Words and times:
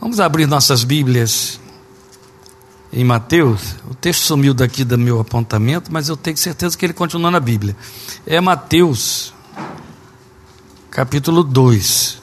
Vamos 0.00 0.20
abrir 0.20 0.46
nossas 0.46 0.84
Bíblias 0.84 1.58
em 2.92 3.02
Mateus. 3.02 3.76
O 3.90 3.94
texto 3.94 4.22
sumiu 4.22 4.52
daqui 4.52 4.84
do 4.84 4.98
meu 4.98 5.18
apontamento, 5.18 5.90
mas 5.92 6.08
eu 6.08 6.16
tenho 6.16 6.36
certeza 6.36 6.76
que 6.76 6.84
ele 6.84 6.92
continua 6.92 7.30
na 7.30 7.40
Bíblia. 7.40 7.74
É 8.26 8.40
Mateus, 8.40 9.32
capítulo 10.90 11.42
2. 11.42 12.20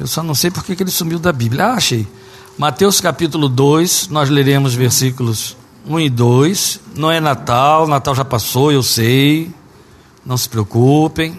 Eu 0.00 0.06
só 0.06 0.22
não 0.22 0.34
sei 0.34 0.50
porque 0.50 0.74
que 0.74 0.82
ele 0.82 0.90
sumiu 0.90 1.18
da 1.18 1.32
Bíblia. 1.32 1.66
Ah, 1.66 1.74
achei. 1.74 2.06
Mateus 2.56 3.00
capítulo 3.00 3.48
2, 3.48 4.08
nós 4.08 4.28
leremos 4.28 4.74
versículos 4.74 5.56
1 5.86 6.00
e 6.00 6.10
2. 6.10 6.80
Não 6.96 7.10
é 7.10 7.20
Natal, 7.20 7.86
Natal 7.86 8.16
já 8.16 8.24
passou, 8.24 8.72
eu 8.72 8.82
sei. 8.82 9.52
Não 10.26 10.36
se 10.36 10.48
preocupem. 10.48 11.38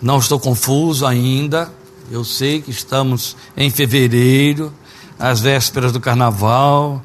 Não 0.00 0.18
estou 0.18 0.38
confuso 0.38 1.06
ainda. 1.06 1.72
Eu 2.12 2.24
sei 2.24 2.60
que 2.60 2.70
estamos 2.70 3.34
em 3.56 3.70
fevereiro, 3.70 4.70
às 5.18 5.40
vésperas 5.40 5.92
do 5.92 5.98
carnaval. 5.98 7.02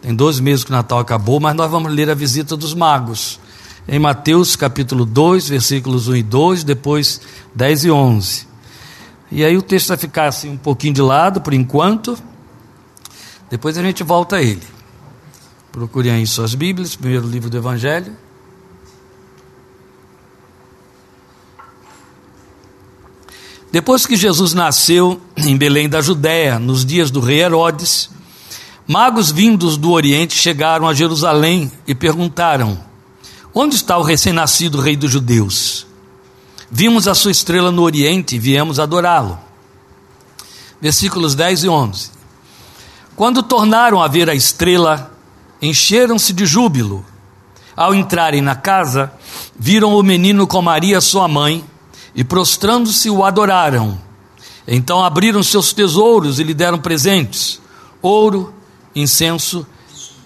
Tem 0.00 0.14
dois 0.14 0.38
meses 0.38 0.62
que 0.62 0.70
o 0.70 0.72
Natal 0.72 1.00
acabou, 1.00 1.40
mas 1.40 1.56
nós 1.56 1.68
vamos 1.68 1.92
ler 1.92 2.08
a 2.08 2.14
visita 2.14 2.56
dos 2.56 2.72
magos. 2.72 3.40
Em 3.88 3.98
Mateus 3.98 4.54
capítulo 4.54 5.04
2, 5.04 5.48
versículos 5.48 6.06
1 6.06 6.14
e 6.14 6.22
2, 6.22 6.62
depois 6.62 7.20
10 7.52 7.84
e 7.86 7.90
11. 7.90 8.46
E 9.32 9.44
aí 9.44 9.56
o 9.56 9.62
texto 9.62 9.88
vai 9.88 9.96
ficar 9.96 10.26
assim 10.28 10.50
um 10.50 10.56
pouquinho 10.56 10.94
de 10.94 11.02
lado 11.02 11.40
por 11.40 11.52
enquanto. 11.52 12.16
Depois 13.50 13.76
a 13.76 13.82
gente 13.82 14.04
volta 14.04 14.36
a 14.36 14.42
ele. 14.42 14.62
Procurem 15.72 16.12
aí 16.12 16.26
suas 16.28 16.54
Bíblias, 16.54 16.94
primeiro 16.94 17.26
livro 17.26 17.50
do 17.50 17.56
Evangelho. 17.56 18.12
Depois 23.74 24.06
que 24.06 24.14
Jesus 24.14 24.54
nasceu 24.54 25.20
em 25.36 25.56
Belém 25.56 25.88
da 25.88 26.00
Judéia, 26.00 26.60
nos 26.60 26.86
dias 26.86 27.10
do 27.10 27.18
rei 27.18 27.40
Herodes, 27.40 28.08
magos 28.86 29.32
vindos 29.32 29.76
do 29.76 29.90
Oriente 29.90 30.32
chegaram 30.38 30.86
a 30.86 30.94
Jerusalém 30.94 31.72
e 31.84 31.92
perguntaram: 31.92 32.78
Onde 33.52 33.74
está 33.74 33.98
o 33.98 34.04
recém-nascido 34.04 34.80
rei 34.80 34.94
dos 34.94 35.10
judeus? 35.10 35.88
Vimos 36.70 37.08
a 37.08 37.16
sua 37.16 37.32
estrela 37.32 37.72
no 37.72 37.82
Oriente 37.82 38.36
e 38.36 38.38
viemos 38.38 38.78
adorá-lo. 38.78 39.40
Versículos 40.80 41.34
10 41.34 41.64
e 41.64 41.68
11. 41.68 42.10
Quando 43.16 43.42
tornaram 43.42 44.00
a 44.00 44.06
ver 44.06 44.30
a 44.30 44.36
estrela, 44.36 45.12
encheram-se 45.60 46.32
de 46.32 46.46
júbilo. 46.46 47.04
Ao 47.74 47.92
entrarem 47.92 48.40
na 48.40 48.54
casa, 48.54 49.12
viram 49.58 49.96
o 49.96 50.02
menino 50.04 50.46
com 50.46 50.62
Maria, 50.62 51.00
sua 51.00 51.26
mãe 51.26 51.64
e 52.14 52.22
prostrando-se 52.22 53.10
o 53.10 53.24
adoraram. 53.24 53.98
Então 54.66 55.04
abriram 55.04 55.42
seus 55.42 55.72
tesouros 55.72 56.38
e 56.38 56.44
lhe 56.44 56.54
deram 56.54 56.78
presentes: 56.78 57.60
ouro, 58.00 58.52
incenso 58.94 59.66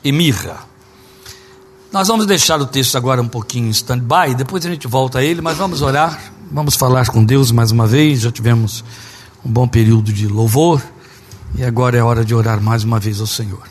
e 0.04 0.12
mirra. 0.12 0.68
Nós 1.90 2.06
vamos 2.06 2.26
deixar 2.26 2.60
o 2.60 2.66
texto 2.66 2.96
agora 2.96 3.22
um 3.22 3.28
pouquinho 3.28 3.68
em 3.68 3.70
stand-by, 3.70 4.34
depois 4.36 4.64
a 4.66 4.68
gente 4.68 4.86
volta 4.86 5.20
a 5.20 5.24
ele, 5.24 5.40
mas 5.40 5.56
vamos 5.56 5.80
orar, 5.80 6.32
vamos 6.52 6.76
falar 6.76 7.08
com 7.08 7.24
Deus 7.24 7.50
mais 7.50 7.70
uma 7.70 7.86
vez. 7.86 8.20
Já 8.20 8.30
tivemos 8.30 8.84
um 9.44 9.50
bom 9.50 9.66
período 9.66 10.12
de 10.12 10.28
louvor 10.28 10.82
e 11.56 11.64
agora 11.64 11.96
é 11.96 12.02
hora 12.02 12.24
de 12.24 12.34
orar 12.34 12.60
mais 12.60 12.84
uma 12.84 13.00
vez 13.00 13.20
ao 13.20 13.26
Senhor. 13.26 13.62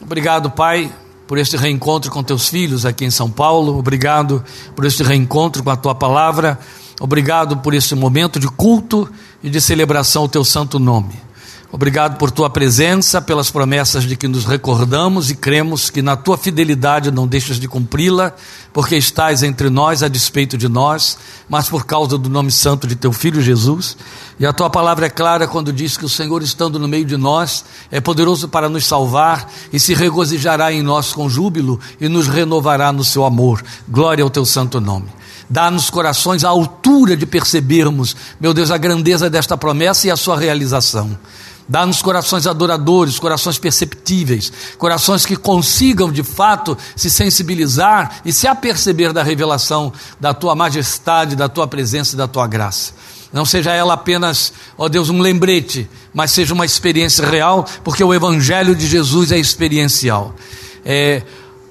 Obrigado, 0.00 0.50
Pai, 0.50 0.92
por 1.26 1.38
este 1.38 1.56
reencontro 1.56 2.10
com 2.10 2.22
teus 2.22 2.48
filhos 2.48 2.84
aqui 2.84 3.06
em 3.06 3.10
São 3.10 3.30
Paulo. 3.30 3.78
Obrigado 3.78 4.44
por 4.76 4.84
este 4.84 5.02
reencontro 5.02 5.62
com 5.62 5.70
a 5.70 5.76
tua 5.76 5.94
palavra. 5.94 6.60
Obrigado 7.04 7.58
por 7.58 7.74
este 7.74 7.94
momento 7.94 8.40
de 8.40 8.48
culto 8.48 9.06
e 9.42 9.50
de 9.50 9.60
celebração 9.60 10.22
ao 10.22 10.28
teu 10.28 10.42
santo 10.42 10.78
nome. 10.78 11.12
Obrigado 11.70 12.16
por 12.16 12.30
tua 12.30 12.48
presença, 12.48 13.20
pelas 13.20 13.50
promessas 13.50 14.04
de 14.04 14.16
que 14.16 14.26
nos 14.26 14.46
recordamos 14.46 15.30
e 15.30 15.34
cremos 15.34 15.90
que 15.90 16.00
na 16.00 16.16
tua 16.16 16.38
fidelidade 16.38 17.10
não 17.10 17.26
deixas 17.26 17.60
de 17.60 17.68
cumpri-la, 17.68 18.32
porque 18.72 18.96
estás 18.96 19.42
entre 19.42 19.68
nós 19.68 20.02
a 20.02 20.08
despeito 20.08 20.56
de 20.56 20.66
nós, 20.66 21.18
mas 21.46 21.68
por 21.68 21.84
causa 21.84 22.16
do 22.16 22.30
nome 22.30 22.50
santo 22.50 22.86
de 22.86 22.96
teu 22.96 23.12
filho 23.12 23.42
Jesus. 23.42 23.98
E 24.40 24.46
a 24.46 24.52
tua 24.54 24.70
palavra 24.70 25.04
é 25.04 25.10
clara 25.10 25.46
quando 25.46 25.74
diz 25.74 25.98
que 25.98 26.06
o 26.06 26.08
Senhor, 26.08 26.42
estando 26.42 26.78
no 26.78 26.88
meio 26.88 27.04
de 27.04 27.18
nós, 27.18 27.66
é 27.90 28.00
poderoso 28.00 28.48
para 28.48 28.66
nos 28.66 28.86
salvar 28.86 29.46
e 29.70 29.78
se 29.78 29.92
regozijará 29.92 30.72
em 30.72 30.82
nós 30.82 31.12
com 31.12 31.28
júbilo 31.28 31.78
e 32.00 32.08
nos 32.08 32.28
renovará 32.28 32.90
no 32.90 33.04
seu 33.04 33.26
amor. 33.26 33.62
Glória 33.86 34.24
ao 34.24 34.30
teu 34.30 34.46
santo 34.46 34.80
nome. 34.80 35.10
Dá-nos 35.48 35.90
corações 35.90 36.44
à 36.44 36.48
altura 36.48 37.16
de 37.16 37.26
percebermos, 37.26 38.16
meu 38.40 38.54
Deus, 38.54 38.70
a 38.70 38.78
grandeza 38.78 39.28
desta 39.28 39.56
promessa 39.56 40.06
e 40.06 40.10
a 40.10 40.16
sua 40.16 40.38
realização. 40.38 41.18
Dá-nos 41.66 42.02
corações 42.02 42.46
adoradores, 42.46 43.18
corações 43.18 43.58
perceptíveis, 43.58 44.52
corações 44.76 45.24
que 45.24 45.34
consigam 45.34 46.12
de 46.12 46.22
fato 46.22 46.76
se 46.94 47.10
sensibilizar 47.10 48.20
e 48.24 48.32
se 48.32 48.46
aperceber 48.46 49.12
da 49.12 49.22
revelação 49.22 49.90
da 50.20 50.34
tua 50.34 50.54
majestade, 50.54 51.34
da 51.34 51.48
tua 51.48 51.66
presença 51.66 52.14
e 52.14 52.18
da 52.18 52.28
tua 52.28 52.46
graça. 52.46 52.92
Não 53.32 53.44
seja 53.46 53.72
ela 53.72 53.94
apenas, 53.94 54.52
ó 54.76 54.88
Deus, 54.88 55.08
um 55.08 55.20
lembrete, 55.20 55.88
mas 56.12 56.30
seja 56.30 56.54
uma 56.54 56.66
experiência 56.66 57.26
real, 57.26 57.66
porque 57.82 58.04
o 58.04 58.14
Evangelho 58.14 58.76
de 58.76 58.86
Jesus 58.86 59.32
é 59.32 59.38
experiencial. 59.38 60.34
É, 60.84 61.22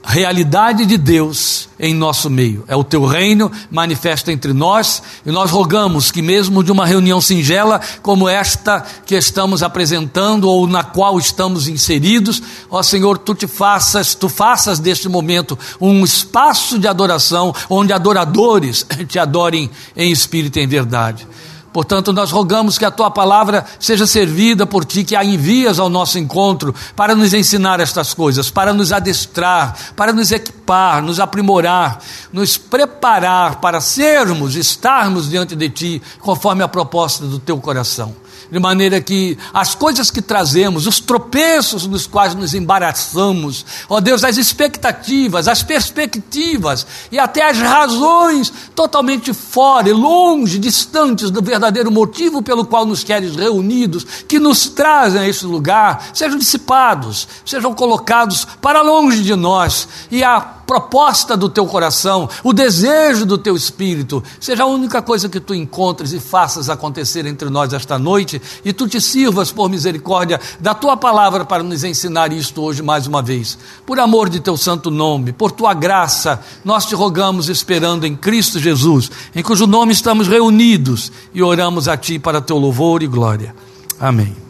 realidade 0.04 0.86
de 0.86 0.98
Deus 0.98 1.70
em 1.80 1.94
nosso 1.94 2.30
meio. 2.30 2.66
É 2.68 2.76
o 2.76 2.84
teu 2.84 3.06
reino 3.06 3.52
manifesta 3.72 4.32
entre 4.32 4.52
nós 4.52 5.02
e 5.26 5.32
nós 5.32 5.50
rogamos 5.50 6.12
que, 6.12 6.22
mesmo 6.22 6.64
de 6.64 6.72
uma 6.72 6.86
reunião 6.86 7.22
singela 7.22 7.80
como 8.02 8.28
esta 8.28 8.86
que 9.06 9.16
estamos 9.16 9.64
apresentando 9.64 10.50
ou 10.50 10.68
na 10.68 10.84
qual 10.84 11.18
estamos 11.18 11.68
inseridos, 11.68 12.42
ó 12.70 12.84
Senhor, 12.84 13.18
tu 13.18 13.34
te 13.34 13.48
faças, 13.48 14.14
tu 14.14 14.28
faças 14.28 14.80
deste 14.80 15.08
momento 15.08 15.58
um 15.80 16.04
espaço 16.04 16.78
de 16.78 16.88
adoração 16.88 17.56
onde 17.70 17.94
adoradores 17.94 18.86
te 19.08 19.18
adorem 19.18 19.70
em 19.96 20.12
espírito 20.12 20.60
e 20.60 20.62
em 20.62 20.68
verdade. 20.68 21.26
Portanto, 21.74 22.14
nós 22.14 22.32
rogamos 22.32 22.78
que 22.78 22.86
a 22.86 22.92
tua 22.92 23.10
palavra 23.10 23.66
seja 23.80 24.06
servida 24.06 24.66
por 24.66 24.86
ti, 24.86 25.04
que 25.04 25.16
a 25.16 25.26
envias 25.26 25.80
ao 25.80 25.90
nosso 25.90 26.20
encontro 26.20 26.74
para 26.96 27.16
nos 27.16 27.34
ensinar 27.34 27.80
estas 27.80 28.14
coisas, 28.14 28.52
para 28.52 28.72
nos 28.72 28.94
adestrar, 28.94 29.76
para 29.96 30.14
nos 30.14 30.32
equipar, 30.32 31.02
nos 31.02 31.20
aprimorar, 31.20 32.00
nos 32.32 32.58
preparar 32.58 33.60
para 33.60 33.82
sermos, 33.82 34.56
estarmos 34.56 35.30
diante 35.30 35.56
de 35.56 35.70
ti, 35.70 36.02
conforme 36.20 36.64
a 36.64 36.68
proposta 36.68 37.26
do 37.26 37.40
teu 37.40 37.58
coração 37.58 38.23
de 38.52 38.60
maneira 38.60 39.02
que 39.02 39.38
as 39.54 39.76
coisas 39.76 40.12
que 40.12 40.22
trazemos, 40.22 40.88
os 40.88 41.00
tropeços 41.00 41.88
nos 41.88 42.08
quais 42.08 42.36
nos 42.36 42.54
embaraçamos, 42.54 43.66
ó 43.90 44.00
Deus, 44.00 44.24
as 44.24 44.38
expectativas, 44.38 45.48
as 45.48 45.64
perspectivas 45.64 46.86
e 47.12 47.20
até 47.20 47.50
as 47.50 47.58
razões 47.58 48.52
totalmente 48.76 49.34
fora 49.34 49.90
e 49.90 49.94
longe, 49.94 50.60
distantes 50.60 51.32
do 51.32 51.42
verdadeiro 51.42 51.92
motivo 51.92 52.42
pelo 52.42 52.66
qual 52.66 52.86
nos 52.86 53.04
queres 53.04 53.36
reunidos, 53.36 54.06
que 54.28 54.40
nos 54.40 54.68
trazem 54.70 55.22
a 55.22 55.28
esse 55.28 55.46
lugar, 55.46 56.10
sejam 56.14 56.38
dissipados, 56.38 57.28
sejam 57.46 57.74
colocados 57.74 58.46
para 58.62 58.82
longe 58.82 59.24
de 59.24 59.36
nós. 59.36 59.88
E 60.12 60.24
a 60.24 60.40
proposta 60.66 61.36
do 61.36 61.50
teu 61.50 61.66
coração, 61.66 62.30
o 62.44 62.54
desejo 62.54 63.26
do 63.26 63.38
teu 63.38 63.56
espírito, 63.56 64.24
seja 64.40 64.64
a 64.64 64.68
única 64.68 65.02
coisa 65.02 65.30
que 65.30 65.40
tu 65.40 65.54
encontres 65.54 66.14
e 66.14 66.20
faças 66.20 66.70
acontecer 66.70 67.26
entre 67.26 67.50
nós 67.50 67.74
esta 67.74 68.00
noite, 68.00 68.42
e 68.64 68.74
tu 68.74 68.88
te 68.88 69.00
sirvas 69.00 69.52
por 69.52 69.70
misericórdia 69.70 70.40
da 70.60 70.74
tua 70.74 70.96
palavra 70.96 71.46
para 71.46 71.64
nos 71.64 71.84
ensinar 71.84 72.32
isto 72.32 72.62
hoje 72.62 72.82
mais 72.82 73.08
uma 73.08 73.22
vez. 73.22 73.58
Por 73.86 74.00
amor 74.00 74.30
de 74.30 74.40
teu 74.40 74.58
santo 74.58 74.90
nome, 74.90 75.34
por 75.34 75.52
tua 75.52 75.74
graça, 75.74 76.42
nós 76.64 76.86
te 76.86 76.96
rogamos 76.96 77.50
esperando 77.50 78.06
em 78.06 78.16
Cristo 78.16 78.60
Jesus, 78.60 79.12
em 79.36 79.44
cujo 79.44 79.68
nome 79.68 79.92
estamos 79.92 80.28
reunidos 80.28 81.12
e 81.34 81.44
oramos 81.44 81.88
a 81.88 81.98
ti 81.98 82.18
para 82.18 82.42
teu 82.42 82.58
louvor 82.58 83.04
e 83.04 83.08
glória. 83.08 83.56
Amém. 84.00 84.44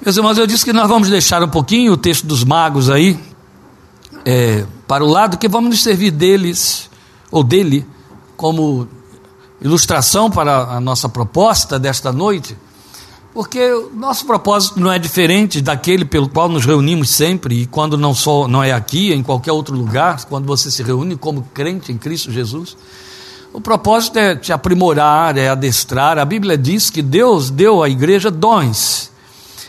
Meus 0.00 0.16
irmãos, 0.16 0.38
eu 0.38 0.46
disse 0.46 0.64
que 0.64 0.72
nós 0.72 0.88
vamos 0.88 1.10
deixar 1.10 1.42
um 1.42 1.48
pouquinho 1.48 1.92
o 1.92 1.96
texto 1.96 2.26
dos 2.26 2.44
magos 2.44 2.88
aí, 2.88 3.18
é, 4.24 4.64
para 4.86 5.04
o 5.04 5.08
lado 5.08 5.38
que 5.38 5.48
vamos 5.48 5.70
nos 5.70 5.82
servir 5.82 6.10
deles 6.10 6.90
ou 7.30 7.42
dele 7.42 7.86
como 8.36 8.88
ilustração 9.60 10.30
para 10.30 10.76
a 10.76 10.80
nossa 10.80 11.08
proposta 11.08 11.78
desta 11.78 12.12
noite, 12.12 12.56
porque 13.34 13.72
o 13.72 13.90
nosso 13.94 14.26
propósito 14.26 14.80
não 14.80 14.90
é 14.90 14.98
diferente 14.98 15.60
daquele 15.60 16.04
pelo 16.04 16.28
qual 16.28 16.48
nos 16.48 16.64
reunimos 16.64 17.10
sempre 17.10 17.62
e 17.62 17.66
quando 17.66 17.98
não 17.98 18.14
só 18.14 18.48
não 18.48 18.62
é 18.62 18.72
aqui, 18.72 19.12
em 19.12 19.22
qualquer 19.22 19.52
outro 19.52 19.76
lugar, 19.76 20.24
quando 20.26 20.46
você 20.46 20.70
se 20.70 20.82
reúne 20.82 21.16
como 21.16 21.42
crente 21.52 21.92
em 21.92 21.98
Cristo 21.98 22.32
Jesus. 22.32 22.76
O 23.52 23.60
propósito 23.60 24.18
é 24.18 24.36
te 24.36 24.52
aprimorar, 24.52 25.36
é 25.36 25.48
adestrar. 25.48 26.18
A 26.18 26.24
Bíblia 26.24 26.56
diz 26.56 26.90
que 26.90 27.00
Deus 27.00 27.50
deu 27.50 27.82
à 27.82 27.88
igreja 27.88 28.30
dons. 28.30 29.10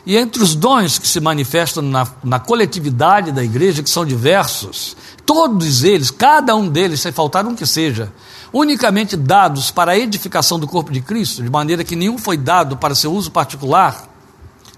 E 0.05 0.15
entre 0.15 0.41
os 0.41 0.55
dons 0.55 0.97
que 0.97 1.07
se 1.07 1.19
manifestam 1.19 1.83
na, 1.83 2.07
na 2.23 2.39
coletividade 2.39 3.31
da 3.31 3.43
igreja, 3.43 3.83
que 3.83 3.89
são 3.89 4.05
diversos, 4.05 4.95
todos 5.25 5.83
eles, 5.83 6.09
cada 6.09 6.55
um 6.55 6.67
deles, 6.67 7.01
sem 7.01 7.11
faltar 7.11 7.45
um 7.45 7.55
que 7.55 7.65
seja, 7.65 8.11
unicamente 8.51 9.15
dados 9.15 9.71
para 9.71 9.91
a 9.91 9.97
edificação 9.97 10.59
do 10.59 10.67
corpo 10.67 10.91
de 10.91 11.01
Cristo, 11.01 11.43
de 11.43 11.49
maneira 11.49 11.83
que 11.83 11.95
nenhum 11.95 12.17
foi 12.17 12.37
dado 12.37 12.77
para 12.77 12.95
seu 12.95 13.13
uso 13.13 13.29
particular, 13.31 14.07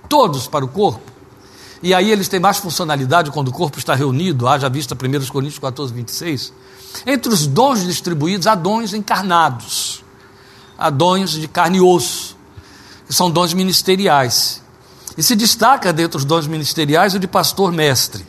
todos 0.09 0.47
para 0.47 0.65
o 0.65 0.68
corpo. 0.68 1.12
E 1.83 1.94
aí 1.94 2.12
eles 2.12 2.27
têm 2.27 2.39
mais 2.39 2.57
funcionalidade 2.57 3.31
quando 3.31 3.47
o 3.47 3.51
corpo 3.51 3.79
está 3.79 3.95
reunido, 3.95 4.47
haja 4.47 4.69
vista 4.69 4.94
1 4.94 5.27
Coríntios 5.27 5.59
14, 5.59 5.94
26. 5.94 6.53
Entre 7.07 7.33
os 7.33 7.47
dons 7.47 7.83
distribuídos, 7.83 8.45
há 8.45 8.53
dons 8.53 8.94
encarnados, 8.94 10.03
há 10.77 10.89
dons 10.89 11.31
de 11.31 11.47
carne 11.47 11.77
e 11.77 11.81
osso, 11.81 12.38
que 13.07 13.13
são 13.13 13.31
dons 13.31 13.53
ministeriais. 13.53 14.61
E 15.18 15.24
se 15.24 15.36
destaca 15.36 15.92
dentre 15.92 16.18
os 16.18 16.25
dons 16.25 16.48
ministeriais 16.48 17.13
o 17.13 17.19
de 17.19 17.28
pastor-mestre, 17.28 18.25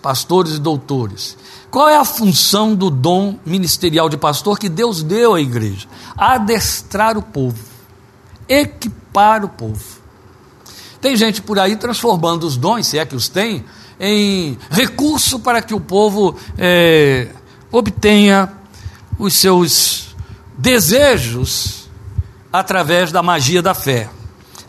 pastores 0.00 0.54
e 0.54 0.58
doutores. 0.58 1.36
Qual 1.70 1.88
é 1.88 1.96
a 1.96 2.04
função 2.04 2.74
do 2.74 2.90
dom 2.90 3.38
ministerial 3.44 4.08
de 4.08 4.16
pastor 4.16 4.58
que 4.58 4.68
Deus 4.68 5.02
deu 5.02 5.34
à 5.34 5.40
igreja? 5.40 5.86
Adestrar 6.16 7.16
o 7.16 7.22
povo, 7.22 7.58
equipar 8.48 9.44
o 9.44 9.48
povo. 9.48 10.00
Tem 11.00 11.16
gente 11.16 11.40
por 11.40 11.58
aí 11.58 11.76
transformando 11.76 12.44
os 12.44 12.56
dons, 12.56 12.86
se 12.86 12.98
é 12.98 13.06
que 13.06 13.14
os 13.14 13.28
tem, 13.28 13.64
em 13.98 14.58
recurso 14.70 15.38
para 15.38 15.62
que 15.62 15.74
o 15.74 15.80
povo 15.80 16.36
é, 16.58 17.28
obtenha 17.70 18.52
os 19.18 19.34
seus 19.34 20.16
desejos 20.58 21.88
através 22.52 23.12
da 23.12 23.22
magia 23.22 23.62
da 23.62 23.74
fé. 23.74 24.10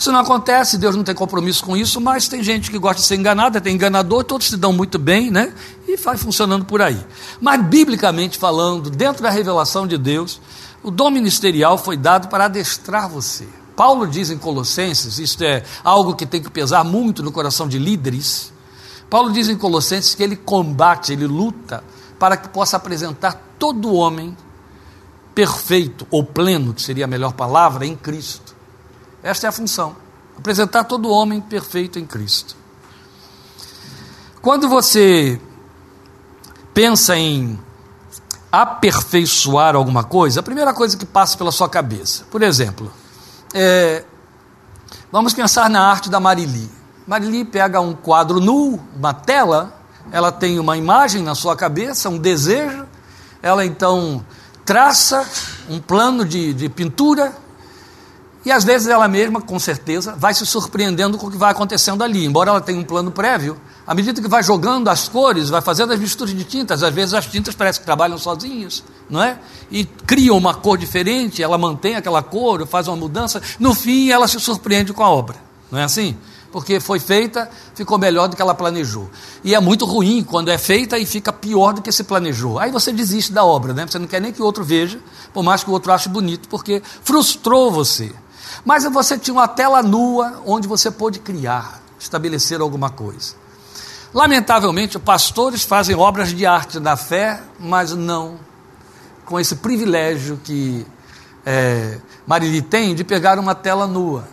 Isso 0.01 0.11
não 0.11 0.21
acontece, 0.21 0.79
Deus 0.79 0.95
não 0.95 1.03
tem 1.03 1.13
compromisso 1.13 1.63
com 1.63 1.77
isso, 1.77 2.01
mas 2.01 2.27
tem 2.27 2.41
gente 2.41 2.71
que 2.71 2.79
gosta 2.79 2.99
de 2.99 3.07
ser 3.07 3.17
enganada, 3.17 3.61
tem 3.61 3.75
enganador, 3.75 4.23
todos 4.23 4.47
se 4.47 4.57
dão 4.57 4.73
muito 4.73 4.97
bem, 4.97 5.29
né? 5.29 5.53
E 5.87 5.95
vai 5.95 6.17
funcionando 6.17 6.65
por 6.65 6.81
aí. 6.81 6.99
Mas, 7.39 7.63
biblicamente 7.67 8.39
falando, 8.39 8.89
dentro 8.89 9.21
da 9.21 9.29
revelação 9.29 9.85
de 9.85 9.99
Deus, 9.99 10.41
o 10.81 10.89
dom 10.89 11.11
ministerial 11.11 11.77
foi 11.77 11.95
dado 11.95 12.29
para 12.29 12.45
adestrar 12.45 13.07
você. 13.07 13.47
Paulo 13.75 14.07
diz 14.07 14.31
em 14.31 14.39
Colossenses, 14.39 15.19
isto 15.19 15.43
é 15.43 15.63
algo 15.83 16.15
que 16.15 16.25
tem 16.25 16.41
que 16.41 16.49
pesar 16.49 16.83
muito 16.83 17.21
no 17.21 17.31
coração 17.31 17.67
de 17.67 17.77
líderes. 17.77 18.51
Paulo 19.07 19.31
diz 19.31 19.49
em 19.49 19.55
Colossenses 19.55 20.15
que 20.15 20.23
ele 20.23 20.35
combate, 20.35 21.13
ele 21.13 21.27
luta 21.27 21.83
para 22.17 22.35
que 22.35 22.49
possa 22.49 22.75
apresentar 22.75 23.39
todo 23.59 23.93
homem 23.93 24.35
perfeito 25.35 26.07
ou 26.09 26.23
pleno, 26.23 26.73
que 26.73 26.81
seria 26.81 27.05
a 27.05 27.07
melhor 27.07 27.33
palavra, 27.33 27.85
em 27.85 27.95
Cristo. 27.95 28.50
Esta 29.23 29.47
é 29.47 29.49
a 29.49 29.51
função: 29.51 29.95
apresentar 30.37 30.85
todo 30.85 31.09
homem 31.09 31.39
perfeito 31.39 31.99
em 31.99 32.05
Cristo. 32.05 32.55
Quando 34.41 34.67
você 34.67 35.39
pensa 36.73 37.15
em 37.15 37.59
aperfeiçoar 38.51 39.75
alguma 39.75 40.03
coisa, 40.03 40.39
a 40.39 40.43
primeira 40.43 40.73
coisa 40.73 40.97
que 40.97 41.05
passa 41.05 41.37
pela 41.37 41.51
sua 41.51 41.69
cabeça, 41.69 42.25
por 42.31 42.41
exemplo, 42.41 42.91
é, 43.53 44.03
vamos 45.11 45.33
pensar 45.33 45.69
na 45.69 45.81
arte 45.81 46.09
da 46.09 46.19
Marili. 46.19 46.69
Marili 47.07 47.45
pega 47.45 47.79
um 47.79 47.93
quadro 47.93 48.39
nu, 48.39 48.79
uma 48.95 49.13
tela, 49.13 49.73
ela 50.11 50.31
tem 50.31 50.59
uma 50.59 50.75
imagem 50.75 51.21
na 51.21 51.35
sua 51.35 51.55
cabeça, 51.55 52.09
um 52.09 52.17
desejo, 52.17 52.85
ela 53.41 53.65
então 53.65 54.25
traça 54.65 55.27
um 55.69 55.79
plano 55.79 56.25
de, 56.25 56.53
de 56.53 56.67
pintura, 56.69 57.33
e 58.43 58.51
às 58.51 58.63
vezes 58.63 58.87
ela 58.87 59.07
mesma, 59.07 59.39
com 59.39 59.59
certeza, 59.59 60.15
vai 60.17 60.33
se 60.33 60.45
surpreendendo 60.45 61.17
com 61.17 61.27
o 61.27 61.31
que 61.31 61.37
vai 61.37 61.51
acontecendo 61.51 62.03
ali. 62.03 62.25
Embora 62.25 62.49
ela 62.49 62.61
tenha 62.61 62.79
um 62.79 62.83
plano 62.83 63.11
prévio, 63.11 63.59
à 63.85 63.93
medida 63.93 64.19
que 64.19 64.27
vai 64.27 64.41
jogando 64.41 64.87
as 64.87 65.07
cores, 65.07 65.49
vai 65.49 65.61
fazendo 65.61 65.93
as 65.93 65.99
misturas 65.99 66.33
de 66.33 66.43
tintas, 66.43 66.81
às 66.81 66.93
vezes 66.93 67.13
as 67.13 67.27
tintas 67.27 67.53
parecem 67.53 67.81
que 67.81 67.85
trabalham 67.85 68.17
sozinhas, 68.17 68.83
não 69.07 69.21
é? 69.21 69.37
E 69.69 69.85
criam 69.85 70.35
uma 70.37 70.55
cor 70.55 70.75
diferente, 70.75 71.43
ela 71.43 71.57
mantém 71.57 71.95
aquela 71.95 72.23
cor, 72.23 72.65
faz 72.65 72.87
uma 72.87 72.97
mudança, 72.97 73.39
no 73.59 73.75
fim 73.75 74.09
ela 74.09 74.27
se 74.27 74.39
surpreende 74.39 74.91
com 74.91 75.03
a 75.03 75.09
obra, 75.09 75.37
não 75.71 75.77
é 75.77 75.83
assim? 75.83 76.17
Porque 76.51 76.79
foi 76.79 76.99
feita, 76.99 77.49
ficou 77.75 77.97
melhor 77.97 78.27
do 78.27 78.35
que 78.35 78.41
ela 78.41 78.53
planejou. 78.53 79.09
E 79.43 79.55
é 79.55 79.59
muito 79.59 79.85
ruim 79.85 80.21
quando 80.21 80.49
é 80.49 80.57
feita 80.57 80.97
e 80.97 81.05
fica 81.05 81.31
pior 81.31 81.73
do 81.73 81.81
que 81.81 81.91
se 81.93 82.03
planejou. 82.03 82.59
Aí 82.59 82.71
você 82.71 82.91
desiste 82.91 83.31
da 83.31 83.45
obra, 83.45 83.73
né? 83.73 83.85
Você 83.87 83.97
não 83.97 84.05
quer 84.05 84.19
nem 84.19 84.33
que 84.33 84.41
o 84.41 84.45
outro 84.45 84.61
veja, 84.61 84.99
por 85.33 85.43
mais 85.43 85.63
que 85.63 85.69
o 85.69 85.73
outro 85.73 85.93
ache 85.93 86.09
bonito, 86.09 86.49
porque 86.49 86.81
frustrou 87.03 87.71
você. 87.71 88.11
Mas 88.63 88.83
você 88.83 89.17
tinha 89.17 89.33
uma 89.33 89.47
tela 89.47 89.81
nua 89.81 90.41
onde 90.45 90.67
você 90.67 90.91
pôde 90.91 91.19
criar, 91.19 91.81
estabelecer 91.99 92.61
alguma 92.61 92.89
coisa. 92.89 93.35
Lamentavelmente, 94.13 94.99
pastores 94.99 95.63
fazem 95.63 95.95
obras 95.95 96.29
de 96.29 96.45
arte 96.45 96.79
da 96.79 96.97
fé, 96.97 97.41
mas 97.59 97.93
não 97.93 98.51
com 99.31 99.39
esse 99.39 99.55
privilégio 99.55 100.37
que 100.43 100.85
é, 101.45 101.99
Marili 102.27 102.61
tem 102.61 102.93
de 102.93 103.01
pegar 103.01 103.39
uma 103.39 103.55
tela 103.55 103.87
nua. 103.87 104.27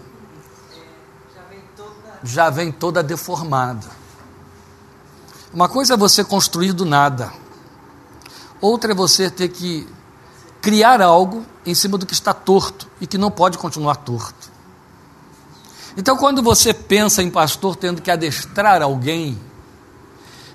Já 2.24 2.50
vem 2.50 2.72
toda 2.72 3.00
deformada. 3.00 3.86
Uma 5.54 5.68
coisa 5.68 5.94
é 5.94 5.96
você 5.96 6.24
construir 6.24 6.72
do 6.72 6.84
nada, 6.84 7.32
outra 8.60 8.90
é 8.90 8.94
você 8.94 9.30
ter 9.30 9.48
que 9.48 9.88
criar 10.60 11.00
algo 11.00 11.46
em 11.70 11.74
cima 11.74 11.98
do 11.98 12.06
que 12.06 12.14
está 12.14 12.32
torto 12.32 12.88
e 13.00 13.06
que 13.06 13.18
não 13.18 13.30
pode 13.30 13.58
continuar 13.58 13.96
torto. 13.96 14.50
Então, 15.96 16.16
quando 16.16 16.42
você 16.42 16.72
pensa 16.72 17.22
em 17.22 17.30
pastor 17.30 17.74
tendo 17.76 18.00
que 18.00 18.10
adestrar 18.10 18.82
alguém, 18.82 19.38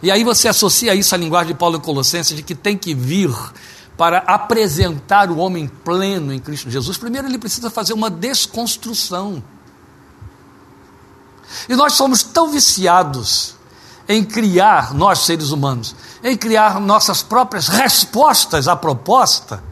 e 0.01 0.09
aí 0.09 0.23
você 0.23 0.47
associa 0.47 0.95
isso 0.95 1.13
à 1.13 1.17
linguagem 1.17 1.53
de 1.53 1.59
Paulo 1.59 1.77
em 1.77 1.81
Colossenses, 1.81 2.35
de 2.35 2.43
que 2.43 2.55
tem 2.55 2.77
que 2.77 2.93
vir 2.93 3.33
para 3.97 4.19
apresentar 4.19 5.29
o 5.29 5.37
homem 5.37 5.67
pleno 5.67 6.33
em 6.33 6.39
Cristo 6.39 6.69
Jesus, 6.69 6.97
primeiro 6.97 7.27
ele 7.27 7.37
precisa 7.37 7.69
fazer 7.69 7.93
uma 7.93 8.09
desconstrução. 8.09 9.43
E 11.69 11.75
nós 11.75 11.93
somos 11.93 12.23
tão 12.23 12.49
viciados 12.49 13.55
em 14.07 14.23
criar, 14.23 14.93
nós 14.93 15.19
seres 15.19 15.51
humanos, 15.51 15.95
em 16.23 16.35
criar 16.35 16.79
nossas 16.79 17.21
próprias 17.21 17.67
respostas 17.67 18.67
à 18.67 18.75
proposta, 18.75 19.63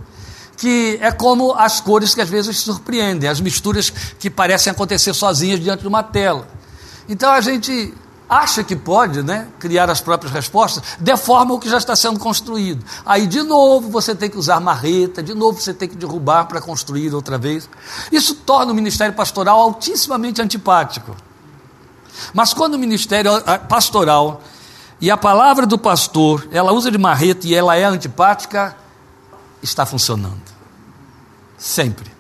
que 0.61 0.99
é 1.01 1.11
como 1.11 1.55
as 1.55 1.81
cores 1.81 2.13
que 2.13 2.21
às 2.21 2.29
vezes 2.29 2.59
surpreendem, 2.59 3.27
as 3.27 3.41
misturas 3.41 3.89
que 4.19 4.29
parecem 4.29 4.69
acontecer 4.69 5.11
sozinhas 5.11 5.59
diante 5.59 5.81
de 5.81 5.87
uma 5.87 6.03
tela. 6.03 6.47
Então 7.09 7.31
a 7.31 7.41
gente 7.41 7.91
acha 8.29 8.63
que 8.63 8.75
pode 8.75 9.23
né, 9.23 9.47
criar 9.57 9.89
as 9.89 10.01
próprias 10.01 10.31
respostas, 10.31 10.83
deforma 10.99 11.55
o 11.55 11.59
que 11.59 11.67
já 11.67 11.79
está 11.79 11.95
sendo 11.95 12.19
construído. 12.19 12.85
Aí, 13.03 13.25
de 13.25 13.41
novo, 13.41 13.89
você 13.89 14.13
tem 14.13 14.29
que 14.29 14.37
usar 14.37 14.59
marreta, 14.59 15.23
de 15.23 15.33
novo, 15.33 15.59
você 15.59 15.73
tem 15.73 15.89
que 15.89 15.95
derrubar 15.95 16.45
para 16.45 16.61
construir 16.61 17.11
outra 17.11 17.39
vez. 17.39 17.67
Isso 18.11 18.35
torna 18.35 18.71
o 18.71 18.75
ministério 18.75 19.15
pastoral 19.15 19.59
altissimamente 19.59 20.43
antipático. 20.43 21.15
Mas 22.35 22.53
quando 22.53 22.75
o 22.75 22.77
ministério 22.77 23.31
pastoral 23.67 24.43
e 25.01 25.09
a 25.09 25.17
palavra 25.17 25.65
do 25.65 25.79
pastor, 25.79 26.47
ela 26.51 26.71
usa 26.71 26.91
de 26.91 26.99
marreta 26.99 27.47
e 27.47 27.55
ela 27.55 27.75
é 27.75 27.83
antipática, 27.83 28.77
está 29.63 29.87
funcionando. 29.87 30.50
Sempre. 31.61 32.11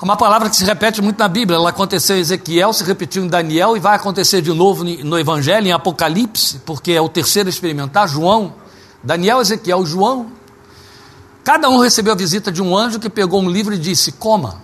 Uma 0.00 0.16
palavra 0.16 0.48
que 0.48 0.54
se 0.54 0.64
repete 0.64 1.02
muito 1.02 1.18
na 1.18 1.26
Bíblia, 1.26 1.56
ela 1.56 1.70
aconteceu 1.70 2.16
em 2.16 2.20
Ezequiel, 2.20 2.72
se 2.72 2.84
repetiu 2.84 3.24
em 3.24 3.26
Daniel 3.26 3.76
e 3.76 3.80
vai 3.80 3.96
acontecer 3.96 4.40
de 4.40 4.52
novo 4.52 4.84
no 4.84 5.18
Evangelho, 5.18 5.66
em 5.66 5.72
Apocalipse, 5.72 6.60
porque 6.64 6.92
é 6.92 7.00
o 7.00 7.08
terceiro 7.08 7.48
experimentar, 7.48 8.08
João. 8.08 8.54
Daniel, 9.02 9.40
Ezequiel, 9.40 9.84
João. 9.84 10.30
Cada 11.42 11.68
um 11.68 11.78
recebeu 11.78 12.12
a 12.12 12.16
visita 12.16 12.52
de 12.52 12.62
um 12.62 12.78
anjo 12.78 13.00
que 13.00 13.10
pegou 13.10 13.42
um 13.42 13.50
livro 13.50 13.74
e 13.74 13.78
disse: 13.78 14.12
coma. 14.12 14.62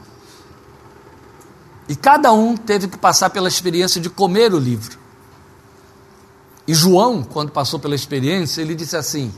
E 1.89 1.97
cada 1.97 2.33
um 2.33 2.57
teve 2.57 2.87
que 2.87 2.97
passar 2.97 3.31
pela 3.31 3.49
experiência 3.49 4.01
de 4.01 4.09
comer 4.09 4.55
o 4.55 4.59
livro. 4.59 4.99
E 6.67 6.73
João, 6.73 7.25
quando 7.25 7.51
passou 7.51 7.81
pela 7.81 7.97
experiência, 7.97 8.63
ele 8.63 8.77
disse 8.77 8.97
assim: 8.97 9.35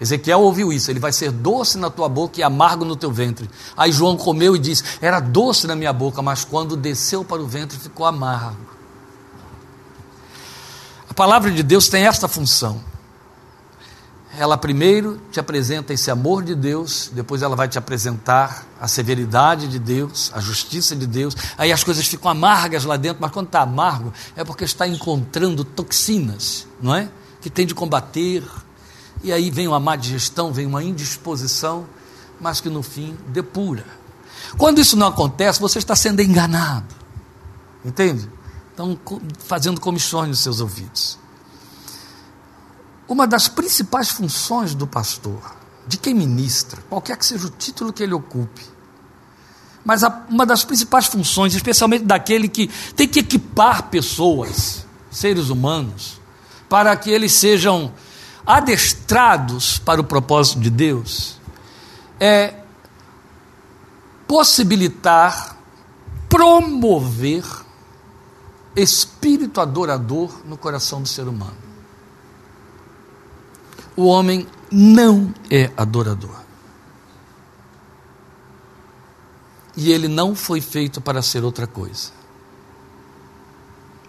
Ezequiel 0.00 0.40
ouviu 0.40 0.72
isso, 0.72 0.90
ele 0.90 0.98
vai 0.98 1.12
ser 1.12 1.30
doce 1.30 1.78
na 1.78 1.88
tua 1.88 2.08
boca 2.08 2.40
e 2.40 2.42
amargo 2.42 2.84
no 2.84 2.96
teu 2.96 3.12
ventre. 3.12 3.48
Aí 3.76 3.92
João 3.92 4.16
comeu 4.16 4.56
e 4.56 4.58
disse: 4.58 4.82
Era 5.00 5.20
doce 5.20 5.66
na 5.66 5.76
minha 5.76 5.92
boca, 5.92 6.20
mas 6.20 6.44
quando 6.44 6.76
desceu 6.76 7.24
para 7.24 7.40
o 7.40 7.46
ventre 7.46 7.78
ficou 7.78 8.04
amargo. 8.04 8.74
A 11.08 11.14
palavra 11.14 11.50
de 11.52 11.62
Deus 11.62 11.88
tem 11.88 12.06
esta 12.06 12.26
função. 12.26 12.80
Ela 14.36 14.58
primeiro 14.58 15.20
te 15.30 15.38
apresenta 15.38 15.92
esse 15.92 16.10
amor 16.10 16.42
de 16.42 16.56
Deus, 16.56 17.08
depois 17.12 17.40
ela 17.40 17.54
vai 17.54 17.68
te 17.68 17.78
apresentar 17.78 18.66
a 18.80 18.88
severidade 18.88 19.68
de 19.68 19.78
Deus, 19.78 20.32
a 20.34 20.40
justiça 20.40 20.96
de 20.96 21.06
Deus. 21.06 21.36
Aí 21.56 21.70
as 21.70 21.84
coisas 21.84 22.04
ficam 22.08 22.28
amargas 22.28 22.84
lá 22.84 22.96
dentro, 22.96 23.18
mas 23.20 23.30
quando 23.30 23.46
está 23.46 23.60
amargo 23.60 24.12
é 24.34 24.42
porque 24.42 24.64
está 24.64 24.88
encontrando 24.88 25.62
toxinas, 25.62 26.66
não 26.82 26.92
é? 26.92 27.08
Que 27.40 27.48
tem 27.48 27.64
de 27.64 27.76
combater, 27.76 28.42
e 29.24 29.32
aí 29.32 29.50
vem 29.50 29.66
uma 29.66 29.80
má 29.80 29.96
digestão, 29.96 30.52
vem 30.52 30.66
uma 30.66 30.84
indisposição, 30.84 31.86
mas 32.40 32.60
que 32.60 32.70
no 32.70 32.82
fim 32.82 33.16
depura. 33.28 33.84
Quando 34.56 34.80
isso 34.80 34.96
não 34.96 35.08
acontece, 35.08 35.60
você 35.60 35.78
está 35.78 35.96
sendo 35.96 36.20
enganado. 36.20 36.94
Entende? 37.84 38.28
estão 38.74 38.98
fazendo 39.38 39.80
comissões 39.80 40.28
nos 40.28 40.40
seus 40.40 40.60
ouvidos. 40.60 41.18
Uma 43.08 43.26
das 43.26 43.48
principais 43.48 44.10
funções 44.10 44.74
do 44.74 44.86
pastor, 44.86 45.54
de 45.86 45.96
quem 45.96 46.12
ministra, 46.12 46.82
qualquer 46.88 47.16
que 47.16 47.24
seja 47.24 47.46
o 47.46 47.50
título 47.50 47.92
que 47.92 48.02
ele 48.02 48.14
ocupe, 48.14 48.62
mas 49.84 50.02
a, 50.02 50.24
uma 50.28 50.44
das 50.44 50.64
principais 50.64 51.06
funções, 51.06 51.54
especialmente 51.54 52.04
daquele 52.04 52.48
que 52.48 52.68
tem 52.96 53.06
que 53.06 53.20
equipar 53.20 53.90
pessoas, 53.90 54.86
seres 55.10 55.50
humanos, 55.50 56.20
para 56.68 56.96
que 56.96 57.10
eles 57.10 57.32
sejam 57.32 57.92
adestrados 58.46 59.78
para 59.78 60.00
o 60.00 60.04
propósito 60.04 60.60
de 60.60 60.70
Deus, 60.70 61.38
é 62.20 62.54
possibilitar, 64.26 65.56
promover 66.28 67.44
espírito 68.76 69.60
adorador 69.60 70.40
no 70.44 70.56
coração 70.56 71.00
do 71.00 71.08
ser 71.08 71.28
humano. 71.28 71.56
O 73.96 74.06
homem 74.06 74.46
não 74.70 75.32
é 75.50 75.70
adorador. 75.76 76.42
E 79.76 79.92
ele 79.92 80.08
não 80.08 80.34
foi 80.34 80.60
feito 80.60 81.00
para 81.00 81.22
ser 81.22 81.44
outra 81.44 81.66
coisa. 81.66 82.23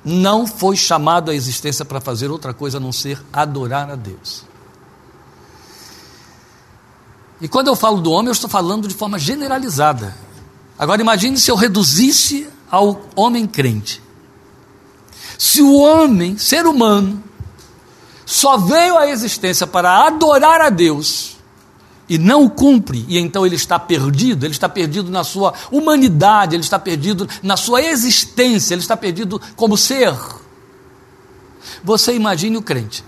Não 0.06 0.46
foi 0.46 0.76
chamado 0.76 1.32
à 1.32 1.36
existência 1.36 1.84
para 1.84 2.00
fazer 2.00 2.30
outra 2.30 2.54
coisa 2.54 2.78
a 2.78 2.80
não 2.80 2.92
ser 2.92 3.20
adorar 3.34 3.90
a 3.90 3.96
Deus. 3.96 4.44
E 7.42 7.48
quando 7.48 7.68
eu 7.68 7.76
falo 7.76 8.00
do 8.00 8.12
homem, 8.12 8.28
eu 8.28 8.34
estou 8.34 8.50
falando 8.50 8.88
de 8.88 8.94
forma 8.94 9.18
generalizada. 9.18 10.16
Agora 10.78 11.02
imagine 11.02 11.40
se 11.40 11.50
eu 11.50 11.56
reduzisse 11.56 12.48
ao 12.70 13.02
homem 13.16 13.48
crente. 13.48 14.02
Se 15.38 15.62
o 15.62 15.76
homem, 15.76 16.38
ser 16.38 16.66
humano, 16.66 17.24
só 18.26 18.58
veio 18.58 18.98
à 18.98 19.10
existência 19.10 19.68
para 19.68 20.06
adorar 20.06 20.62
a 20.62 20.70
Deus 20.70 21.35
e 22.08 22.18
não 22.18 22.46
o 22.46 22.50
cumpre, 22.50 23.04
e 23.08 23.18
então 23.18 23.46
ele 23.46 23.56
está 23.56 23.80
perdido, 23.80 24.46
ele 24.46 24.54
está 24.54 24.70
perdido 24.70 25.10
na 25.10 25.24
sua 25.24 25.54
humanidade, 25.72 26.56
ele 26.56 26.64
está 26.64 26.78
perdido 26.78 27.28
na 27.42 27.58
sua 27.58 27.82
existência, 27.82 28.74
ele 28.76 28.82
está 28.82 28.96
perdido 28.96 29.42
como 29.56 29.76
ser. 29.76 30.14
Você 31.84 32.14
imagine 32.14 32.58
o 32.58 32.62
crente, 32.62 33.04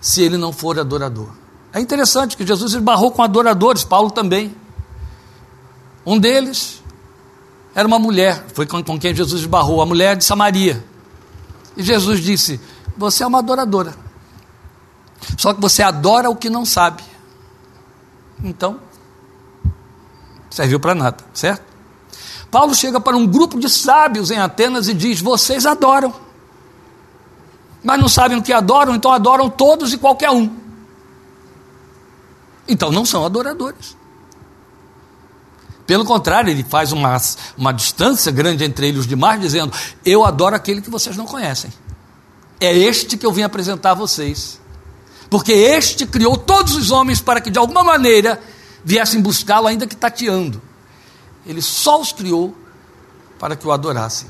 se 0.00 0.22
ele 0.22 0.38
não 0.38 0.52
for 0.52 0.78
adorador. 0.78 1.28
É 1.72 1.80
interessante 1.80 2.36
que 2.36 2.46
Jesus 2.46 2.72
esbarrou 2.72 3.10
com 3.10 3.22
adoradores, 3.22 3.84
Paulo 3.84 4.10
também. 4.10 4.54
Um 6.06 6.18
deles 6.18 6.82
era 7.74 7.86
uma 7.86 7.98
mulher, 7.98 8.46
foi 8.54 8.66
com, 8.66 8.82
com 8.82 8.98
quem 8.98 9.14
Jesus 9.14 9.42
esbarrou, 9.42 9.82
a 9.82 9.86
mulher 9.86 10.16
de 10.16 10.24
Samaria. 10.24 10.82
E 11.76 11.82
Jesus 11.82 12.20
disse: 12.20 12.58
Você 12.96 13.22
é 13.22 13.26
uma 13.26 13.40
adoradora. 13.40 13.94
Só 15.36 15.52
que 15.52 15.60
você 15.60 15.82
adora 15.82 16.30
o 16.30 16.36
que 16.36 16.48
não 16.48 16.64
sabe. 16.64 17.02
Então, 18.42 18.80
serviu 20.50 20.78
para 20.78 20.94
nada, 20.94 21.24
certo? 21.34 21.62
Paulo 22.50 22.74
chega 22.74 23.00
para 23.00 23.16
um 23.16 23.26
grupo 23.26 23.58
de 23.58 23.68
sábios 23.68 24.30
em 24.30 24.38
Atenas 24.38 24.88
e 24.88 24.94
diz: 24.94 25.20
Vocês 25.20 25.66
adoram, 25.66 26.14
mas 27.82 28.00
não 28.00 28.08
sabem 28.08 28.38
o 28.38 28.42
que 28.42 28.52
adoram, 28.52 28.94
então 28.94 29.12
adoram 29.12 29.50
todos 29.50 29.92
e 29.92 29.98
qualquer 29.98 30.30
um. 30.30 30.50
Então 32.66 32.90
não 32.90 33.04
são 33.04 33.24
adoradores. 33.24 33.96
Pelo 35.86 36.04
contrário, 36.04 36.50
ele 36.50 36.62
faz 36.62 36.92
uma, 36.92 37.16
uma 37.56 37.72
distância 37.72 38.30
grande 38.30 38.62
entre 38.62 38.88
eles 38.88 39.06
demais, 39.06 39.40
dizendo: 39.40 39.72
Eu 40.04 40.24
adoro 40.24 40.54
aquele 40.54 40.82
que 40.82 40.90
vocês 40.90 41.16
não 41.16 41.24
conhecem. 41.24 41.72
É 42.60 42.76
este 42.76 43.16
que 43.16 43.24
eu 43.24 43.32
vim 43.32 43.42
apresentar 43.42 43.92
a 43.92 43.94
vocês. 43.94 44.60
Porque 45.30 45.52
este 45.52 46.06
criou 46.06 46.36
todos 46.36 46.74
os 46.74 46.90
homens 46.90 47.20
para 47.20 47.40
que 47.40 47.50
de 47.50 47.58
alguma 47.58 47.84
maneira 47.84 48.40
viessem 48.84 49.20
buscá-lo, 49.20 49.66
ainda 49.66 49.86
que 49.86 49.96
tateando. 49.96 50.60
Ele 51.44 51.60
só 51.60 52.00
os 52.00 52.12
criou 52.12 52.56
para 53.38 53.56
que 53.56 53.66
o 53.66 53.72
adorassem. 53.72 54.28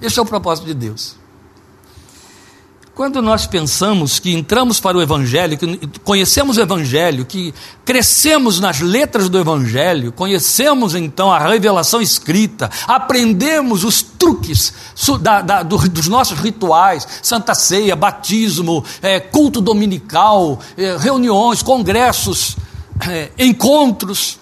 Este 0.00 0.18
é 0.18 0.22
o 0.22 0.26
propósito 0.26 0.66
de 0.66 0.74
Deus. 0.74 1.16
Quando 2.98 3.22
nós 3.22 3.46
pensamos 3.46 4.18
que 4.18 4.32
entramos 4.32 4.80
para 4.80 4.98
o 4.98 5.00
Evangelho, 5.00 5.56
que 5.56 5.78
conhecemos 6.02 6.56
o 6.56 6.60
Evangelho, 6.60 7.24
que 7.24 7.54
crescemos 7.84 8.58
nas 8.58 8.80
letras 8.80 9.28
do 9.28 9.38
Evangelho, 9.38 10.10
conhecemos 10.10 10.96
então 10.96 11.30
a 11.30 11.38
revelação 11.38 12.02
escrita, 12.02 12.68
aprendemos 12.88 13.84
os 13.84 14.02
truques 14.02 14.74
da, 15.20 15.40
da, 15.40 15.62
do, 15.62 15.78
dos 15.88 16.08
nossos 16.08 16.40
rituais, 16.40 17.06
Santa 17.22 17.54
Ceia, 17.54 17.94
batismo, 17.94 18.84
é, 19.00 19.20
culto 19.20 19.60
dominical, 19.60 20.58
é, 20.76 20.96
reuniões, 20.96 21.62
congressos, 21.62 22.56
é, 23.08 23.30
encontros 23.38 24.40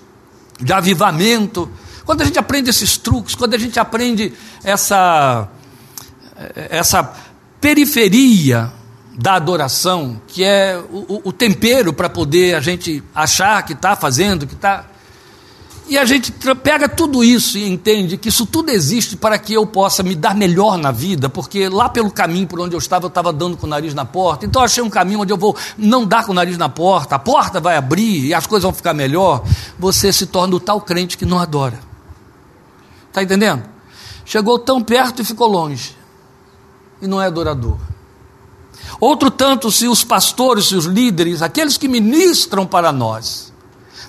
de 0.59 0.73
avivamento. 0.73 1.71
Quando 2.07 2.23
a 2.23 2.25
gente 2.25 2.39
aprende 2.39 2.71
esses 2.71 2.97
truques, 2.97 3.35
quando 3.35 3.53
a 3.53 3.59
gente 3.59 3.79
aprende 3.79 4.33
essa, 4.65 5.47
essa 6.71 7.26
periferia 7.67 8.73
da 9.19 9.35
adoração, 9.35 10.23
que 10.29 10.45
é 10.45 10.81
o, 10.89 11.23
o 11.25 11.33
tempero 11.33 11.93
para 11.93 12.09
poder 12.09 12.55
a 12.55 12.61
gente 12.61 13.03
achar 13.13 13.61
que 13.65 13.73
está 13.73 13.97
fazendo, 13.97 14.47
que 14.47 14.55
está. 14.55 14.85
E 15.89 15.99
a 15.99 16.05
gente 16.05 16.33
pega 16.63 16.89
tudo 16.89 17.25
isso 17.25 17.59
e 17.59 17.69
entende 17.69 18.17
que 18.17 18.29
isso 18.29 18.47
tudo 18.47 18.71
existe 18.71 19.17
para 19.17 19.37
que 19.37 19.53
eu 19.53 19.67
possa 19.67 20.05
me 20.05 20.15
dar 20.15 20.33
melhor 20.33 20.79
na 20.79 20.93
vida, 20.93 21.29
porque 21.29 21.69
lá 21.69 21.89
pelo 21.89 22.09
caminho 22.09 22.47
por 22.47 22.61
onde 22.61 22.77
eu 22.77 22.79
estava, 22.79 23.07
eu 23.07 23.09
estava 23.09 23.33
dando 23.33 23.57
com 23.57 23.67
o 23.67 23.71
nariz 23.71 23.95
na 23.95 24.05
porta. 24.05 24.47
Então 24.47 24.63
eu 24.63 24.67
achei 24.67 24.81
um 24.81 24.91
caminho 24.91 25.23
onde 25.23 25.33
eu 25.33 25.37
vou 25.37 25.57
não 25.77 26.07
dar 26.07 26.25
com 26.25 26.31
o 26.31 26.35
nariz 26.37 26.57
na 26.57 26.69
porta, 26.69 27.17
a 27.17 27.19
porta 27.19 27.59
vai 27.59 27.77
abrir 27.77 28.27
e 28.27 28.33
as 28.33 28.47
coisas 28.47 28.63
vão 28.63 28.73
ficar 28.73 28.95
melhor. 28.95 29.43
Você 29.77 30.13
se 30.13 30.27
torna 30.27 30.55
o 30.55 30.61
tal 30.61 30.81
crente 30.81 31.19
que 31.19 31.27
não 31.27 31.41
adora. 31.41 31.81
Está 33.09 33.25
entendendo? 33.25 33.65
Chegou 34.25 34.57
tão 34.57 34.81
perto 34.81 35.21
e 35.21 35.25
ficou 35.25 35.49
longe 35.49 36.06
e 37.01 37.07
não 37.07 37.21
é 37.21 37.27
adorador. 37.27 37.79
Outro 39.01 39.31
tanto, 39.31 39.71
se 39.71 39.89
os 39.89 40.05
pastores, 40.05 40.67
se 40.67 40.75
os 40.75 40.85
líderes, 40.85 41.43
aqueles 41.43 41.77
que 41.77 41.89
ministram 41.89 42.67
para 42.67 42.93
nós, 42.93 43.53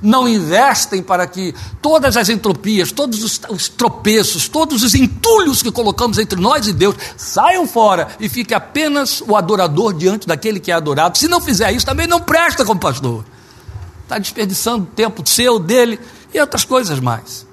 não 0.01 0.27
investem 0.27 1.01
para 1.01 1.25
que 1.25 1.55
todas 1.81 2.15
as 2.15 2.29
entropias, 2.29 2.91
todos 2.91 3.23
os, 3.23 3.41
os, 3.49 3.67
tropeços, 3.67 4.47
todos 4.47 4.83
os 4.83 4.93
entulhos 4.93 5.63
que 5.63 5.71
colocamos 5.71 6.19
entre 6.19 6.39
nós 6.39 6.67
e 6.67 6.73
Deus 6.73 6.95
saiam 7.15 7.67
fora 7.67 8.07
e 8.19 8.29
fique 8.29 8.53
apenas 8.53 9.21
o 9.21 9.35
adorador 9.35 9.93
diante 9.93 10.27
daquele 10.27 10.59
que 10.59 10.71
é 10.71 10.75
adorado. 10.75 11.17
Se 11.17 11.27
não 11.27 11.41
fizer 11.41 11.71
isso, 11.71 11.85
também 11.85 12.05
não 12.05 12.21
presta 12.21 12.63
como 12.63 12.79
pastor. 12.79 13.25
Está 14.03 14.19
desperdiçando 14.19 14.85
tempo 14.95 15.27
seu, 15.27 15.57
dele 15.59 15.99
e 16.33 16.39
outras 16.39 16.63
coisas 16.63 16.99
mais. 16.99 17.46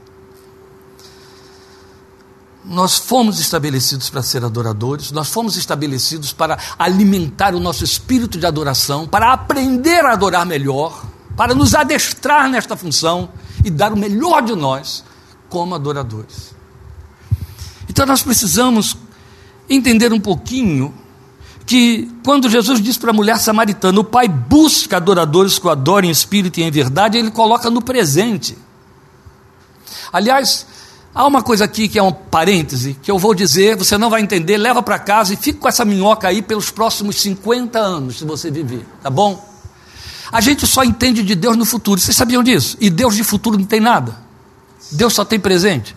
Nós 2.65 2.97
fomos 2.97 3.39
estabelecidos 3.39 4.09
para 4.09 4.23
ser 4.23 4.43
adoradores, 4.43 5.13
nós 5.13 5.29
fomos 5.29 5.57
estabelecidos 5.57 6.33
para 6.33 6.59
alimentar 6.79 7.55
o 7.55 7.61
nosso 7.61 7.85
espírito 7.85 8.39
de 8.39 8.47
adoração, 8.47 9.07
para 9.07 9.33
aprender 9.33 10.05
a 10.05 10.13
adorar 10.13 10.47
melhor, 10.47 11.05
para 11.37 11.55
nos 11.55 11.75
adestrar 11.75 12.49
nesta 12.49 12.75
função 12.75 13.29
e 13.63 13.71
dar 13.71 13.93
o 13.93 13.97
melhor 13.97 14.43
de 14.43 14.55
nós 14.55 15.05
como 15.49 15.75
adoradores. 15.75 16.55
Então 17.89 18.07
nós 18.07 18.23
precisamos 18.23 18.97
entender 19.69 20.13
um 20.13 20.21
pouquinho 20.21 20.95
que 21.67 22.11
quando 22.25 22.49
Jesus 22.49 22.81
diz 22.81 22.97
para 22.97 23.11
a 23.11 23.15
mulher 23.15 23.39
samaritana, 23.39 24.01
o 24.01 24.05
Pai 24.05 24.29
busca 24.29 24.97
adoradores 24.97 25.59
que 25.59 25.67
o 25.67 25.71
adorem 25.71 26.09
em 26.09 26.13
espírito 26.13 26.61
e 26.61 26.63
em 26.63 26.71
verdade, 26.71 27.19
ele 27.19 27.31
coloca 27.31 27.71
no 27.71 27.83
presente. 27.83 28.57
Aliás, 30.13 30.67
Há 31.15 31.27
uma 31.27 31.43
coisa 31.43 31.65
aqui 31.65 31.87
que 31.87 31.99
é 31.99 32.03
um 32.03 32.11
parêntese, 32.11 32.99
que 33.01 33.09
eu 33.09 33.19
vou 33.19 33.35
dizer, 33.35 33.77
você 33.77 33.97
não 33.97 34.11
vai 34.11 34.21
entender, 34.21 34.57
leva 34.57 34.83
para 34.83 34.99
casa 34.99 35.33
e 35.33 35.37
fica 35.37 35.61
com 35.61 35.69
essa 35.69 35.85
minhoca 35.85 36.27
aí 36.27 36.43
pelos 36.43 36.71
próximos 36.71 37.21
50 37.21 37.79
anos, 37.79 38.19
se 38.19 38.25
você 38.25 38.51
viver, 38.51 38.85
tá 39.01 39.09
bom? 39.09 39.55
A 40.33 40.41
gente 40.41 40.67
só 40.67 40.83
entende 40.83 41.23
de 41.23 41.37
Deus 41.37 41.57
no 41.57 41.65
futuro, 41.65 42.01
vocês 42.01 42.17
sabiam 42.17 42.43
disso? 42.43 42.77
E 42.81 42.91
Deus 42.91 43.15
de 43.15 43.23
futuro 43.23 43.57
não 43.57 43.65
tem 43.65 43.79
nada. 43.79 44.17
Deus 44.91 45.15
só 45.15 45.25
tem 45.25 45.39
presente. 45.39 45.95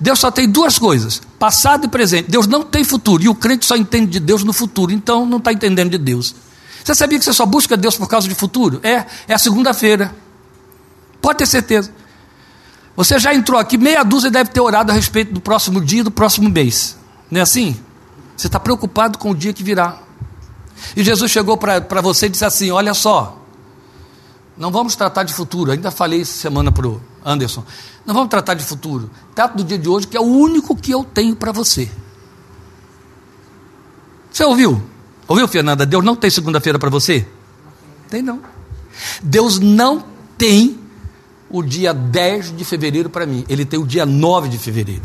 Deus 0.00 0.18
só 0.18 0.30
tem 0.30 0.48
duas 0.48 0.78
coisas: 0.78 1.20
passado 1.38 1.86
e 1.86 1.88
presente. 1.88 2.30
Deus 2.30 2.46
não 2.46 2.62
tem 2.62 2.84
futuro. 2.84 3.22
E 3.22 3.28
o 3.28 3.34
crente 3.34 3.66
só 3.66 3.76
entende 3.76 4.12
de 4.12 4.20
Deus 4.20 4.44
no 4.44 4.52
futuro. 4.52 4.92
Então 4.92 5.26
não 5.26 5.38
está 5.38 5.52
entendendo 5.52 5.90
de 5.90 5.98
Deus. 5.98 6.34
Você 6.82 6.94
sabia 6.94 7.18
que 7.18 7.24
você 7.24 7.32
só 7.32 7.44
busca 7.44 7.76
Deus 7.76 7.96
por 7.96 8.08
causa 8.08 8.28
de 8.28 8.34
futuro? 8.34 8.80
É, 8.82 9.04
é 9.28 9.34
a 9.34 9.38
segunda-feira. 9.38 10.14
Pode 11.20 11.38
ter 11.38 11.46
certeza. 11.46 11.92
Você 12.96 13.18
já 13.18 13.34
entrou 13.34 13.60
aqui, 13.60 13.76
meia 13.76 14.02
dúzia 14.02 14.30
deve 14.30 14.50
ter 14.50 14.60
orado 14.60 14.90
a 14.90 14.94
respeito 14.94 15.32
do 15.34 15.40
próximo 15.40 15.84
dia 15.84 16.02
do 16.02 16.10
próximo 16.10 16.48
mês. 16.48 16.96
Não 17.30 17.38
é 17.38 17.42
assim? 17.42 17.78
Você 18.36 18.46
está 18.46 18.58
preocupado 18.58 19.18
com 19.18 19.30
o 19.30 19.34
dia 19.34 19.52
que 19.52 19.62
virá. 19.62 19.98
E 20.96 21.02
Jesus 21.02 21.30
chegou 21.30 21.56
para 21.56 22.00
você 22.00 22.26
e 22.26 22.28
disse 22.28 22.44
assim: 22.44 22.70
Olha 22.70 22.94
só, 22.94 23.38
Não 24.56 24.70
vamos 24.70 24.96
tratar 24.96 25.24
de 25.24 25.34
futuro. 25.34 25.72
Ainda 25.72 25.90
falei 25.90 26.22
essa 26.22 26.38
semana 26.38 26.72
para 26.72 26.88
o 26.88 27.00
Anderson. 27.24 27.62
Não 28.06 28.14
vamos 28.14 28.30
tratar 28.30 28.54
de 28.54 28.64
futuro. 28.64 29.10
Trata 29.34 29.56
do 29.56 29.64
dia 29.64 29.78
de 29.78 29.88
hoje, 29.88 30.06
que 30.06 30.16
é 30.16 30.20
o 30.20 30.24
único 30.24 30.74
que 30.74 30.92
eu 30.92 31.04
tenho 31.04 31.36
para 31.36 31.52
você. 31.52 31.90
Você 34.30 34.44
ouviu? 34.44 34.82
Ouviu, 35.28 35.48
Fernanda? 35.48 35.84
Deus 35.84 36.04
não 36.04 36.14
tem 36.16 36.30
segunda-feira 36.30 36.78
para 36.78 36.88
você? 36.88 37.26
Tem 38.08 38.22
não. 38.22 38.40
Deus 39.22 39.58
não 39.58 40.04
tem 40.38 40.78
o 41.50 41.62
dia 41.62 41.94
10 41.94 42.56
de 42.56 42.64
fevereiro 42.64 43.08
para 43.08 43.26
mim. 43.26 43.44
Ele 43.48 43.64
tem 43.64 43.78
o 43.78 43.86
dia 43.86 44.04
9 44.04 44.48
de 44.48 44.58
fevereiro. 44.58 45.02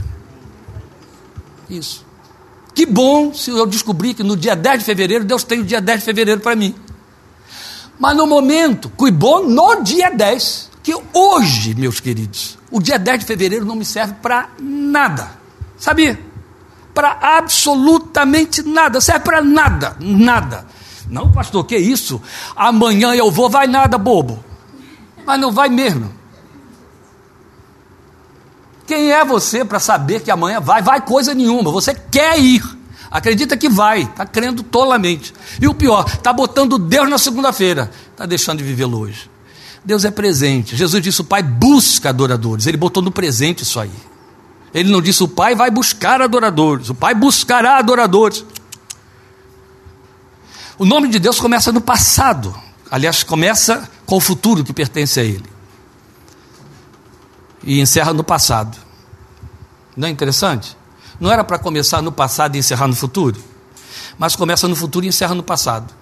Isso. 1.69 2.05
Que 2.74 2.86
bom 2.86 3.33
se 3.33 3.51
eu 3.51 3.65
descobrir 3.65 4.13
que 4.13 4.24
no 4.24 4.36
dia 4.36 4.55
10 4.55 4.79
de 4.79 4.86
fevereiro 4.86 5.25
Deus 5.25 5.43
tem 5.43 5.60
o 5.60 5.63
dia 5.63 5.81
10 5.81 6.00
de 6.00 6.05
fevereiro 6.05 6.41
para 6.41 6.55
mim. 6.55 6.75
Mas 8.00 8.17
no 8.17 8.25
momento, 8.25 8.89
que 8.89 9.12
bom 9.12 9.45
no 9.45 9.83
dia 9.83 10.10
10, 10.10 10.71
que 10.81 10.95
hoje, 11.13 11.75
meus 11.75 12.00
queridos, 12.00 12.57
o 12.71 12.81
dia 12.81 12.98
10 12.98 13.19
de 13.19 13.25
fevereiro 13.25 13.65
não 13.65 13.75
me 13.75 13.86
serve 13.86 14.15
para 14.21 14.50
nada. 14.60 15.31
Sabia? 15.77 16.19
Para 16.93 17.38
absolutamente 17.38 18.63
nada. 18.63 19.00
Serve 19.00 19.21
para 19.21 19.41
nada. 19.41 19.95
Nada. 20.00 20.65
Não, 21.07 21.31
pastor, 21.31 21.65
que 21.65 21.77
isso? 21.77 22.21
Amanhã 22.55 23.13
eu 23.13 23.29
vou, 23.29 23.50
vai 23.50 23.67
nada, 23.67 23.98
bobo. 23.98 24.43
Mas 25.25 25.39
não 25.39 25.51
vai 25.51 25.69
mesmo. 25.69 26.21
Quem 28.91 29.10
é 29.10 29.24
você 29.24 29.63
para 29.63 29.79
saber 29.79 30.19
que 30.19 30.29
amanhã 30.29 30.60
vai? 30.60 30.81
Vai 30.81 31.00
coisa 31.00 31.33
nenhuma. 31.33 31.71
Você 31.71 31.95
quer 31.95 32.38
ir. 32.38 32.62
Acredita 33.10 33.55
que 33.55 33.69
vai, 33.69 34.01
está 34.01 34.25
crendo 34.25 34.63
tolamente. 34.63 35.33
E 35.62 35.65
o 35.65 35.74
pior, 35.74 36.05
está 36.05 36.33
botando 36.33 36.77
Deus 36.77 37.10
na 37.10 37.17
segunda-feira, 37.17 37.89
está 38.12 38.25
deixando 38.25 38.57
de 38.57 38.65
vivê-lo 38.65 39.00
hoje. 39.00 39.31
Deus 39.86 40.03
é 40.03 40.12
presente. 40.12 40.75
Jesus 40.75 41.01
disse: 41.01 41.21
o 41.21 41.24
Pai 41.24 41.41
busca 41.41 42.10
adoradores. 42.10 42.67
Ele 42.67 42.75
botou 42.75 43.01
no 43.01 43.12
presente 43.12 43.63
isso 43.63 43.79
aí. 43.79 43.93
Ele 44.74 44.91
não 44.91 45.01
disse: 45.01 45.24
o 45.24 45.27
Pai 45.29 45.55
vai 45.55 45.71
buscar 45.71 46.21
adoradores. 46.21 46.89
O 46.89 46.93
Pai 46.93 47.15
buscará 47.15 47.77
adoradores. 47.77 48.43
O 50.77 50.83
nome 50.83 51.07
de 51.07 51.17
Deus 51.17 51.39
começa 51.39 51.71
no 51.71 51.79
passado. 51.79 52.53
Aliás, 52.91 53.24
começa 53.24 53.89
com 54.05 54.17
o 54.17 54.19
futuro 54.19 54.65
que 54.65 54.74
pertence 54.74 55.17
a 55.17 55.24
Ele. 55.24 55.50
E 57.63 57.80
encerra 57.80 58.13
no 58.13 58.24
passado. 58.24 58.77
Não 59.96 60.08
é 60.08 60.12
interessante? 60.12 60.77
Não 61.20 61.32
era 61.32 61.44
para 61.44 61.60
começar 61.60 62.01
no 62.01 62.12
passado 62.12 62.56
e 62.56 62.60
encerrar 62.60 62.88
no 62.88 62.96
futuro? 62.96 63.39
Mas 64.18 64.36
começa 64.36 64.68
no 64.68 64.75
futuro 64.75 65.06
e 65.06 65.10
encerra 65.10 65.36
no 65.36 65.44
passado. 65.44 65.94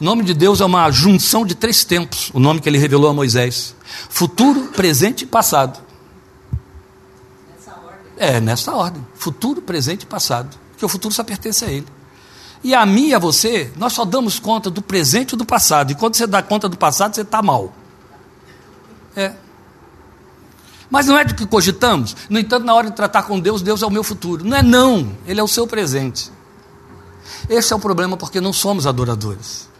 O 0.00 0.04
nome 0.04 0.24
de 0.24 0.34
Deus 0.34 0.60
é 0.60 0.64
uma 0.64 0.90
junção 0.90 1.46
de 1.46 1.54
três 1.54 1.84
tempos, 1.84 2.30
o 2.34 2.40
nome 2.40 2.60
que 2.60 2.68
ele 2.68 2.78
revelou 2.78 3.10
a 3.10 3.14
Moisés: 3.14 3.74
futuro, 4.08 4.68
presente 4.68 5.22
e 5.22 5.26
passado. 5.26 5.78
Nessa. 7.48 7.80
É, 8.16 8.40
nessa 8.40 8.74
ordem: 8.74 9.06
futuro, 9.14 9.62
presente 9.62 10.02
e 10.02 10.06
passado. 10.06 10.58
Porque 10.72 10.84
o 10.84 10.88
futuro 10.88 11.14
só 11.14 11.22
pertence 11.22 11.64
a 11.64 11.70
ele. 11.70 11.86
E 12.64 12.74
a 12.74 12.86
mim 12.86 13.08
e 13.08 13.14
a 13.14 13.18
você, 13.18 13.72
nós 13.76 13.92
só 13.92 14.04
damos 14.04 14.38
conta 14.38 14.70
do 14.70 14.80
presente 14.80 15.32
e 15.32 15.36
do 15.36 15.44
passado. 15.44 15.92
E 15.92 15.94
quando 15.94 16.16
você 16.16 16.26
dá 16.26 16.42
conta 16.42 16.68
do 16.68 16.76
passado, 16.76 17.14
você 17.14 17.22
está 17.22 17.42
mal. 17.42 17.72
É. 19.16 19.34
Mas 20.92 21.06
não 21.06 21.18
é 21.18 21.24
do 21.24 21.34
que 21.34 21.46
cogitamos. 21.46 22.14
No 22.28 22.38
entanto, 22.38 22.66
na 22.66 22.74
hora 22.74 22.90
de 22.90 22.94
tratar 22.94 23.22
com 23.22 23.40
Deus, 23.40 23.62
Deus 23.62 23.82
é 23.82 23.86
o 23.86 23.90
meu 23.90 24.04
futuro. 24.04 24.44
Não 24.44 24.54
é 24.54 24.62
não, 24.62 25.16
Ele 25.26 25.40
é 25.40 25.42
o 25.42 25.48
seu 25.48 25.66
presente. 25.66 26.30
Esse 27.48 27.72
é 27.72 27.76
o 27.76 27.78
problema 27.78 28.14
porque 28.14 28.42
não 28.42 28.52
somos 28.52 28.86
adoradores. 28.86 29.70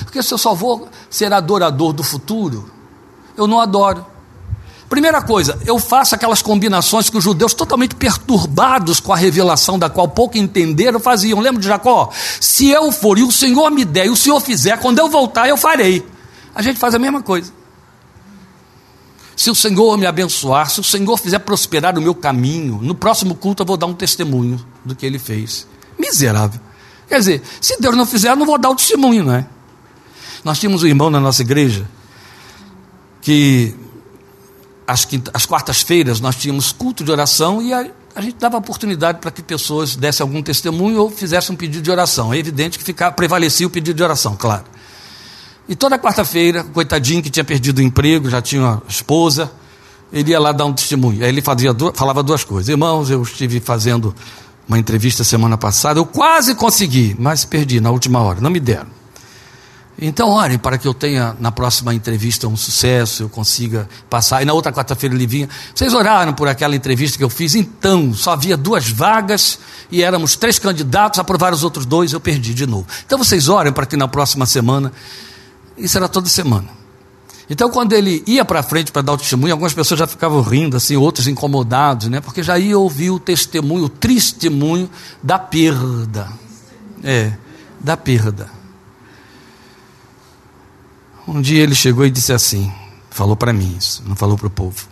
Porque 0.00 0.20
se 0.20 0.34
eu 0.34 0.38
só 0.38 0.54
vou 0.54 0.88
ser 1.08 1.32
adorador 1.32 1.92
do 1.92 2.02
futuro, 2.02 2.68
eu 3.36 3.46
não 3.46 3.60
adoro. 3.60 4.04
Primeira 4.88 5.22
coisa, 5.22 5.56
eu 5.64 5.78
faço 5.78 6.16
aquelas 6.16 6.42
combinações 6.42 7.08
que 7.08 7.16
os 7.16 7.22
judeus, 7.22 7.54
totalmente 7.54 7.94
perturbados 7.94 8.98
com 8.98 9.12
a 9.12 9.16
revelação 9.16 9.78
da 9.78 9.88
qual 9.88 10.08
pouco 10.08 10.36
entenderam, 10.36 10.98
faziam. 10.98 11.38
Lembra 11.38 11.60
de 11.60 11.68
Jacó? 11.68 12.10
Se 12.40 12.70
eu 12.70 12.90
for 12.90 13.16
e 13.18 13.22
o 13.22 13.30
Senhor 13.30 13.70
me 13.70 13.84
der 13.84 14.06
e 14.06 14.10
o 14.10 14.16
Senhor 14.16 14.40
fizer, 14.40 14.80
quando 14.80 14.98
eu 14.98 15.08
voltar, 15.08 15.48
eu 15.48 15.56
farei. 15.56 16.04
A 16.52 16.60
gente 16.60 16.80
faz 16.80 16.92
a 16.92 16.98
mesma 16.98 17.22
coisa 17.22 17.55
se 19.36 19.50
o 19.50 19.54
Senhor 19.54 19.98
me 19.98 20.06
abençoar, 20.06 20.70
se 20.70 20.80
o 20.80 20.84
Senhor 20.84 21.18
fizer 21.18 21.38
prosperar 21.40 21.98
o 21.98 22.00
meu 22.00 22.14
caminho, 22.14 22.80
no 22.82 22.94
próximo 22.94 23.34
culto 23.34 23.62
eu 23.62 23.66
vou 23.66 23.76
dar 23.76 23.84
um 23.84 23.92
testemunho 23.92 24.64
do 24.82 24.96
que 24.96 25.04
ele 25.04 25.18
fez. 25.18 25.68
Miserável. 25.98 26.58
Quer 27.06 27.18
dizer, 27.18 27.42
se 27.60 27.78
Deus 27.78 27.94
não 27.94 28.06
fizer, 28.06 28.30
eu 28.30 28.36
não 28.36 28.46
vou 28.46 28.58
dar 28.58 28.70
o 28.70 28.74
testemunho, 28.74 29.22
não 29.22 29.34
é? 29.34 29.46
Nós 30.42 30.58
tínhamos 30.58 30.82
um 30.82 30.86
irmão 30.86 31.10
na 31.10 31.20
nossa 31.20 31.42
igreja 31.42 31.86
que 33.20 33.74
às, 34.86 35.06
às 35.34 35.44
quartas-feiras 35.44 36.18
nós 36.18 36.36
tínhamos 36.36 36.72
culto 36.72 37.04
de 37.04 37.10
oração 37.10 37.60
e 37.60 37.74
a, 37.74 37.90
a 38.14 38.20
gente 38.22 38.36
dava 38.36 38.56
oportunidade 38.56 39.18
para 39.18 39.30
que 39.30 39.42
pessoas 39.42 39.96
dessem 39.96 40.24
algum 40.24 40.42
testemunho 40.42 41.02
ou 41.02 41.10
fizessem 41.10 41.52
um 41.52 41.56
pedido 41.56 41.82
de 41.82 41.90
oração. 41.90 42.32
É 42.32 42.38
evidente 42.38 42.78
que 42.78 42.84
ficar, 42.84 43.12
prevalecia 43.12 43.66
o 43.66 43.70
pedido 43.70 43.96
de 43.96 44.02
oração, 44.02 44.34
claro. 44.34 44.64
E 45.68 45.74
toda 45.74 45.98
quarta-feira, 45.98 46.62
coitadinho 46.62 47.22
que 47.22 47.30
tinha 47.30 47.44
perdido 47.44 47.78
o 47.78 47.82
emprego, 47.82 48.30
já 48.30 48.40
tinha 48.40 48.62
uma 48.62 48.82
esposa, 48.88 49.50
ele 50.12 50.30
ia 50.30 50.38
lá 50.38 50.52
dar 50.52 50.64
um 50.64 50.72
testemunho. 50.72 51.22
Aí 51.24 51.28
ele 51.28 51.42
fazia, 51.42 51.74
falava 51.94 52.22
duas 52.22 52.44
coisas. 52.44 52.68
Irmãos, 52.68 53.10
eu 53.10 53.22
estive 53.22 53.58
fazendo 53.58 54.14
uma 54.68 54.78
entrevista 54.78 55.24
semana 55.24 55.56
passada, 55.56 55.98
eu 55.98 56.06
quase 56.06 56.54
consegui, 56.54 57.16
mas 57.18 57.44
perdi 57.44 57.80
na 57.80 57.90
última 57.90 58.20
hora, 58.20 58.40
não 58.40 58.50
me 58.50 58.60
deram. 58.60 58.96
Então, 59.98 60.28
orem 60.28 60.58
para 60.58 60.76
que 60.76 60.86
eu 60.86 60.92
tenha 60.92 61.34
na 61.40 61.50
próxima 61.50 61.94
entrevista 61.94 62.46
um 62.46 62.56
sucesso, 62.56 63.22
eu 63.22 63.28
consiga 63.30 63.88
passar. 64.10 64.42
E 64.42 64.44
na 64.44 64.52
outra 64.52 64.70
quarta-feira 64.70 65.14
ele 65.14 65.26
vinha. 65.26 65.48
Vocês 65.74 65.94
oraram 65.94 66.34
por 66.34 66.46
aquela 66.48 66.76
entrevista 66.76 67.16
que 67.16 67.24
eu 67.24 67.30
fiz? 67.30 67.54
Então, 67.54 68.12
só 68.12 68.32
havia 68.32 68.58
duas 68.58 68.90
vagas 68.90 69.58
e 69.90 70.02
éramos 70.02 70.36
três 70.36 70.58
candidatos, 70.58 71.18
aprovaram 71.18 71.56
os 71.56 71.64
outros 71.64 71.86
dois, 71.86 72.12
eu 72.12 72.20
perdi 72.20 72.52
de 72.52 72.66
novo. 72.66 72.86
Então, 73.06 73.16
vocês 73.16 73.48
orem 73.48 73.72
para 73.72 73.86
que 73.86 73.96
na 73.96 74.06
próxima 74.06 74.44
semana 74.44 74.92
isso 75.76 75.96
era 75.96 76.08
toda 76.08 76.28
semana. 76.28 76.68
Então, 77.48 77.70
quando 77.70 77.92
ele 77.92 78.24
ia 78.26 78.44
para 78.44 78.62
frente 78.62 78.90
para 78.90 79.02
dar 79.02 79.12
o 79.12 79.18
testemunho, 79.18 79.52
algumas 79.52 79.72
pessoas 79.72 80.00
já 80.00 80.06
ficavam 80.06 80.40
rindo, 80.40 80.76
assim, 80.76 80.96
outros 80.96 81.28
incomodados, 81.28 82.08
né? 82.08 82.20
Porque 82.20 82.42
já 82.42 82.58
ia 82.58 82.76
ouvir 82.76 83.10
o 83.10 83.20
testemunho, 83.20 83.84
o 83.84 83.88
testemunho 83.88 84.90
da 85.22 85.38
perda. 85.38 86.28
É, 87.04 87.32
da 87.78 87.96
perda. 87.96 88.50
Um 91.26 91.40
dia 91.40 91.62
ele 91.62 91.74
chegou 91.74 92.04
e 92.04 92.10
disse 92.10 92.32
assim, 92.32 92.72
falou 93.10 93.36
para 93.36 93.52
mim 93.52 93.76
isso, 93.78 94.02
não 94.06 94.16
falou 94.16 94.36
para 94.36 94.46
o 94.46 94.50
povo. 94.50 94.88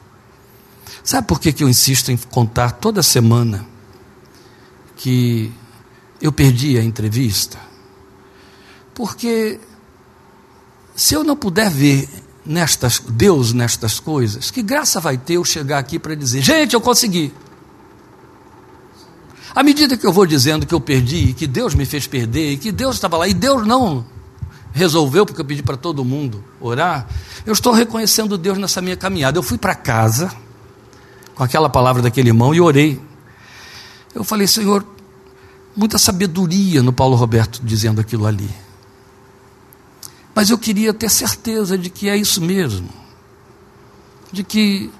Sabe 1.03 1.27
por 1.27 1.40
que, 1.40 1.53
que 1.53 1.62
eu 1.62 1.68
insisto 1.68 2.11
em 2.11 2.16
contar 2.16 2.73
toda 2.73 3.03
semana 3.03 3.66
que 4.97 5.53
eu 6.20 6.33
perdi 6.33 6.79
a 6.79 6.83
entrevista? 6.83 7.59
Porque 8.94 9.61
se 10.95 11.15
eu 11.15 11.25
não 11.25 11.37
puder 11.37 11.71
ver 11.71 12.09
nestas, 12.45 13.01
Deus 13.09 13.53
nestas 13.53 13.99
coisas, 13.99 14.51
que 14.51 14.63
graça 14.63 15.01
vai 15.01 15.17
ter 15.17 15.35
eu 15.35 15.45
chegar 15.45 15.79
aqui 15.79 15.99
para 15.99 16.15
dizer: 16.15 16.43
gente, 16.43 16.75
eu 16.75 16.81
consegui. 16.81 17.33
À 19.55 19.63
medida 19.63 19.97
que 19.97 20.07
eu 20.07 20.13
vou 20.13 20.27
dizendo 20.27 20.67
que 20.67 20.75
eu 20.75 20.81
perdi, 20.81 21.33
que 21.33 21.47
Deus 21.47 21.75
me 21.75 21.87
fez 21.87 22.07
perder, 22.07 22.53
e 22.53 22.57
que 22.57 22.73
Deus 22.73 22.97
estava 22.97 23.17
lá, 23.17 23.29
e 23.29 23.35
Deus 23.35 23.67
não 23.67 24.05
resolveu, 24.73 25.25
porque 25.25 25.41
eu 25.41 25.45
pedi 25.45 25.63
para 25.63 25.77
todo 25.77 26.05
mundo 26.05 26.43
orar, 26.61 27.07
eu 27.47 27.53
estou 27.53 27.73
reconhecendo 27.73 28.37
Deus 28.37 28.59
nessa 28.59 28.83
minha 28.83 28.97
caminhada. 28.97 29.39
Eu 29.39 29.43
fui 29.43 29.57
para 29.57 29.75
casa, 29.75 30.33
com 31.35 31.45
aquela 31.45 31.69
palavra 31.69 32.03
daquele 32.03 32.31
irmão, 32.31 32.53
e 32.53 32.61
orei. 32.61 33.01
Eu 34.13 34.25
falei, 34.25 34.49
Senhor, 34.49 34.85
muita 35.77 35.99
sabedoria 35.99 36.83
no 36.83 36.93
Paulo 36.93 37.15
Roberto 37.15 37.61
dizendo 37.63 38.01
aquilo 38.01 38.27
ali. 38.27 38.51
Mas 40.35 40.51
eu 40.51 40.59
queria 40.59 40.92
ter 40.92 41.11
certeza 41.11 41.79
de 41.79 41.88
que 41.88 42.09
é 42.09 42.16
isso 42.16 42.40
mesmo. 42.40 42.88
De 44.33 44.42
que 44.42 44.90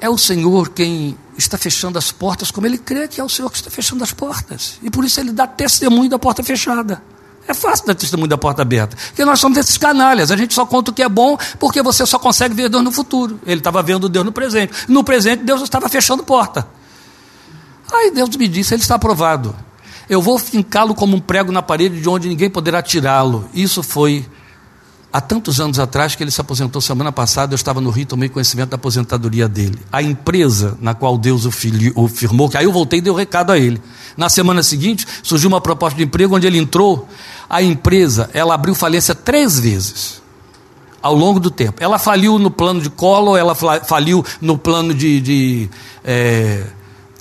é 0.00 0.08
o 0.08 0.16
Senhor 0.16 0.70
quem 0.70 1.16
está 1.36 1.58
fechando 1.58 1.98
as 1.98 2.10
portas, 2.10 2.50
como 2.50 2.66
ele 2.66 2.78
crê 2.78 3.06
que 3.06 3.20
é 3.20 3.24
o 3.24 3.28
Senhor 3.28 3.50
que 3.50 3.56
está 3.56 3.70
fechando 3.70 4.02
as 4.02 4.12
portas. 4.12 4.78
E 4.82 4.90
por 4.90 5.04
isso 5.04 5.20
ele 5.20 5.32
dá 5.32 5.46
testemunho 5.46 6.08
da 6.08 6.18
porta 6.18 6.42
fechada. 6.42 7.02
É 7.46 7.52
fácil 7.54 7.86
dar 7.86 7.94
testemunho 7.94 8.28
da 8.28 8.38
porta 8.38 8.62
aberta. 8.62 8.96
Porque 8.96 9.24
nós 9.24 9.40
somos 9.40 9.58
esses 9.58 9.76
canalhas. 9.76 10.30
A 10.30 10.36
gente 10.36 10.54
só 10.54 10.64
conta 10.64 10.90
o 10.90 10.94
que 10.94 11.02
é 11.02 11.08
bom 11.08 11.36
porque 11.58 11.82
você 11.82 12.06
só 12.06 12.18
consegue 12.18 12.54
ver 12.54 12.68
Deus 12.68 12.82
no 12.82 12.92
futuro. 12.92 13.40
Ele 13.44 13.60
estava 13.60 13.82
vendo 13.82 14.08
Deus 14.08 14.24
no 14.24 14.32
presente. 14.32 14.72
No 14.88 15.02
presente, 15.02 15.42
Deus 15.42 15.60
estava 15.62 15.88
fechando 15.88 16.22
porta. 16.22 16.66
Aí 17.92 18.10
Deus 18.12 18.34
me 18.36 18.46
disse: 18.46 18.74
Ele 18.74 18.82
está 18.82 18.94
aprovado. 18.94 19.54
Eu 20.08 20.22
vou 20.22 20.38
fincá-lo 20.38 20.94
como 20.94 21.16
um 21.16 21.20
prego 21.20 21.50
na 21.50 21.62
parede 21.62 22.00
de 22.00 22.08
onde 22.08 22.28
ninguém 22.28 22.48
poderá 22.48 22.82
tirá-lo. 22.82 23.48
Isso 23.52 23.82
foi 23.82 24.26
Há 25.12 25.20
tantos 25.20 25.60
anos 25.60 25.80
atrás 25.80 26.14
que 26.14 26.22
ele 26.22 26.30
se 26.30 26.40
aposentou 26.40 26.80
semana 26.80 27.10
passada, 27.10 27.52
eu 27.52 27.56
estava 27.56 27.80
no 27.80 27.90
Rio, 27.90 28.06
tomei 28.06 28.28
conhecimento 28.28 28.70
da 28.70 28.76
aposentadoria 28.76 29.48
dele. 29.48 29.76
A 29.90 30.00
empresa 30.00 30.78
na 30.80 30.94
qual 30.94 31.18
Deus 31.18 31.44
o, 31.44 31.50
filho, 31.50 31.92
o 31.96 32.06
firmou, 32.06 32.48
que 32.48 32.56
aí 32.56 32.64
eu 32.64 32.72
voltei 32.72 33.00
e 33.00 33.02
dei 33.02 33.10
o 33.10 33.14
um 33.14 33.18
recado 33.18 33.50
a 33.50 33.58
ele. 33.58 33.82
Na 34.16 34.28
semana 34.28 34.62
seguinte, 34.62 35.04
surgiu 35.20 35.48
uma 35.48 35.60
proposta 35.60 35.96
de 35.96 36.04
emprego 36.04 36.36
onde 36.36 36.46
ele 36.46 36.58
entrou. 36.58 37.08
A 37.48 37.60
empresa, 37.60 38.30
ela 38.32 38.54
abriu 38.54 38.72
falência 38.72 39.12
três 39.12 39.58
vezes. 39.58 40.20
ao 41.02 41.14
longo 41.14 41.40
do 41.40 41.50
tempo. 41.50 41.82
Ela 41.82 41.98
faliu 41.98 42.38
no 42.38 42.50
plano 42.50 42.80
de 42.80 42.90
Collor, 42.90 43.36
ela 43.36 43.54
faliu 43.54 44.24
no 44.40 44.56
plano 44.56 44.94
de. 44.94 45.20
de 45.20 45.70
é, 46.04 46.66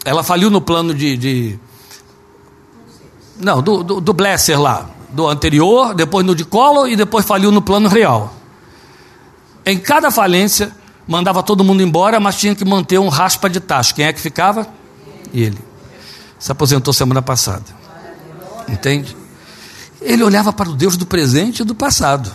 ela 0.06 0.22
faliu 0.22 0.52
no 0.52 0.62
plano 0.62 0.94
de. 0.94 1.18
de 1.18 1.60
não, 3.40 3.62
do, 3.62 3.82
do, 3.84 4.02
do 4.02 4.14
Blesser 4.14 4.60
lá, 4.60 4.90
do 5.12 5.28
anterior, 5.28 5.94
depois 5.94 6.26
no 6.26 6.36
de 6.36 6.46
Collor 6.46 6.88
e 6.88 6.96
depois 6.96 7.26
faliu 7.26 7.52
no 7.52 7.62
plano 7.62 7.88
real. 7.88 8.34
Em 9.66 9.78
cada 9.78 10.12
falência, 10.12 10.72
mandava 11.08 11.44
todo 11.44 11.64
mundo 11.64 11.82
embora, 11.82 12.20
mas 12.20 12.38
tinha 12.38 12.56
que 12.56 12.66
manter 12.66 13.00
um 13.00 13.10
raspa 13.10 13.50
de 13.50 13.60
taxa. 13.60 13.94
Quem 13.94 14.06
é 14.06 14.14
que 14.14 14.20
ficava? 14.20 14.68
Ele. 15.34 15.58
Se 16.38 16.52
aposentou 16.52 16.94
semana 16.94 17.22
passada. 17.22 17.66
Entende? 18.68 19.16
Ele 20.02 20.24
olhava 20.24 20.54
para 20.54 20.70
o 20.70 20.74
Deus 20.74 20.96
do 20.96 21.06
presente 21.06 21.62
e 21.62 21.66
do 21.66 21.76
passado. 21.76 22.32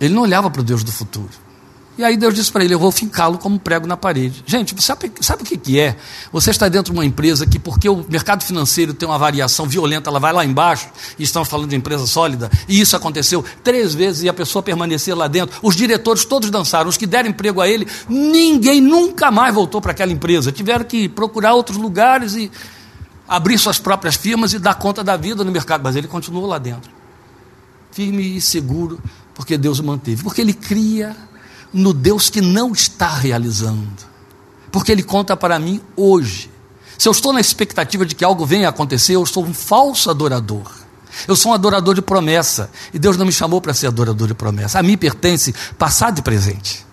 Ele 0.00 0.14
não 0.14 0.22
olhava 0.22 0.50
para 0.50 0.60
o 0.60 0.64
Deus 0.64 0.84
do 0.84 0.92
futuro. 0.92 1.43
E 1.96 2.02
aí 2.02 2.16
Deus 2.16 2.34
disse 2.34 2.50
para 2.50 2.64
ele: 2.64 2.74
Eu 2.74 2.78
vou 2.78 2.90
fincá-lo 2.90 3.38
como 3.38 3.58
prego 3.58 3.86
na 3.86 3.96
parede. 3.96 4.42
Gente, 4.46 4.74
sabe, 4.82 5.12
sabe 5.20 5.42
o 5.42 5.46
que, 5.46 5.56
que 5.56 5.78
é? 5.78 5.96
Você 6.32 6.50
está 6.50 6.68
dentro 6.68 6.92
de 6.92 6.98
uma 6.98 7.04
empresa 7.04 7.46
que, 7.46 7.58
porque 7.58 7.88
o 7.88 8.04
mercado 8.08 8.42
financeiro 8.42 8.92
tem 8.92 9.08
uma 9.08 9.18
variação 9.18 9.66
violenta, 9.66 10.10
ela 10.10 10.18
vai 10.18 10.32
lá 10.32 10.44
embaixo, 10.44 10.88
e 11.18 11.22
estamos 11.22 11.48
falando 11.48 11.70
de 11.70 11.76
empresa 11.76 12.06
sólida, 12.06 12.50
e 12.68 12.80
isso 12.80 12.96
aconteceu 12.96 13.44
três 13.62 13.94
vezes 13.94 14.22
e 14.24 14.28
a 14.28 14.34
pessoa 14.34 14.62
permanecer 14.62 15.16
lá 15.16 15.28
dentro. 15.28 15.56
Os 15.62 15.76
diretores 15.76 16.24
todos 16.24 16.50
dançaram, 16.50 16.88
os 16.88 16.96
que 16.96 17.06
deram 17.06 17.30
emprego 17.30 17.60
a 17.60 17.68
ele, 17.68 17.86
ninguém 18.08 18.80
nunca 18.80 19.30
mais 19.30 19.54
voltou 19.54 19.80
para 19.80 19.92
aquela 19.92 20.12
empresa. 20.12 20.50
Tiveram 20.50 20.84
que 20.84 21.08
procurar 21.08 21.54
outros 21.54 21.78
lugares 21.78 22.34
e 22.34 22.50
abrir 23.28 23.56
suas 23.56 23.78
próprias 23.78 24.16
firmas 24.16 24.52
e 24.52 24.58
dar 24.58 24.74
conta 24.74 25.04
da 25.04 25.16
vida 25.16 25.44
no 25.44 25.52
mercado, 25.52 25.82
mas 25.82 25.94
ele 25.94 26.08
continuou 26.08 26.46
lá 26.46 26.58
dentro, 26.58 26.90
firme 27.92 28.36
e 28.36 28.40
seguro, 28.40 29.00
porque 29.32 29.56
Deus 29.56 29.78
o 29.78 29.84
manteve, 29.84 30.22
porque 30.22 30.40
ele 30.40 30.52
cria 30.52 31.16
no 31.74 31.92
Deus 31.92 32.30
que 32.30 32.40
não 32.40 32.72
está 32.72 33.08
realizando, 33.08 34.04
porque 34.70 34.92
ele 34.92 35.02
conta 35.02 35.36
para 35.36 35.58
mim 35.58 35.80
hoje. 35.96 36.50
Se 36.96 37.08
eu 37.08 37.12
estou 37.12 37.32
na 37.32 37.40
expectativa 37.40 38.06
de 38.06 38.14
que 38.14 38.24
algo 38.24 38.46
venha 38.46 38.68
a 38.68 38.70
acontecer, 38.70 39.16
eu 39.16 39.26
sou 39.26 39.44
um 39.44 39.52
falso 39.52 40.08
adorador. 40.08 40.70
Eu 41.28 41.36
sou 41.36 41.52
um 41.52 41.54
adorador 41.54 41.94
de 41.94 42.02
promessa, 42.02 42.70
e 42.92 42.98
Deus 42.98 43.16
não 43.16 43.26
me 43.26 43.32
chamou 43.32 43.60
para 43.60 43.74
ser 43.74 43.88
adorador 43.88 44.28
de 44.28 44.34
promessa. 44.34 44.78
A 44.78 44.82
mim 44.82 44.96
pertence 44.96 45.54
passado 45.76 46.18
e 46.18 46.22
presente. 46.22 46.86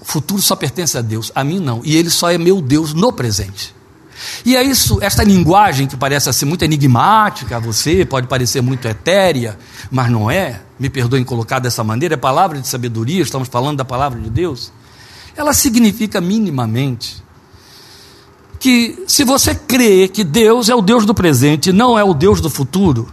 O 0.00 0.04
futuro 0.04 0.40
só 0.40 0.56
pertence 0.56 0.96
a 0.96 1.02
Deus, 1.02 1.30
a 1.34 1.44
mim 1.44 1.58
não, 1.58 1.82
e 1.84 1.96
ele 1.96 2.10
só 2.10 2.30
é 2.30 2.38
meu 2.38 2.60
Deus 2.60 2.94
no 2.94 3.12
presente. 3.12 3.74
E 4.44 4.56
é 4.56 4.62
isso, 4.62 4.98
esta 5.02 5.22
linguagem 5.22 5.86
que 5.86 5.96
parece 5.96 6.28
assim 6.28 6.44
muito 6.44 6.64
enigmática 6.64 7.56
a 7.56 7.60
você, 7.60 8.04
pode 8.04 8.26
parecer 8.26 8.60
muito 8.60 8.86
etérea, 8.86 9.58
mas 9.90 10.10
não 10.10 10.30
é. 10.30 10.60
Me 10.78 10.88
perdoem 10.88 11.24
colocar 11.24 11.58
dessa 11.58 11.84
maneira, 11.84 12.14
é 12.14 12.16
palavra 12.16 12.60
de 12.60 12.66
sabedoria, 12.66 13.22
estamos 13.22 13.48
falando 13.48 13.78
da 13.78 13.84
palavra 13.84 14.20
de 14.20 14.30
Deus. 14.30 14.72
Ela 15.36 15.52
significa 15.52 16.20
minimamente 16.20 17.22
que 18.58 19.04
se 19.06 19.24
você 19.24 19.54
crê 19.54 20.06
que 20.06 20.22
Deus 20.22 20.68
é 20.68 20.74
o 20.74 20.82
Deus 20.82 21.06
do 21.06 21.14
presente 21.14 21.70
e 21.70 21.72
não 21.72 21.98
é 21.98 22.04
o 22.04 22.12
Deus 22.12 22.40
do 22.40 22.50
futuro, 22.50 23.12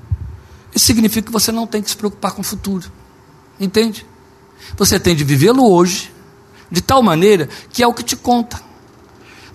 isso 0.76 0.86
significa 0.86 1.28
que 1.28 1.32
você 1.32 1.52
não 1.52 1.65
tem 1.65 1.82
que 1.82 1.89
se 1.89 1.96
preocupar 1.96 2.34
com 2.34 2.41
o 2.41 2.43
futuro. 2.43 2.91
Entende? 3.60 4.06
Você 4.78 5.00
tem 5.00 5.15
de 5.15 5.24
vivê-lo 5.24 5.72
hoje, 5.72 6.12
de 6.70 6.82
tal 6.82 7.02
maneira 7.02 7.48
que 7.72 7.82
é 7.82 7.88
o 7.88 7.93
que 7.93 8.04
te 8.04 8.15
conta. 8.15 8.66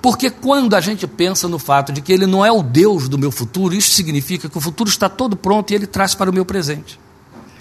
Porque 0.02 0.28
quando 0.28 0.74
a 0.74 0.80
gente 0.80 1.06
pensa 1.06 1.46
no 1.46 1.60
fato 1.60 1.92
de 1.92 2.00
que 2.00 2.12
Ele 2.12 2.26
não 2.26 2.44
é 2.44 2.50
o 2.50 2.60
Deus 2.60 3.08
do 3.08 3.16
meu 3.16 3.30
futuro, 3.30 3.72
isso 3.72 3.92
significa 3.92 4.48
que 4.48 4.58
o 4.58 4.60
futuro 4.60 4.90
está 4.90 5.08
todo 5.08 5.36
pronto 5.36 5.70
e 5.70 5.74
Ele 5.76 5.86
traz 5.86 6.12
para 6.12 6.28
o 6.28 6.34
meu 6.34 6.44
presente. 6.44 6.98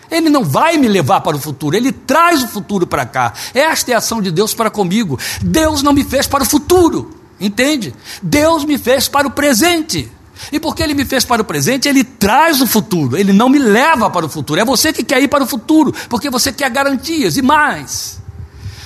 Ele 0.09 0.27
não 0.27 0.43
vai 0.43 0.75
me 0.75 0.87
levar 0.87 1.21
para 1.21 1.37
o 1.37 1.39
futuro, 1.39 1.75
Ele 1.77 1.91
traz 1.91 2.43
o 2.43 2.47
futuro 2.47 2.87
para 2.87 3.05
cá. 3.05 3.31
Esta 3.53 3.91
é 3.91 3.93
a 3.93 3.99
ação 3.99 4.21
de 4.21 4.31
Deus 4.31 4.55
para 4.55 4.71
comigo. 4.71 5.19
Deus 5.41 5.83
não 5.83 5.93
me 5.93 6.03
fez 6.03 6.25
para 6.25 6.41
o 6.41 6.45
futuro, 6.45 7.11
entende? 7.39 7.93
Deus 8.23 8.65
me 8.65 8.79
fez 8.79 9.07
para 9.07 9.27
o 9.27 9.31
presente. 9.31 10.11
E 10.51 10.59
porque 10.59 10.81
Ele 10.81 10.95
me 10.95 11.05
fez 11.05 11.23
para 11.23 11.43
o 11.43 11.45
presente, 11.45 11.87
Ele 11.87 12.03
traz 12.03 12.59
o 12.59 12.65
futuro, 12.65 13.15
Ele 13.15 13.31
não 13.31 13.49
me 13.49 13.59
leva 13.59 14.09
para 14.09 14.25
o 14.25 14.29
futuro. 14.29 14.59
É 14.59 14.65
você 14.65 14.91
que 14.91 15.03
quer 15.03 15.21
ir 15.21 15.27
para 15.27 15.43
o 15.43 15.47
futuro, 15.47 15.93
porque 16.09 16.29
você 16.29 16.51
quer 16.51 16.71
garantias 16.71 17.37
e 17.37 17.41
mais. 17.43 18.20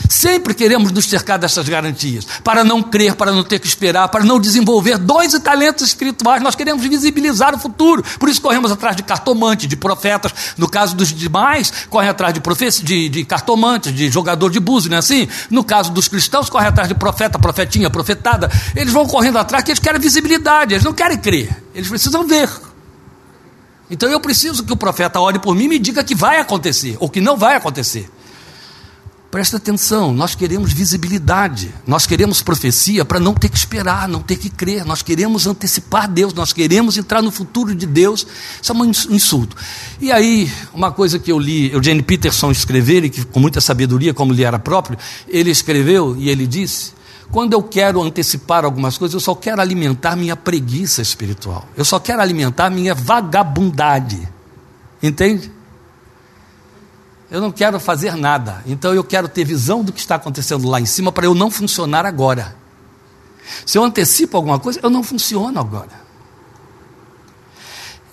Sempre 0.09 0.53
queremos 0.53 0.91
nos 0.91 1.05
cercar 1.05 1.39
dessas 1.39 1.67
garantias, 1.67 2.25
para 2.43 2.63
não 2.63 2.81
crer, 2.81 3.15
para 3.15 3.31
não 3.31 3.43
ter 3.43 3.59
que 3.59 3.67
esperar, 3.67 4.07
para 4.09 4.23
não 4.23 4.39
desenvolver 4.39 4.97
dons 4.97 5.33
e 5.33 5.39
talentos 5.39 5.87
espirituais. 5.87 6.41
Nós 6.41 6.55
queremos 6.55 6.83
visibilizar 6.83 7.55
o 7.55 7.59
futuro, 7.59 8.03
por 8.19 8.29
isso 8.29 8.41
corremos 8.41 8.71
atrás 8.71 8.95
de 8.95 9.03
cartomante, 9.03 9.67
de 9.67 9.75
profetas. 9.75 10.33
No 10.57 10.69
caso 10.69 10.95
dos 10.95 11.09
demais, 11.13 11.71
correm 11.89 12.09
atrás 12.09 12.33
de, 12.33 12.83
de, 12.83 13.09
de 13.09 13.25
cartomantes, 13.25 13.93
de 13.93 14.09
jogador 14.09 14.49
de 14.49 14.59
búzio, 14.59 14.89
não 14.89 14.97
é 14.97 14.99
assim? 14.99 15.27
No 15.49 15.63
caso 15.63 15.91
dos 15.91 16.07
cristãos, 16.07 16.49
correm 16.49 16.67
atrás 16.67 16.87
de 16.87 16.95
profeta, 16.95 17.39
profetinha, 17.39 17.89
profetada. 17.89 18.49
Eles 18.75 18.93
vão 18.93 19.05
correndo 19.05 19.37
atrás 19.37 19.63
porque 19.63 19.71
eles 19.71 19.79
querem 19.79 19.99
visibilidade, 19.99 20.73
eles 20.73 20.83
não 20.83 20.93
querem 20.93 21.17
crer, 21.17 21.55
eles 21.73 21.89
precisam 21.89 22.27
ver. 22.27 22.49
Então 23.89 24.09
eu 24.09 24.19
preciso 24.19 24.63
que 24.63 24.73
o 24.73 24.75
profeta 24.75 25.19
olhe 25.19 25.39
por 25.39 25.55
mim 25.55 25.65
e 25.65 25.67
me 25.67 25.79
diga 25.79 26.03
que 26.03 26.15
vai 26.15 26.39
acontecer, 26.39 26.97
ou 26.99 27.09
que 27.09 27.21
não 27.21 27.37
vai 27.37 27.55
acontecer. 27.55 28.09
Presta 29.35 29.57
atenção, 29.57 30.13
nós 30.13 30.33
queremos 30.33 30.71
visibilidade, 30.71 31.69
nós 31.85 32.07
queremos 32.07 32.41
profecia 32.41 33.03
para 33.03 33.19
não 33.19 33.33
ter 33.33 33.49
que 33.49 33.57
esperar, 33.57 34.07
não 34.07 34.21
ter 34.21 34.37
que 34.37 34.49
crer, 34.49 34.85
nós 34.85 35.01
queremos 35.01 35.45
antecipar 35.45 36.09
Deus, 36.09 36.33
nós 36.33 36.53
queremos 36.53 36.97
entrar 36.97 37.21
no 37.21 37.29
futuro 37.29 37.75
de 37.75 37.85
Deus. 37.85 38.25
Isso 38.61 38.71
é 38.71 38.75
um 38.75 38.85
insulto. 38.85 39.57
E 39.99 40.09
aí, 40.09 40.49
uma 40.73 40.89
coisa 40.89 41.19
que 41.19 41.29
eu 41.29 41.37
li, 41.37 41.75
o 41.75 41.83
Jane 41.83 42.01
Peterson 42.01 42.49
escreveu, 42.49 43.03
e 43.03 43.09
que 43.09 43.25
com 43.25 43.41
muita 43.41 43.59
sabedoria, 43.59 44.13
como 44.13 44.31
lhe 44.31 44.41
era 44.41 44.57
próprio, 44.57 44.97
ele 45.27 45.51
escreveu 45.51 46.15
e 46.17 46.29
ele 46.29 46.47
disse: 46.47 46.93
quando 47.29 47.51
eu 47.51 47.61
quero 47.61 48.01
antecipar 48.01 48.63
algumas 48.63 48.97
coisas, 48.97 49.15
eu 49.15 49.19
só 49.19 49.35
quero 49.35 49.59
alimentar 49.59 50.15
minha 50.15 50.37
preguiça 50.37 51.01
espiritual, 51.01 51.67
eu 51.75 51.83
só 51.83 51.99
quero 51.99 52.21
alimentar 52.21 52.69
minha 52.69 52.95
vagabundade. 52.95 54.29
Entende? 55.03 55.51
Eu 57.29 57.41
não 57.41 57.51
quero 57.51 57.79
fazer 57.79 58.15
nada. 58.15 58.63
Então 58.65 58.93
eu 58.93 59.03
quero 59.03 59.27
ter 59.27 59.43
visão 59.43 59.83
do 59.83 59.91
que 59.91 59.99
está 59.99 60.15
acontecendo 60.15 60.67
lá 60.67 60.79
em 60.79 60.85
cima 60.85 61.11
para 61.11 61.25
eu 61.25 61.33
não 61.33 61.49
funcionar 61.49 62.05
agora. 62.05 62.55
Se 63.65 63.77
eu 63.77 63.83
antecipo 63.83 64.37
alguma 64.37 64.59
coisa, 64.59 64.79
eu 64.81 64.89
não 64.89 65.03
funciono 65.03 65.59
agora. 65.59 66.05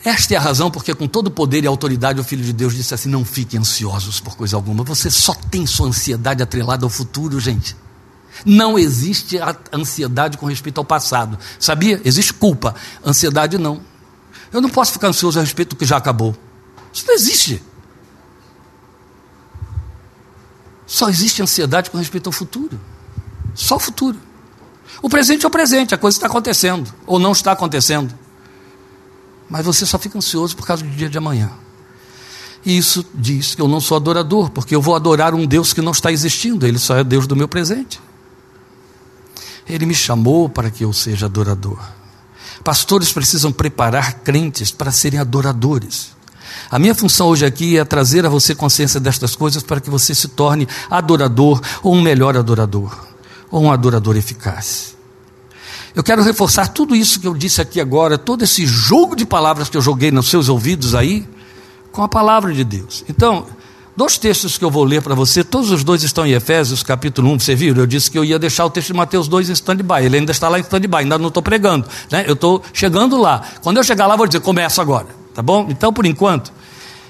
Esta 0.05 0.35
é 0.35 0.37
a 0.37 0.41
razão 0.41 0.71
porque, 0.71 0.95
com 0.95 1.07
todo 1.07 1.31
poder 1.31 1.63
e 1.63 1.67
autoridade, 1.67 2.21
o 2.21 2.25
Filho 2.25 2.45
de 2.45 2.53
Deus 2.53 2.75
disse 2.75 2.93
assim: 2.93 3.09
Não 3.09 3.25
fiquem 3.25 3.61
ansiosos 3.61 4.19
por 4.19 4.37
coisa 4.37 4.57
alguma. 4.57 4.83
Você 4.83 5.11
só 5.11 5.33
tem 5.35 5.65
sua 5.65 5.87
ansiedade 5.87 6.43
atrelada 6.43 6.85
ao 6.85 6.91
futuro, 6.91 7.39
gente. 7.39 7.77
Não 8.45 8.79
existe 8.79 9.39
ansiedade 9.73 10.37
com 10.39 10.47
respeito 10.47 10.79
ao 10.79 10.85
passado. 10.85 11.39
Sabia? 11.59 12.01
Existe 12.05 12.33
culpa. 12.35 12.75
Ansiedade 13.05 13.59
não. 13.59 13.81
Eu 14.53 14.61
não 14.61 14.69
posso 14.69 14.93
ficar 14.93 15.09
ansioso 15.09 15.39
a 15.39 15.43
respeito 15.43 15.71
do 15.71 15.77
que 15.77 15.85
já 15.85 15.97
acabou. 15.97 16.35
Isso 16.93 17.05
não 17.07 17.15
existe. 17.15 17.63
Só 20.93 21.09
existe 21.09 21.41
ansiedade 21.41 21.89
com 21.91 21.97
respeito 21.97 22.27
ao 22.27 22.33
futuro. 22.35 22.79
Só 23.55 23.77
o 23.77 23.79
futuro. 23.79 24.19
O 25.01 25.09
presente 25.09 25.43
é 25.47 25.49
o 25.49 25.51
presente, 25.51 25.95
a 25.95 25.99
coisa 25.99 26.19
está 26.19 26.27
acontecendo, 26.27 26.93
ou 27.07 27.19
não 27.19 27.33
está 27.33 27.53
acontecendo. 27.53 28.15
Mas 29.49 29.65
você 29.65 29.87
só 29.87 29.99
fica 29.99 30.19
ansioso 30.19 30.55
por 30.55 30.67
causa 30.67 30.85
do 30.85 30.91
dia 30.91 31.09
de 31.09 31.17
amanhã. 31.17 31.51
E 32.63 32.77
isso 32.77 33.07
diz 33.15 33.55
que 33.55 33.63
eu 33.63 33.69
não 33.69 33.81
sou 33.81 33.97
adorador, 33.97 34.51
porque 34.51 34.77
eu 34.77 34.83
vou 34.83 34.95
adorar 34.95 35.35
um 35.35 35.47
Deus 35.47 35.73
que 35.73 35.81
não 35.81 35.93
está 35.93 36.13
existindo, 36.13 36.67
ele 36.67 36.79
só 36.79 36.95
é 36.99 37.03
Deus 37.03 37.27
do 37.27 37.35
meu 37.35 37.49
presente. 37.49 37.99
Ele 39.67 39.87
me 39.87 39.95
chamou 39.95 40.47
para 40.47 40.71
que 40.71 40.85
eu 40.85 40.93
seja 40.93 41.25
adorador. 41.25 41.81
Pastores 42.63 43.11
precisam 43.11 43.51
preparar 43.51 44.21
crentes 44.21 44.71
para 44.71 44.93
serem 44.93 45.19
adoradores. 45.19 46.15
A 46.71 46.79
minha 46.79 46.95
função 46.95 47.29
hoje 47.29 47.45
aqui 47.45 47.77
é 47.77 47.85
trazer 47.85 48.25
a 48.25 48.29
você 48.29 48.55
consciência 48.55 48.99
destas 48.99 49.37
coisas 49.37 49.63
para 49.63 49.81
que 49.81 49.91
você 49.91 50.15
se 50.15 50.29
torne 50.29 50.67
adorador 50.91 51.61
ou 51.83 51.95
um 51.95 52.03
melhor 52.03 52.37
adorador, 52.37 52.97
ou 53.51 53.63
um 53.63 53.73
adorador 53.73 54.17
eficaz. 54.17 54.97
Eu 55.95 56.03
quero 56.03 56.23
reforçar 56.23 56.69
tudo 56.69 56.97
isso 56.97 57.21
que 57.21 57.27
eu 57.27 57.35
disse 57.35 57.61
aqui 57.61 57.79
agora, 57.81 58.17
todo 58.17 58.43
esse 58.43 58.65
jogo 58.65 59.15
de 59.15 59.27
palavras 59.27 59.69
que 59.69 59.77
eu 59.77 59.83
joguei 59.83 60.11
nos 60.11 60.29
seus 60.29 60.49
ouvidos 60.49 60.95
aí, 60.95 61.29
com 61.91 62.03
a 62.03 62.09
palavra 62.09 62.53
de 62.53 62.65
Deus. 62.65 63.05
Então, 63.07 63.45
dois 63.95 64.17
textos 64.17 64.57
que 64.57 64.65
eu 64.65 64.71
vou 64.71 64.85
ler 64.85 65.03
para 65.03 65.15
você, 65.15 65.45
todos 65.45 65.71
os 65.71 65.85
dois 65.85 66.03
estão 66.03 66.27
em 66.27 66.33
Efésios, 66.33 66.83
capítulo 66.83 67.31
1, 67.33 67.41
você 67.41 67.55
viu? 67.55 67.77
Eu 67.77 67.87
disse 67.87 68.11
que 68.11 68.19
eu 68.19 68.25
ia 68.25 68.39
deixar 68.39 68.65
o 68.65 68.71
texto 68.71 68.89
de 68.89 68.95
Mateus 68.95 69.29
2 69.29 69.51
em 69.51 69.53
stand-by, 69.53 70.03
ele 70.03 70.17
ainda 70.17 70.33
está 70.33 70.49
lá 70.49 70.59
em 70.59 70.63
stand-by, 70.63 70.99
ainda 70.99 71.19
não 71.19 71.29
estou 71.29 71.43
pregando, 71.43 71.87
né? 72.11 72.25
eu 72.27 72.33
estou 72.33 72.63
chegando 72.73 73.21
lá. 73.21 73.43
Quando 73.61 73.77
eu 73.77 73.85
chegar 73.85 74.07
lá, 74.07 74.17
vou 74.17 74.27
dizer, 74.27 74.41
começa 74.41 74.81
agora, 74.81 75.09
tá 75.35 75.43
bom? 75.43 75.67
Então, 75.69 75.93
por 75.93 76.07
enquanto, 76.07 76.53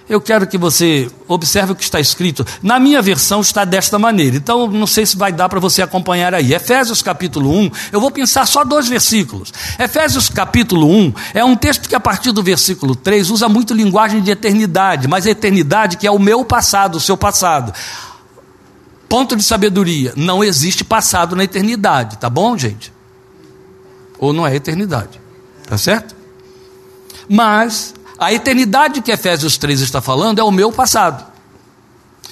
eu 0.08 0.20
quero 0.20 0.46
que 0.46 0.58
você 0.58 1.11
observe 1.28 1.72
o 1.72 1.74
que 1.74 1.82
está 1.82 2.00
escrito. 2.00 2.44
Na 2.62 2.78
minha 2.78 3.00
versão 3.00 3.40
está 3.40 3.64
desta 3.64 3.98
maneira, 3.98 4.37
então 4.37 4.66
não 4.66 4.87
sei 4.87 5.06
se 5.06 5.16
vai 5.16 5.32
dar 5.32 5.48
para 5.48 5.61
você 5.61 5.80
acompanhar 5.80 6.35
aí. 6.35 6.52
Efésios 6.52 7.02
capítulo 7.02 7.50
1, 7.50 7.70
eu 7.92 8.00
vou 8.00 8.11
pensar 8.11 8.46
só 8.46 8.64
dois 8.64 8.88
versículos. 8.88 9.52
Efésios 9.78 10.28
capítulo 10.28 10.88
1 10.88 11.14
é 11.35 11.44
um 11.44 11.56
texto 11.56 11.88
que 11.88 11.94
a 11.94 12.00
partir 12.00 12.32
do 12.32 12.42
versículo 12.42 12.94
3 12.94 13.30
usa 13.30 13.48
muito 13.48 13.72
linguagem 13.72 14.20
de 14.20 14.30
eternidade, 14.30 15.08
mas 15.08 15.26
a 15.26 15.30
eternidade 15.30 15.96
que 15.96 16.06
é 16.06 16.11
o 16.11 16.18
meu 16.18 16.44
passado, 16.44 16.96
o 16.96 17.00
seu 17.00 17.16
passado. 17.16 17.72
Ponto 19.08 19.37
de 19.37 19.42
sabedoria: 19.42 20.12
não 20.16 20.42
existe 20.42 20.85
passado 20.85 21.37
na 21.37 21.44
eternidade, 21.44 22.18
tá 22.18 22.28
bom, 22.28 22.56
gente? 22.58 22.92
Ou 24.18 24.32
não 24.32 24.46
é 24.46 24.54
eternidade, 24.54 25.20
tá 25.66 25.78
certo? 25.78 26.14
Mas 27.28 27.94
a 28.24 28.32
eternidade 28.32 29.00
que 29.00 29.11
Efésios 29.11 29.56
3 29.56 29.80
está 29.80 30.00
falando 30.00 30.38
é 30.38 30.44
o 30.44 30.50
meu 30.50 30.72
passado. 30.72 31.32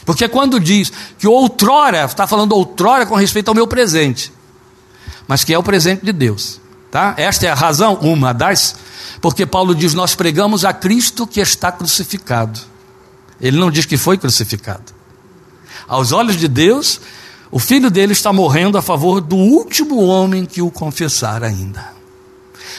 Porque 0.04 0.28
quando 0.28 0.58
diz 0.58 0.92
que 1.18 1.26
outrora, 1.26 2.04
está 2.04 2.26
falando 2.26 2.52
outrora 2.52 3.06
com 3.06 3.14
respeito 3.14 3.48
ao 3.48 3.54
meu 3.54 3.66
presente, 3.66 4.32
mas 5.28 5.44
que 5.44 5.52
é 5.52 5.58
o 5.58 5.62
presente 5.62 6.04
de 6.04 6.12
Deus. 6.12 6.60
Tá? 6.90 7.14
Esta 7.16 7.46
é 7.46 7.50
a 7.50 7.54
razão, 7.54 7.94
uma 7.94 8.32
das, 8.32 8.74
porque 9.20 9.46
Paulo 9.46 9.74
diz: 9.74 9.94
Nós 9.94 10.14
pregamos 10.14 10.64
a 10.64 10.72
Cristo 10.72 11.26
que 11.26 11.40
está 11.40 11.70
crucificado. 11.70 12.58
Ele 13.40 13.58
não 13.58 13.70
diz 13.70 13.86
que 13.86 13.96
foi 13.96 14.18
crucificado. 14.18 14.92
Aos 15.86 16.12
olhos 16.12 16.36
de 16.36 16.48
Deus, 16.48 17.00
o 17.50 17.58
filho 17.58 17.90
dele 17.90 18.12
está 18.12 18.32
morrendo 18.32 18.76
a 18.76 18.82
favor 18.82 19.20
do 19.20 19.36
último 19.36 20.04
homem 20.04 20.44
que 20.44 20.60
o 20.60 20.70
confessar 20.70 21.42
ainda, 21.42 21.92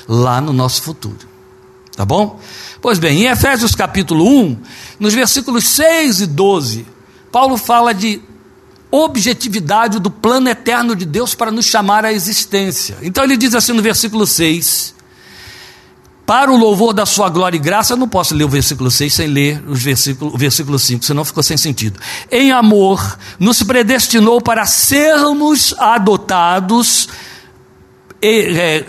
lá 0.08 0.42
no 0.42 0.54
nosso 0.54 0.82
futuro. 0.82 1.31
Tá 2.02 2.06
bom? 2.06 2.40
Pois 2.82 2.98
bem, 2.98 3.26
em 3.26 3.28
Efésios 3.28 3.76
capítulo 3.76 4.26
1, 4.28 4.58
nos 5.00 5.14
versículos 5.14 5.66
6 5.66 6.22
e 6.22 6.26
12, 6.26 6.84
Paulo 7.32 7.58
fala 7.58 7.94
de 7.94 8.20
objetividade 8.90 10.00
do 10.00 10.10
plano 10.10 10.50
eterno 10.50 10.96
de 10.96 11.06
Deus 11.06 11.36
para 11.36 11.52
nos 11.52 11.68
chamar 11.68 12.04
à 12.04 12.12
existência. 12.12 12.98
Então 13.04 13.24
ele 13.24 13.38
diz 13.38 13.54
assim 13.54 13.72
no 13.72 13.84
versículo 13.84 14.26
6: 14.26 14.96
Para 16.26 16.52
o 16.52 16.58
louvor 16.58 16.92
da 16.92 17.06
sua 17.06 17.30
glória 17.30 17.56
e 17.56 17.60
graça, 17.60 17.94
eu 17.94 17.98
não 17.98 18.10
posso 18.10 18.34
ler 18.34 18.46
o 18.46 18.50
versículo 18.50 18.90
6 18.90 19.14
sem 19.14 19.28
ler 19.28 19.64
os 19.68 19.84
versículo, 19.84 20.34
o 20.34 20.38
versículo 20.40 20.80
5, 20.80 21.06
senão 21.06 21.24
ficou 21.24 21.44
sem 21.44 21.56
sentido. 21.56 22.00
Em 22.32 22.52
amor, 22.52 23.16
nos 23.38 23.62
predestinou 23.62 24.42
para 24.42 24.66
sermos 24.66 25.76
adotados, 25.78 27.08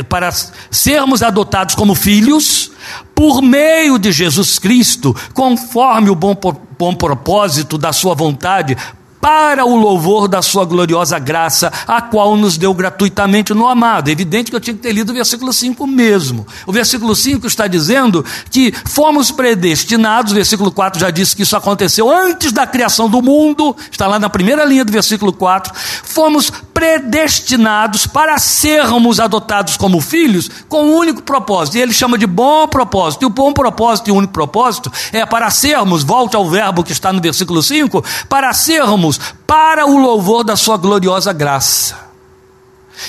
para 0.08 0.30
sermos 0.70 1.22
adotados 1.22 1.74
como 1.74 1.94
filhos 1.94 2.70
por 3.14 3.40
meio 3.40 3.98
de 3.98 4.12
Jesus 4.12 4.58
Cristo, 4.58 5.14
conforme 5.32 6.10
o 6.10 6.14
bom, 6.14 6.36
bom 6.78 6.94
propósito 6.94 7.78
da 7.78 7.92
Sua 7.92 8.14
vontade, 8.14 8.76
para 9.22 9.64
o 9.64 9.76
louvor 9.76 10.26
da 10.26 10.42
sua 10.42 10.64
gloriosa 10.64 11.16
graça, 11.16 11.72
a 11.86 12.02
qual 12.02 12.36
nos 12.36 12.56
deu 12.58 12.74
gratuitamente 12.74 13.54
no 13.54 13.68
amado. 13.68 14.08
É 14.08 14.10
evidente 14.10 14.50
que 14.50 14.56
eu 14.56 14.60
tinha 14.60 14.74
que 14.74 14.82
ter 14.82 14.90
lido 14.90 15.10
o 15.10 15.14
versículo 15.14 15.52
5 15.52 15.86
mesmo. 15.86 16.44
O 16.66 16.72
versículo 16.72 17.14
5 17.14 17.46
está 17.46 17.68
dizendo 17.68 18.24
que 18.50 18.74
fomos 18.84 19.30
predestinados, 19.30 20.32
o 20.32 20.34
versículo 20.34 20.72
4 20.72 20.98
já 20.98 21.08
disse 21.08 21.36
que 21.36 21.44
isso 21.44 21.56
aconteceu 21.56 22.10
antes 22.10 22.50
da 22.50 22.66
criação 22.66 23.08
do 23.08 23.22
mundo, 23.22 23.76
está 23.92 24.08
lá 24.08 24.18
na 24.18 24.28
primeira 24.28 24.64
linha 24.64 24.84
do 24.84 24.90
versículo 24.90 25.32
4. 25.32 25.72
Fomos 26.02 26.52
predestinados 26.82 28.08
para 28.08 28.36
sermos 28.38 29.20
adotados 29.20 29.76
como 29.76 30.00
filhos 30.00 30.50
com 30.68 30.82
um 30.82 30.96
único 30.96 31.22
propósito. 31.22 31.76
E 31.76 31.80
ele 31.80 31.92
chama 31.92 32.18
de 32.18 32.26
bom 32.26 32.66
propósito. 32.66 33.22
E 33.22 33.26
o 33.26 33.30
bom 33.30 33.52
propósito 33.52 34.08
e 34.08 34.10
o 34.10 34.16
único 34.16 34.32
propósito 34.32 34.90
é 35.12 35.24
para 35.24 35.48
sermos, 35.48 36.02
volte 36.02 36.34
ao 36.34 36.50
verbo 36.50 36.82
que 36.82 36.90
está 36.90 37.12
no 37.12 37.20
versículo 37.20 37.62
5, 37.62 38.04
para 38.28 38.52
sermos 38.52 39.20
para 39.46 39.86
o 39.86 39.96
louvor 39.96 40.42
da 40.42 40.56
sua 40.56 40.76
gloriosa 40.76 41.32
graça. 41.32 41.96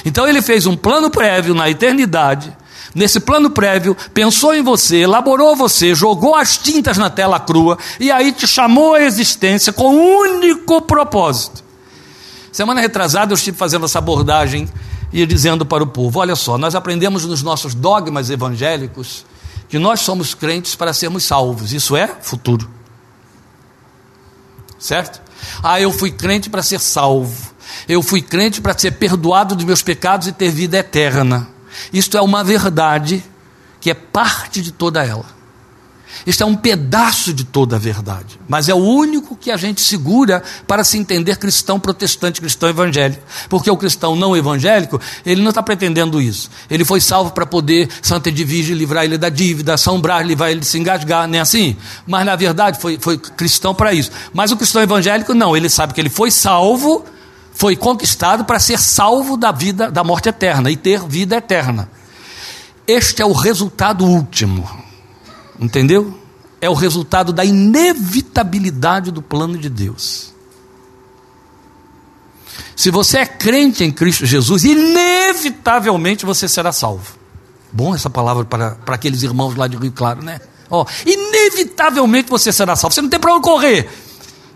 Então 0.06 0.28
ele 0.28 0.44
fez 0.44 0.68
um 0.68 0.78
plano 0.78 1.10
prévio 1.10 1.56
na 1.56 1.68
eternidade. 1.68 2.56
Nesse 2.94 3.20
plano 3.20 3.50
prévio, 3.50 3.98
pensou 4.14 4.54
em 4.54 4.62
você, 4.62 4.98
elaborou 4.98 5.56
você, 5.56 5.96
jogou 5.96 6.36
as 6.36 6.58
tintas 6.58 7.00
na 7.00 7.10
tela 7.10 7.40
crua 7.40 7.80
e 8.00 8.12
aí 8.12 8.34
te 8.34 8.48
chamou 8.48 8.94
à 8.94 9.02
existência 9.02 9.74
com 9.74 9.96
um 9.96 10.20
único 10.20 10.80
propósito. 10.84 11.63
Semana 12.54 12.80
retrasada 12.80 13.34
eu 13.34 13.36
estive 13.36 13.58
fazendo 13.58 13.86
essa 13.86 13.98
abordagem 13.98 14.70
e 15.12 15.26
dizendo 15.26 15.66
para 15.66 15.84
o 15.84 15.88
povo: 15.88 16.20
olha 16.20 16.36
só, 16.36 16.56
nós 16.56 16.76
aprendemos 16.76 17.26
nos 17.26 17.42
nossos 17.42 17.74
dogmas 17.74 18.30
evangélicos 18.30 19.26
que 19.68 19.80
nós 19.80 20.02
somos 20.02 20.36
crentes 20.36 20.76
para 20.76 20.94
sermos 20.94 21.24
salvos. 21.24 21.74
Isso 21.74 21.96
é 21.96 22.08
futuro. 22.22 22.70
Certo? 24.78 25.20
Ah, 25.64 25.82
eu 25.82 25.92
fui 25.92 26.12
crente 26.12 26.48
para 26.48 26.62
ser 26.62 26.80
salvo. 26.80 27.54
Eu 27.90 28.04
fui 28.04 28.22
crente 28.22 28.62
para 28.62 28.78
ser 28.78 28.92
perdoado 28.92 29.56
dos 29.56 29.66
meus 29.66 29.82
pecados 29.82 30.28
e 30.28 30.32
ter 30.32 30.52
vida 30.52 30.78
eterna. 30.78 31.48
Isto 31.92 32.18
é 32.18 32.22
uma 32.22 32.44
verdade 32.44 33.24
que 33.82 33.90
é 33.90 33.96
parte 33.96 34.62
de 34.62 34.72
toda 34.72 35.04
ela. 35.04 35.26
Isto 36.26 36.44
é 36.44 36.46
um 36.46 36.56
pedaço 36.56 37.34
de 37.34 37.44
toda 37.44 37.76
a 37.76 37.80
verdade, 37.80 38.40
mas 38.48 38.70
é 38.70 38.74
o 38.74 38.78
único 38.78 39.36
que 39.36 39.52
a 39.52 39.58
gente 39.58 39.82
segura 39.82 40.42
para 40.66 40.84
se 40.84 40.98
entender 40.98 41.38
cristão 41.38 41.80
protestante, 41.80 42.40
cristão 42.40 42.70
evangélico. 42.70 43.22
Porque 43.50 43.70
o 43.70 43.76
cristão 43.76 44.16
não 44.16 44.36
evangélico, 44.36 45.02
ele 45.26 45.42
não 45.42 45.50
está 45.50 45.62
pretendendo 45.62 46.22
isso. 46.22 46.50
Ele 46.70 46.86
foi 46.86 47.02
salvo 47.02 47.32
para 47.32 47.46
poder 47.46 47.90
Santa 48.02 48.30
Edvige 48.30 48.74
livrar 48.74 49.04
ele 49.04 49.18
da 49.18 49.30
dívida, 49.30 49.76
Brás 50.02 50.26
livrar 50.26 50.50
ele 50.50 50.62
de 50.62 50.66
se 50.66 50.78
engasgar, 50.78 51.28
nem 51.28 51.42
assim. 51.42 51.76
Mas 52.08 52.26
na 52.26 52.36
verdade 52.36 52.80
foi, 52.80 52.98
foi 53.00 53.18
cristão 53.18 53.76
para 53.76 53.94
isso. 53.94 54.12
Mas 54.34 54.52
o 54.52 54.58
cristão 54.58 54.82
evangélico 54.82 55.34
não, 55.34 55.56
ele 55.56 55.70
sabe 55.70 55.94
que 55.94 56.02
ele 56.02 56.10
foi 56.10 56.32
salvo, 56.32 57.06
foi 57.54 57.76
conquistado 57.76 58.46
para 58.46 58.60
ser 58.60 58.80
salvo 58.80 59.36
da 59.36 59.52
vida, 59.52 59.92
da 59.92 60.04
morte 60.04 60.30
eterna 60.30 60.72
e 60.72 60.78
ter 60.78 61.06
vida 61.06 61.36
eterna. 61.36 61.90
Este 62.88 63.22
é 63.22 63.26
o 63.26 63.34
resultado 63.34 64.06
último 64.06 64.84
Entendeu? 65.60 66.18
É 66.60 66.70
o 66.70 66.74
resultado 66.74 67.34
da 67.34 67.44
inevitabilidade 67.44 69.12
do 69.12 69.22
plano 69.22 69.58
de 69.58 69.70
Deus. 69.70 70.34
Se 72.76 72.90
você 72.90 73.20
é 73.20 73.26
crente 73.26 73.84
em 73.84 73.92
Cristo 73.92 74.26
Jesus, 74.26 74.64
inevitavelmente 74.64 76.26
você 76.26 76.48
será 76.48 76.72
salvo. 76.72 77.18
Bom 77.72 77.94
essa 77.94 78.10
palavra 78.10 78.46
para, 78.46 78.72
para 78.72 78.96
aqueles 78.96 79.24
irmãos 79.24 79.56
lá 79.56 79.68
de 79.68 79.78
Rio 79.78 79.92
Claro, 79.92 80.24
né? 80.24 80.40
Ó, 80.70 80.86
inevitavelmente 81.06 82.30
você 82.30 82.52
será 82.52 82.76
salvo. 82.76 82.94
Você 82.94 83.02
não 83.02 83.10
tem 83.10 83.20
para 83.20 83.34
onde 83.34 83.44
correr. 83.44 83.90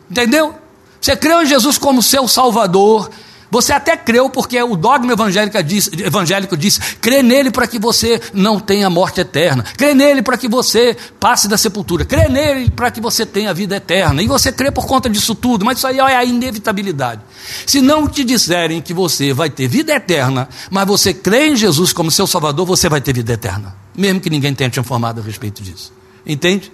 Entendeu? 0.10 0.56
Você 1.00 1.16
creu 1.16 1.44
em 1.44 1.46
Jesus 1.46 1.78
como 1.78 2.02
seu 2.02 2.28
Salvador, 2.28 3.10
você 3.50 3.74
até 3.74 3.96
creu 3.96 4.30
porque 4.30 4.62
o 4.62 4.76
dogma 4.76 5.14
evangélico 5.14 5.62
diz, 5.64 5.90
evangélico 5.94 6.58
diz 6.58 6.80
crê 7.00 7.24
nele 7.24 7.50
para 7.52 7.68
que 7.68 7.80
você 7.80 8.22
não 8.34 8.60
tenha 8.60 8.90
morte 8.90 9.22
eterna, 9.22 9.64
crê 9.78 9.94
nele 9.94 10.22
para 10.22 10.38
que 10.38 10.48
você 10.48 10.96
passe 11.20 11.48
da 11.48 11.58
sepultura, 11.58 12.06
crê 12.06 12.28
nele 12.28 12.70
para 12.70 12.92
que 12.92 13.00
você 13.00 13.26
tenha 13.26 13.54
vida 13.54 13.76
eterna. 13.76 14.22
E 14.22 14.28
você 14.28 14.52
crê 14.52 14.72
por 14.72 14.86
conta 14.86 15.10
disso 15.10 15.34
tudo, 15.34 15.66
mas 15.66 15.78
isso 15.78 15.88
aí 15.88 16.00
é 16.00 16.16
a 16.16 16.24
inevitabilidade. 16.24 17.22
Se 17.66 17.82
não 17.82 18.08
te 18.08 18.24
disserem 18.24 18.82
que 18.82 18.94
você 18.94 19.34
vai 19.34 19.50
ter 19.50 19.68
vida 19.68 19.94
eterna, 19.94 20.50
mas 20.70 20.88
você 20.88 21.14
crê 21.14 21.48
em 21.48 21.56
Jesus 21.56 21.94
como 21.94 22.12
seu 22.12 22.28
Salvador, 22.28 22.66
você 22.66 22.90
vai 22.90 23.02
ter 23.02 23.14
vida 23.14 23.34
eterna, 23.34 23.76
mesmo 23.96 24.20
que 24.20 24.30
ninguém 24.30 24.54
tenha 24.54 24.70
te 24.70 24.80
informado 24.80 25.22
a 25.22 25.24
respeito 25.24 25.64
disso. 25.64 25.94
Entende? 26.26 26.72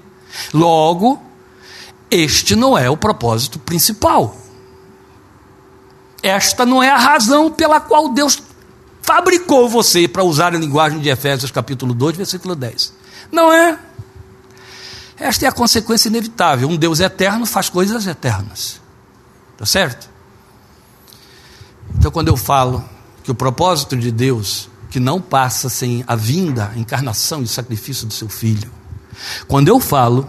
Logo, 0.53 1.21
este 2.09 2.55
não 2.55 2.77
é 2.77 2.89
o 2.89 2.97
propósito 2.97 3.59
principal. 3.59 4.42
Esta 6.23 6.65
não 6.65 6.81
é 6.81 6.89
a 6.89 6.97
razão 6.97 7.51
pela 7.51 7.81
qual 7.81 8.13
Deus 8.13 8.41
fabricou 9.01 9.67
você, 9.67 10.07
para 10.07 10.23
usar 10.23 10.55
a 10.55 10.57
linguagem 10.57 10.99
de 10.99 11.09
Efésios 11.09 11.51
capítulo 11.51 11.93
2, 11.93 12.15
versículo 12.15 12.55
10. 12.55 12.93
Não 13.29 13.51
é. 13.51 13.77
Esta 15.19 15.45
é 15.45 15.49
a 15.49 15.51
consequência 15.51 16.07
inevitável. 16.07 16.69
Um 16.69 16.77
Deus 16.77 17.01
eterno 17.01 17.45
faz 17.45 17.69
coisas 17.69 18.07
eternas. 18.07 18.79
Está 19.51 19.65
certo? 19.65 20.09
Então, 21.97 22.09
quando 22.09 22.29
eu 22.29 22.38
falo 22.38 22.83
que 23.21 23.29
o 23.29 23.36
propósito 23.36 23.97
de 23.97 24.09
Deus, 24.09 24.69
que 24.89 24.99
não 24.99 25.21
passa 25.21 25.67
sem 25.67 26.03
a 26.07 26.15
vinda, 26.15 26.71
a 26.73 26.79
encarnação 26.79 27.43
e 27.43 27.47
sacrifício 27.47 28.07
do 28.07 28.13
seu 28.13 28.29
filho, 28.29 28.71
quando 29.47 29.67
eu 29.67 29.79
falo 29.79 30.27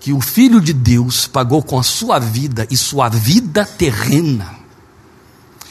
que 0.00 0.12
o 0.12 0.20
filho 0.20 0.60
de 0.60 0.72
Deus 0.72 1.26
pagou 1.26 1.62
com 1.62 1.78
a 1.78 1.82
sua 1.82 2.18
vida 2.18 2.66
e 2.70 2.76
sua 2.76 3.08
vida 3.08 3.64
terrena, 3.64 4.59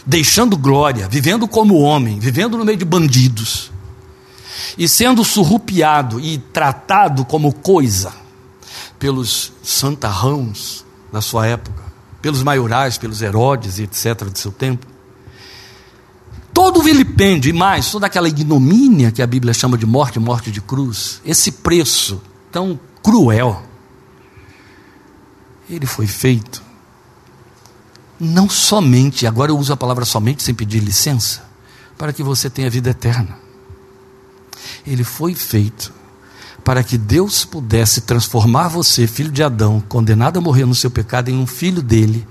deixando 0.10 0.58
glória, 0.58 1.08
vivendo 1.08 1.48
como 1.48 1.80
homem, 1.80 2.20
vivendo 2.20 2.58
no 2.58 2.66
meio 2.66 2.80
de 2.80 2.84
bandidos, 2.84 3.72
e 4.76 4.90
sendo 4.90 5.24
surrupiado 5.24 6.20
e 6.20 6.40
tratado 6.40 7.24
como 7.24 7.54
coisa 7.54 8.12
pelos 8.98 9.54
santarrãos 9.62 10.84
da 11.14 11.22
sua 11.22 11.46
época, 11.46 11.84
pelos 12.24 12.42
maiorais, 12.42 12.98
pelos 12.98 13.22
Herodes 13.22 13.78
e 13.78 13.84
etc. 13.84 14.24
do 14.24 14.38
seu 14.38 14.52
tempo. 14.52 14.88
Todo 16.52 16.82
vilipêndio 16.82 17.50
e 17.50 17.54
mais, 17.54 17.92
toda 17.92 18.08
aquela 18.08 18.28
ignomínia 18.28 19.12
que 19.12 19.22
a 19.22 19.28
Bíblia 19.28 19.54
chama 19.54 19.78
de 19.78 19.86
morte, 19.86 20.20
morte 20.20 20.50
de 20.50 20.60
cruz, 20.60 21.22
esse 21.24 21.52
preço 21.52 22.20
tão 22.52 22.80
cruel, 23.04 23.62
ele 25.70 25.86
foi 25.86 26.08
feito 26.08 26.69
não 28.20 28.50
somente, 28.50 29.26
agora 29.26 29.52
eu 29.52 29.58
uso 29.58 29.72
a 29.72 29.78
palavra 29.78 30.06
somente 30.06 30.44
sem 30.44 30.54
pedir 30.54 30.80
licença, 30.80 31.44
para 31.98 32.12
que 32.12 32.22
você 32.22 32.50
tenha 32.50 32.70
vida 32.70 32.90
eterna. 32.90 33.38
Ele 34.86 35.04
foi 35.04 35.34
feito 35.34 35.94
para 36.64 36.84
que 36.84 36.98
Deus 36.98 37.46
pudesse 37.46 38.02
transformar 38.02 38.68
você, 38.68 39.08
filho 39.08 39.32
de 39.32 39.42
Adão, 39.42 39.82
condenado 39.88 40.38
a 40.38 40.42
morrer 40.42 40.66
no 40.66 40.76
seu 40.76 40.92
pecado, 40.92 41.30
em 41.30 41.38
um 41.38 41.48
filho 41.48 41.82
dele, 41.82 42.28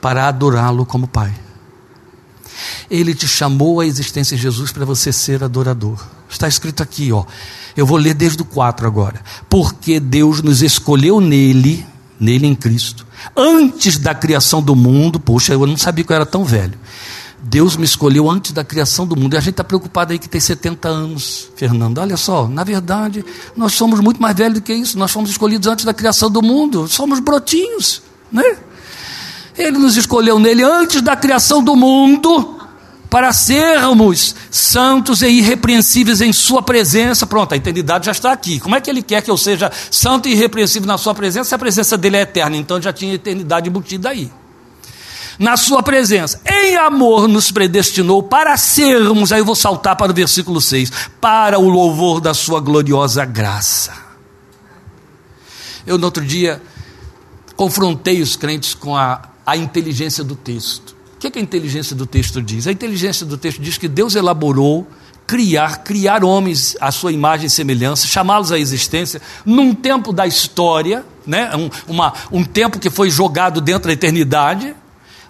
para 0.00 0.28
adorá-lo 0.28 0.84
como 0.84 1.08
Pai. 1.08 1.34
Ele 2.90 3.14
te 3.14 3.26
chamou 3.26 3.80
à 3.80 3.86
existência 3.86 4.34
em 4.34 4.38
Jesus 4.38 4.70
para 4.70 4.84
você 4.84 5.12
ser 5.12 5.42
adorador. 5.42 6.04
Está 6.28 6.46
escrito 6.46 6.82
aqui, 6.82 7.10
ó. 7.12 7.24
Eu 7.76 7.86
vou 7.86 7.96
ler 7.96 8.14
desde 8.14 8.42
o 8.42 8.44
4 8.44 8.86
agora. 8.86 9.22
Porque 9.48 9.98
Deus 9.98 10.42
nos 10.42 10.62
escolheu 10.62 11.20
nele, 11.20 11.86
nele 12.20 12.46
em 12.46 12.54
Cristo, 12.54 13.06
antes 13.34 13.96
da 13.96 14.14
criação 14.14 14.60
do 14.62 14.76
mundo. 14.76 15.18
Poxa, 15.18 15.54
eu 15.54 15.66
não 15.66 15.76
sabia 15.76 16.04
que 16.04 16.12
eu 16.12 16.16
era 16.16 16.26
tão 16.26 16.44
velho. 16.44 16.78
Deus 17.42 17.74
me 17.74 17.84
escolheu 17.84 18.30
antes 18.30 18.52
da 18.52 18.62
criação 18.62 19.06
do 19.06 19.16
mundo. 19.16 19.34
E 19.34 19.36
a 19.38 19.40
gente 19.40 19.52
está 19.52 19.64
preocupado 19.64 20.12
aí 20.12 20.18
que 20.18 20.28
tem 20.28 20.40
70 20.40 20.86
anos, 20.86 21.48
Fernando. 21.56 21.96
Olha 21.96 22.16
só, 22.16 22.46
na 22.46 22.62
verdade, 22.62 23.24
nós 23.56 23.72
somos 23.72 23.98
muito 24.00 24.20
mais 24.20 24.36
velhos 24.36 24.54
do 24.58 24.60
que 24.60 24.74
isso. 24.74 24.98
Nós 24.98 25.10
fomos 25.10 25.30
escolhidos 25.30 25.66
antes 25.66 25.86
da 25.86 25.94
criação 25.94 26.30
do 26.30 26.42
mundo. 26.42 26.86
Somos 26.86 27.18
brotinhos, 27.18 28.02
né? 28.30 28.58
Ele 29.56 29.78
nos 29.78 29.96
escolheu 29.96 30.38
nele 30.38 30.62
antes 30.62 31.00
da 31.00 31.16
criação 31.16 31.64
do 31.64 31.74
mundo 31.74 32.59
para 33.10 33.32
sermos 33.32 34.36
santos 34.52 35.20
e 35.20 35.26
irrepreensíveis 35.26 36.20
em 36.20 36.32
Sua 36.32 36.62
presença. 36.62 37.26
Pronto, 37.26 37.52
a 37.52 37.56
eternidade 37.56 38.06
já 38.06 38.12
está 38.12 38.30
aqui. 38.30 38.60
Como 38.60 38.76
é 38.76 38.80
que 38.80 38.88
Ele 38.88 39.02
quer 39.02 39.20
que 39.20 39.30
eu 39.30 39.36
seja 39.36 39.70
santo 39.90 40.28
e 40.28 40.32
irrepreensível 40.32 40.86
na 40.86 40.96
Sua 40.96 41.12
presença 41.12 41.48
se 41.48 41.54
a 41.54 41.58
presença 41.58 41.98
dele 41.98 42.18
é 42.18 42.20
eterna? 42.20 42.56
Então 42.56 42.80
já 42.80 42.92
tinha 42.92 43.14
eternidade 43.14 43.68
embutida 43.68 44.10
aí. 44.10 44.30
Na 45.40 45.56
Sua 45.56 45.82
presença, 45.82 46.40
em 46.46 46.76
amor, 46.76 47.26
nos 47.26 47.50
predestinou 47.50 48.22
para 48.22 48.56
sermos, 48.56 49.32
aí 49.32 49.40
eu 49.40 49.44
vou 49.44 49.56
saltar 49.56 49.96
para 49.96 50.12
o 50.12 50.14
versículo 50.14 50.60
6, 50.60 50.92
para 51.20 51.58
o 51.58 51.68
louvor 51.68 52.20
da 52.20 52.32
Sua 52.32 52.60
gloriosa 52.60 53.24
graça. 53.24 53.92
Eu, 55.84 55.98
no 55.98 56.04
outro 56.04 56.24
dia, 56.24 56.62
confrontei 57.56 58.22
os 58.22 58.36
crentes 58.36 58.74
com 58.74 58.96
a, 58.96 59.30
a 59.44 59.56
inteligência 59.56 60.22
do 60.22 60.36
texto. 60.36 60.99
O 61.20 61.20
que, 61.20 61.26
é 61.26 61.30
que 61.32 61.38
a 61.38 61.42
inteligência 61.42 61.94
do 61.94 62.06
texto 62.06 62.40
diz? 62.40 62.66
A 62.66 62.72
inteligência 62.72 63.26
do 63.26 63.36
texto 63.36 63.60
diz 63.60 63.76
que 63.76 63.86
Deus 63.86 64.14
elaborou 64.14 64.88
criar, 65.26 65.84
criar 65.84 66.24
homens 66.24 66.78
à 66.80 66.90
sua 66.90 67.12
imagem 67.12 67.46
e 67.46 67.50
semelhança, 67.50 68.06
chamá-los 68.06 68.50
à 68.50 68.58
existência 68.58 69.20
num 69.44 69.74
tempo 69.74 70.14
da 70.14 70.26
história, 70.26 71.04
né? 71.26 71.54
um, 71.54 71.68
uma, 71.86 72.14
um 72.32 72.42
tempo 72.42 72.78
que 72.78 72.88
foi 72.88 73.10
jogado 73.10 73.60
dentro 73.60 73.88
da 73.88 73.92
eternidade, 73.92 74.74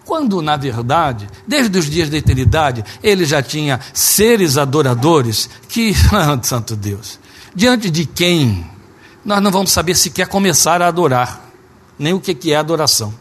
quando 0.05 0.41
na 0.41 0.57
verdade, 0.57 1.29
desde 1.45 1.77
os 1.77 1.91
dias 1.91 2.09
da 2.09 2.19
eternidade, 2.19 2.85
ele 3.03 3.25
já 3.25 3.43
tinha 3.43 3.81
seres 3.93 4.57
adoradores 4.57 5.51
que, 5.69 5.93
santo 6.45 6.77
Deus, 6.77 7.19
diante 7.53 7.91
de 7.91 8.07
quem 8.07 8.65
nós 9.25 9.43
não 9.43 9.51
vamos 9.51 9.73
saber 9.73 9.97
sequer 9.97 10.29
começar 10.29 10.81
a 10.83 10.87
adorar, 10.87 11.51
nem 11.99 12.13
o 12.13 12.21
que 12.21 12.53
é 12.53 12.55
adoração. 12.55 13.13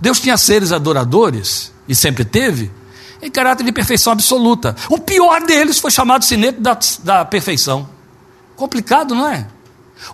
Deus 0.00 0.20
tinha 0.20 0.36
seres 0.36 0.72
adoradores, 0.72 1.72
e 1.88 1.94
sempre 1.94 2.24
teve, 2.24 2.70
em 3.20 3.30
caráter 3.30 3.64
de 3.64 3.72
perfeição 3.72 4.12
absoluta. 4.12 4.74
O 4.88 4.98
pior 4.98 5.42
deles 5.42 5.78
foi 5.78 5.90
chamado 5.90 6.24
sinete 6.24 6.60
da, 6.60 6.78
da 7.02 7.24
perfeição. 7.24 7.88
Complicado, 8.56 9.14
não 9.14 9.28
é? 9.28 9.46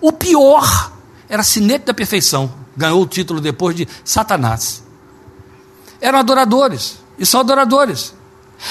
O 0.01 0.13
pior 0.13 0.93
era 1.29 1.43
sinete 1.43 1.87
da 1.87 1.95
perfeição. 1.95 2.53
Ganhou 2.77 3.03
o 3.03 3.07
título 3.07 3.41
depois 3.41 3.75
de 3.75 3.89
Satanás. 4.05 4.83
Eram 6.01 6.19
adoradores, 6.19 6.99
e 7.19 7.25
são 7.27 7.41
adoradores. 7.41 8.15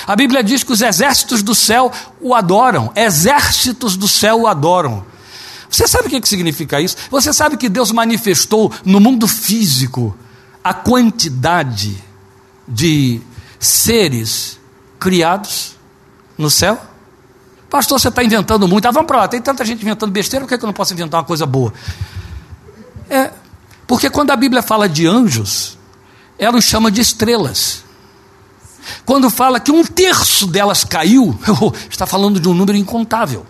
A 0.05 0.15
Bíblia 0.15 0.43
diz 0.43 0.63
que 0.63 0.71
os 0.71 0.81
exércitos 0.81 1.41
do 1.41 1.55
céu 1.55 1.91
o 2.21 2.35
adoram, 2.35 2.91
exércitos 2.95 3.95
do 3.95 4.07
céu 4.07 4.41
o 4.41 4.47
adoram. 4.47 5.05
Você 5.69 5.87
sabe 5.87 6.07
o 6.07 6.09
que 6.09 6.27
significa 6.27 6.79
isso? 6.79 6.95
Você 7.09 7.33
sabe 7.33 7.57
que 7.57 7.69
Deus 7.69 7.91
manifestou 7.91 8.71
no 8.85 8.99
mundo 8.99 9.27
físico 9.27 10.15
a 10.69 10.73
quantidade 10.73 12.03
de 12.67 13.21
seres 13.57 14.59
criados 14.99 15.77
no 16.37 16.49
céu? 16.49 16.77
Pastor, 17.69 17.97
você 17.97 18.09
está 18.09 18.21
inventando 18.21 18.67
muito. 18.67 18.85
Ah, 18.85 18.91
vamos 18.91 19.07
para 19.07 19.19
lá, 19.19 19.27
tem 19.29 19.41
tanta 19.41 19.63
gente 19.63 19.81
inventando 19.81 20.11
besteira, 20.11 20.45
por 20.45 20.49
que 20.49 20.61
eu 20.61 20.67
não 20.67 20.73
posso 20.73 20.93
inventar 20.93 21.21
uma 21.21 21.25
coisa 21.25 21.45
boa? 21.45 21.73
É, 23.09 23.31
porque 23.85 24.09
quando 24.09 24.31
a 24.31 24.35
Bíblia 24.35 24.61
fala 24.61 24.89
de 24.89 25.07
anjos, 25.07 25.77
ela 26.37 26.57
os 26.57 26.65
chama 26.65 26.91
de 26.91 26.99
estrelas. 26.99 27.85
Quando 29.05 29.29
fala 29.29 29.61
que 29.61 29.71
um 29.71 29.85
terço 29.85 30.47
delas 30.47 30.83
caiu, 30.83 31.37
está 31.89 32.05
falando 32.05 32.41
de 32.41 32.49
um 32.49 32.53
número 32.53 32.77
incontável. 32.77 33.45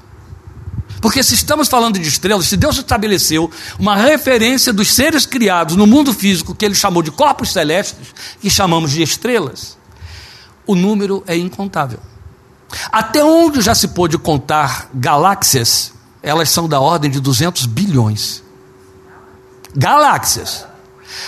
Porque 1.02 1.24
se 1.24 1.36
estamos 1.36 1.68
falando 1.68 2.00
de 2.00 2.08
estrelas, 2.08 2.48
se 2.48 2.58
Deus 2.58 2.78
estabeleceu 2.78 3.52
uma 3.78 3.96
referência 3.96 4.74
dos 4.74 4.94
seres 4.94 5.26
criados 5.26 5.76
no 5.76 5.86
mundo 5.86 6.14
físico, 6.14 6.56
que 6.56 6.66
ele 6.66 6.76
chamou 6.76 7.04
de 7.04 7.12
corpos 7.12 7.52
celestes, 7.52 8.14
que 8.42 8.50
chamamos 8.50 8.92
de 8.92 9.04
estrelas, 9.04 9.78
o 10.66 10.76
número 10.76 11.24
é 11.28 11.38
incontável. 11.38 12.00
Até 12.92 13.24
onde 13.24 13.62
já 13.62 13.76
se 13.76 13.90
pôde 13.90 14.18
contar 14.18 14.90
galáxias, 14.94 15.94
elas 16.22 16.50
são 16.50 16.68
da 16.68 16.80
ordem 16.80 17.10
de 17.10 17.20
200 17.20 17.66
bilhões. 17.66 18.44
Galáxias. 19.76 20.66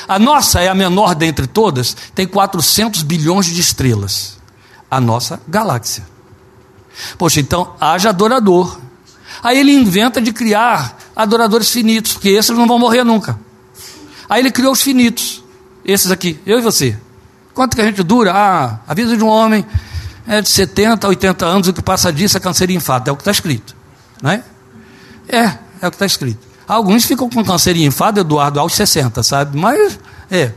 A 0.08 0.20
nossa 0.20 0.60
é 0.60 0.68
a 0.68 0.76
menor 0.76 1.16
dentre 1.16 1.48
todas, 1.48 1.96
tem 2.14 2.28
400 2.28 3.04
bilhões 3.04 3.46
de 3.46 3.62
estrelas. 3.62 4.38
A 4.90 5.00
nossa 5.00 5.40
galáxia. 5.48 6.06
Poxa, 7.18 7.40
então 7.40 7.76
haja 7.80 8.10
adorador 8.10 8.80
Aí 9.42 9.60
ele 9.60 9.74
inventa 9.74 10.22
de 10.22 10.34
criar 10.34 10.98
adoradores 11.16 11.70
finitos, 11.70 12.14
porque 12.14 12.30
esses 12.30 12.56
não 12.56 12.68
vão 12.68 12.80
morrer 12.80 13.04
nunca. 13.04 13.40
Aí 14.30 14.42
ele 14.42 14.52
criou 14.52 14.72
os 14.72 14.82
finitos, 14.82 15.44
esses 15.84 16.12
aqui, 16.12 16.40
eu 16.46 16.60
e 16.60 16.62
você. 16.62 16.98
Quanto 17.54 17.76
que 17.76 17.82
a 17.82 17.86
gente 17.86 18.04
dura? 18.04 18.32
Ah, 18.34 18.80
a 18.88 18.94
vida 18.94 19.18
de 19.18 19.24
um 19.24 19.28
homem 19.28 19.66
é 20.28 20.42
de 20.42 20.50
70 20.50 21.08
a 21.08 21.10
80 21.10 21.46
anos, 21.46 21.68
o 21.68 21.74
que 21.74 21.82
passa 21.82 22.14
disso 22.14 22.38
é 22.38 22.40
câncer 22.40 22.70
e 22.70 22.76
infarto, 22.76 23.10
é 23.10 23.14
o 23.14 23.16
que 23.16 23.22
está 23.22 23.32
escrito. 23.32 23.76
Não 24.22 24.30
é? 24.30 24.44
É, 25.28 25.48
o 25.88 25.90
que 25.90 25.96
está 25.96 26.06
escrito. 26.06 26.48
Alguns 26.68 27.06
ficam 27.06 27.28
com 27.28 27.44
câncer 27.44 27.76
e 27.76 27.84
infarto, 27.84 28.20
Eduardo, 28.20 28.60
aos 28.60 28.74
60, 28.74 29.24
sabe? 29.24 29.58
Mas, 29.58 30.00
é. 30.30 30.52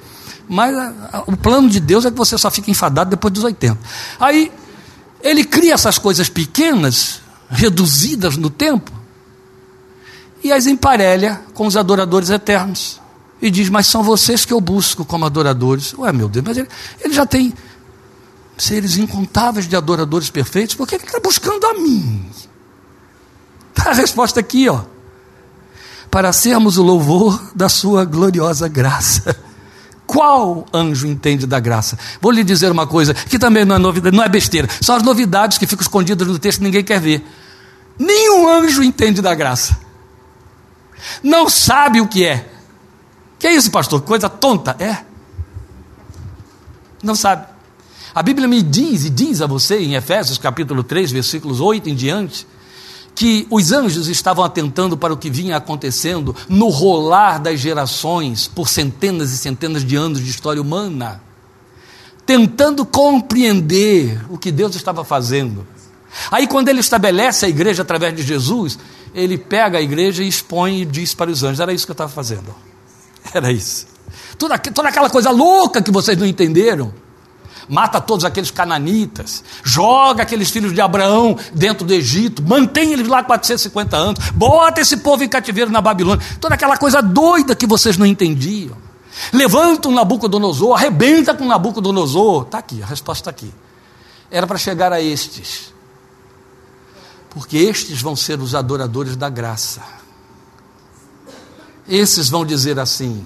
Mas 0.47 0.77
a, 0.77 0.93
a, 1.13 1.21
o 1.27 1.37
plano 1.37 1.71
de 1.71 1.81
Deus 1.81 2.05
é 2.05 2.11
que 2.11 2.17
você 2.17 2.37
só 2.37 2.51
fique 2.51 2.71
enfadado 2.71 3.09
depois 3.09 3.33
dos 3.33 3.45
80. 3.45 3.79
Aí, 4.21 4.53
ele 5.23 5.43
cria 5.43 5.73
essas 5.73 5.97
coisas 5.97 6.29
pequenas 6.29 7.22
reduzidas 7.53 8.37
no 8.37 8.51
tempo, 8.51 8.91
e 10.43 10.53
as 10.53 10.67
emparelha 10.67 11.41
com 11.55 11.67
os 11.67 11.77
adoradores 11.77 12.31
eternos. 12.31 13.01
E 13.41 13.51
diz: 13.51 13.69
Mas 13.69 13.87
são 13.87 14.03
vocês 14.03 14.45
que 14.45 14.53
eu 14.53 14.61
busco 14.61 15.05
como 15.05 15.25
adoradores. 15.25 15.95
Ué, 15.95 16.13
meu 16.13 16.29
Deus, 16.29 16.45
mas 16.45 16.57
ele, 16.57 16.69
ele 17.01 17.15
já 17.15 17.27
tem 17.27 17.53
seres 18.57 18.97
incontáveis 18.97 19.69
de 19.69 19.77
adoradores 19.77 20.31
perfeitos, 20.31 20.75
por 20.75 20.87
que 20.87 20.95
ele 20.95 21.05
está 21.05 21.21
buscando 21.21 21.67
a 21.67 21.75
mim? 21.75 22.25
Está 23.77 23.91
a 23.91 23.95
resposta 23.95 24.41
aqui, 24.41 24.69
ó. 24.69 24.83
Para 26.11 26.33
sermos 26.33 26.77
o 26.77 26.83
louvor 26.83 27.53
da 27.55 27.69
sua 27.69 28.05
gloriosa 28.05 28.69
graça. 28.69 29.35
Qual 30.07 30.67
anjo 30.75 31.07
entende 31.07 31.47
da 31.47 31.59
graça? 31.59 31.99
Vou 32.21 32.31
lhe 32.31 32.45
dizer 32.45 32.71
uma 32.71 32.87
coisa 32.87 33.15
que 33.15 33.39
também 33.39 33.65
não 33.65 33.77
é 33.77 33.79
novidade, 33.79 34.15
não 34.15 34.23
é 34.23 34.29
besteira. 34.29 34.69
São 34.81 34.95
as 34.95 35.03
novidades 35.03 35.57
que 35.57 35.67
ficam 35.67 35.83
escondidas 35.83 36.29
no 36.29 36.39
texto 36.39 36.59
que 36.59 36.65
ninguém 36.65 36.85
quer 36.85 37.01
ver. 37.01 37.25
Nenhum 37.99 38.49
anjo 38.49 38.83
entende 38.83 39.21
da 39.21 39.35
graça. 39.35 39.79
Não 41.23 41.49
sabe 41.49 42.01
o 42.01 42.09
que 42.09 42.25
é. 42.25 42.49
Que 43.39 43.49
é 43.49 43.55
isso, 43.55 43.71
pastor? 43.71 44.03
Coisa 44.03 44.29
tonta? 44.29 44.77
É. 44.79 45.05
Não 47.03 47.15
sabe. 47.15 47.47
A 48.15 48.23
Bíblia 48.23 48.47
me 48.47 48.63
diz 48.63 49.05
e 49.05 49.11
diz 49.11 49.41
a 49.41 49.47
você 49.47 49.79
em 49.81 49.95
Efésios 49.95 50.39
capítulo 50.39 50.85
3, 50.85 51.11
versículos 51.11 51.61
8 51.61 51.89
em 51.89 51.95
diante, 51.95 52.47
que 53.15 53.47
os 53.51 53.73
anjos 53.73 54.09
estavam 54.09 54.45
atentando 54.45 54.97
para 54.97 55.13
o 55.13 55.17
que 55.17 55.31
vinha 55.31 55.57
acontecendo 55.57 56.35
no 56.49 56.69
rolar 56.69 57.39
das 57.39 57.59
gerações 57.59 58.47
por 58.47 58.69
centenas 58.69 59.33
e 59.33 59.39
centenas 59.39 59.85
de 59.85 59.97
anos 59.97 60.21
de 60.21 60.29
história 60.29 60.61
humana, 60.61 61.21
tentando 62.25 62.85
compreender 62.85 64.25
o 64.31 64.39
que 64.39 64.53
Deus 64.53 64.77
estava 64.77 65.05
fazendo. 65.05 65.67
Aí, 66.31 66.47
quando 66.47 66.69
ele 66.69 66.81
estabelece 66.81 67.47
a 67.47 67.49
igreja 67.49 67.83
através 67.83 68.15
de 68.15 68.23
Jesus, 68.23 68.79
ele 69.15 69.37
pega 69.39 69.79
a 69.79 69.83
igreja 69.83 70.23
e 70.23 70.29
expõe 70.29 70.83
e 70.83 70.85
diz 70.85 71.15
para 71.15 71.31
os 71.31 71.43
anjos: 71.43 71.61
era 71.61 71.73
isso 71.73 71.87
que 71.87 71.91
eu 71.91 71.95
estava 71.95 72.11
fazendo. 72.11 72.55
Era 73.33 73.53
isso. 73.53 73.87
Toda, 74.37 74.59
toda 74.59 74.89
aquela 74.89 75.09
coisa 75.09 75.31
louca 75.31 75.81
que 75.81 75.91
vocês 75.91 76.19
não 76.19 76.27
entenderam. 76.27 76.93
Mata 77.69 78.01
todos 78.01 78.25
aqueles 78.25 78.51
cananitas, 78.51 79.45
joga 79.63 80.25
aqueles 80.25 80.51
filhos 80.51 80.75
de 80.75 80.81
Abraão 80.81 81.39
dentro 81.55 81.87
do 81.87 81.95
Egito, 81.95 82.43
mantém 82.43 82.93
eles 82.93 83.07
lá 83.07 83.23
450 83.23 83.97
anos, 83.97 84.31
bota 84.33 84.81
esse 84.81 84.97
povo 84.97 85.23
em 85.23 85.29
cativeiro 85.29 85.71
na 85.71 85.81
Babilônia. 85.81 86.27
Toda 86.41 86.57
aquela 86.57 86.77
coisa 86.77 87.01
doida 87.01 87.55
que 87.55 87.65
vocês 87.65 87.97
não 87.97 88.05
entendiam. 88.05 88.77
Levanta 89.33 89.89
um 89.89 89.93
Nabucodonosor, 89.93 90.75
arrebenta 90.75 91.35
com 91.35 91.47
Nabucodonosor. 91.47 92.43
Está 92.43 92.59
aqui, 92.59 92.83
a 92.83 92.87
resposta 92.87 93.23
está 93.23 93.31
aqui. 93.31 93.55
Era 94.29 94.47
para 94.47 94.59
chegar 94.59 94.93
a 94.93 95.01
estes 95.01 95.72
porque 97.33 97.57
estes 97.57 98.03
vão 98.03 98.15
ser 98.15 98.41
os 98.41 98.55
adoradores 98.55 99.17
da 99.17 99.29
graça. 99.29 99.81
Esses 101.89 102.29
vão 102.29 102.45
dizer 102.45 102.79
assim: 102.79 103.25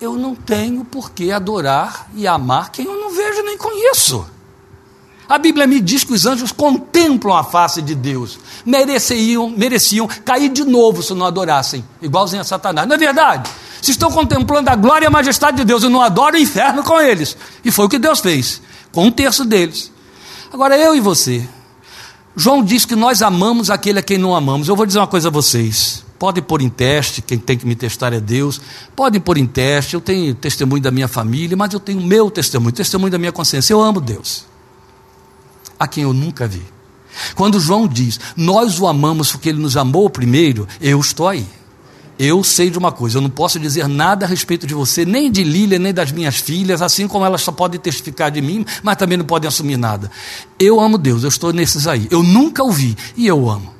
eu 0.00 0.14
não 0.14 0.34
tenho 0.34 0.84
por 0.84 1.10
que 1.10 1.30
adorar 1.30 2.08
e 2.14 2.26
amar 2.26 2.70
quem 2.70 2.86
eu 2.86 2.98
não 2.98 3.10
vejo 3.10 3.42
nem 3.42 3.56
conheço. 3.56 4.26
A 5.28 5.38
Bíblia 5.38 5.66
me 5.66 5.80
diz 5.80 6.04
que 6.04 6.12
os 6.12 6.24
anjos 6.24 6.52
contemplam 6.52 7.36
a 7.36 7.42
face 7.42 7.82
de 7.82 7.96
Deus, 7.96 8.38
mereciam, 8.64 9.50
mereciam 9.50 10.06
cair 10.24 10.48
de 10.48 10.64
novo 10.64 11.02
se 11.02 11.12
não 11.14 11.26
adorassem, 11.26 11.84
igualzinho 12.00 12.42
a 12.42 12.44
Satanás. 12.44 12.86
Não 12.86 12.94
é 12.94 12.98
verdade? 12.98 13.50
Se 13.82 13.90
estão 13.90 14.10
contemplando 14.10 14.70
a 14.70 14.76
glória 14.76 15.06
e 15.06 15.08
a 15.08 15.10
majestade 15.10 15.56
de 15.56 15.64
Deus 15.64 15.82
e 15.82 15.88
não 15.88 16.00
adoram 16.00 16.38
o 16.38 16.42
inferno 16.42 16.82
com 16.84 17.00
eles. 17.00 17.36
E 17.64 17.72
foi 17.72 17.86
o 17.86 17.88
que 17.88 17.98
Deus 17.98 18.20
fez, 18.20 18.62
com 18.92 19.04
um 19.04 19.10
terço 19.10 19.44
deles. 19.44 19.90
Agora 20.52 20.78
eu 20.78 20.94
e 20.94 21.00
você. 21.00 21.46
João 22.36 22.62
diz 22.62 22.84
que 22.84 22.94
nós 22.94 23.22
amamos 23.22 23.70
aquele 23.70 23.98
a 23.98 24.02
quem 24.02 24.18
não 24.18 24.36
amamos. 24.36 24.68
Eu 24.68 24.76
vou 24.76 24.84
dizer 24.84 24.98
uma 24.98 25.06
coisa 25.06 25.28
a 25.28 25.30
vocês. 25.30 26.04
Podem 26.18 26.42
pôr 26.42 26.60
em 26.60 26.68
teste, 26.68 27.22
quem 27.22 27.38
tem 27.38 27.56
que 27.56 27.66
me 27.66 27.74
testar 27.74 28.12
é 28.12 28.20
Deus. 28.20 28.60
Podem 28.94 29.18
pôr 29.20 29.38
em 29.38 29.46
teste, 29.46 29.94
eu 29.94 30.00
tenho 30.00 30.34
testemunho 30.34 30.82
da 30.82 30.90
minha 30.90 31.08
família, 31.08 31.56
mas 31.56 31.72
eu 31.72 31.80
tenho 31.80 32.00
meu 32.00 32.30
testemunho, 32.30 32.72
testemunho 32.72 33.10
da 33.10 33.18
minha 33.18 33.32
consciência. 33.32 33.72
Eu 33.72 33.80
amo 33.80 34.00
Deus, 34.00 34.44
a 35.78 35.88
quem 35.88 36.04
eu 36.04 36.12
nunca 36.12 36.46
vi. 36.46 36.62
Quando 37.34 37.58
João 37.58 37.88
diz, 37.88 38.20
nós 38.36 38.78
o 38.78 38.86
amamos 38.86 39.32
porque 39.32 39.48
ele 39.48 39.58
nos 39.58 39.76
amou 39.76 40.10
primeiro, 40.10 40.68
eu 40.80 41.00
estou 41.00 41.28
aí. 41.28 41.46
Eu 42.18 42.42
sei 42.42 42.70
de 42.70 42.78
uma 42.78 42.90
coisa, 42.90 43.18
eu 43.18 43.22
não 43.22 43.28
posso 43.28 43.58
dizer 43.60 43.86
nada 43.88 44.24
a 44.24 44.28
respeito 44.28 44.66
de 44.66 44.72
você, 44.72 45.04
nem 45.04 45.30
de 45.30 45.44
Lília, 45.44 45.78
nem 45.78 45.92
das 45.92 46.10
minhas 46.10 46.36
filhas, 46.36 46.80
assim 46.80 47.06
como 47.06 47.26
elas 47.26 47.42
só 47.42 47.52
podem 47.52 47.78
testificar 47.78 48.30
de 48.30 48.40
mim, 48.40 48.64
mas 48.82 48.96
também 48.96 49.18
não 49.18 49.24
podem 49.24 49.46
assumir 49.46 49.76
nada. 49.76 50.10
Eu 50.58 50.80
amo 50.80 50.96
Deus, 50.96 51.24
eu 51.24 51.28
estou 51.28 51.52
nesses 51.52 51.86
aí. 51.86 52.08
Eu 52.10 52.22
nunca 52.22 52.62
ouvi 52.62 52.96
e 53.16 53.26
eu 53.26 53.50
amo. 53.50 53.76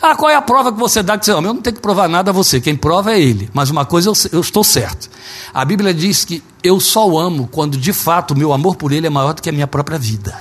Ah, 0.00 0.16
qual 0.16 0.30
é 0.30 0.34
a 0.34 0.42
prova 0.42 0.72
que 0.72 0.78
você 0.78 1.02
dá 1.02 1.16
que 1.18 1.24
você 1.24 1.32
ama? 1.32 1.48
Eu 1.48 1.54
não 1.54 1.62
tenho 1.62 1.76
que 1.76 1.82
provar 1.82 2.08
nada 2.08 2.30
a 2.30 2.34
você, 2.34 2.60
quem 2.60 2.76
prova 2.76 3.12
é 3.12 3.20
Ele. 3.20 3.50
Mas 3.52 3.70
uma 3.70 3.84
coisa 3.84 4.08
eu, 4.08 4.14
eu 4.32 4.40
estou 4.40 4.62
certo. 4.62 5.08
A 5.52 5.64
Bíblia 5.64 5.92
diz 5.92 6.24
que 6.24 6.42
eu 6.62 6.78
só 6.78 7.08
o 7.08 7.18
amo 7.18 7.48
quando 7.50 7.76
de 7.76 7.92
fato 7.92 8.32
o 8.32 8.36
meu 8.36 8.52
amor 8.52 8.76
por 8.76 8.92
Ele 8.92 9.06
é 9.06 9.10
maior 9.10 9.32
do 9.32 9.42
que 9.42 9.48
a 9.48 9.52
minha 9.52 9.66
própria 9.66 9.98
vida. 9.98 10.36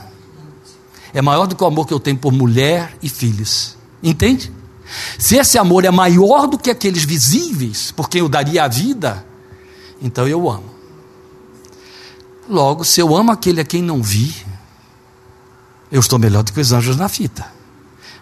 É 1.14 1.22
maior 1.22 1.45
do 1.47 1.55
que 1.55 1.64
o 1.64 1.68
amor 1.68 1.88
que 1.88 1.93
eu 1.93 1.99
tenho 1.99 2.18
por 2.18 2.32
mulher 2.32 2.95
e 3.01 3.09
filhos. 3.09 3.76
Entende? 4.01 4.51
Se 5.18 5.38
esse 5.38 5.58
amor 5.58 5.86
é 5.86 5.92
maior 5.92 6.48
do 6.48 6.58
que 6.58 6.70
aqueles 6.70 7.04
visíveis, 7.04 7.92
por 7.92 8.10
quem 8.10 8.22
eu 8.22 8.30
daria 8.30 8.64
a 8.64 8.68
vida, 8.68 9.26
então 10.02 10.28
eu 10.28 10.50
amo. 10.50 10.72
Logo, 12.50 12.84
se 12.84 13.00
eu 13.00 13.16
amo 13.16 13.32
aquele 13.32 13.62
a 13.62 13.64
quem 13.64 13.82
não 13.82 14.02
vi, 14.02 14.36
eu 15.92 16.00
estou 16.00 16.20
melhor 16.20 16.44
do 16.44 16.52
que 16.52 16.60
os 16.60 16.72
anjos 16.72 16.98
na 16.98 17.08
fita. 17.08 17.46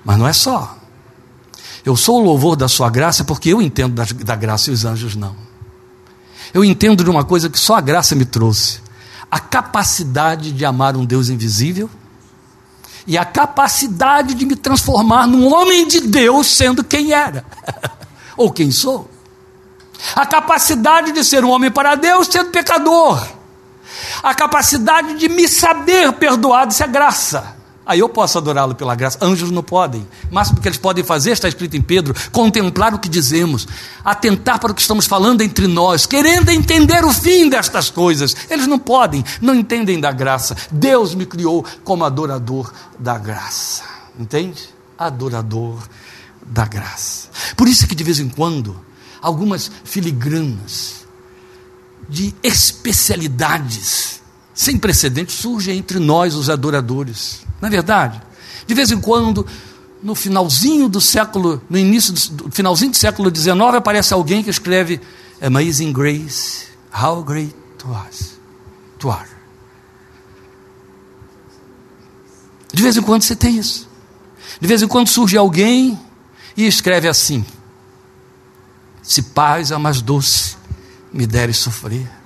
Mas 0.04 0.18
não 0.18 0.28
é 0.28 0.34
só. 0.34 0.78
Eu 1.86 1.96
sou 1.96 2.20
o 2.22 2.24
louvor 2.24 2.56
da 2.56 2.68
sua 2.68 2.90
graça 2.90 3.24
porque 3.24 3.50
eu 3.50 3.62
entendo 3.62 3.96
da, 3.96 4.04
da 4.04 4.36
graça 4.36 4.70
e 4.70 4.74
os 4.74 4.86
anjos 4.86 5.16
não. 5.16 5.36
Eu 6.54 6.64
entendo 6.64 7.04
de 7.04 7.10
uma 7.10 7.24
coisa 7.24 7.50
que 7.50 7.60
só 7.60 7.76
a 7.76 7.82
graça 7.82 8.16
me 8.16 8.26
trouxe: 8.26 8.82
a 9.30 9.40
capacidade 9.40 10.52
de 10.52 10.66
amar 10.66 10.96
um 10.96 11.06
Deus 11.06 11.30
invisível 11.30 11.90
e 13.08 13.18
a 13.18 13.26
capacidade 13.26 14.34
de 14.34 14.45
me 14.45 14.56
transformar 14.56 15.28
num 15.28 15.52
homem 15.54 15.88
de 15.88 16.02
Deus 16.02 16.47
sendo 16.47 16.84
quem 16.84 17.12
era 17.12 17.45
ou 18.38 18.52
quem 18.52 18.72
sou. 18.72 19.10
A 20.16 20.26
capacidade 20.26 21.12
de 21.12 21.24
ser 21.24 21.43
um 21.43 21.50
homem 21.50 21.70
para 21.70 21.95
Deus 21.95 22.28
sendo 22.28 22.52
pecador. 22.52 23.26
A 24.24 24.34
capacidade 24.34 25.16
de 25.16 25.28
me 25.28 25.47
saber 25.47 26.14
perdoado, 26.14 26.72
isso 26.72 26.84
é 26.84 26.88
graça. 26.88 27.59
Aí 27.90 28.02
eu 28.02 28.08
posso 28.08 28.38
adorá-lo 28.38 28.76
pela 28.76 28.94
graça. 28.94 29.18
Anjos 29.20 29.50
não 29.50 29.64
podem. 29.64 30.08
O 30.30 30.36
máximo 30.36 30.62
que 30.62 30.68
eles 30.68 30.78
podem 30.78 31.04
fazer, 31.04 31.32
está 31.32 31.48
escrito 31.48 31.76
em 31.76 31.82
Pedro, 31.82 32.14
contemplar 32.32 32.94
o 32.94 33.00
que 33.00 33.10
dizemos, 33.10 33.68
atentar 34.06 34.60
para 34.60 34.72
o 34.72 34.76
que 34.76 34.82
estamos 34.82 35.08
falando 35.08 35.42
entre 35.42 35.66
nós, 35.66 36.06
querendo 36.06 36.50
entender 36.50 37.04
o 37.04 37.12
fim 37.12 37.50
destas 37.50 37.90
coisas. 37.90 38.36
Eles 38.48 38.68
não 38.68 38.78
podem, 38.78 39.26
não 39.42 39.56
entendem 39.56 40.00
da 40.00 40.12
graça. 40.12 40.56
Deus 40.70 41.16
me 41.16 41.26
criou 41.26 41.66
como 41.84 42.06
adorador 42.06 42.72
da 43.00 43.18
graça. 43.18 43.82
Entende? 44.20 44.70
Adorador 44.96 45.80
da 46.46 46.66
graça. 46.66 47.30
Por 47.58 47.68
isso 47.68 47.88
que 47.88 47.96
de 47.96 48.04
vez 48.04 48.20
em 48.20 48.30
quando, 48.30 48.80
algumas 49.20 49.72
filigranas 49.84 51.08
de 52.08 52.36
especialidades 52.44 54.19
sem 54.60 54.78
precedentes 54.78 55.36
surgem 55.36 55.78
entre 55.78 55.99
nós, 55.99 56.36
os 56.36 56.49
adoradores. 56.49 57.43
Não 57.62 57.68
é 57.68 57.72
verdade? 57.72 58.22
De 58.68 58.74
vez 58.74 58.91
em 58.91 58.99
quando, 58.99 59.47
no 60.03 60.14
finalzinho 60.14 60.89
do 60.89 60.99
século, 60.99 61.62
no 61.70 61.78
início 61.78 62.12
do 62.34 62.51
finalzinho 62.51 62.91
do 62.91 62.97
século 62.97 63.34
XIX, 63.34 63.57
aparece 63.78 64.14
alguém 64.14 64.43
que 64.43 64.49
escreve 64.49 64.99
Amazing 65.41 65.93
Grace, 65.93 66.68
how 66.93 67.24
great 67.24 67.55
to 67.78 67.88
us, 68.10 68.38
to 68.97 69.10
are. 69.10 69.30
De 72.74 72.84
vez 72.84 72.97
em 72.97 73.01
quando 73.01 73.22
você 73.22 73.38
tem 73.38 73.57
isso. 73.57 73.88
De 74.60 74.68
vez 74.68 74.82
em 74.82 74.89
quando 74.89 75.07
surge 75.07 75.38
alguém 75.38 75.97
e 76.57 76.68
escreve 76.68 77.07
assim: 77.07 77.45
Se 79.01 79.22
paz 79.22 79.72
é 79.72 79.78
mais 79.78 80.01
doce 80.01 80.57
me 81.14 81.26
deres 81.26 81.55
sofrer, 81.55 82.19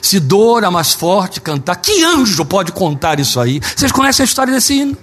se 0.00 0.20
dor 0.20 0.64
a 0.64 0.70
mais 0.70 0.92
forte 0.92 1.40
cantar, 1.40 1.76
que 1.76 2.04
anjo 2.04 2.44
pode 2.44 2.72
contar 2.72 3.20
isso 3.20 3.40
aí? 3.40 3.60
Vocês 3.76 3.92
conhecem 3.92 4.24
a 4.24 4.26
história 4.26 4.52
desse 4.52 4.74
hino? 4.74 4.96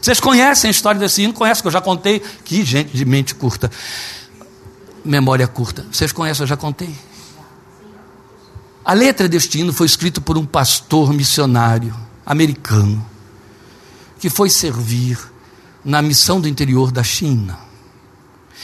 Vocês 0.00 0.18
conhecem 0.18 0.68
a 0.68 0.70
história 0.70 0.98
desse 0.98 1.22
hino? 1.22 1.32
Conhecem, 1.32 1.62
que 1.62 1.68
eu 1.68 1.72
já 1.72 1.80
contei. 1.80 2.20
Que 2.44 2.64
gente 2.64 2.96
de 2.96 3.04
mente 3.04 3.34
curta. 3.34 3.70
Memória 5.04 5.46
curta. 5.46 5.84
Vocês 5.92 6.10
conhecem, 6.10 6.44
eu 6.44 6.46
já 6.46 6.56
contei. 6.56 6.94
A 8.84 8.94
letra 8.94 9.28
deste 9.28 9.60
hino 9.60 9.72
foi 9.72 9.86
escrita 9.86 10.20
por 10.20 10.38
um 10.38 10.46
pastor 10.46 11.12
missionário 11.12 11.94
americano 12.24 13.04
que 14.18 14.28
foi 14.28 14.50
servir 14.50 15.18
na 15.84 16.02
missão 16.02 16.40
do 16.40 16.46
interior 16.46 16.92
da 16.92 17.02
China. 17.02 17.58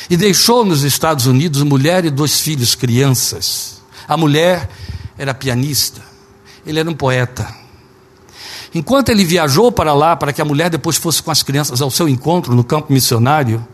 E 0.09 0.17
deixou 0.17 0.65
nos 0.65 0.83
Estados 0.83 1.27
Unidos 1.27 1.63
mulher 1.63 2.05
e 2.05 2.11
dois 2.11 2.41
filhos, 2.41 2.75
crianças. 2.75 3.83
A 4.07 4.17
mulher 4.17 4.69
era 5.19 5.35
pianista, 5.35 6.03
ele 6.67 6.79
era 6.79 6.89
um 6.89 6.95
poeta. 6.95 7.47
Enquanto 8.75 9.09
ele 9.09 9.25
viajou 9.25 9.73
para 9.73 9.95
lá, 9.95 10.17
para 10.17 10.33
que 10.33 10.43
a 10.43 10.45
mulher 10.45 10.69
depois 10.69 10.97
fosse 10.97 11.23
com 11.23 11.31
as 11.31 11.43
crianças 11.43 11.81
ao 11.81 11.91
seu 11.91 12.09
encontro 12.09 12.55
no 12.55 12.65
campo 12.65 12.93
missionário, 12.93 13.67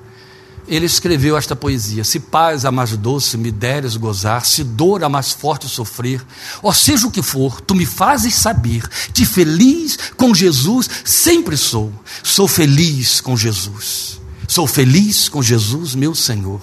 ele 0.68 0.86
escreveu 0.86 1.36
esta 1.36 1.56
poesia: 1.56 2.04
Se 2.04 2.20
paz 2.20 2.64
a 2.64 2.70
mais 2.70 2.96
doce 2.96 3.36
me 3.36 3.50
deres 3.50 3.96
gozar, 3.96 4.46
se 4.46 4.62
dor 4.62 5.02
a 5.02 5.08
mais 5.08 5.32
forte 5.32 5.68
sofrer, 5.68 6.24
ou 6.62 6.72
seja 6.72 7.06
o 7.06 7.10
que 7.10 7.22
for, 7.22 7.60
tu 7.60 7.74
me 7.74 7.84
fazes 7.84 8.34
saber 8.34 8.88
que 9.12 9.26
feliz 9.26 9.98
com 10.16 10.34
Jesus 10.34 10.88
sempre 11.04 11.56
sou. 11.56 11.92
Sou 12.22 12.46
feliz 12.46 13.20
com 13.20 13.36
Jesus. 13.36 14.20
Sou 14.46 14.66
feliz 14.66 15.28
com 15.28 15.42
Jesus, 15.42 15.94
meu 15.94 16.14
Senhor. 16.14 16.60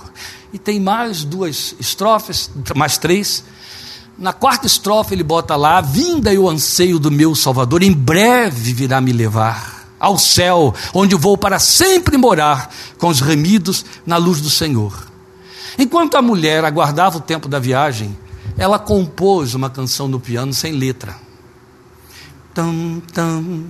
E 0.54 0.58
tem 0.58 0.80
mais 0.80 1.24
duas 1.24 1.76
estrofes, 1.80 2.50
mais 2.76 2.98
três. 2.98 3.44
Na 4.20 4.34
quarta 4.34 4.68
estrofe 4.68 5.16
ele 5.16 5.24
bota 5.24 5.56
lá: 5.56 5.80
Vinda 5.80 6.34
e 6.34 6.38
o 6.38 6.50
anseio 6.50 7.00
do 7.00 7.10
meu 7.10 7.34
Salvador, 7.34 7.82
em 7.82 7.94
breve 7.94 8.74
virá 8.74 9.00
me 9.00 9.14
levar 9.14 9.88
ao 9.98 10.18
céu, 10.18 10.74
onde 10.94 11.16
vou 11.16 11.38
para 11.38 11.58
sempre 11.58 12.18
morar 12.18 12.70
com 12.98 13.08
os 13.08 13.22
remidos 13.22 13.86
na 14.06 14.18
luz 14.18 14.42
do 14.42 14.50
Senhor. 14.50 15.08
Enquanto 15.78 16.16
a 16.16 16.22
mulher 16.22 16.66
aguardava 16.66 17.18
o 17.18 17.22
tempo 17.22 17.48
da 17.48 17.60
viagem, 17.60 18.18
ela 18.58 18.78
compôs 18.78 19.54
uma 19.56 19.70
canção 19.70 20.10
no 20.10 20.20
piano 20.20 20.54
sem 20.54 20.74
letra. 20.74 21.16
Tam, 22.54 23.02
tam, 23.14 23.64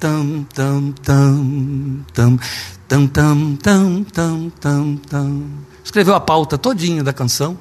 tam, 0.00 0.46
tam, 0.52 0.92
tam, 1.04 2.04
tam, 2.12 2.38
tam, 2.88 3.56
tam, 3.56 3.56
tam, 4.12 4.50
tam, 4.60 4.96
tam. 5.08 5.44
Escreveu 5.84 6.14
a 6.16 6.20
pauta 6.20 6.58
todinha 6.58 7.04
da 7.04 7.12
canção 7.12 7.56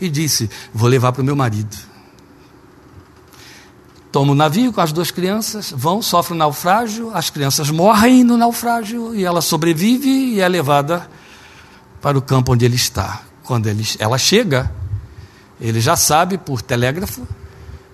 e 0.00 0.08
disse: 0.08 0.50
Vou 0.72 0.88
levar 0.88 1.12
para 1.12 1.22
o 1.22 1.24
meu 1.24 1.36
marido. 1.36 1.76
Toma 4.12 4.32
o 4.32 4.34
navio 4.34 4.72
com 4.72 4.80
as 4.80 4.92
duas 4.92 5.10
crianças, 5.12 5.72
vão, 5.76 6.02
sofrem 6.02 6.34
um 6.34 6.38
naufrágio, 6.38 7.10
as 7.14 7.30
crianças 7.30 7.70
morrem 7.70 8.24
no 8.24 8.36
naufrágio 8.36 9.14
e 9.14 9.24
ela 9.24 9.40
sobrevive 9.40 10.08
e 10.08 10.40
é 10.40 10.48
levada 10.48 11.08
para 12.00 12.18
o 12.18 12.22
campo 12.22 12.52
onde 12.52 12.64
ele 12.64 12.74
está. 12.74 13.22
Quando 13.44 13.68
ele, 13.68 13.86
ela 14.00 14.18
chega, 14.18 14.72
ele 15.60 15.80
já 15.80 15.94
sabe 15.94 16.38
por 16.38 16.60
telégrafo 16.60 17.26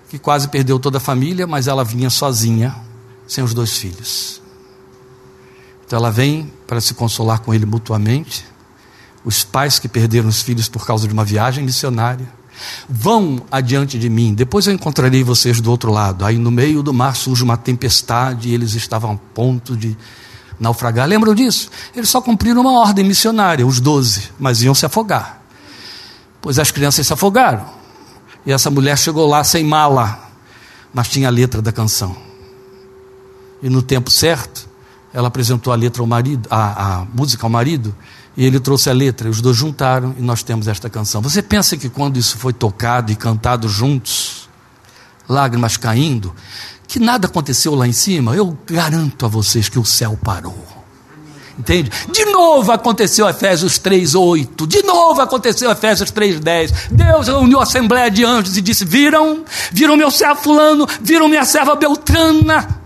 que 0.09 0.17
quase 0.17 0.47
perdeu 0.47 0.79
toda 0.79 0.97
a 0.97 1.01
família, 1.01 1.45
mas 1.45 1.67
ela 1.67 1.83
vinha 1.83 2.09
sozinha, 2.09 2.75
sem 3.27 3.43
os 3.43 3.53
dois 3.53 3.77
filhos. 3.77 4.41
Então 5.85 5.99
ela 5.99 6.09
vem 6.09 6.51
para 6.65 6.81
se 6.81 6.95
consolar 6.95 7.41
com 7.41 7.53
ele 7.53 7.65
mutuamente 7.65 8.45
os 9.23 9.43
pais 9.43 9.79
que 9.79 9.87
perderam 9.87 10.29
os 10.29 10.41
filhos 10.41 10.69
por 10.69 10.85
causa 10.85 11.07
de 11.07 11.13
uma 11.13 11.25
viagem 11.25 11.63
missionária. 11.63 12.27
Vão 12.89 13.41
adiante 13.51 13.99
de 13.99 14.09
mim, 14.09 14.33
depois 14.33 14.65
eu 14.65 14.73
encontrarei 14.73 15.23
vocês 15.23 15.61
do 15.61 15.69
outro 15.69 15.91
lado. 15.91 16.25
Aí 16.25 16.37
no 16.37 16.49
meio 16.49 16.81
do 16.81 16.93
mar 16.93 17.15
surge 17.15 17.43
uma 17.43 17.57
tempestade 17.57 18.49
e 18.49 18.53
eles 18.53 18.73
estavam 18.73 19.11
a 19.11 19.17
ponto 19.33 19.75
de 19.75 19.95
naufragar. 20.59 21.07
Lembram 21.07 21.35
disso? 21.35 21.69
Eles 21.95 22.09
só 22.09 22.21
cumpriram 22.21 22.61
uma 22.61 22.79
ordem 22.79 23.05
missionária, 23.05 23.65
os 23.65 23.79
doze, 23.79 24.31
mas 24.39 24.63
iam 24.63 24.73
se 24.73 24.85
afogar. 24.85 25.41
Pois 26.41 26.57
as 26.57 26.71
crianças 26.71 27.05
se 27.05 27.13
afogaram. 27.13 27.65
E 28.45 28.51
essa 28.51 28.71
mulher 28.71 28.97
chegou 28.97 29.27
lá 29.27 29.43
sem 29.43 29.63
mala, 29.63 30.19
mas 30.93 31.09
tinha 31.09 31.27
a 31.27 31.31
letra 31.31 31.61
da 31.61 31.71
canção. 31.71 32.15
E 33.61 33.69
no 33.69 33.81
tempo 33.81 34.09
certo, 34.09 34.67
ela 35.13 35.27
apresentou 35.27 35.73
a 35.73 35.75
letra 35.75 36.01
ao 36.01 36.07
marido, 36.07 36.47
a, 36.49 36.99
a 36.99 37.05
música 37.05 37.45
ao 37.45 37.49
marido, 37.49 37.93
e 38.37 38.45
ele 38.45 38.59
trouxe 38.59 38.87
a 38.87 38.93
letra, 38.93 39.27
os 39.27 39.41
dois 39.41 39.57
juntaram 39.57 40.15
e 40.17 40.21
nós 40.21 40.43
temos 40.43 40.67
esta 40.67 40.87
canção. 40.87 41.21
Você 41.23 41.41
pensa 41.41 41.75
que 41.75 41.89
quando 41.89 42.17
isso 42.17 42.37
foi 42.37 42.53
tocado 42.53 43.11
e 43.11 43.15
cantado 43.15 43.67
juntos, 43.67 44.47
lágrimas 45.27 45.75
caindo, 45.75 46.33
que 46.87 46.99
nada 46.99 47.25
aconteceu 47.25 47.73
lá 47.73 47.87
em 47.87 47.91
cima? 47.91 48.35
Eu 48.35 48.55
garanto 48.67 49.25
a 49.25 49.29
vocês 49.29 49.67
que 49.67 49.79
o 49.79 49.83
céu 49.83 50.17
parou. 50.23 50.77
Entende? 51.57 51.91
De 52.11 52.25
novo 52.25 52.71
aconteceu 52.71 53.27
Efésios 53.27 53.79
3:8. 53.79 54.67
De 54.67 54.83
novo 54.83 55.19
aconteceu 55.19 55.71
Efésios 55.71 56.11
3:10. 56.11 56.71
Deus 56.91 57.27
reuniu 57.27 57.59
a 57.59 57.63
assembleia 57.63 58.11
de 58.11 58.23
anjos 58.23 58.55
e 58.55 58.61
disse: 58.61 58.85
"Viram? 58.85 59.43
Viram 59.71 59.97
meu 59.97 60.11
servo 60.11 60.39
fulano? 60.39 60.87
Viram 61.01 61.27
minha 61.27 61.43
serva 61.43 61.75
Beltrana?" 61.75 62.76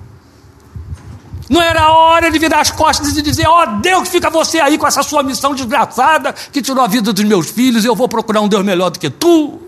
Não 1.51 1.61
era 1.61 1.91
hora 1.91 2.31
de 2.31 2.39
virar 2.39 2.61
as 2.61 2.71
costas 2.71 3.17
e 3.17 3.21
dizer: 3.21 3.45
Ó 3.45 3.61
oh, 3.61 3.81
Deus, 3.81 4.07
fica 4.07 4.29
você 4.29 4.61
aí 4.61 4.77
com 4.77 4.87
essa 4.87 5.03
sua 5.03 5.21
missão 5.21 5.53
desgraçada 5.53 6.33
que 6.49 6.61
tirou 6.61 6.81
a 6.81 6.87
vida 6.87 7.11
dos 7.11 7.25
meus 7.25 7.49
filhos, 7.49 7.83
eu 7.83 7.93
vou 7.93 8.07
procurar 8.07 8.39
um 8.39 8.47
Deus 8.47 8.63
melhor 8.63 8.89
do 8.89 8.97
que 8.97 9.09
tu. 9.09 9.59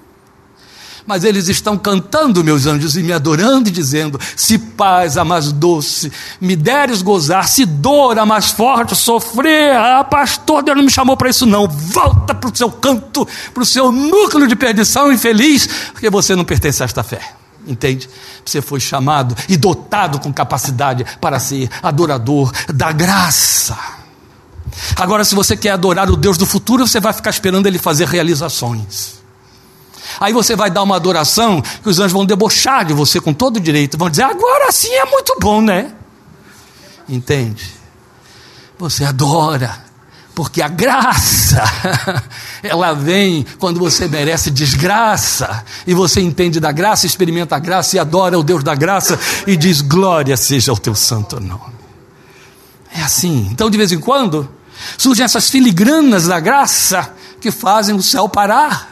Mas 1.06 1.26
eles 1.26 1.50
estão 1.50 1.78
cantando, 1.78 2.42
meus 2.42 2.66
anjos, 2.66 2.96
e 2.96 3.04
me 3.04 3.12
adorando 3.12 3.68
e 3.68 3.72
dizendo: 3.72 4.18
Se 4.34 4.58
paz 4.58 5.18
a 5.18 5.26
mais 5.26 5.52
doce 5.52 6.10
me 6.40 6.56
deres 6.56 7.02
gozar, 7.02 7.50
se 7.50 7.66
dor 7.66 8.18
a 8.18 8.26
mais 8.26 8.52
forte 8.52 8.96
sofrer, 8.96 9.76
ah, 9.76 10.06
pastor, 10.06 10.64
Deus 10.64 10.78
não 10.78 10.86
me 10.86 10.90
chamou 10.90 11.18
para 11.18 11.30
isso, 11.30 11.46
não. 11.46 11.68
Volta 11.68 12.34
para 12.34 12.50
o 12.50 12.56
seu 12.56 12.72
canto, 12.72 13.28
para 13.54 13.64
o 13.64 13.66
seu 13.66 13.92
núcleo 13.92 14.48
de 14.48 14.56
perdição 14.56 15.12
infeliz, 15.12 15.68
porque 15.92 16.10
você 16.10 16.34
não 16.34 16.46
pertence 16.46 16.82
a 16.82 16.86
esta 16.86 17.04
fé. 17.04 17.43
Entende? 17.66 18.10
Você 18.46 18.62
foi 18.62 18.80
chamado 18.80 19.36
e 19.48 19.56
dotado 19.56 20.20
com 20.20 20.34
capacidade 20.34 21.06
para 21.22 21.40
ser 21.40 21.70
adorador 21.82 22.52
da 22.74 22.92
graça. 22.92 23.78
Agora, 24.98 25.24
se 25.24 25.36
você 25.36 25.56
quer 25.56 25.72
adorar 25.72 26.10
o 26.10 26.18
Deus 26.18 26.38
do 26.38 26.46
futuro, 26.46 26.86
você 26.86 27.00
vai 27.00 27.14
ficar 27.14 27.30
esperando 27.30 27.68
ele 27.68 27.78
fazer 27.78 28.08
realizações. 28.08 29.22
Aí 30.20 30.34
você 30.34 30.56
vai 30.56 30.70
dar 30.70 30.84
uma 30.84 30.96
adoração 30.96 31.62
que 31.62 31.90
os 31.90 32.00
anjos 32.00 32.12
vão 32.12 32.26
debochar 32.26 32.86
de 32.86 32.94
você 32.94 33.20
com 33.20 33.34
todo 33.34 33.60
direito, 33.60 33.98
vão 33.98 34.10
dizer: 34.10 34.24
agora 34.24 34.72
sim 34.72 34.94
é 34.94 35.06
muito 35.06 35.36
bom, 35.40 35.62
né? 35.62 35.94
Entende? 37.08 37.74
Você 38.78 39.04
adora, 39.04 39.83
porque 40.36 40.62
a 40.62 40.68
graça, 40.68 41.64
ela 42.64 42.94
vem 42.94 43.46
quando 43.60 43.80
você 43.80 44.08
merece 44.08 44.50
desgraça, 44.50 45.64
e 45.86 45.94
você 45.94 46.22
entende 46.22 46.60
da 46.60 46.72
graça, 46.72 47.06
experimenta 47.06 47.56
a 47.56 47.60
graça 47.60 47.96
e 47.96 48.00
adora 48.00 48.38
o 48.38 48.44
Deus 48.44 48.64
da 48.64 48.74
graça 48.74 49.20
e 49.46 49.56
diz: 49.56 49.82
Glória 49.82 50.36
seja 50.36 50.74
o 50.74 50.78
teu 50.78 50.96
santo 50.96 51.40
nome. 51.40 51.74
É 52.92 53.02
assim. 53.02 53.48
Então, 53.52 53.70
de 53.70 53.78
vez 53.78 53.92
em 53.92 54.00
quando, 54.00 54.50
surgem 54.98 55.26
essas 55.26 55.50
filigranas 55.50 56.28
da 56.28 56.40
graça 56.40 57.14
que 57.40 57.52
fazem 57.52 57.96
o 57.96 58.02
céu 58.02 58.28
parar. 58.28 58.92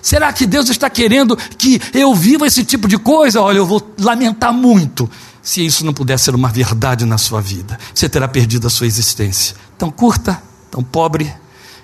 Será 0.00 0.32
que 0.32 0.46
Deus 0.46 0.68
está 0.68 0.88
querendo 0.88 1.36
que 1.36 1.80
eu 1.92 2.14
viva 2.14 2.46
esse 2.46 2.64
tipo 2.64 2.88
de 2.88 2.96
coisa? 2.96 3.42
Olha, 3.42 3.58
eu 3.58 3.66
vou 3.66 3.94
lamentar 3.98 4.52
muito 4.52 5.10
se 5.42 5.64
isso 5.64 5.84
não 5.84 5.92
puder 5.92 6.18
ser 6.18 6.34
uma 6.34 6.48
verdade 6.48 7.04
na 7.04 7.18
sua 7.18 7.40
vida. 7.40 7.78
Você 7.94 8.08
terá 8.08 8.28
perdido 8.28 8.66
a 8.66 8.70
sua 8.70 8.86
existência. 8.86 9.56
Tão 9.76 9.90
curta, 9.90 10.40
tão 10.70 10.82
pobre, 10.82 11.32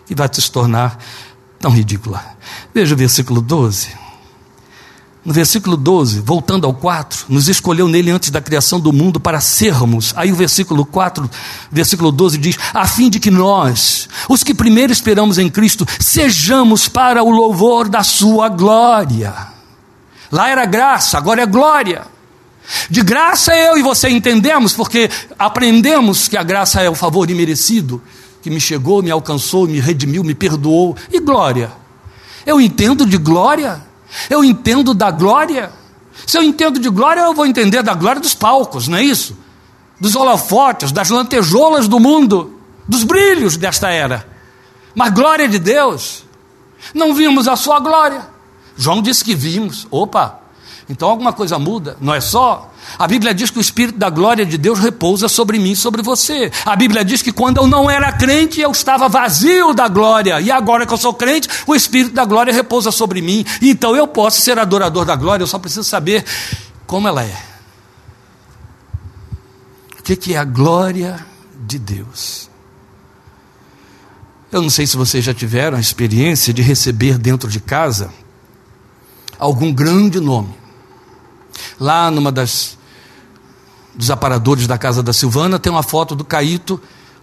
que 0.07 0.15
vai 0.15 0.29
se 0.33 0.51
tornar 0.51 0.99
tão 1.59 1.71
ridícula. 1.71 2.25
Veja 2.75 2.95
o 2.95 2.99
versículo 2.99 3.41
12. 3.41 4.05
No 5.25 5.33
versículo 5.33 5.75
12, 5.75 6.21
voltando 6.21 6.67
ao 6.67 6.75
4, 6.75 7.25
nos 7.31 7.49
escolheu 7.49 7.89
nele 7.89 8.11
antes 8.11 8.29
da 8.29 8.43
criação 8.43 8.79
do 8.79 8.93
mundo 8.93 9.19
para 9.19 9.41
sermos. 9.41 10.13
Aí 10.17 10.31
o 10.31 10.37
versículo 10.37 10.85
4, 10.85 11.31
versículo 11.73 12.13
12 12.13 12.37
diz: 12.37 12.59
a 12.75 12.87
fim 12.87 13.09
de 13.09 13.19
que 13.19 13.31
nós, 13.31 14.07
os 14.29 14.43
que 14.43 14.53
primeiro 14.53 14.93
esperamos 14.93 15.39
em 15.39 15.49
Cristo, 15.49 15.87
sejamos 15.99 16.91
para 16.91 17.23
o 17.23 17.31
louvor 17.31 17.89
da 17.89 18.03
sua 18.03 18.51
glória. 18.51 19.35
Lá 20.31 20.51
era 20.51 20.67
graça, 20.67 21.17
agora 21.17 21.41
é 21.41 21.47
glória. 21.47 22.03
De 22.91 23.03
graça 23.03 23.57
eu 23.57 23.79
e 23.79 23.83
você 23.83 24.11
entendemos, 24.11 24.75
porque 24.75 25.11
aprendemos 25.39 26.29
que 26.29 26.37
a 26.37 26.43
graça 26.43 26.83
é 26.83 26.91
o 26.91 26.95
favor 26.95 27.31
imerecido, 27.31 28.03
que 28.45 28.51
me 28.51 28.61
chegou, 28.61 29.03
me 29.03 29.11
alcançou, 29.11 29.67
me 29.67 29.81
redimiu, 29.81 30.23
me 30.23 30.37
perdoou. 30.37 30.97
E 31.11 31.19
glória? 31.19 31.73
Eu 32.47 32.61
entendo 32.61 33.05
de 33.05 33.19
glória 33.19 33.83
eu 34.29 34.45
entendo 34.45 34.95
da 34.95 35.11
glória. 35.11 35.73
Se 36.27 36.39
eu 36.39 36.43
entendo 36.43 36.79
de 36.79 36.89
glória, 36.89 37.21
eu 37.21 37.35
vou 37.35 37.47
entender 37.47 37.83
da 37.83 37.95
glória 37.95 38.21
dos 38.21 38.35
palcos, 38.35 38.89
não 38.89 38.99
é 38.99 39.03
isso? 39.03 39.37
Dos 40.01 40.15
holofotes, 40.15 40.93
das 40.93 41.11
lantejoulas 41.11 41.89
do 41.89 41.99
mundo, 41.99 42.59
dos 42.89 43.05
brilhos 43.05 43.57
desta 43.57 43.91
era. 43.91 44.27
Mas 44.95 45.13
glória 45.13 45.49
de 45.49 45.59
Deus, 45.59 46.25
não 46.95 47.15
vimos 47.15 47.49
a 47.49 47.57
sua 47.57 47.81
glória. 47.81 48.27
João 48.77 49.03
disse 49.03 49.25
que 49.25 49.35
vimos. 49.35 49.87
Opa, 49.91 50.41
então 50.89 51.09
alguma 51.09 51.33
coisa 51.33 51.59
muda, 51.59 51.97
não 52.01 52.15
é 52.15 52.21
só. 52.21 52.71
A 52.99 53.07
Bíblia 53.07 53.35
diz 53.35 53.51
que 53.51 53.59
o 53.59 53.61
Espírito 53.61 53.99
da 53.99 54.11
glória 54.11 54.45
de 54.47 54.57
Deus 54.57 54.79
repousa 54.79 55.29
sobre 55.29 55.59
mim 55.59 55.73
e 55.73 55.77
sobre 55.77 56.03
você. 56.03 56.51
A 56.65 56.77
Bíblia 56.77 57.05
diz 57.05 57.23
que 57.23 57.33
quando 57.33 57.59
eu 57.59 57.67
não 57.67 57.91
era 57.91 58.13
crente, 58.13 58.61
eu 58.61 58.71
estava 58.71 59.09
vazio 59.09 59.73
da 59.73 59.89
glória. 59.89 60.41
E 60.41 60.51
agora 60.51 60.87
que 60.87 60.93
eu 60.93 60.99
sou 60.99 61.15
crente, 61.15 61.49
o 61.67 61.75
Espírito 61.75 62.15
da 62.15 62.25
glória 62.25 62.53
repousa 62.53 62.91
sobre 62.91 63.21
mim. 63.21 63.45
Então 63.61 63.97
eu 63.97 64.07
posso 64.07 64.41
ser 64.41 64.59
adorador 64.59 65.05
da 65.05 65.17
glória, 65.17 65.43
eu 65.43 65.49
só 65.49 65.59
preciso 65.59 65.85
saber 65.85 66.25
como 66.87 67.09
ela 67.09 67.25
é. 67.25 67.37
O 69.99 70.03
que 70.03 70.35
é 70.35 70.37
a 70.37 70.45
glória 70.45 71.25
de 71.67 71.79
Deus? 71.79 72.51
Eu 74.53 74.63
não 74.63 74.71
sei 74.71 74.87
se 74.87 74.97
vocês 74.97 75.25
já 75.25 75.35
tiveram 75.35 75.77
a 75.77 75.81
experiência 75.81 76.53
de 76.53 76.63
receber 76.63 77.19
dentro 77.19 77.49
de 77.49 77.59
casa 77.59 78.13
algum 79.39 79.73
grande 79.73 80.21
nome 80.21 80.64
Lá 81.79 82.11
numa 82.11 82.31
das 82.31 82.79
dos 83.95 84.11
aparadores 84.11 84.67
da 84.67 84.77
casa 84.77 85.03
da 85.03 85.13
Silvana 85.13 85.59
tem 85.59 85.71
uma 85.71 85.83
foto 85.83 86.17
do 86.17 86.25
Caíto 86.25 86.81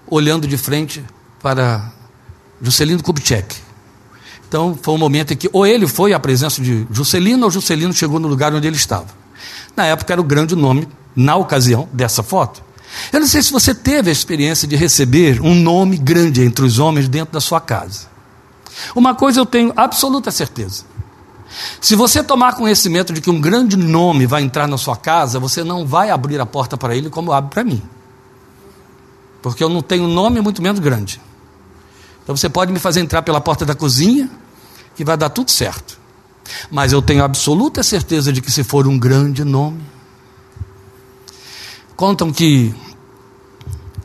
olhando 0.08 0.48
de 0.48 0.58
frente 0.58 1.04
para 1.42 1.92
Juscelino 2.62 3.04
Kubitschek. 3.04 3.58
Então 4.48 4.78
foi 4.82 4.94
um 4.94 4.98
momento 4.98 5.34
em 5.34 5.38
que 5.38 5.50
ou 5.52 5.66
ele 5.66 5.88
foi 5.88 6.14
à 6.14 6.20
presença 6.20 6.62
de 6.62 6.86
Juscelino 6.92 7.46
ou 7.46 7.52
Juscelino 7.52 7.94
chegou 7.94 8.20
no 8.20 8.28
lugar 8.28 8.54
onde 8.54 8.68
ele 8.68 8.76
estava. 8.76 9.08
Na 9.76 9.86
época 9.86 10.14
era 10.14 10.22
o 10.22 10.24
grande 10.24 10.56
nome, 10.56 10.88
na 11.16 11.36
ocasião 11.36 11.88
dessa 11.92 12.22
foto. 12.22 12.62
Eu 13.12 13.22
não 13.22 13.28
sei 13.28 13.42
se 13.42 13.52
você 13.52 13.74
teve 13.74 14.10
a 14.10 14.12
experiência 14.12 14.68
de 14.68 14.76
receber 14.76 15.42
um 15.42 15.56
nome 15.56 15.98
grande 15.98 16.44
entre 16.44 16.66
os 16.66 16.80
homens 16.80 17.08
dentro 17.08 17.34
da 17.34 17.40
sua 17.40 17.62
casa. 17.62 18.08
Uma 18.96 19.16
coisa 19.16 19.40
eu 19.40 19.46
tenho 19.46 19.72
absoluta 19.76 20.32
certeza: 20.32 20.84
se 21.80 21.96
você 21.96 22.24
tomar 22.24 22.56
conhecimento 22.56 23.14
de 23.14 23.22
que 23.22 23.30
um 23.30 23.40
grande 23.40 23.76
nome 23.76 24.26
vai 24.26 24.42
entrar 24.42 24.68
na 24.68 24.78
sua 24.78 24.96
casa, 24.96 25.40
você 25.40 25.64
não 25.64 25.86
vai 25.86 26.10
abrir 26.10 26.40
a 26.40 26.46
porta 26.46 26.78
para 26.78 26.96
ele 26.96 27.10
como 27.10 27.32
abre 27.32 27.50
para 27.50 27.64
mim. 27.64 27.82
Porque 29.42 29.64
eu 29.64 29.70
não 29.70 29.82
tenho 29.82 30.08
nome, 30.08 30.40
muito 30.42 30.62
menos 30.62 30.80
grande. 30.80 31.20
Então 32.24 32.36
você 32.36 32.48
pode 32.48 32.72
me 32.72 32.80
fazer 32.80 33.02
entrar 33.02 33.22
pela 33.22 33.42
porta 33.42 33.66
da 33.66 33.76
cozinha, 33.76 34.30
que 34.96 35.04
vai 35.04 35.18
dar 35.18 35.30
tudo 35.30 35.52
certo. 35.52 36.00
Mas 36.70 36.94
eu 36.94 37.02
tenho 37.02 37.24
absoluta 37.24 37.84
certeza 37.84 38.32
de 38.32 38.42
que 38.42 38.52
se 38.52 38.64
for 38.64 38.88
um 38.88 38.98
grande 38.98 39.44
nome. 39.44 39.82
Contam 41.96 42.32
que 42.32 42.74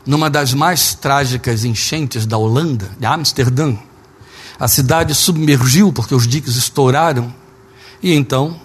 numa 0.05 0.29
das 0.29 0.53
mais 0.53 0.95
trágicas 0.95 1.65
enchentes 1.65 2.25
da 2.25 2.37
Holanda, 2.37 2.89
de 2.99 3.05
Amsterdã, 3.05 3.75
a 4.59 4.67
cidade 4.67 5.13
submergiu 5.13 5.93
porque 5.93 6.15
os 6.15 6.27
diques 6.27 6.55
estouraram. 6.55 7.33
E 8.01 8.13
então 8.13 8.59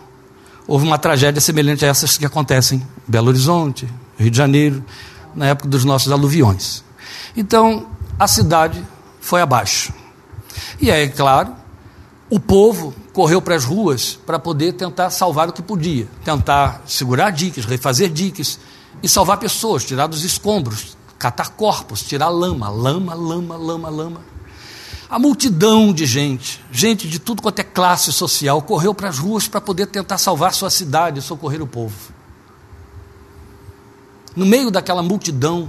houve 0.66 0.86
uma 0.86 0.98
tragédia 0.98 1.40
semelhante 1.40 1.84
a 1.84 1.88
essas 1.88 2.16
que 2.16 2.24
acontecem 2.24 2.78
em 2.78 2.86
Belo 3.10 3.28
Horizonte, 3.28 3.88
Rio 4.18 4.30
de 4.30 4.36
Janeiro, 4.36 4.84
na 5.34 5.46
época 5.46 5.68
dos 5.68 5.84
nossos 5.84 6.12
aluviões. 6.12 6.84
Então 7.36 7.86
a 8.18 8.26
cidade 8.26 8.82
foi 9.20 9.40
abaixo. 9.40 9.92
E 10.80 10.90
aí, 10.90 11.04
é 11.04 11.08
claro, 11.08 11.54
o 12.28 12.40
povo 12.40 12.94
correu 13.12 13.42
para 13.42 13.54
as 13.54 13.64
ruas 13.64 14.18
para 14.26 14.38
poder 14.38 14.72
tentar 14.72 15.10
salvar 15.10 15.48
o 15.48 15.52
que 15.52 15.62
podia, 15.62 16.08
tentar 16.24 16.82
segurar 16.86 17.30
diques, 17.30 17.64
refazer 17.64 18.10
diques 18.10 18.58
e 19.02 19.08
salvar 19.08 19.38
pessoas, 19.38 19.84
tirar 19.84 20.06
dos 20.06 20.24
escombros, 20.24 20.96
catar 21.18 21.50
corpos, 21.50 22.02
tirar 22.02 22.28
lama, 22.28 22.68
lama, 22.68 23.14
lama, 23.14 23.56
lama, 23.56 23.88
lama. 23.88 24.31
A 25.12 25.18
multidão 25.18 25.92
de 25.92 26.06
gente, 26.06 26.64
gente 26.72 27.06
de 27.06 27.18
tudo 27.18 27.42
quanto 27.42 27.58
é 27.58 27.62
classe 27.62 28.10
social, 28.10 28.62
correu 28.62 28.94
para 28.94 29.10
as 29.10 29.18
ruas 29.18 29.46
para 29.46 29.60
poder 29.60 29.84
tentar 29.84 30.16
salvar 30.16 30.54
sua 30.54 30.70
cidade 30.70 31.18
e 31.18 31.22
socorrer 31.22 31.60
o 31.60 31.66
povo. 31.66 31.94
No 34.34 34.46
meio 34.46 34.70
daquela 34.70 35.02
multidão, 35.02 35.68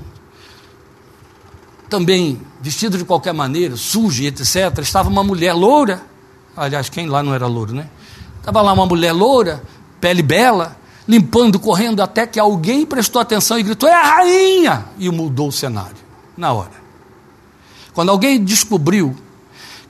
também 1.90 2.42
vestido 2.62 2.98
de 2.98 3.04
qualquer 3.04 3.34
maneira, 3.34 3.76
sujo 3.76 4.24
etc., 4.24 4.78
estava 4.80 5.10
uma 5.10 5.26
mulher 5.26 5.52
loura. 5.52 6.02
Aliás, 6.56 6.88
quem 6.88 7.08
lá 7.08 7.22
não 7.22 7.34
era 7.34 7.46
louro, 7.46 7.74
né? 7.74 7.90
Estava 8.40 8.62
lá 8.62 8.72
uma 8.72 8.86
mulher 8.86 9.12
loura, 9.12 9.62
pele 10.00 10.24
bela, 10.24 10.78
limpando, 11.06 11.60
correndo, 11.60 12.02
até 12.02 12.26
que 12.26 12.40
alguém 12.40 12.86
prestou 12.86 13.22
atenção 13.22 13.60
e 13.60 13.64
gritou: 13.64 13.90
É 13.90 13.94
a 13.94 14.04
rainha! 14.04 14.86
E 14.98 15.10
mudou 15.10 15.50
o 15.50 15.52
cenário, 15.52 15.98
na 16.38 16.54
hora. 16.54 16.82
Quando 17.94 18.10
alguém 18.10 18.42
descobriu 18.42 19.14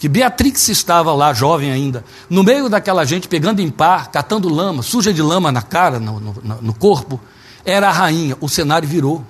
que 0.04 0.10
Beatrix 0.10 0.68
estava 0.68 1.14
lá, 1.14 1.34
jovem 1.34 1.72
ainda, 1.72 2.04
no 2.30 2.44
meio 2.44 2.68
daquela 2.68 3.06
gente, 3.06 3.26
pegando 3.26 3.62
em 3.62 3.70
par, 3.70 4.12
catando 4.12 4.50
lama, 4.50 4.84
suja 4.84 5.14
de 5.14 5.22
lama 5.22 5.50
na 5.50 5.62
cara, 5.62 5.98
no, 5.98 6.20
no, 6.20 6.36
no 6.62 6.74
corpo, 6.74 7.22
era 7.64 7.88
a 7.88 7.92
rainha. 7.94 8.36
O 8.42 8.50
cenário 8.50 8.86
virou. 8.86 9.24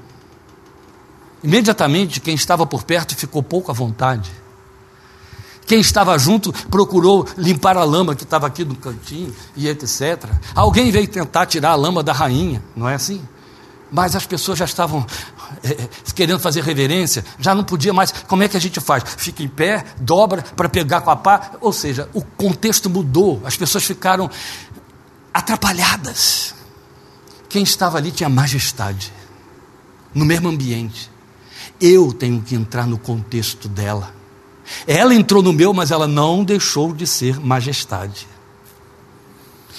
Imediatamente, 1.43 2.19
quem 2.19 2.33
estava 2.33 2.65
por 2.65 2.81
perto 2.81 3.15
ficou 3.15 3.43
pouco 3.43 3.69
à 3.69 3.73
vontade. 3.75 4.31
Quem 5.67 5.79
estava 5.79 6.17
junto 6.17 6.51
procurou 6.71 7.27
limpar 7.37 7.77
a 7.77 7.83
lama 7.83 8.15
que 8.15 8.23
estava 8.23 8.47
aqui 8.47 8.65
no 8.65 8.75
cantinho 8.75 9.31
e 9.55 9.69
etc. 9.69 10.25
Alguém 10.55 10.89
veio 10.89 11.07
tentar 11.07 11.45
tirar 11.45 11.69
a 11.69 11.75
lama 11.75 12.01
da 12.01 12.13
rainha, 12.13 12.63
não 12.75 12.89
é 12.89 12.95
assim? 12.95 13.21
Mas 13.91 14.15
as 14.15 14.25
pessoas 14.25 14.57
já 14.57 14.65
estavam 14.65 15.05
querendo 16.15 16.39
fazer 16.39 16.63
reverência, 16.63 17.23
já 17.39 17.53
não 17.53 17.63
podia 17.63 17.93
mais. 17.93 18.11
Como 18.11 18.43
é 18.43 18.47
que 18.47 18.57
a 18.57 18.59
gente 18.59 18.79
faz? 18.79 19.03
Fica 19.17 19.43
em 19.43 19.47
pé, 19.47 19.85
dobra 19.99 20.41
para 20.41 20.69
pegar 20.69 21.01
com 21.01 21.11
a 21.11 21.15
pá. 21.15 21.51
Ou 21.61 21.73
seja, 21.73 22.09
o 22.13 22.21
contexto 22.21 22.89
mudou, 22.89 23.41
as 23.45 23.57
pessoas 23.57 23.83
ficaram 23.83 24.29
atrapalhadas. 25.33 26.53
Quem 27.49 27.63
estava 27.63 27.97
ali 27.97 28.11
tinha 28.11 28.29
majestade, 28.29 29.13
no 30.13 30.25
mesmo 30.25 30.49
ambiente. 30.49 31.11
Eu 31.79 32.13
tenho 32.13 32.41
que 32.41 32.55
entrar 32.55 32.87
no 32.87 32.97
contexto 32.97 33.67
dela. 33.67 34.13
Ela 34.87 35.13
entrou 35.13 35.43
no 35.43 35.51
meu, 35.51 35.73
mas 35.73 35.91
ela 35.91 36.07
não 36.07 36.43
deixou 36.43 36.93
de 36.93 37.05
ser 37.05 37.39
majestade. 37.39 38.27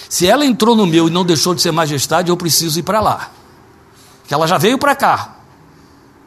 Se 0.09 0.27
ela 0.27 0.45
entrou 0.45 0.77
no 0.77 0.87
meu 0.87 1.09
e 1.09 1.11
não 1.11 1.25
deixou 1.25 1.55
de 1.55 1.62
ser 1.62 1.72
majestade, 1.72 2.31
eu 2.31 2.37
preciso 2.37 2.79
ir 2.79 2.83
para 2.83 3.01
lá. 3.01 3.31
Que 4.27 4.35
ela 4.35 4.47
já 4.47 4.59
veio 4.59 4.79
para 4.79 4.95
cá. 4.95 5.34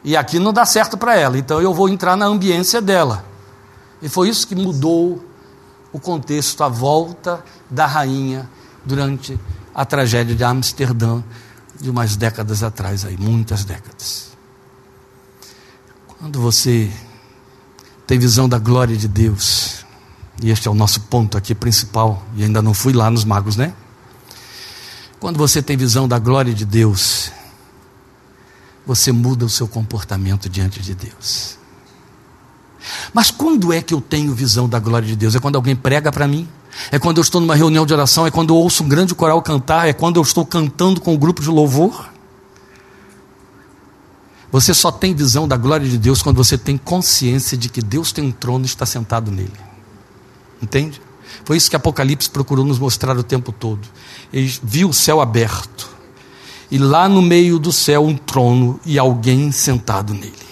E 0.04 0.16
aqui 0.16 0.38
não 0.38 0.52
dá 0.52 0.64
certo 0.64 0.96
para 0.96 1.16
ela. 1.16 1.38
Então 1.38 1.60
eu 1.60 1.74
vou 1.74 1.88
entrar 1.88 2.16
na 2.16 2.26
ambiência 2.26 2.80
dela. 2.80 3.24
E 4.00 4.08
foi 4.08 4.28
isso 4.28 4.46
que 4.46 4.54
mudou 4.54 5.24
o 5.92 5.98
contexto, 5.98 6.62
a 6.62 6.68
volta 6.68 7.44
da 7.68 7.86
rainha 7.86 8.48
durante 8.84 9.38
a 9.74 9.84
tragédia 9.84 10.34
de 10.34 10.44
Amsterdã 10.44 11.22
de 11.80 11.90
umas 11.90 12.16
décadas 12.16 12.62
atrás 12.62 13.04
aí, 13.04 13.16
muitas 13.16 13.64
décadas. 13.64 14.28
Quando 16.18 16.40
você 16.40 16.90
tem 18.06 18.18
visão 18.18 18.48
da 18.48 18.58
glória 18.58 18.96
de 18.96 19.06
Deus, 19.06 19.84
e 20.42 20.50
este 20.50 20.66
é 20.66 20.70
o 20.70 20.74
nosso 20.74 21.02
ponto 21.02 21.38
aqui 21.38 21.54
principal, 21.54 22.22
e 22.34 22.42
ainda 22.42 22.60
não 22.60 22.74
fui 22.74 22.92
lá 22.92 23.10
nos 23.10 23.24
magos, 23.24 23.56
né? 23.56 23.72
Quando 25.20 25.36
você 25.36 25.62
tem 25.62 25.76
visão 25.76 26.08
da 26.08 26.18
glória 26.18 26.52
de 26.52 26.64
Deus, 26.64 27.30
você 28.88 29.12
muda 29.12 29.44
o 29.44 29.50
seu 29.50 29.68
comportamento 29.68 30.48
diante 30.48 30.80
de 30.80 30.94
Deus. 30.94 31.58
Mas 33.12 33.30
quando 33.30 33.70
é 33.70 33.82
que 33.82 33.92
eu 33.92 34.00
tenho 34.00 34.34
visão 34.34 34.66
da 34.66 34.78
glória 34.78 35.06
de 35.06 35.14
Deus? 35.14 35.34
É 35.34 35.38
quando 35.38 35.56
alguém 35.56 35.76
prega 35.76 36.10
para 36.10 36.26
mim? 36.26 36.48
É 36.90 36.98
quando 36.98 37.18
eu 37.18 37.22
estou 37.22 37.38
numa 37.38 37.54
reunião 37.54 37.84
de 37.84 37.92
oração? 37.92 38.26
É 38.26 38.30
quando 38.30 38.54
eu 38.54 38.56
ouço 38.56 38.82
um 38.82 38.88
grande 38.88 39.14
coral 39.14 39.42
cantar? 39.42 39.86
É 39.86 39.92
quando 39.92 40.16
eu 40.16 40.22
estou 40.22 40.46
cantando 40.46 41.02
com 41.02 41.12
um 41.12 41.18
grupo 41.18 41.42
de 41.42 41.50
louvor? 41.50 42.08
Você 44.50 44.72
só 44.72 44.90
tem 44.90 45.14
visão 45.14 45.46
da 45.46 45.58
glória 45.58 45.86
de 45.86 45.98
Deus 45.98 46.22
quando 46.22 46.36
você 46.36 46.56
tem 46.56 46.78
consciência 46.78 47.58
de 47.58 47.68
que 47.68 47.82
Deus 47.82 48.10
tem 48.10 48.24
um 48.24 48.32
trono 48.32 48.64
e 48.64 48.68
está 48.68 48.86
sentado 48.86 49.30
nele. 49.30 49.52
Entende? 50.62 51.02
Foi 51.44 51.58
isso 51.58 51.68
que 51.68 51.76
Apocalipse 51.76 52.30
procurou 52.30 52.64
nos 52.64 52.78
mostrar 52.78 53.18
o 53.18 53.22
tempo 53.22 53.52
todo. 53.52 53.86
Ele 54.32 54.50
viu 54.62 54.88
o 54.88 54.94
céu 54.94 55.20
aberto 55.20 55.97
e 56.70 56.78
lá 56.78 57.08
no 57.08 57.22
meio 57.22 57.58
do 57.58 57.72
céu 57.72 58.04
um 58.04 58.16
trono 58.16 58.78
e 58.84 58.98
alguém 58.98 59.50
sentado 59.52 60.12
nele. 60.14 60.48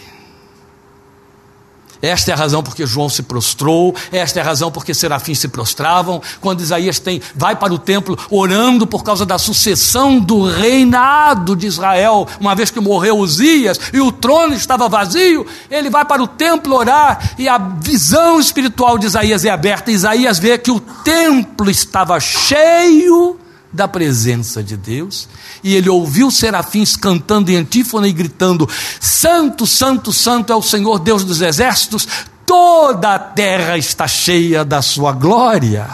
Esta 2.02 2.30
é 2.30 2.34
a 2.34 2.36
razão 2.36 2.62
porque 2.62 2.86
João 2.86 3.08
se 3.08 3.22
prostrou, 3.22 3.94
esta 4.12 4.38
é 4.38 4.42
a 4.42 4.44
razão 4.44 4.70
porque 4.70 4.92
serafins 4.92 5.38
se 5.38 5.48
prostravam, 5.48 6.20
quando 6.40 6.60
Isaías 6.60 6.98
tem, 6.98 7.20
vai 7.34 7.56
para 7.56 7.72
o 7.72 7.78
templo 7.78 8.18
orando 8.30 8.86
por 8.86 9.02
causa 9.02 9.24
da 9.24 9.38
sucessão 9.38 10.20
do 10.20 10.44
reinado 10.44 11.56
de 11.56 11.66
Israel, 11.66 12.28
uma 12.38 12.54
vez 12.54 12.70
que 12.70 12.80
morreu 12.80 13.18
Uzias 13.18 13.80
e 13.92 14.00
o 14.00 14.12
trono 14.12 14.54
estava 14.54 14.88
vazio, 14.88 15.46
ele 15.70 15.88
vai 15.88 16.04
para 16.04 16.22
o 16.22 16.28
templo 16.28 16.76
orar 16.76 17.34
e 17.38 17.48
a 17.48 17.58
visão 17.58 18.38
espiritual 18.38 18.98
de 18.98 19.06
Isaías 19.06 19.44
é 19.44 19.50
aberta. 19.50 19.90
Isaías 19.90 20.38
vê 20.38 20.58
que 20.58 20.70
o 20.70 20.80
templo 20.80 21.70
estava 21.70 22.20
cheio 22.20 23.38
da 23.76 23.86
presença 23.86 24.62
de 24.62 24.76
Deus, 24.76 25.28
e 25.62 25.74
ele 25.74 25.90
ouviu 25.90 26.30
serafins 26.30 26.96
cantando 26.96 27.52
em 27.52 27.56
antífona 27.56 28.08
e 28.08 28.12
gritando: 28.12 28.68
Santo, 28.98 29.66
Santo, 29.66 30.12
Santo 30.12 30.52
é 30.52 30.56
o 30.56 30.62
Senhor 30.62 30.98
Deus 30.98 31.22
dos 31.22 31.42
exércitos, 31.42 32.08
toda 32.46 33.14
a 33.14 33.18
terra 33.18 33.76
está 33.76 34.08
cheia 34.08 34.64
da 34.64 34.80
sua 34.80 35.12
glória. 35.12 35.86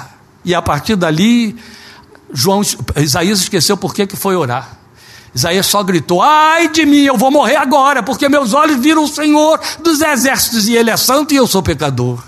E 0.45 0.55
a 0.55 0.63
partir 0.63 0.95
dali, 0.95 1.57
João, 2.33 2.63
Isaías 2.97 3.41
esqueceu 3.41 3.77
por 3.77 3.93
que 3.93 4.07
foi 4.17 4.37
orar. 4.37 4.79
Isaías 5.35 5.67
só 5.67 5.83
gritou: 5.83 6.23
Ai 6.23 6.69
de 6.69 6.87
mim, 6.87 7.03
eu 7.03 7.17
vou 7.17 7.31
morrer 7.31 7.57
agora, 7.57 8.03
porque 8.03 8.29
meus 8.29 8.55
olhos 8.55 8.79
viram 8.79 9.05
o 9.05 9.09
Senhor 9.09 9.61
dos 9.83 10.01
exércitos 10.01 10.69
e 10.69 10.77
Ele 10.77 10.91
é 10.91 10.97
santo 10.97 11.35
e 11.35 11.37
eu 11.37 11.47
sou 11.47 11.63
pecador. 11.63 12.23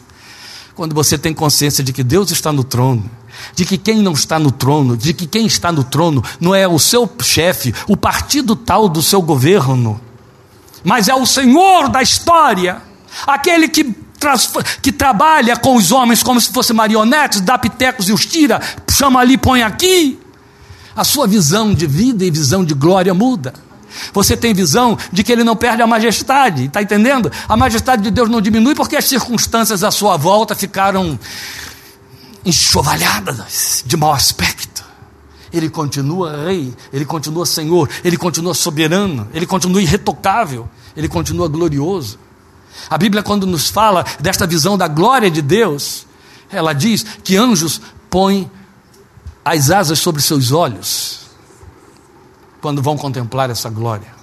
Quando 0.74 0.94
você 0.94 1.16
tem 1.16 1.32
consciência 1.32 1.84
de 1.84 1.92
que 1.92 2.02
Deus 2.02 2.32
está 2.32 2.52
no 2.52 2.64
trono, 2.64 3.09
de 3.55 3.64
que 3.64 3.76
quem 3.76 4.01
não 4.01 4.12
está 4.12 4.38
no 4.38 4.51
trono, 4.51 4.97
de 4.97 5.12
que 5.12 5.26
quem 5.26 5.47
está 5.47 5.72
no 5.72 5.84
trono 5.84 6.22
não 6.40 6.55
é 6.55 6.66
o 6.66 6.78
seu 6.78 7.11
chefe, 7.22 7.74
o 7.88 7.97
partido 7.97 8.55
tal 8.55 8.88
do 8.88 9.03
seu 9.03 9.20
governo, 9.20 10.01
mas 10.82 11.09
é 11.09 11.14
o 11.14 11.26
Senhor 11.26 11.88
da 11.88 12.03
história, 12.03 12.82
aquele 13.26 13.68
que, 13.68 13.95
que 14.82 14.92
trabalha 14.92 15.57
com 15.57 15.76
os 15.76 15.90
homens 15.92 16.22
como 16.22 16.40
se 16.40 16.53
fossem 16.53 16.76
marionetes, 16.76 17.40
dá 17.40 17.59
pitecos 17.59 18.09
e 18.09 18.12
os 18.12 18.26
tira, 18.26 18.61
chama 18.90 19.20
ali, 19.20 19.38
põe 19.38 19.62
aqui. 19.62 20.18
A 20.97 21.03
sua 21.03 21.26
visão 21.26 21.74
de 21.74 21.88
vida 21.88 22.24
e 22.24 22.30
visão 22.30 22.64
de 22.64 22.72
glória 22.72 23.12
muda. 23.12 23.53
Você 24.12 24.36
tem 24.36 24.53
visão 24.55 24.99
de 25.12 25.22
que 25.22 25.32
ele 25.32 25.45
não 25.45 25.57
perde 25.57 25.82
a 25.82 25.86
majestade, 25.86 26.66
está 26.66 26.82
entendendo? 26.82 27.30
A 27.49 27.57
majestade 27.57 28.03
de 28.03 28.11
Deus 28.11 28.28
não 28.28 28.40
diminui 28.40 28.74
porque 28.74 28.97
as 28.97 29.05
circunstâncias 29.05 29.82
à 29.82 29.90
sua 29.90 30.16
volta 30.16 30.55
ficaram 30.55 31.18
enxovalhadas, 32.45 33.82
de 33.86 33.97
mau 33.97 34.12
aspecto. 34.12 34.84
Ele 35.53 35.70
continua 35.70 36.45
rei, 36.45 36.74
ele 36.92 37.05
continua 37.05 37.47
senhor, 37.47 37.88
ele 38.03 38.16
continua 38.16 38.55
soberano, 38.55 39.28
ele 39.32 39.47
continua 39.47 39.80
irretocável, 39.80 40.68
ele 40.97 41.09
continua 41.09 41.49
glorioso. 41.49 42.18
A 42.90 42.99
Bíblia, 42.99 43.22
quando 43.22 43.47
nos 43.47 43.70
fala 43.70 44.05
desta 44.20 44.47
visão 44.47 44.76
da 44.76 44.88
glória 44.88 45.30
de 45.30 45.40
Deus, 45.40 46.07
ela 46.51 46.72
diz 46.72 47.05
que 47.22 47.36
anjos 47.36 47.80
põem 48.11 48.51
as 49.45 49.70
asas 49.70 49.99
sobre 49.99 50.22
seus 50.22 50.53
olhos 50.53 51.20
quando 52.61 52.80
vão 52.80 52.97
contemplar 52.97 53.51
essa 53.51 53.68
glória. 53.68 54.14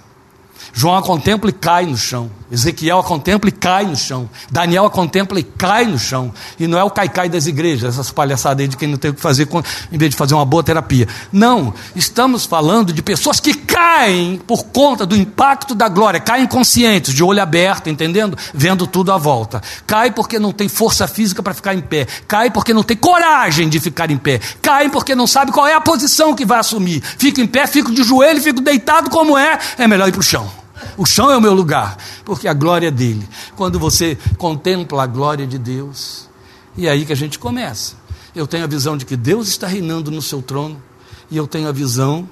João 0.72 0.96
a 0.96 1.02
contempla 1.02 1.50
e 1.50 1.52
cai 1.52 1.86
no 1.86 1.96
chão. 1.96 2.30
Ezequiel 2.50 2.98
a 2.98 3.02
contempla 3.02 3.48
e 3.48 3.52
cai 3.52 3.86
no 3.86 3.96
chão. 3.96 4.28
Daniel 4.50 4.84
a 4.84 4.90
contempla 4.90 5.40
e 5.40 5.42
cai 5.42 5.86
no 5.86 5.98
chão. 5.98 6.32
E 6.60 6.66
não 6.66 6.78
é 6.78 6.84
o 6.84 6.90
cai-cai 6.90 7.28
das 7.28 7.46
igrejas, 7.46 7.94
essas 7.94 8.10
palhaçadas 8.10 8.60
aí 8.60 8.68
de 8.68 8.76
quem 8.76 8.88
não 8.88 8.98
tem 8.98 9.10
o 9.10 9.14
que 9.14 9.20
fazer 9.22 9.48
em 9.90 9.96
vez 9.96 10.10
de 10.10 10.16
fazer 10.16 10.34
uma 10.34 10.44
boa 10.44 10.62
terapia. 10.62 11.08
Não, 11.32 11.72
estamos 11.96 12.44
falando 12.44 12.92
de 12.92 13.02
pessoas 13.02 13.40
que 13.40 13.54
caem 13.54 14.38
por 14.46 14.64
conta 14.64 15.06
do 15.06 15.16
impacto 15.16 15.74
da 15.74 15.88
glória, 15.88 16.20
caem 16.20 16.46
conscientes, 16.46 17.14
de 17.14 17.24
olho 17.24 17.40
aberto, 17.40 17.88
entendendo? 17.88 18.36
Vendo 18.52 18.86
tudo 18.86 19.12
à 19.12 19.16
volta. 19.16 19.62
Cai 19.86 20.10
porque 20.10 20.38
não 20.38 20.52
tem 20.52 20.68
força 20.68 21.08
física 21.08 21.42
para 21.42 21.54
ficar 21.54 21.74
em 21.74 21.80
pé. 21.80 22.06
Cai 22.28 22.50
porque 22.50 22.74
não 22.74 22.82
tem 22.82 22.98
coragem 22.98 23.66
de 23.70 23.80
ficar 23.80 24.10
em 24.10 24.18
pé. 24.18 24.40
Cai 24.60 24.90
porque 24.90 25.14
não 25.14 25.26
sabe 25.26 25.52
qual 25.52 25.66
é 25.66 25.72
a 25.72 25.80
posição 25.80 26.34
que 26.34 26.44
vai 26.44 26.58
assumir. 26.58 27.02
Fica 27.02 27.40
em 27.40 27.46
pé, 27.46 27.66
fico 27.66 27.90
de 27.90 28.02
joelho, 28.02 28.42
fico 28.42 28.60
deitado 28.60 29.08
como 29.08 29.38
é, 29.38 29.58
é 29.78 29.88
melhor 29.88 30.06
ir 30.06 30.12
para 30.12 30.20
o 30.20 30.22
chão. 30.22 30.51
O 30.96 31.06
chão 31.06 31.30
é 31.30 31.36
o 31.36 31.40
meu 31.40 31.54
lugar, 31.54 31.96
porque 32.24 32.46
a 32.46 32.54
glória 32.54 32.88
é 32.88 32.90
dele. 32.90 33.26
Quando 33.56 33.78
você 33.78 34.16
contempla 34.36 35.04
a 35.04 35.06
glória 35.06 35.46
de 35.46 35.58
Deus, 35.58 36.28
e 36.76 36.86
é 36.86 36.90
aí 36.90 37.04
que 37.04 37.12
a 37.12 37.16
gente 37.16 37.38
começa. 37.38 37.96
Eu 38.34 38.46
tenho 38.46 38.64
a 38.64 38.66
visão 38.66 38.96
de 38.96 39.04
que 39.04 39.16
Deus 39.16 39.48
está 39.48 39.66
reinando 39.66 40.10
no 40.10 40.22
seu 40.22 40.42
trono, 40.42 40.82
e 41.30 41.36
eu 41.36 41.46
tenho 41.46 41.68
a 41.68 41.72
visão 41.72 42.28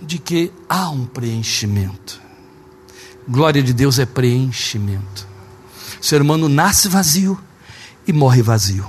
de 0.00 0.18
que 0.18 0.52
há 0.68 0.88
um 0.90 1.04
preenchimento. 1.06 2.20
Glória 3.28 3.62
de 3.62 3.72
Deus 3.72 3.98
é 3.98 4.06
preenchimento. 4.06 5.26
O 6.00 6.04
ser 6.04 6.22
humano 6.22 6.48
nasce 6.48 6.88
vazio 6.88 7.38
e 8.06 8.12
morre 8.12 8.42
vazio. 8.42 8.86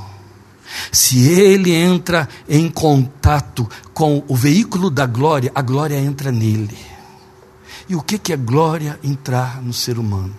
Se 0.92 1.28
ele 1.28 1.74
entra 1.74 2.30
em 2.48 2.70
contato 2.70 3.68
com 3.94 4.24
o 4.28 4.36
veículo 4.36 4.90
da 4.90 5.06
glória, 5.06 5.52
a 5.56 5.62
glória 5.62 5.98
entra 5.98 6.32
nele. 6.32 6.78
E 7.90 7.96
o 7.96 8.02
que 8.02 8.34
é 8.34 8.38
glória 8.38 9.00
entrar 9.04 9.62
no 9.62 9.72
ser 9.72 9.98
humano? 9.98 10.36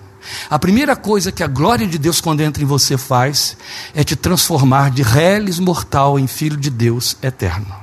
A 0.51 0.59
primeira 0.59 0.95
coisa 0.95 1.33
que 1.33 1.43
a 1.43 1.47
glória 1.47 1.87
de 1.87 1.99
Deus, 1.99 2.21
quando 2.21 2.41
entra 2.41 2.63
em 2.63 2.67
você, 2.67 2.99
faz 2.99 3.57
é 3.95 4.05
te 4.05 4.15
transformar 4.15 4.91
de 4.91 5.03
reles 5.03 5.59
mortal 5.59 6.19
em 6.19 6.27
filho 6.27 6.57
de 6.57 6.71
Deus 6.71 7.17
eterno, 7.23 7.75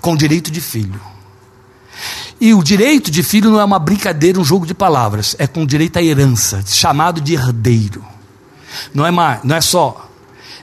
com 0.00 0.16
direito 0.16 0.50
de 0.50 0.60
filho. 0.60 1.00
E 2.40 2.54
o 2.54 2.62
direito 2.62 3.10
de 3.10 3.22
filho 3.22 3.50
não 3.50 3.60
é 3.60 3.64
uma 3.64 3.78
brincadeira, 3.78 4.40
um 4.40 4.44
jogo 4.44 4.66
de 4.66 4.74
palavras, 4.74 5.34
é 5.38 5.46
com 5.46 5.66
direito 5.66 5.98
à 5.98 6.02
herança, 6.02 6.62
chamado 6.66 7.20
de 7.20 7.34
herdeiro. 7.34 8.04
Não 8.94 9.04
é 9.04 9.10
mais, 9.10 9.42
não 9.42 9.56
é 9.56 9.60
só. 9.60 10.08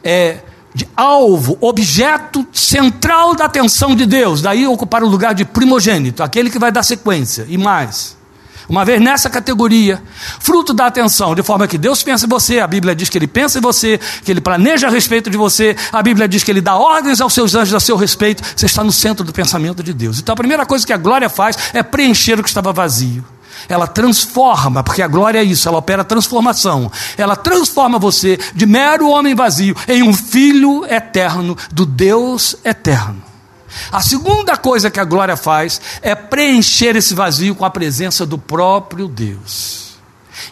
É 0.04 0.42
de 0.76 0.86
alvo, 0.94 1.58
objeto 1.62 2.46
central 2.52 3.34
da 3.34 3.46
atenção 3.46 3.96
de 3.96 4.06
Deus. 4.06 4.42
Daí 4.42 4.68
ocupar 4.68 5.02
o 5.02 5.08
lugar 5.08 5.34
de 5.34 5.46
primogênito, 5.46 6.22
aquele 6.22 6.50
que 6.50 6.60
vai 6.60 6.70
dar 6.70 6.84
sequência 6.84 7.46
e 7.48 7.58
mais. 7.58 8.18
Uma 8.68 8.84
vez 8.84 9.00
nessa 9.00 9.30
categoria, 9.30 10.02
fruto 10.40 10.74
da 10.74 10.88
atenção, 10.88 11.36
de 11.36 11.44
forma 11.44 11.68
que 11.68 11.78
Deus 11.78 12.04
pensa 12.04 12.26
em 12.26 12.30
você, 12.30 12.60
a 12.60 12.68
Bíblia 12.68 12.96
diz 12.96 13.10
que 13.10 13.18
Ele 13.18 13.28
pensa 13.28 13.60
em 13.60 13.62
você, 13.62 14.00
que 14.24 14.32
Ele 14.32 14.42
planeja 14.42 14.88
a 14.88 14.90
respeito 14.90 15.30
de 15.30 15.38
você, 15.38 15.78
a 15.94 16.02
Bíblia 16.02 16.28
diz 16.28 16.44
que 16.44 16.52
Ele 16.52 16.62
dá 16.62 16.76
ordens 16.76 17.22
aos 17.22 17.34
seus 17.34 17.56
anjos 17.56 17.74
a 17.74 17.80
seu 17.80 17.96
respeito, 17.96 18.44
você 18.56 18.66
está 18.66 18.84
no 18.84 18.92
centro 18.92 19.24
do 19.24 19.32
pensamento 19.32 19.84
de 19.84 19.94
Deus. 19.94 20.20
Então 20.20 20.34
a 20.34 20.36
primeira 20.36 20.66
coisa 20.66 20.86
que 20.86 20.92
a 20.92 20.98
glória 20.98 21.30
faz 21.30 21.56
é 21.74 21.84
preencher 21.84 22.40
o 22.40 22.44
que 22.44 22.50
estava 22.50 22.74
vazio. 22.74 23.24
Ela 23.68 23.88
transforma, 23.88 24.84
porque 24.84 25.02
a 25.02 25.08
glória 25.08 25.40
é 25.40 25.44
isso, 25.44 25.68
ela 25.68 25.78
opera 25.78 26.04
transformação. 26.04 26.92
Ela 27.18 27.36
transforma 27.36 27.98
você 27.98 28.38
de 28.54 28.66
mero 28.66 29.10
homem 29.10 29.36
vazio 29.36 29.76
em 29.88 30.04
um 30.04 30.14
filho 30.14 30.86
eterno 30.86 31.58
do 31.72 31.86
Deus 31.86 32.56
eterno. 32.64 33.22
A 33.92 34.02
segunda 34.02 34.56
coisa 34.56 34.90
que 34.90 35.00
a 35.00 35.06
glória 35.06 35.36
faz 35.36 35.82
é 36.02 36.16
preencher 36.16 36.96
esse 36.96 37.14
vazio 37.14 37.56
com 37.56 37.66
a 37.66 37.70
presença 37.70 38.26
do 38.26 38.38
próprio 38.38 39.08
Deus. 39.08 39.96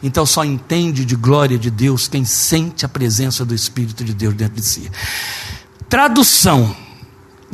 Então 0.02 0.26
só 0.26 0.44
entende 0.44 1.06
de 1.06 1.16
glória 1.16 1.58
de 1.58 1.70
Deus 1.70 2.08
quem 2.08 2.26
sente 2.26 2.86
a 2.86 2.90
presença 2.90 3.46
do 3.46 3.54
Espírito 3.54 4.04
de 4.04 4.14
Deus 4.14 4.34
dentro 4.34 4.56
de 4.56 4.64
si. 4.64 4.92
Tradução 5.88 6.76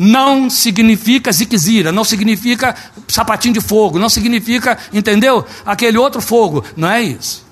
não 0.01 0.49
significa 0.49 1.29
ziquezira, 1.29 1.91
não 1.91 2.05
significa 2.05 2.73
sapatinho 3.09 3.55
de 3.55 3.59
fogo, 3.59 3.99
não 3.99 4.07
significa, 4.07 4.77
entendeu? 4.93 5.45
Aquele 5.65 5.97
outro 5.97 6.21
fogo, 6.21 6.63
não 6.77 6.89
é 6.89 7.01
isso. 7.01 7.45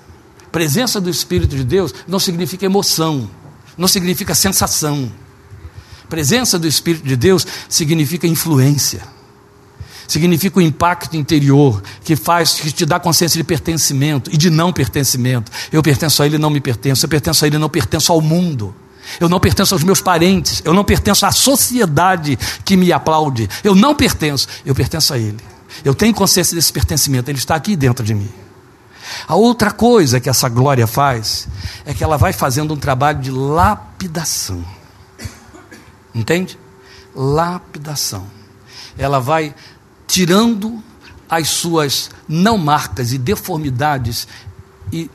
Presença 0.50 0.98
do 0.98 1.10
Espírito 1.10 1.54
de 1.54 1.62
Deus 1.62 1.94
não 2.06 2.18
significa 2.18 2.64
emoção, 2.64 3.28
não 3.76 3.86
significa 3.86 4.34
sensação. 4.34 5.12
Presença 6.08 6.58
do 6.58 6.66
Espírito 6.66 7.06
de 7.06 7.16
Deus 7.16 7.46
significa 7.68 8.26
influência. 8.26 9.02
Significa 10.06 10.58
o 10.58 10.62
impacto 10.62 11.18
interior 11.18 11.82
que 12.02 12.16
faz, 12.16 12.54
que 12.54 12.72
te 12.72 12.86
dá 12.86 12.98
consciência 12.98 13.36
de 13.36 13.44
pertencimento 13.44 14.30
e 14.32 14.38
de 14.38 14.48
não 14.48 14.72
pertencimento. 14.72 15.52
Eu 15.70 15.82
pertenço 15.82 16.22
a 16.22 16.26
Ele, 16.26 16.38
não 16.38 16.48
me 16.48 16.62
pertenço. 16.62 17.04
Eu 17.04 17.10
pertenço 17.10 17.44
a 17.44 17.46
Ele, 17.46 17.58
não 17.58 17.68
pertenço 17.68 18.10
ao 18.10 18.22
mundo. 18.22 18.74
Eu 19.20 19.28
não 19.28 19.40
pertenço 19.40 19.74
aos 19.74 19.82
meus 19.82 20.00
parentes. 20.00 20.62
Eu 20.64 20.74
não 20.74 20.84
pertenço 20.84 21.26
à 21.26 21.32
sociedade 21.32 22.38
que 22.64 22.76
me 22.76 22.92
aplaude. 22.92 23.48
Eu 23.62 23.74
não 23.74 23.94
pertenço. 23.94 24.48
Eu 24.64 24.74
pertenço 24.74 25.12
a 25.12 25.18
Ele. 25.18 25.38
Eu 25.84 25.94
tenho 25.94 26.14
consciência 26.14 26.54
desse 26.54 26.72
pertencimento. 26.72 27.30
Ele 27.30 27.38
está 27.38 27.54
aqui 27.54 27.76
dentro 27.76 28.04
de 28.04 28.14
mim. 28.14 28.30
A 29.26 29.34
outra 29.34 29.70
coisa 29.70 30.20
que 30.20 30.28
essa 30.28 30.48
glória 30.48 30.86
faz 30.86 31.48
é 31.84 31.94
que 31.94 32.04
ela 32.04 32.16
vai 32.16 32.32
fazendo 32.32 32.74
um 32.74 32.76
trabalho 32.76 33.20
de 33.20 33.30
lapidação. 33.30 34.64
Entende? 36.14 36.58
Lapidação. 37.14 38.26
Ela 38.96 39.20
vai 39.20 39.54
tirando 40.06 40.82
as 41.28 41.48
suas 41.48 42.10
não 42.26 42.56
marcas 42.56 43.12
e 43.12 43.18
deformidades 43.18 44.26
e 44.92 45.10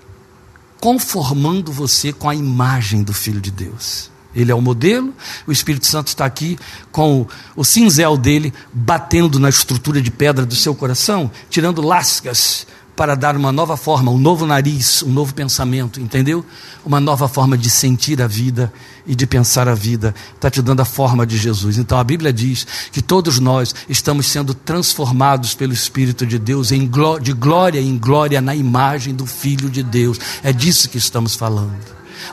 conformando 0.84 1.72
você 1.72 2.12
com 2.12 2.28
a 2.28 2.36
imagem 2.36 3.04
do 3.04 3.14
Filho 3.14 3.40
de 3.40 3.50
Deus. 3.50 4.12
Ele 4.36 4.52
é 4.52 4.56
o 4.56 4.60
modelo, 4.60 5.14
o 5.48 5.52
Espírito 5.54 5.88
Santo 5.88 6.10
está 6.10 6.26
aqui 6.26 6.60
com 6.92 7.26
o 7.56 7.64
cinzel 7.64 8.18
dele 8.18 8.54
batendo 8.74 9.40
na 9.40 9.48
estrutura 9.48 10.02
de 10.02 10.12
pedra 10.12 10.46
do 10.46 10.58
seu 10.58 10.76
coração, 10.76 11.32
tirando 11.50 11.82
lascas 11.82 12.68
para 12.96 13.16
dar 13.16 13.36
uma 13.36 13.52
nova 13.52 13.76
forma, 13.76 14.12
um 14.12 14.18
novo 14.18 14.46
nariz, 14.46 15.02
um 15.02 15.10
novo 15.10 15.34
pensamento, 15.34 16.00
entendeu? 16.00 16.46
Uma 16.86 17.00
nova 17.00 17.28
forma 17.28 17.58
de 17.58 17.70
sentir 17.70 18.22
a 18.22 18.28
vida 18.28 18.72
e 19.06 19.16
de 19.16 19.26
pensar 19.26 19.68
a 19.68 19.74
vida. 19.74 20.14
Está 20.36 20.50
te 20.50 20.62
dando 20.62 20.82
a 20.82 20.86
forma 20.86 21.26
de 21.26 21.38
Jesus. 21.38 21.78
Então 21.78 21.98
a 21.98 22.04
Bíblia 22.04 22.32
diz 22.32 22.68
que 22.92 23.02
todos 23.02 23.40
nós 23.40 23.74
estamos 23.90 24.28
sendo 24.28 24.54
transformados 24.54 25.56
pelo 25.56 25.74
Espírito 25.74 26.26
de 26.26 26.38
Deus 26.38 26.72
em 26.72 26.88
gló 26.88 27.18
de 27.18 27.34
glória 27.34 27.82
em 27.82 27.98
glória 27.98 28.40
na 28.42 28.56
imagem 28.56 29.16
do 29.16 29.26
Filho 29.26 29.70
de 29.70 29.82
Deus. 29.82 30.20
É 30.44 30.54
disso 30.54 30.88
que 30.88 30.98
estamos 30.98 31.36
falando. 31.36 31.74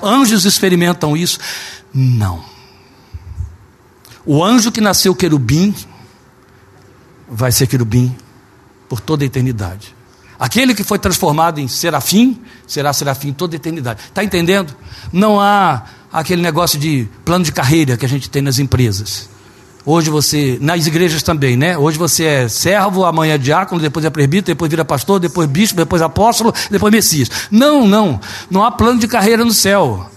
Anjos 0.02 0.44
experimentam 0.44 1.16
isso? 1.16 1.38
Não. 1.92 2.44
O 4.26 4.44
anjo 4.44 4.70
que 4.70 4.80
nasceu 4.80 5.14
querubim 5.14 5.74
vai 7.28 7.50
ser 7.50 7.66
querubim 7.66 8.14
por 8.88 9.00
toda 9.00 9.24
a 9.24 9.26
eternidade. 9.26 9.99
Aquele 10.40 10.74
que 10.74 10.82
foi 10.82 10.98
transformado 10.98 11.60
em 11.60 11.68
serafim, 11.68 12.40
será 12.66 12.94
serafim 12.94 13.30
toda 13.30 13.54
a 13.54 13.58
eternidade. 13.58 14.00
Está 14.08 14.24
entendendo? 14.24 14.74
Não 15.12 15.38
há 15.38 15.82
aquele 16.10 16.40
negócio 16.40 16.78
de 16.78 17.06
plano 17.26 17.44
de 17.44 17.52
carreira 17.52 17.94
que 17.94 18.06
a 18.06 18.08
gente 18.08 18.30
tem 18.30 18.40
nas 18.40 18.58
empresas. 18.58 19.28
Hoje 19.84 20.08
você, 20.08 20.56
nas 20.58 20.86
igrejas 20.86 21.22
também, 21.22 21.58
né? 21.58 21.76
Hoje 21.76 21.98
você 21.98 22.24
é 22.24 22.48
servo, 22.48 23.04
amanhã 23.04 23.34
é 23.34 23.38
diácono, 23.38 23.82
depois 23.82 24.02
é 24.02 24.08
presbítero, 24.08 24.46
depois 24.46 24.70
vira 24.70 24.82
pastor, 24.82 25.20
depois 25.20 25.46
bispo, 25.46 25.76
depois 25.76 26.00
apóstolo, 26.00 26.54
depois 26.70 26.90
messias. 26.90 27.30
Não, 27.50 27.86
não. 27.86 28.18
Não 28.50 28.64
há 28.64 28.70
plano 28.70 28.98
de 28.98 29.06
carreira 29.06 29.44
no 29.44 29.52
céu. 29.52 30.08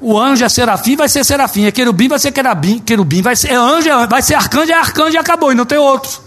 O 0.00 0.16
anjo 0.16 0.44
é 0.44 0.48
serafim, 0.48 0.94
vai 0.94 1.08
ser 1.08 1.24
serafim. 1.24 1.64
É 1.64 1.72
querubim, 1.72 2.06
vai 2.06 2.20
ser 2.20 2.30
querubim. 2.30 2.78
Querubim 2.78 3.20
vai 3.20 3.34
ser 3.34 3.48
é 3.48 3.56
anjo, 3.56 3.88
vai 4.08 4.22
ser 4.22 4.34
arcanjo, 4.34 4.70
é 4.70 4.74
arcanjo 4.74 5.16
e 5.16 5.18
acabou. 5.18 5.50
E 5.50 5.56
não 5.56 5.66
tem 5.66 5.78
outro. 5.78 6.20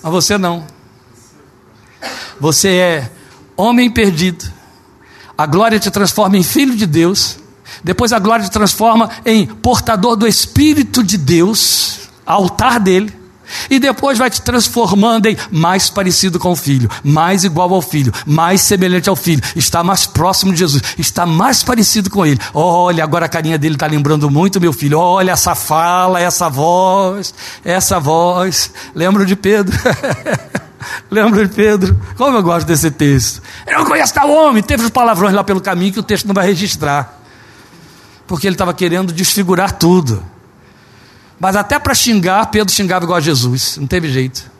Mas 0.00 0.12
você 0.12 0.38
não. 0.38 0.64
Você 2.40 2.68
é 2.68 3.10
homem 3.56 3.90
perdido. 3.90 4.44
A 5.36 5.46
glória 5.46 5.78
te 5.78 5.90
transforma 5.90 6.36
em 6.36 6.42
filho 6.42 6.76
de 6.76 6.86
Deus. 6.86 7.38
Depois 7.82 8.12
a 8.12 8.18
glória 8.18 8.44
te 8.44 8.50
transforma 8.50 9.08
em 9.24 9.46
portador 9.46 10.16
do 10.16 10.26
Espírito 10.26 11.02
de 11.02 11.16
Deus, 11.16 12.10
altar 12.26 12.78
dele. 12.78 13.20
E 13.68 13.78
depois 13.78 14.18
vai 14.18 14.30
te 14.30 14.40
transformando 14.42 15.26
em 15.26 15.36
mais 15.50 15.90
parecido 15.90 16.38
com 16.38 16.52
o 16.52 16.56
filho, 16.56 16.88
mais 17.02 17.42
igual 17.42 17.72
ao 17.74 17.82
filho, 17.82 18.12
mais 18.24 18.60
semelhante 18.60 19.08
ao 19.08 19.16
filho, 19.16 19.42
está 19.56 19.82
mais 19.82 20.06
próximo 20.06 20.52
de 20.52 20.60
Jesus, 20.60 20.82
está 20.96 21.26
mais 21.26 21.62
parecido 21.62 22.10
com 22.10 22.24
ele. 22.24 22.38
Olha, 22.54 23.02
agora 23.02 23.26
a 23.26 23.28
carinha 23.28 23.58
dele 23.58 23.74
está 23.74 23.86
lembrando 23.86 24.30
muito 24.30 24.60
meu 24.60 24.72
filho. 24.72 24.98
Olha 24.98 25.32
essa 25.32 25.54
fala, 25.54 26.20
essa 26.20 26.48
voz, 26.48 27.34
essa 27.64 27.98
voz. 27.98 28.70
Lembro 28.94 29.26
de 29.26 29.34
Pedro. 29.34 29.76
Lembra 31.10 31.46
de 31.46 31.54
Pedro? 31.54 31.98
Como 32.16 32.36
eu 32.36 32.42
gosto 32.42 32.66
desse 32.66 32.90
texto. 32.90 33.42
Eu 33.66 33.78
não 33.78 33.84
conheço 33.86 34.14
tal 34.14 34.30
homem. 34.30 34.62
Teve 34.62 34.84
os 34.84 34.90
palavrões 34.90 35.34
lá 35.34 35.44
pelo 35.44 35.60
caminho 35.60 35.92
que 35.92 36.00
o 36.00 36.02
texto 36.02 36.26
não 36.26 36.34
vai 36.34 36.46
registrar. 36.46 37.18
Porque 38.26 38.46
ele 38.46 38.54
estava 38.54 38.72
querendo 38.72 39.12
desfigurar 39.12 39.72
tudo. 39.72 40.22
Mas 41.38 41.56
até 41.56 41.78
para 41.78 41.94
xingar, 41.94 42.46
Pedro 42.46 42.72
xingava 42.72 43.04
igual 43.04 43.16
a 43.16 43.20
Jesus. 43.20 43.76
Não 43.78 43.86
teve 43.86 44.08
jeito. 44.10 44.50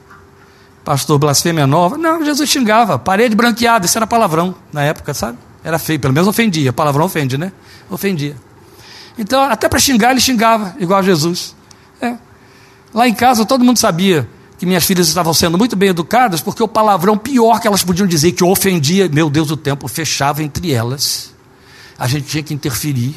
Pastor, 0.84 1.18
blasfêmia 1.18 1.66
nova. 1.66 1.96
Não, 1.96 2.24
Jesus 2.24 2.48
xingava. 2.48 2.98
Parede 2.98 3.34
branqueada. 3.34 3.86
Isso 3.86 3.96
era 3.98 4.06
palavrão 4.06 4.54
na 4.72 4.82
época, 4.82 5.14
sabe? 5.14 5.38
Era 5.62 5.78
feio. 5.78 6.00
Pelo 6.00 6.14
menos 6.14 6.28
ofendia. 6.28 6.72
Palavrão 6.72 7.04
ofende, 7.04 7.36
né? 7.36 7.52
Ofendia. 7.88 8.34
Então, 9.18 9.42
até 9.42 9.68
para 9.68 9.78
xingar, 9.78 10.12
ele 10.12 10.20
xingava 10.20 10.74
igual 10.78 10.98
a 10.98 11.02
Jesus. 11.02 11.54
É. 12.00 12.16
Lá 12.94 13.06
em 13.06 13.14
casa, 13.14 13.44
todo 13.44 13.62
mundo 13.62 13.78
sabia 13.78 14.26
que 14.60 14.66
minhas 14.66 14.84
filhas 14.84 15.08
estavam 15.08 15.32
sendo 15.32 15.56
muito 15.56 15.74
bem 15.74 15.88
educadas, 15.88 16.42
porque 16.42 16.62
o 16.62 16.68
palavrão 16.68 17.16
pior 17.16 17.58
que 17.58 17.66
elas 17.66 17.82
podiam 17.82 18.06
dizer, 18.06 18.32
que 18.32 18.44
ofendia, 18.44 19.08
meu 19.08 19.30
Deus, 19.30 19.50
o 19.50 19.56
tempo 19.56 19.88
fechava 19.88 20.42
entre 20.42 20.70
elas. 20.70 21.32
A 21.98 22.06
gente 22.06 22.26
tinha 22.26 22.42
que 22.42 22.52
interferir, 22.52 23.16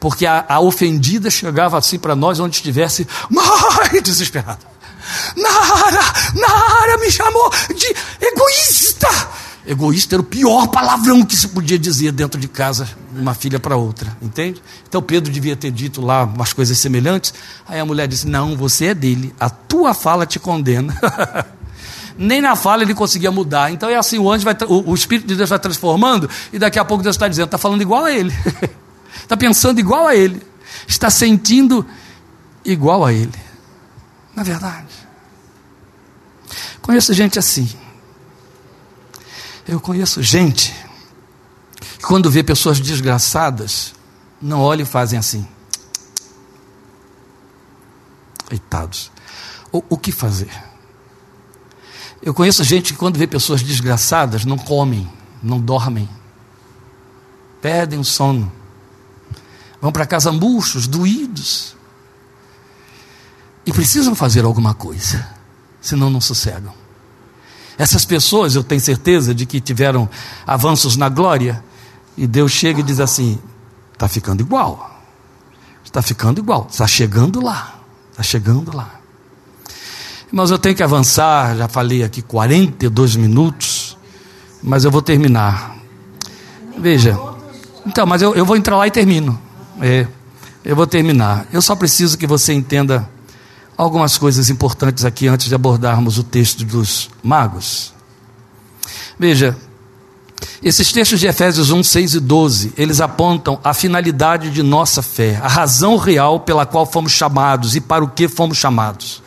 porque 0.00 0.24
a, 0.24 0.42
a 0.48 0.58
ofendida 0.58 1.28
chegava 1.28 1.76
assim 1.76 1.98
para 1.98 2.16
nós, 2.16 2.40
onde 2.40 2.56
estivesse, 2.56 3.06
mais 3.28 3.90
desesperada. 4.02 4.60
Nara, 5.36 6.14
Nara 6.34 6.96
me 6.96 7.10
chamou 7.10 7.52
de 7.76 7.94
egoísta. 8.18 9.08
Egoísta 9.66 10.14
era 10.14 10.22
o 10.22 10.24
pior 10.24 10.68
palavrão 10.68 11.22
que 11.22 11.36
se 11.36 11.48
podia 11.48 11.78
dizer 11.78 12.12
dentro 12.12 12.40
de 12.40 12.48
casa, 12.48 12.88
uma 13.14 13.34
filha 13.34 13.60
para 13.60 13.76
outra, 13.76 14.16
entende? 14.22 14.62
Então 14.88 15.02
Pedro 15.02 15.30
devia 15.30 15.54
ter 15.54 15.70
dito 15.70 16.00
lá 16.00 16.24
umas 16.24 16.52
coisas 16.52 16.78
semelhantes. 16.78 17.34
Aí 17.68 17.78
a 17.78 17.84
mulher 17.84 18.08
disse: 18.08 18.26
Não, 18.26 18.56
você 18.56 18.86
é 18.86 18.94
dele, 18.94 19.34
a 19.38 19.50
tua 19.50 19.92
fala 19.92 20.24
te 20.24 20.38
condena. 20.38 20.98
Nem 22.16 22.40
na 22.40 22.56
fala 22.56 22.82
ele 22.82 22.94
conseguia 22.94 23.30
mudar. 23.30 23.70
Então 23.70 23.88
é 23.88 23.96
assim: 23.96 24.18
o 24.18 24.30
anjo 24.30 24.44
vai, 24.44 24.56
o, 24.66 24.90
o 24.90 24.94
Espírito 24.94 25.26
de 25.26 25.36
Deus 25.36 25.50
vai 25.50 25.58
transformando, 25.58 26.28
e 26.52 26.58
daqui 26.58 26.78
a 26.78 26.84
pouco 26.84 27.02
Deus 27.02 27.16
está 27.16 27.28
dizendo: 27.28 27.46
está 27.46 27.58
falando 27.58 27.82
igual 27.82 28.04
a 28.04 28.12
ele, 28.12 28.34
está 29.22 29.36
pensando 29.38 29.78
igual 29.78 30.06
a 30.06 30.16
ele, 30.16 30.42
está 30.88 31.10
sentindo 31.10 31.86
igual 32.64 33.04
a 33.04 33.12
ele. 33.12 33.34
Na 34.34 34.42
verdade, 34.42 34.88
conheço 36.80 37.12
gente 37.12 37.38
assim. 37.38 37.68
Eu 39.70 39.80
conheço 39.80 40.20
gente 40.20 40.74
que 41.80 42.04
quando 42.04 42.28
vê 42.28 42.42
pessoas 42.42 42.80
desgraçadas, 42.80 43.94
não 44.42 44.60
olham 44.60 44.82
e 44.82 44.84
fazem 44.84 45.16
assim. 45.16 45.46
Coitados. 48.48 49.12
O, 49.70 49.80
o 49.90 49.96
que 49.96 50.10
fazer? 50.10 50.50
Eu 52.20 52.34
conheço 52.34 52.64
gente 52.64 52.92
que 52.92 52.98
quando 52.98 53.16
vê 53.16 53.28
pessoas 53.28 53.62
desgraçadas, 53.62 54.44
não 54.44 54.58
comem, 54.58 55.08
não 55.40 55.60
dormem, 55.60 56.08
perdem 57.62 58.00
o 58.00 58.04
sono, 58.04 58.50
vão 59.80 59.92
para 59.92 60.04
casa 60.04 60.32
murchos, 60.32 60.88
doídos, 60.88 61.76
e 63.64 63.72
precisam 63.72 64.16
fazer 64.16 64.44
alguma 64.44 64.74
coisa, 64.74 65.30
senão 65.80 66.10
não 66.10 66.20
sossegam. 66.20 66.79
Essas 67.80 68.04
pessoas, 68.04 68.54
eu 68.54 68.62
tenho 68.62 68.78
certeza 68.78 69.34
de 69.34 69.46
que 69.46 69.58
tiveram 69.58 70.06
avanços 70.46 70.98
na 70.98 71.08
glória, 71.08 71.64
e 72.14 72.26
Deus 72.26 72.52
chega 72.52 72.80
e 72.80 72.82
diz 72.82 73.00
assim: 73.00 73.38
está 73.94 74.06
ficando 74.06 74.42
igual, 74.42 75.00
está 75.82 76.02
ficando 76.02 76.42
igual, 76.42 76.68
está 76.70 76.86
chegando 76.86 77.42
lá, 77.42 77.80
está 78.10 78.22
chegando 78.22 78.76
lá. 78.76 79.00
Mas 80.30 80.50
eu 80.50 80.58
tenho 80.58 80.76
que 80.76 80.82
avançar, 80.82 81.56
já 81.56 81.68
falei 81.68 82.04
aqui 82.04 82.20
42 82.20 83.16
minutos, 83.16 83.96
mas 84.62 84.84
eu 84.84 84.90
vou 84.90 85.00
terminar. 85.00 85.74
Veja, 86.76 87.18
então, 87.86 88.04
mas 88.04 88.20
eu, 88.20 88.34
eu 88.34 88.44
vou 88.44 88.58
entrar 88.58 88.76
lá 88.76 88.86
e 88.86 88.90
termino. 88.90 89.40
É, 89.80 90.06
eu 90.62 90.76
vou 90.76 90.86
terminar. 90.86 91.46
Eu 91.50 91.62
só 91.62 91.74
preciso 91.74 92.18
que 92.18 92.26
você 92.26 92.52
entenda 92.52 93.08
algumas 93.80 94.18
coisas 94.18 94.50
importantes 94.50 95.06
aqui 95.06 95.26
antes 95.26 95.48
de 95.48 95.54
abordarmos 95.54 96.18
o 96.18 96.22
texto 96.22 96.64
dos 96.64 97.08
magos. 97.22 97.94
Veja, 99.18 99.56
esses 100.62 100.92
textos 100.92 101.18
de 101.18 101.26
Efésios 101.26 101.70
1, 101.70 101.82
6 101.82 102.14
e 102.14 102.20
12, 102.20 102.74
eles 102.76 103.00
apontam 103.00 103.58
a 103.64 103.72
finalidade 103.72 104.50
de 104.50 104.62
nossa 104.62 105.00
fé, 105.00 105.40
a 105.42 105.48
razão 105.48 105.96
real 105.96 106.40
pela 106.40 106.66
qual 106.66 106.84
fomos 106.84 107.12
chamados 107.12 107.74
e 107.74 107.80
para 107.80 108.04
o 108.04 108.08
que 108.08 108.28
fomos 108.28 108.58
chamados. 108.58 109.22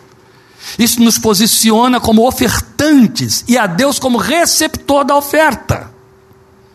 Isso 0.78 1.01
nos 1.01 1.18
posiciona 1.18 1.99
como 1.99 2.28
ofertantes 2.28 3.43
e 3.47 3.58
a 3.58 3.66
Deus 3.66 3.97
como 3.97 4.20
receptor 4.20 5.04
da 5.04 5.16
oferta. 5.16 5.91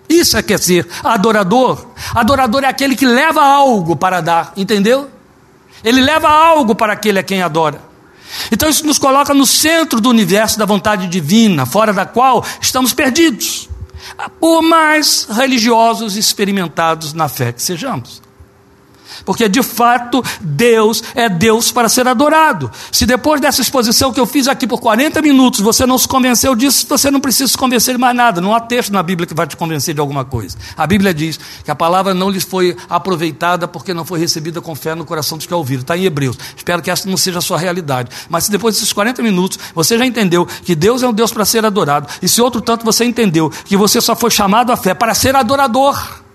Isso 0.09 0.37
é 0.37 0.43
que 0.43 0.53
é 0.53 0.59
ser 0.59 0.89
adorador. 1.05 1.87
Adorador 2.13 2.65
é 2.65 2.67
aquele 2.67 2.97
que 2.97 3.07
leva 3.07 3.43
algo 3.43 3.95
para 3.95 4.21
dar, 4.21 4.53
entendeu? 4.57 5.09
Ele 5.85 6.01
leva 6.01 6.29
algo 6.29 6.75
para 6.75 6.93
aquele 6.93 7.19
a 7.19 7.23
quem 7.23 7.43
adora. 7.43 7.81
Então 8.53 8.69
isso 8.69 8.87
nos 8.87 8.99
coloca 8.99 9.33
no 9.33 9.47
centro 9.47 10.01
do 10.01 10.11
universo 10.11 10.59
da 10.59 10.65
vontade 10.65 11.07
divina, 11.07 11.65
fora 11.65 11.93
da 11.93 12.05
qual 12.05 12.45
estamos 12.61 12.93
perdidos, 12.93 13.69
por 14.39 14.63
mais 14.63 15.27
religiosos 15.31 16.17
experimentados 16.17 17.13
na 17.13 17.29
fé 17.29 17.53
que 17.53 17.63
sejamos. 17.63 18.28
Porque 19.25 19.49
de 19.49 19.63
fato 19.63 20.23
Deus 20.41 21.03
é 21.15 21.29
Deus 21.29 21.71
para 21.73 21.89
ser 21.89 22.07
adorado. 22.07 22.71
Se 22.91 23.07
depois 23.07 23.41
dessa 23.41 23.61
exposição 23.61 24.13
que 24.13 24.21
eu 24.21 24.27
fiz 24.27 24.49
aqui 24.49 24.67
por 24.67 24.81
40 24.81 25.21
minutos 25.23 25.61
você 25.61 25.87
não 25.87 25.99
se 25.99 26.09
convenceu 26.09 26.55
disso, 26.55 26.87
você 26.89 27.11
não 27.11 27.21
precisa 27.21 27.49
se 27.49 27.59
convencer 27.59 27.95
de 27.95 28.01
mais 28.01 28.17
nada. 28.17 28.41
Não 28.41 28.55
há 28.55 28.61
texto 28.61 28.93
na 28.93 29.03
Bíblia 29.03 29.27
que 29.27 29.35
vai 29.35 29.47
te 29.47 29.57
convencer 29.57 29.95
de 29.95 30.01
alguma 30.01 30.25
coisa. 30.25 30.57
A 30.77 30.87
Bíblia 30.87 31.13
diz 31.13 31.39
que 31.65 31.71
a 31.71 31.75
palavra 31.75 32.15
não 32.15 32.31
lhes 32.31 32.45
foi 32.45 32.77
aproveitada 32.89 33.69
porque 33.69 33.93
não 33.93 34.05
foi 34.05 34.19
recebida 34.19 34.61
com 34.61 34.75
fé 34.75 34.95
no 34.95 35.05
coração 35.05 35.39
dos 35.39 35.47
que 35.47 35.53
a 35.53 35.57
ouviram. 35.57 35.83
Está 35.83 35.97
em 35.97 36.05
Hebreus. 36.05 36.39
Espero 36.57 36.83
que 36.83 36.91
essa 36.91 37.09
não 37.09 37.17
seja 37.17 37.39
a 37.39 37.43
sua 37.43 37.59
realidade. 37.59 38.11
Mas 38.29 38.45
se 38.45 38.51
depois 38.51 38.75
desses 38.75 38.93
40 38.93 39.23
minutos 39.23 39.59
você 39.75 39.99
já 39.99 40.07
entendeu 40.07 40.47
que 40.65 40.75
Deus 40.75 41.03
é 41.03 41.09
um 41.09 41.13
Deus 41.13 41.33
para 41.33 41.45
ser 41.45 41.65
adorado, 41.65 42.09
e 42.23 42.29
se 42.29 42.41
outro 42.41 42.61
tanto 42.61 42.85
você 42.85 43.05
entendeu 43.05 43.51
que 43.65 43.77
você 43.77 44.01
só 44.01 44.15
foi 44.15 44.31
chamado 44.31 44.73
à 44.73 44.77
fé 44.77 44.95
para 44.95 45.15
ser 45.15 45.35
adorador 45.35 46.28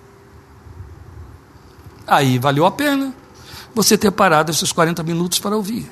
Aí 2.08 2.38
valeu 2.38 2.66
a 2.66 2.72
pena 2.72 3.14
você 3.74 3.98
ter 3.98 4.12
parado 4.12 4.52
esses 4.52 4.72
40 4.72 5.02
minutos 5.04 5.40
para 5.40 5.56
ouvir. 5.56 5.90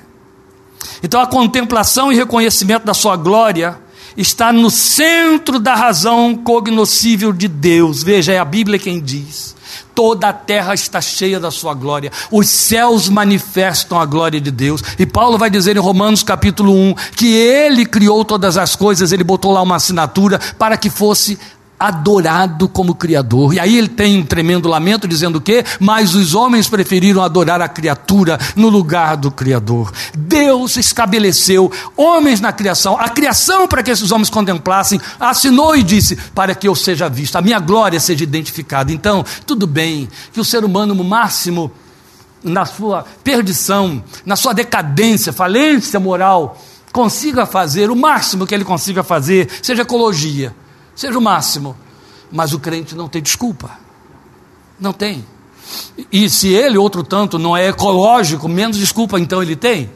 Então 1.02 1.20
a 1.20 1.26
contemplação 1.26 2.12
e 2.12 2.16
reconhecimento 2.16 2.84
da 2.84 2.94
sua 2.94 3.16
glória 3.16 3.78
está 4.16 4.52
no 4.52 4.70
centro 4.70 5.58
da 5.58 5.74
razão 5.74 6.34
cognoscível 6.34 7.32
de 7.32 7.48
Deus. 7.48 8.02
Veja, 8.02 8.32
é 8.32 8.38
a 8.38 8.44
Bíblia 8.44 8.78
quem 8.78 9.00
diz. 9.00 9.54
Toda 9.94 10.28
a 10.28 10.32
terra 10.32 10.74
está 10.74 11.00
cheia 11.00 11.38
da 11.38 11.50
sua 11.50 11.74
glória, 11.74 12.10
os 12.30 12.48
céus 12.48 13.08
manifestam 13.10 14.00
a 14.00 14.06
glória 14.06 14.40
de 14.40 14.50
Deus. 14.50 14.82
E 14.98 15.04
Paulo 15.04 15.36
vai 15.36 15.50
dizer 15.50 15.76
em 15.76 15.80
Romanos 15.80 16.22
capítulo 16.22 16.72
1 16.72 16.94
que 17.16 17.34
ele 17.34 17.84
criou 17.84 18.24
todas 18.24 18.56
as 18.56 18.74
coisas, 18.74 19.12
ele 19.12 19.24
botou 19.24 19.52
lá 19.52 19.60
uma 19.60 19.76
assinatura 19.76 20.38
para 20.58 20.76
que 20.76 20.88
fosse 20.88 21.38
adorado 21.82 22.68
como 22.68 22.94
Criador. 22.94 23.54
E 23.54 23.58
aí 23.58 23.76
ele 23.76 23.88
tem 23.88 24.20
um 24.20 24.24
tremendo 24.24 24.68
lamento 24.68 25.08
dizendo 25.08 25.36
o 25.36 25.40
quê? 25.40 25.64
Mas 25.80 26.14
os 26.14 26.32
homens 26.32 26.68
preferiram 26.68 27.24
adorar 27.24 27.60
a 27.60 27.66
criatura 27.66 28.38
no 28.54 28.68
lugar 28.68 29.16
do 29.16 29.32
Criador. 29.32 29.92
Deus 30.16 30.76
estabeleceu 30.76 31.72
homens 31.96 32.40
na 32.40 32.52
criação, 32.52 32.96
a 32.96 33.08
criação 33.08 33.66
para 33.66 33.82
que 33.82 33.90
esses 33.90 34.12
homens 34.12 34.30
contemplassem, 34.30 35.00
assinou 35.18 35.74
e 35.74 35.82
disse: 35.82 36.14
para 36.32 36.54
que 36.54 36.68
eu 36.68 36.74
seja 36.76 37.08
visto, 37.08 37.34
a 37.34 37.42
minha 37.42 37.58
glória 37.58 37.98
seja 37.98 38.22
identificada. 38.22 38.92
Então, 38.92 39.24
tudo 39.44 39.66
bem 39.66 40.08
que 40.32 40.38
o 40.38 40.44
ser 40.44 40.64
humano, 40.64 40.94
no 40.94 41.02
máximo, 41.02 41.68
na 42.44 42.64
sua 42.64 43.04
perdição, 43.24 44.04
na 44.24 44.36
sua 44.36 44.52
decadência, 44.52 45.32
falência 45.32 45.98
moral, 45.98 46.56
consiga 46.92 47.44
fazer 47.44 47.90
o 47.90 47.96
máximo 47.96 48.46
que 48.46 48.54
ele 48.54 48.64
consiga 48.64 49.02
fazer, 49.02 49.48
seja 49.60 49.82
ecologia 49.82 50.54
seja 50.94 51.18
o 51.18 51.22
máximo. 51.22 51.76
Mas 52.30 52.52
o 52.52 52.58
crente 52.58 52.94
não 52.94 53.08
tem 53.08 53.22
desculpa. 53.22 53.70
Não 54.80 54.92
tem. 54.92 55.24
E 56.10 56.28
se 56.28 56.48
ele, 56.48 56.78
outro 56.78 57.02
tanto, 57.02 57.38
não 57.38 57.56
é 57.56 57.68
ecológico, 57.68 58.48
menos 58.48 58.76
desculpa 58.76 59.20
então 59.20 59.42
ele 59.42 59.54
tem. 59.54 59.90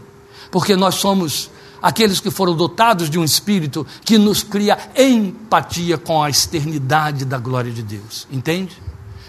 Porque 0.51 0.77
nós 0.77 0.97
somos 0.97 1.51
aqueles 1.83 2.21
que 2.21 2.31
foram 2.31 2.55
dotados 2.55 3.09
de 3.09 3.19
um 3.19 3.25
espírito 3.25 3.87
que 4.05 4.19
nos 4.19 4.43
cria 4.43 4.79
empatia 4.97 5.99
com 5.99 6.23
a 6.23 6.31
externidade 6.31 7.25
da 7.25 7.39
glória 7.39 7.73
de 7.73 7.83
Deus. 7.83 8.27
Entende? 8.31 8.77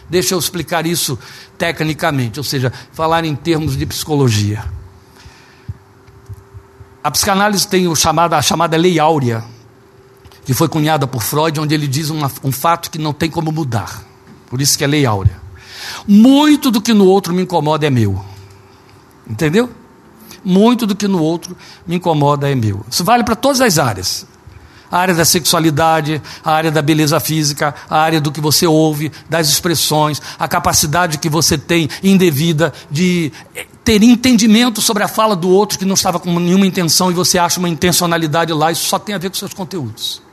Deixa 0.09 0.33
eu 0.33 0.39
explicar 0.39 0.85
isso 0.85 1.19
tecnicamente, 1.57 2.39
ou 2.39 2.43
seja, 2.43 2.71
falar 2.93 3.25
em 3.25 3.35
termos 3.35 3.75
de 3.75 3.85
psicologia. 3.85 4.63
A 7.03 7.11
psicanálise 7.11 7.67
tem 7.67 7.87
o 7.87 7.95
chamado, 7.95 8.33
a 8.33 8.41
chamada 8.41 8.77
lei 8.77 8.99
áurea 8.99 9.43
que 10.47 10.53
foi 10.53 10.69
cunhada 10.69 11.05
por 11.05 11.21
Freud, 11.21 11.59
onde 11.59 11.75
ele 11.75 11.89
diz 11.89 12.09
uma, 12.09 12.31
um 12.41 12.53
fato 12.53 12.89
que 12.89 12.97
não 12.97 13.11
tem 13.11 13.29
como 13.29 13.51
mudar. 13.51 14.01
Por 14.49 14.61
isso 14.61 14.77
que 14.77 14.83
é 14.85 14.87
lei 14.87 15.05
áurea. 15.05 15.35
Muito 16.07 16.71
do 16.71 16.79
que 16.79 16.93
no 16.93 17.05
outro 17.05 17.33
me 17.33 17.41
incomoda 17.41 17.85
é 17.85 17.89
meu. 17.89 18.23
Entendeu? 19.29 19.69
Muito 20.45 20.87
do 20.87 20.95
que 20.95 21.05
no 21.05 21.21
outro 21.21 21.57
me 21.85 21.97
incomoda 21.97 22.49
é 22.49 22.55
meu. 22.55 22.85
Isso 22.89 23.03
vale 23.03 23.25
para 23.25 23.35
todas 23.35 23.59
as 23.59 23.77
áreas. 23.77 24.25
A 24.89 24.97
área 24.97 25.13
da 25.13 25.25
sexualidade, 25.25 26.21
a 26.41 26.53
área 26.53 26.71
da 26.71 26.81
beleza 26.81 27.19
física, 27.19 27.75
a 27.89 27.99
área 27.99 28.21
do 28.21 28.31
que 28.31 28.39
você 28.39 28.65
ouve, 28.65 29.11
das 29.29 29.49
expressões, 29.49 30.21
a 30.39 30.47
capacidade 30.47 31.17
que 31.17 31.27
você 31.27 31.57
tem 31.57 31.89
indevida 32.01 32.71
de 32.89 33.33
eh, 33.53 33.65
ter 33.83 34.01
entendimento 34.01 34.79
sobre 34.79 35.03
a 35.03 35.09
fala 35.09 35.35
do 35.35 35.49
outro 35.49 35.77
que 35.77 35.83
não 35.83 35.95
estava 35.95 36.21
com 36.21 36.39
nenhuma 36.39 36.65
intenção 36.65 37.11
e 37.11 37.13
você 37.13 37.37
acha 37.37 37.59
uma 37.59 37.67
intencionalidade 37.67 38.53
lá, 38.53 38.71
isso 38.71 38.85
só 38.85 38.97
tem 38.97 39.13
a 39.13 39.17
ver 39.17 39.29
com 39.29 39.35
seus 39.35 39.53
conteúdos. 39.53 40.25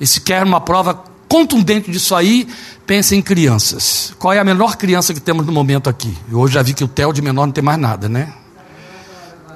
E 0.00 0.06
se 0.06 0.20
quer 0.20 0.42
uma 0.42 0.60
prova 0.60 1.02
contundente 1.28 1.90
disso 1.90 2.14
aí, 2.14 2.48
pense 2.86 3.14
em 3.14 3.22
crianças. 3.22 4.14
Qual 4.18 4.32
é 4.32 4.38
a 4.38 4.44
menor 4.44 4.76
criança 4.76 5.12
que 5.12 5.20
temos 5.20 5.44
no 5.46 5.52
momento 5.52 5.88
aqui? 5.88 6.16
Eu 6.30 6.38
hoje 6.38 6.54
já 6.54 6.62
vi 6.62 6.74
que 6.74 6.84
o 6.84 6.88
Theo 6.88 7.12
de 7.12 7.22
menor 7.22 7.46
não 7.46 7.52
tem 7.52 7.64
mais 7.64 7.78
nada, 7.78 8.08
né? 8.08 8.32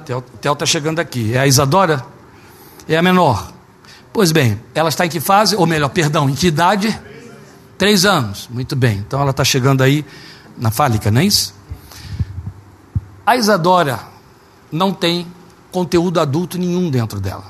O 0.09 0.21
Theo 0.21 0.53
está 0.53 0.65
chegando 0.65 0.99
aqui. 0.99 1.33
É 1.33 1.39
a 1.39 1.47
Isadora? 1.47 2.05
É 2.87 2.97
a 2.97 3.01
menor. 3.01 3.51
Pois 4.11 4.31
bem, 4.31 4.59
ela 4.75 4.89
está 4.89 5.05
em 5.05 5.09
que 5.09 5.19
fase? 5.19 5.55
Ou 5.55 5.65
melhor, 5.65 5.89
perdão, 5.89 6.29
em 6.29 6.35
que 6.35 6.47
idade? 6.47 6.99
Três 7.77 8.05
anos. 8.05 8.49
Muito 8.51 8.75
bem. 8.75 8.97
Então 8.97 9.21
ela 9.21 9.31
está 9.31 9.43
chegando 9.43 9.81
aí 9.81 10.05
na 10.57 10.69
fálica, 10.69 11.09
não 11.09 11.21
é 11.21 11.25
isso? 11.25 11.53
A 13.25 13.37
Isadora 13.37 13.99
não 14.71 14.91
tem 14.91 15.25
conteúdo 15.71 16.19
adulto 16.19 16.57
nenhum 16.57 16.89
dentro 16.89 17.19
dela. 17.19 17.45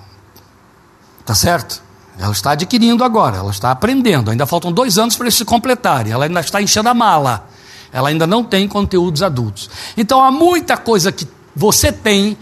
Tá 1.25 1.33
certo? 1.33 1.81
Ela 2.17 2.31
está 2.31 2.51
adquirindo 2.51 3.03
agora, 3.03 3.37
ela 3.37 3.51
está 3.51 3.71
aprendendo. 3.71 4.31
Ainda 4.31 4.45
faltam 4.45 4.71
dois 4.71 4.97
anos 4.97 5.15
para 5.15 5.25
eles 5.25 5.35
se 5.35 5.45
completarem. 5.45 6.11
Ela 6.11 6.25
ainda 6.25 6.39
está 6.39 6.61
enchendo 6.61 6.89
a 6.89 6.93
mala. 6.93 7.47
Ela 7.91 8.09
ainda 8.09 8.27
não 8.27 8.43
tem 8.43 8.67
conteúdos 8.67 9.23
adultos. 9.23 9.69
Então 9.97 10.23
há 10.23 10.31
muita 10.31 10.77
coisa 10.77 11.11
que 11.11 11.27
você 11.55 11.91
tem 11.91 12.37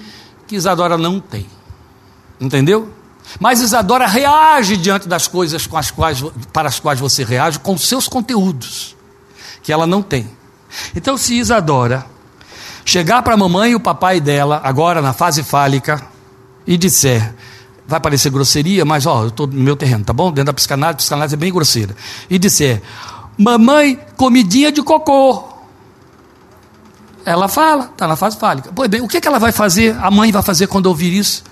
que 0.48 0.56
Isadora 0.56 0.98
não 0.98 1.20
tem. 1.20 1.46
Entendeu? 2.40 2.92
Mas 3.40 3.62
Isadora 3.62 4.08
reage 4.08 4.78
diante 4.78 5.08
das 5.08 5.28
coisas 5.28 5.68
com 5.68 5.78
as 5.78 5.92
quais, 5.92 6.24
para 6.52 6.68
as 6.68 6.80
quais 6.80 7.00
você 7.00 7.24
reage 7.24 7.60
com 7.60 7.78
seus 7.78 8.08
conteúdos, 8.08 8.96
que 9.62 9.72
ela 9.72 9.86
não 9.86 10.02
tem. 10.02 10.28
Então, 10.96 11.18
se 11.18 11.36
Isadora 11.36 12.06
chegar 12.84 13.22
para 13.22 13.36
a 13.36 13.38
mamãe 13.38 13.72
e 13.72 13.76
o 13.76 13.80
papai 13.80 14.20
dela, 14.20 14.60
agora 14.64 15.02
na 15.02 15.14
fase 15.14 15.44
fálica, 15.44 16.02
e 16.66 16.78
disser: 16.78 17.36
vai 17.90 18.00
parecer 18.00 18.30
grosseria, 18.30 18.86
mas 18.86 19.06
ó, 19.06 19.24
eu 19.24 19.28
estou 19.30 19.48
no 19.48 19.60
meu 19.60 19.76
terreno, 19.76 20.06
tá 20.06 20.14
bom? 20.14 20.32
Dentro 20.32 20.46
da 20.46 20.54
psicanálise, 20.54 20.94
a 20.94 20.98
psicanálise 20.98 21.34
é 21.34 21.38
bem 21.38 21.52
grosseira. 21.52 21.96
E 22.30 22.38
disser, 22.38 22.82
Mamãe, 23.40 23.98
comidinha 24.18 24.70
de 24.70 24.84
cocô. 24.84 25.46
Ela 27.26 27.48
fala, 27.48 27.86
está 27.86 28.06
na 28.06 28.18
fase 28.18 28.38
fálica. 28.38 28.70
Pois 28.76 28.90
bem, 28.90 29.02
o 29.02 29.08
que, 29.08 29.16
é 29.16 29.22
que 29.22 29.28
ela 29.30 29.40
vai 29.40 29.54
fazer? 29.54 29.98
A 30.02 30.12
mãe 30.12 30.30
vai 30.30 30.44
fazer 30.44 30.68
quando 30.68 30.88
ouvir 30.88 31.14
isso? 31.14 31.44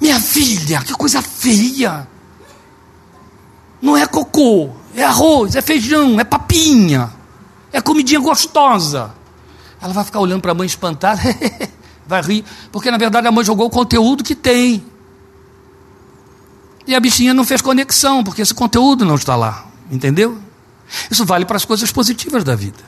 Minha 0.00 0.18
filha, 0.18 0.80
que 0.82 0.92
coisa 0.92 1.22
feia. 1.22 2.08
Não 3.80 3.96
é 3.96 4.06
cocô, 4.06 4.70
é 4.92 5.04
arroz, 5.04 5.54
é 5.54 5.62
feijão, 5.62 6.18
é 6.18 6.24
papinha, 6.24 7.12
é 7.72 7.80
comidinha 7.80 8.18
gostosa. 8.18 9.14
Ela 9.80 9.92
vai 9.92 10.04
ficar 10.04 10.18
olhando 10.18 10.40
para 10.40 10.50
a 10.50 10.54
mãe 10.54 10.66
espantada, 10.66 11.20
vai 12.08 12.22
rir, 12.22 12.44
porque 12.72 12.90
na 12.90 12.98
verdade 12.98 13.28
a 13.28 13.30
mãe 13.30 13.44
jogou 13.44 13.66
o 13.66 13.70
conteúdo 13.70 14.24
que 14.24 14.34
tem. 14.34 14.84
E 16.86 16.94
a 16.94 17.00
bichinha 17.00 17.34
não 17.34 17.44
fez 17.44 17.60
conexão, 17.60 18.22
porque 18.22 18.42
esse 18.42 18.54
conteúdo 18.54 19.04
não 19.04 19.16
está 19.16 19.34
lá. 19.34 19.66
Entendeu? 19.90 20.38
Isso 21.10 21.24
vale 21.24 21.44
para 21.44 21.56
as 21.56 21.64
coisas 21.64 21.90
positivas 21.90 22.44
da 22.44 22.54
vida. 22.54 22.78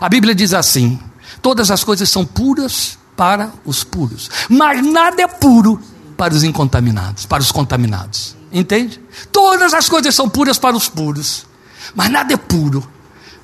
A 0.00 0.08
Bíblia 0.08 0.34
diz 0.34 0.52
assim: 0.52 0.98
todas 1.40 1.70
as 1.70 1.82
coisas 1.82 2.08
são 2.10 2.24
puras 2.24 2.98
para 3.16 3.50
os 3.64 3.82
puros, 3.82 4.30
mas 4.48 4.84
nada 4.84 5.22
é 5.22 5.26
puro 5.26 5.80
para 6.16 6.34
os 6.34 6.44
incontaminados, 6.44 7.24
para 7.24 7.42
os 7.42 7.50
contaminados. 7.50 8.36
Entende? 8.52 9.00
Todas 9.32 9.74
as 9.74 9.88
coisas 9.88 10.14
são 10.14 10.28
puras 10.28 10.58
para 10.58 10.76
os 10.76 10.88
puros, 10.88 11.46
mas 11.94 12.10
nada 12.10 12.32
é 12.32 12.36
puro 12.36 12.86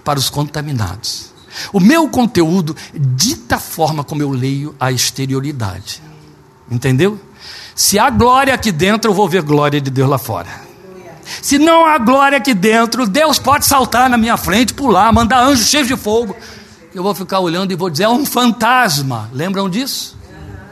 para 0.04 0.18
os 0.18 0.28
contaminados. 0.28 1.32
O 1.72 1.80
meu 1.80 2.08
conteúdo 2.08 2.74
dita 2.94 3.56
a 3.56 3.60
forma 3.60 4.02
como 4.04 4.22
eu 4.22 4.30
leio 4.30 4.74
a 4.80 4.90
exterioridade. 4.90 6.02
Entendeu? 6.70 7.20
Se 7.74 7.98
há 7.98 8.10
glória 8.10 8.54
aqui 8.54 8.70
dentro, 8.70 9.10
eu 9.10 9.14
vou 9.14 9.28
ver 9.28 9.42
glória 9.42 9.80
de 9.80 9.90
Deus 9.90 10.08
lá 10.08 10.18
fora. 10.18 10.48
Se 11.40 11.58
não 11.58 11.86
há 11.86 11.98
glória 11.98 12.38
aqui 12.38 12.52
dentro, 12.52 13.06
Deus 13.06 13.38
pode 13.38 13.64
saltar 13.64 14.10
na 14.10 14.18
minha 14.18 14.36
frente, 14.36 14.74
pular, 14.74 15.12
mandar 15.12 15.42
anjos 15.42 15.68
cheios 15.68 15.88
de 15.88 15.96
fogo. 15.96 16.36
Eu 16.94 17.02
vou 17.02 17.14
ficar 17.14 17.40
olhando 17.40 17.72
e 17.72 17.76
vou 17.76 17.88
dizer: 17.88 18.04
é 18.04 18.08
um 18.08 18.26
fantasma. 18.26 19.30
Lembram 19.32 19.68
disso? 19.68 20.16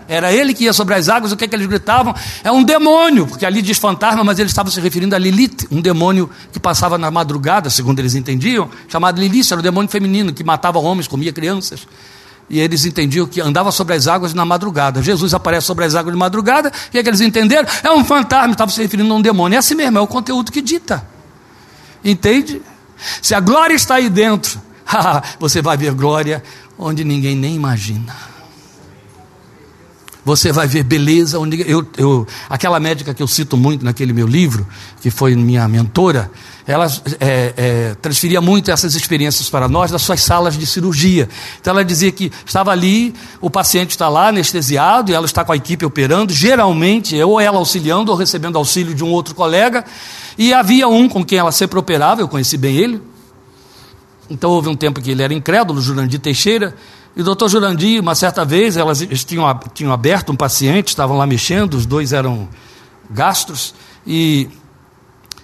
Era 0.07 0.33
ele 0.33 0.53
que 0.53 0.65
ia 0.65 0.73
sobre 0.73 0.95
as 0.97 1.09
águas, 1.09 1.31
o 1.31 1.37
que, 1.37 1.45
é 1.45 1.49
que 1.49 1.55
eles 1.55 1.69
gritavam? 1.69 2.13
É 2.43 2.51
um 2.51 2.65
demônio, 2.65 3.29
porque 3.29 3.47
ali 3.47 3.63
diz 3.63 3.79
fantasma, 3.79 4.25
mas 4.25 4.41
eles 4.41 4.51
estavam 4.51 4.71
se 4.71 4.81
referindo 4.81 5.15
a 5.15 5.19
Lilith, 5.19 5.69
um 5.71 5.81
demônio 5.81 6.29
que 6.53 6.59
passava 6.59 6.99
na 6.99 7.13
madrugada, 7.13 7.71
segundo 7.71 8.01
eles 8.01 8.17
entendiam, 8.17 8.69
chamado 8.89 9.21
Lilith, 9.21 9.53
era 9.53 9.61
um 9.61 9.63
demônio 9.63 9.89
feminino 9.89 10.33
que 10.33 10.43
matava 10.43 10.81
homens, 10.81 11.07
comia 11.07 11.33
crianças. 11.33 11.87
E 12.51 12.59
eles 12.59 12.85
entendiam 12.85 13.29
que 13.29 13.41
andava 13.41 13.71
sobre 13.71 13.95
as 13.95 14.09
águas 14.09 14.35
na 14.35 14.45
madrugada. 14.45 15.01
Jesus 15.01 15.33
aparece 15.33 15.69
sobre 15.69 15.85
as 15.85 15.95
águas 15.95 16.13
de 16.13 16.19
madrugada, 16.19 16.73
e 16.93 16.99
é 16.99 17.03
que 17.03 17.09
eles 17.09 17.21
entenderam? 17.21 17.69
É 17.85 17.93
um 17.93 18.05
fantasma, 18.05 18.53
estava 18.53 18.73
se 18.73 18.83
referindo 18.83 19.11
a 19.15 19.17
um 19.17 19.23
demônio. 19.23 19.55
É 19.55 19.59
assim 19.61 19.77
mesmo, 19.77 19.99
é 19.99 20.01
o 20.01 20.07
conteúdo 20.07 20.51
que 20.51 20.61
dita. 20.61 21.07
Entende? 22.05 22.61
Se 23.23 23.37
a 23.37 23.41
glória 23.41 23.75
está 23.75 23.95
aí 23.95 24.11
dentro, 24.11 24.61
você 25.39 25.63
vai 25.63 25.77
ver 25.77 25.95
glória 25.95 26.43
onde 26.77 27.05
ninguém 27.05 27.37
nem 27.37 27.55
imagina. 27.55 28.15
Você 30.25 30.53
vai 30.53 30.67
ver 30.67 30.83
beleza 30.83 31.39
onde 31.39 31.63
eu, 31.69 31.87
eu, 31.97 32.27
aquela 32.49 32.79
médica 32.79 33.15
que 33.15 33.23
eu 33.23 33.27
cito 33.27 33.57
muito 33.57 33.85
naquele 33.85 34.13
meu 34.13 34.27
livro, 34.27 34.67
que 35.01 35.11
foi 35.11 35.35
minha 35.35 35.67
mentora, 35.67 36.31
ela 36.67 36.87
é, 37.19 37.55
é, 37.57 37.97
transferia 38.01 38.41
muito 38.41 38.71
essas 38.71 38.95
experiências 38.95 39.49
para 39.49 39.67
nós 39.67 39.91
das 39.91 40.03
suas 40.03 40.21
salas 40.21 40.59
de 40.59 40.67
cirurgia. 40.67 41.29
Então 41.61 41.73
ela 41.73 41.85
dizia 41.85 42.13
que 42.13 42.31
estava 42.45 42.71
ali, 42.71 43.15
o 43.41 43.49
paciente 43.49 43.91
está 43.91 44.09
lá 44.09 44.29
anestesiado 44.29 45.11
e 45.11 45.15
ela 45.15 45.27
está 45.27 45.45
com 45.45 45.53
a 45.53 45.57
equipe 45.57 45.85
operando, 45.85 46.33
geralmente 46.33 47.21
ou 47.23 47.41
ela 47.41 47.59
auxiliando 47.59 48.13
ou 48.13 48.17
recebendo 48.17 48.57
auxílio 48.57 48.95
de 48.95 49.03
um 49.03 49.11
outro 49.11 49.35
colega. 49.35 49.85
E 50.37 50.53
havia 50.53 50.87
um 50.87 51.09
com 51.09 51.25
quem 51.25 51.39
ela 51.39 51.53
sempre 51.53 51.79
operava, 51.79 52.21
eu 52.21 52.29
conheci 52.29 52.57
bem 52.57 52.77
ele. 52.77 53.03
Então 54.29 54.51
houve 54.51 54.69
um 54.69 54.77
tempo 54.77 55.01
que 55.01 55.11
ele 55.11 55.23
era 55.23 55.35
incrédulo, 55.35 55.83
Jurandir 55.83 56.21
Teixeira, 56.21 56.77
e 57.21 57.23
o 57.23 57.25
doutor 57.25 57.51
Jurandir, 57.51 58.01
uma 58.01 58.15
certa 58.15 58.47
vez, 58.47 58.79
elas 58.79 59.07
tinham, 59.27 59.61
tinham 59.75 59.93
aberto 59.93 60.33
um 60.33 60.35
paciente, 60.35 60.89
estavam 60.89 61.19
lá 61.19 61.27
mexendo, 61.27 61.75
os 61.75 61.85
dois 61.85 62.15
eram 62.15 62.49
gastros, 63.11 63.75
e 64.07 64.49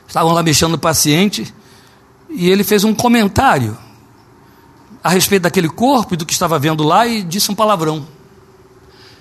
estavam 0.09 0.33
lá 0.33 0.43
mexendo 0.43 0.71
no 0.71 0.79
paciente, 0.79 1.55
e 2.31 2.49
ele 2.49 2.65
fez 2.65 2.83
um 2.83 2.95
comentário 2.95 3.77
a 5.05 5.11
respeito 5.11 5.43
daquele 5.43 5.69
corpo 5.69 6.15
e 6.15 6.17
do 6.17 6.25
que 6.25 6.33
estava 6.33 6.59
vendo 6.59 6.83
lá 6.83 7.07
e 7.07 7.23
disse 7.23 7.53
um 7.53 7.55
palavrão. 7.55 8.07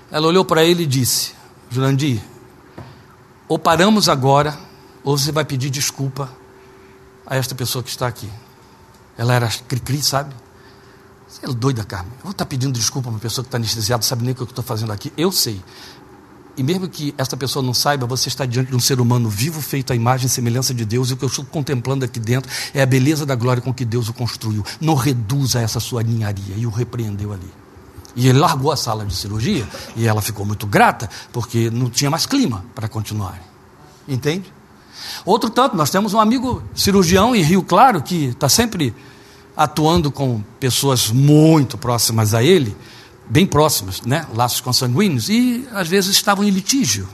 Ela 0.09 0.25
olhou 0.25 0.45
para 0.45 0.63
ele 0.63 0.83
e 0.83 0.87
disse: 0.87 1.33
Jurandir, 1.69 2.21
ou 3.49 3.59
paramos 3.59 4.07
agora, 4.07 4.57
ou 5.03 5.17
você 5.17 5.29
vai 5.29 5.43
pedir 5.43 5.69
desculpa 5.69 6.31
a 7.27 7.35
esta 7.35 7.53
pessoa 7.53 7.83
que 7.83 7.89
está 7.89 8.07
aqui. 8.07 8.29
Ela 9.17 9.33
era 9.33 9.49
cri-cri, 9.67 10.01
sabe? 10.01 10.33
Você 11.35 11.45
é 11.45 11.53
doida, 11.53 11.83
Carmen. 11.83 12.13
Eu 12.19 12.23
vou 12.23 12.31
estar 12.31 12.45
pedindo 12.45 12.71
desculpa 12.71 13.09
para 13.09 13.15
uma 13.15 13.19
pessoa 13.19 13.43
que 13.43 13.49
está 13.49 13.57
anestesiada, 13.57 14.01
sabe 14.03 14.23
nem 14.23 14.31
o 14.31 14.35
que 14.35 14.41
eu 14.41 14.47
estou 14.47 14.63
fazendo 14.63 14.93
aqui. 14.93 15.11
Eu 15.17 15.33
sei. 15.33 15.61
E 16.55 16.63
mesmo 16.63 16.87
que 16.87 17.13
esta 17.17 17.35
pessoa 17.35 17.61
não 17.61 17.73
saiba, 17.73 18.07
você 18.07 18.29
está 18.29 18.45
diante 18.45 18.69
de 18.69 18.75
um 18.75 18.79
ser 18.79 19.01
humano 19.01 19.29
vivo, 19.29 19.61
feito 19.61 19.91
à 19.91 19.95
imagem 19.95 20.27
e 20.27 20.29
semelhança 20.29 20.73
de 20.73 20.85
Deus, 20.85 21.09
e 21.09 21.13
o 21.13 21.17
que 21.17 21.25
eu 21.25 21.27
estou 21.27 21.43
contemplando 21.43 22.05
aqui 22.05 22.21
dentro 22.21 22.49
é 22.73 22.81
a 22.81 22.85
beleza 22.85 23.25
da 23.25 23.35
glória 23.35 23.61
com 23.61 23.73
que 23.73 23.83
Deus 23.83 24.07
o 24.07 24.13
construiu. 24.13 24.63
Não 24.79 24.95
reduza 24.95 25.59
essa 25.59 25.81
sua 25.81 26.01
ninharia. 26.01 26.55
E 26.55 26.65
o 26.65 26.69
repreendeu 26.69 27.33
ali. 27.33 27.51
E 28.15 28.29
ele 28.29 28.39
largou 28.39 28.71
a 28.71 28.77
sala 28.77 29.05
de 29.05 29.13
cirurgia, 29.13 29.67
e 29.93 30.07
ela 30.07 30.21
ficou 30.21 30.45
muito 30.45 30.65
grata, 30.65 31.09
porque 31.33 31.69
não 31.69 31.89
tinha 31.89 32.09
mais 32.09 32.25
clima 32.25 32.63
para 32.73 32.87
continuar. 32.87 33.41
Entende? 34.07 34.53
Outro 35.25 35.49
tanto, 35.49 35.75
nós 35.75 35.89
temos 35.89 36.13
um 36.13 36.19
amigo 36.21 36.63
cirurgião 36.73 37.35
em 37.35 37.41
Rio 37.41 37.61
Claro, 37.61 38.01
que 38.01 38.27
está 38.27 38.47
sempre 38.47 38.95
atuando 39.55 40.11
com 40.11 40.41
pessoas 40.59 41.09
muito 41.09 41.77
próximas 41.77 42.33
a 42.33 42.43
ele, 42.43 42.75
bem 43.27 43.45
próximas, 43.45 44.01
né? 44.01 44.25
laços 44.33 44.61
consanguíneos, 44.61 45.29
e 45.29 45.67
às 45.73 45.87
vezes 45.87 46.11
estavam 46.11 46.43
em 46.43 46.49
litígio. 46.49 47.07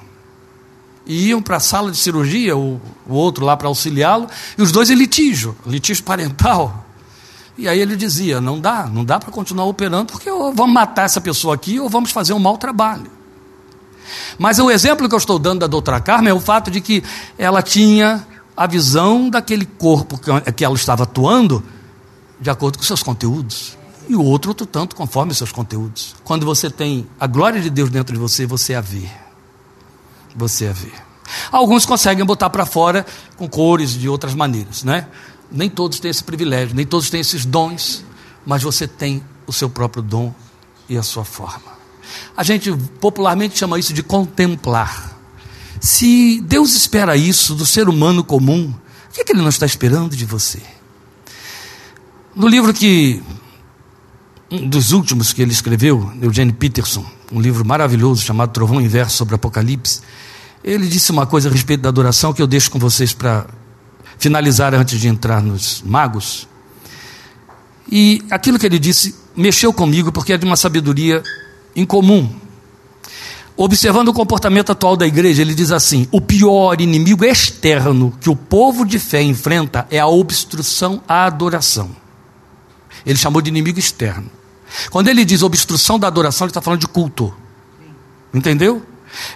E 1.06 1.28
iam 1.30 1.42
para 1.42 1.58
a 1.58 1.60
sala 1.60 1.92
de 1.92 1.98
cirurgia, 1.98 2.56
o, 2.56 2.80
o 3.08 3.14
outro 3.14 3.46
lá 3.46 3.56
para 3.58 3.68
auxiliá-lo, 3.68 4.28
e 4.58 4.62
os 4.62 4.72
dois 4.72 4.90
em 4.90 4.96
litígio, 4.96 5.56
litígio 5.66 6.04
parental. 6.04 6.86
E 7.58 7.68
aí 7.68 7.80
ele 7.80 7.96
dizia: 7.96 8.40
não 8.40 8.60
dá, 8.60 8.88
não 8.88 9.04
dá 9.04 9.20
para 9.20 9.32
continuar 9.32 9.66
operando, 9.66 10.12
porque 10.14 10.30
ou 10.30 10.54
vamos 10.54 10.74
matar 10.74 11.06
essa 11.06 11.20
pessoa 11.20 11.56
aqui 11.56 11.80
ou 11.80 11.90
vamos 11.90 12.12
fazer 12.12 12.34
um 12.34 12.40
mau 12.40 12.58
trabalho. 12.58 13.12
Mas 14.38 14.60
o 14.60 14.70
exemplo 14.70 15.08
que 15.08 15.16
eu 15.16 15.20
estou 15.20 15.40
dando 15.40 15.60
da 15.60 15.68
doutora 15.68 16.00
Carmen 16.00 16.32
é 16.32 16.34
o 16.34 16.40
fato 16.40 16.70
de 16.70 16.82
que 16.82 17.04
ela 17.38 17.62
tinha 17.62 18.26
a 18.56 18.68
visão 18.68 19.30
daquele 19.30 19.66
corpo 19.66 20.20
que 20.56 20.64
ela 20.64 20.76
estava 20.76 21.04
atuando 21.04 21.64
de 22.42 22.50
acordo 22.50 22.80
com 22.80 22.84
seus 22.84 23.04
conteúdos. 23.04 23.78
E 24.10 24.16
o 24.16 24.24
outro, 24.24 24.50
outro 24.50 24.66
tanto, 24.66 24.96
conforme 24.96 25.34
seus 25.34 25.52
conteúdos. 25.52 26.16
Quando 26.24 26.46
você 26.46 26.70
tem 26.70 27.08
a 27.20 27.28
glória 27.28 27.62
de 27.62 27.70
Deus 27.70 27.90
dentro 27.90 28.14
de 28.14 28.20
você, 28.20 28.46
você 28.46 28.74
a 28.74 28.82
vê. 28.82 29.08
Você 30.36 30.68
a 30.68 30.74
vê. 30.74 30.92
Alguns 31.52 31.86
conseguem 31.86 32.26
botar 32.26 32.50
para 32.50 32.66
fora 32.66 33.06
com 33.38 33.48
cores 33.48 33.92
de 33.92 34.10
outras 34.10 34.34
maneiras, 34.34 34.84
né? 34.84 35.08
Nem 35.50 35.70
todos 35.70 36.00
têm 36.00 36.12
esse 36.12 36.24
privilégio, 36.24 36.76
nem 36.76 36.86
todos 36.86 37.10
têm 37.10 37.22
esses 37.22 37.46
dons, 37.46 38.04
mas 38.46 38.64
você 38.64 38.88
tem 38.88 39.24
o 39.46 39.54
seu 39.54 39.70
próprio 39.70 40.02
dom 40.02 40.34
e 40.90 40.98
a 40.98 41.04
sua 41.04 41.24
forma. 41.24 41.72
A 42.36 42.44
gente 42.44 42.72
popularmente 43.00 43.58
chama 43.58 43.80
isso 43.80 43.94
de 43.94 44.04
contemplar. 44.04 45.18
Se 45.80 46.42
Deus 46.42 46.76
espera 46.76 47.16
isso 47.16 47.56
do 47.56 47.66
ser 47.66 47.88
humano 47.88 48.24
comum, 48.24 48.74
o 49.10 49.14
que, 49.14 49.22
é 49.22 49.24
que 49.24 49.32
Ele 49.32 49.42
não 49.42 49.50
está 49.50 49.66
esperando 49.66 50.16
de 50.16 50.26
você? 50.26 50.62
No 52.34 52.48
livro 52.48 52.74
que, 52.74 53.22
um 54.50 54.66
dos 54.66 54.94
últimos 54.94 55.34
que 55.34 55.42
ele 55.42 55.52
escreveu, 55.52 56.14
Eugene 56.22 56.54
Peterson, 56.54 57.06
um 57.30 57.42
livro 57.42 57.66
maravilhoso 57.66 58.24
chamado 58.24 58.52
Trovão 58.54 58.80
Inverso 58.80 59.18
sobre 59.18 59.36
Apocalipse, 59.36 60.02
ele 60.64 60.88
disse 60.88 61.12
uma 61.12 61.26
coisa 61.26 61.50
a 61.50 61.52
respeito 61.52 61.82
da 61.82 61.90
adoração 61.90 62.32
que 62.32 62.42
eu 62.42 62.48
deixo 62.48 62.72
com 62.72 62.80
vocês 62.80 63.12
para 63.12 63.48
finalizar 64.18 64.74
antes 64.74 64.98
de 64.98 65.10
entrar 65.10 65.42
nos 65.42 65.82
magos. 65.86 66.48
E 67.92 68.24
aquilo 68.32 68.58
que 68.58 68.66
ele 68.66 68.80
disse 68.80 69.14
mexeu 69.36 69.74
comigo 69.74 70.10
porque 70.10 70.32
é 70.32 70.38
de 70.38 70.46
uma 70.46 70.56
sabedoria 70.56 71.22
incomum. 71.76 72.30
Observando 73.58 74.08
o 74.08 74.14
comportamento 74.14 74.72
atual 74.72 74.96
da 74.96 75.06
igreja, 75.06 75.42
ele 75.42 75.54
diz 75.54 75.72
assim: 75.72 76.08
o 76.12 76.22
pior 76.22 76.80
inimigo 76.80 77.26
externo 77.26 78.14
que 78.22 78.30
o 78.30 78.36
povo 78.36 78.86
de 78.86 78.98
fé 78.98 79.22
enfrenta 79.22 79.86
é 79.92 80.00
a 80.00 80.08
obstrução 80.08 81.02
à 81.06 81.26
adoração. 81.26 82.01
Ele 83.06 83.18
chamou 83.18 83.42
de 83.42 83.50
inimigo 83.50 83.80
externo. 83.80 84.30
Quando 84.90 85.10
ele 85.10 85.26
diz 85.26 85.44
obstrução 85.44 86.00
da 86.00 86.08
adoração, 86.08 86.46
ele 86.46 86.52
está 86.52 86.62
falando 86.62 86.80
de 86.80 86.88
culto. 86.88 87.34
Entendeu? 88.34 88.86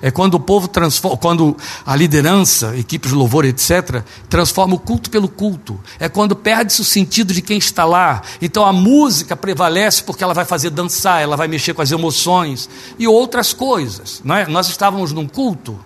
É 0.01 0.09
quando 0.09 0.35
o 0.35 0.39
povo 0.39 0.67
transforma, 0.67 1.17
quando 1.17 1.55
a 1.85 1.95
liderança, 1.95 2.75
equipes 2.77 3.11
de 3.11 3.15
louvor, 3.15 3.45
etc., 3.45 4.03
transforma 4.29 4.75
o 4.75 4.79
culto 4.79 5.09
pelo 5.09 5.27
culto. 5.27 5.79
É 5.99 6.07
quando 6.07 6.35
perde-se 6.35 6.81
o 6.81 6.85
sentido 6.85 7.33
de 7.33 7.41
quem 7.41 7.57
está 7.57 7.85
lá. 7.85 8.21
Então 8.41 8.65
a 8.65 8.71
música 8.71 9.35
prevalece 9.35 10.03
porque 10.03 10.23
ela 10.23 10.33
vai 10.33 10.45
fazer 10.45 10.69
dançar, 10.69 11.21
ela 11.21 11.35
vai 11.35 11.47
mexer 11.47 11.73
com 11.73 11.81
as 11.81 11.91
emoções 11.91 12.69
e 12.97 13.07
outras 13.07 13.53
coisas. 13.53 14.21
Não 14.23 14.35
é? 14.35 14.47
Nós 14.47 14.69
estávamos 14.69 15.11
num 15.11 15.27
culto. 15.27 15.77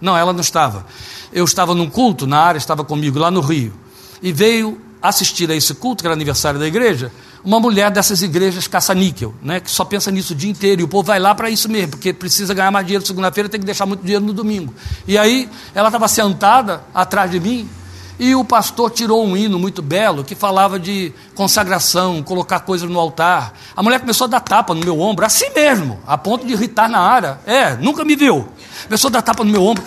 Não, 0.00 0.16
ela 0.16 0.32
não 0.32 0.40
estava. 0.40 0.86
Eu 1.32 1.44
estava 1.44 1.74
num 1.74 1.88
culto, 1.88 2.26
na 2.26 2.38
área 2.38 2.58
estava 2.58 2.84
comigo, 2.84 3.18
lá 3.18 3.30
no 3.30 3.40
Rio. 3.40 3.74
E 4.22 4.32
veio 4.32 4.80
assistir 5.08 5.50
a 5.50 5.54
esse 5.54 5.74
culto, 5.74 6.02
que 6.02 6.06
era 6.06 6.14
aniversário 6.14 6.58
da 6.58 6.66
igreja, 6.66 7.10
uma 7.44 7.60
mulher 7.60 7.90
dessas 7.90 8.22
igrejas 8.22 8.66
caça-níquel, 8.66 9.34
né, 9.42 9.60
que 9.60 9.70
só 9.70 9.84
pensa 9.84 10.10
nisso 10.10 10.32
o 10.32 10.36
dia 10.36 10.50
inteiro, 10.50 10.80
e 10.80 10.84
o 10.84 10.88
povo 10.88 11.06
vai 11.06 11.18
lá 11.18 11.34
para 11.34 11.48
isso 11.48 11.68
mesmo, 11.68 11.92
porque 11.92 12.12
precisa 12.12 12.52
ganhar 12.52 12.70
mais 12.70 12.84
dinheiro 12.86 13.06
segunda-feira, 13.06 13.48
tem 13.48 13.60
que 13.60 13.66
deixar 13.66 13.86
muito 13.86 14.02
dinheiro 14.02 14.24
no 14.24 14.32
domingo. 14.32 14.74
E 15.06 15.16
aí, 15.16 15.48
ela 15.74 15.88
estava 15.88 16.08
sentada 16.08 16.82
atrás 16.92 17.30
de 17.30 17.38
mim, 17.38 17.68
e 18.18 18.34
o 18.34 18.42
pastor 18.44 18.90
tirou 18.90 19.24
um 19.24 19.36
hino 19.36 19.58
muito 19.58 19.82
belo 19.82 20.24
que 20.24 20.34
falava 20.34 20.78
de 20.78 21.12
consagração, 21.34 22.22
colocar 22.22 22.60
coisas 22.60 22.88
no 22.88 22.98
altar. 22.98 23.52
A 23.76 23.82
mulher 23.82 24.00
começou 24.00 24.24
a 24.24 24.28
dar 24.28 24.40
tapa 24.40 24.74
no 24.74 24.80
meu 24.80 24.98
ombro, 24.98 25.24
assim 25.24 25.50
mesmo, 25.54 26.00
a 26.06 26.16
ponto 26.16 26.46
de 26.46 26.54
irritar 26.54 26.88
na 26.88 26.98
área. 26.98 27.38
É, 27.46 27.76
nunca 27.76 28.04
me 28.04 28.16
viu. 28.16 28.48
Começou 28.84 29.08
a 29.08 29.12
dar 29.12 29.22
tapa 29.22 29.44
no 29.44 29.50
meu 29.50 29.62
ombro. 29.62 29.84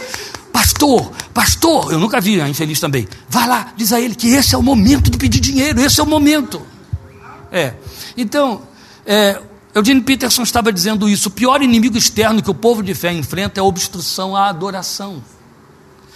Pastor, 0.52 1.12
pastor, 1.34 1.92
eu 1.92 2.00
nunca 2.00 2.20
vi 2.20 2.42
a 2.42 2.48
infeliz 2.48 2.80
também. 2.80 3.08
Vai 3.30 3.48
lá, 3.48 3.74
diz 3.76 3.94
a 3.94 4.02
ele 4.02 4.16
que 4.16 4.30
esse 4.30 4.56
é 4.56 4.58
o 4.58 4.64
momento 4.64 5.10
de 5.10 5.18
pedir 5.18 5.40
dinheiro, 5.40 5.80
esse 5.82 6.00
é 6.00 6.04
o 6.04 6.08
momento. 6.08 6.62
É. 7.52 7.74
Então, 8.18 8.62
é, 9.06 9.40
Eugene 9.74 10.02
Peterson 10.02 10.44
estava 10.44 10.72
dizendo 10.72 11.08
isso. 11.08 11.30
O 11.30 11.32
pior 11.32 11.62
inimigo 11.62 11.98
externo 11.98 12.42
que 12.42 12.50
o 12.50 12.56
povo 12.56 12.82
de 12.82 12.94
fé 12.94 13.12
enfrenta 13.12 13.60
é 13.60 13.62
a 13.62 13.64
obstrução 13.64 14.36
à 14.36 14.50
adoração. 14.50 15.22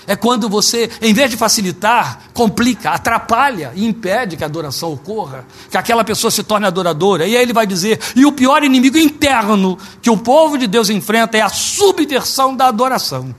É 0.06 0.16
quando 0.16 0.50
você, 0.50 0.90
em 1.02 1.14
vez 1.14 1.32
de 1.32 1.38
facilitar, 1.38 2.24
complica, 2.34 2.90
atrapalha 2.90 3.72
e 3.74 3.86
impede 3.86 4.36
que 4.36 4.44
a 4.44 4.48
adoração 4.48 4.92
ocorra, 4.92 5.46
que 5.72 5.78
aquela 5.78 6.04
pessoa 6.04 6.30
se 6.30 6.44
torne 6.44 6.66
adoradora. 6.66 7.26
E 7.26 7.38
aí 7.38 7.42
ele 7.42 7.54
vai 7.54 7.66
dizer: 7.66 8.00
e 8.16 8.26
o 8.26 8.32
pior 8.32 8.64
inimigo 8.64 8.98
interno 8.98 9.78
que 10.02 10.10
o 10.10 10.18
povo 10.18 10.58
de 10.58 10.68
Deus 10.68 10.90
enfrenta 10.90 11.38
é 11.38 11.42
a 11.42 11.50
subversão 11.50 12.56
da 12.56 12.68
adoração. 12.68 13.34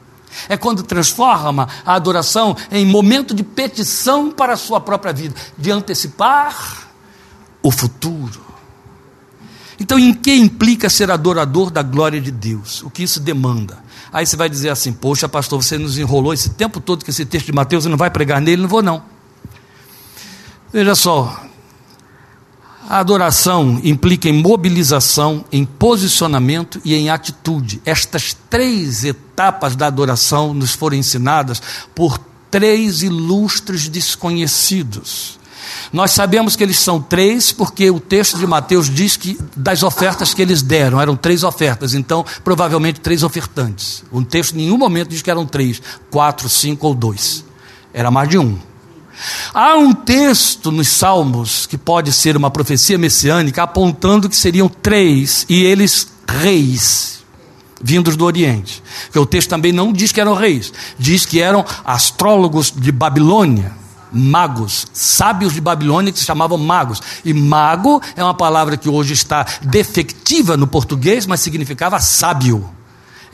É 0.49 0.57
quando 0.57 0.83
transforma 0.83 1.69
a 1.85 1.95
adoração 1.95 2.57
em 2.71 2.87
momento 2.87 3.35
de 3.35 3.43
petição 3.43 4.31
para 4.31 4.55
a 4.55 4.57
sua 4.57 4.81
própria 4.81 5.13
vida, 5.13 5.35
de 5.57 5.71
antecipar 5.71 6.89
o 7.63 7.71
futuro. 7.71 8.45
Então, 9.79 9.99
em 9.99 10.15
que 10.15 10.35
implica 10.35 10.89
ser 10.89 11.11
adorador 11.11 11.71
da 11.71 11.83
glória 11.83 12.21
de 12.21 12.31
Deus? 12.31 12.83
O 12.83 12.91
que 12.91 13.03
isso 13.03 13.19
demanda? 13.19 13.83
Aí 14.13 14.25
você 14.25 14.37
vai 14.37 14.49
dizer 14.49 14.69
assim: 14.69 14.93
Poxa, 14.93 15.29
pastor, 15.29 15.63
você 15.63 15.77
nos 15.77 15.99
enrolou 15.99 16.33
esse 16.33 16.51
tempo 16.51 16.81
todo 16.81 17.05
com 17.05 17.11
esse 17.11 17.25
texto 17.25 17.47
de 17.47 17.53
Mateus 17.53 17.85
e 17.85 17.89
não 17.89 17.97
vai 17.97 18.11
pregar 18.11 18.41
nele? 18.41 18.63
Não 18.63 18.69
vou, 18.69 18.83
não. 18.83 19.03
Veja 20.73 20.95
só, 20.95 21.44
a 22.89 22.99
adoração 22.99 23.81
implica 23.83 24.29
em 24.29 24.33
mobilização, 24.33 25.45
em 25.51 25.65
posicionamento 25.65 26.81
e 26.85 26.95
em 26.95 27.09
atitude. 27.09 27.81
Estas 27.85 28.37
três 28.51 29.05
etapas 29.05 29.75
da 29.75 29.87
adoração 29.87 30.53
nos 30.53 30.73
foram 30.73 30.97
ensinadas 30.97 31.63
por 31.95 32.19
três 32.51 33.03
ilustres 33.03 33.89
desconhecidos. 33.89 35.39
Nós 35.93 36.11
sabemos 36.11 36.57
que 36.57 36.63
eles 36.63 36.79
são 36.79 37.01
três, 37.01 37.53
porque 37.53 37.91
o 37.91 37.99
texto 37.99 38.39
de 38.39 38.47
Mateus 38.47 38.91
diz 38.91 39.17
que 39.17 39.39
das 39.57 39.83
ofertas 39.83 40.35
que 40.35 40.43
eles 40.43 40.61
deram, 40.61 41.01
eram 41.01 41.17
três 41.17 41.43
ofertas, 41.43 41.95
então 41.95 42.25
provavelmente 42.43 43.01
três 43.01 43.23
ofertantes. 43.23 44.05
O 44.13 44.23
texto 44.23 44.55
em 44.55 44.59
nenhum 44.59 44.77
momento 44.77 45.09
diz 45.09 45.23
que 45.23 45.31
eram 45.31 45.47
três, 45.47 45.81
quatro, 46.11 46.49
cinco 46.49 46.87
ou 46.87 46.95
dois. 46.95 47.45
Era 47.93 48.11
mais 48.11 48.29
de 48.29 48.39
um. 48.39 48.59
Há 49.53 49.77
um 49.77 49.93
texto 49.93 50.71
nos 50.71 50.89
Salmos, 50.89 51.67
que 51.67 51.79
pode 51.79 52.13
ser 52.13 52.37
uma 52.37 52.51
profecia 52.51 52.99
messiânica, 52.99 53.63
apontando 53.63 54.29
que 54.29 54.37
seriam 54.37 54.69
três, 54.69 55.47
e 55.49 55.63
eles 55.63 56.09
reis, 56.27 57.25
vindos 57.83 58.17
do 58.17 58.25
Oriente. 58.25 58.83
Porque 59.05 59.19
o 59.19 59.27
texto 59.27 59.51
também 59.51 59.73
não 59.73 59.93
diz 59.93 60.13
que 60.13 60.21
eram 60.21 60.35
reis, 60.35 60.73
diz 60.99 61.25
que 61.27 61.41
eram 61.41 61.65
astrólogos 61.85 62.73
de 62.75 62.91
Babilônia 62.91 63.85
magos, 64.15 64.87
sábios 64.93 65.53
de 65.53 65.61
Babilônia 65.61 66.13
que 66.13 66.19
se 66.21 66.25
chamavam 66.25 66.57
magos. 66.57 67.03
E 67.25 67.35
mago 67.35 68.01
é 68.15 68.23
uma 68.23 68.33
palavra 68.33 68.77
que 68.77 68.89
hoje 68.89 69.13
está 69.13 69.45
defectiva 69.61 70.57
no 70.57 70.69
português, 70.69 71.27
mas 71.27 71.41
significava 71.41 71.99
sábio. 71.99 72.65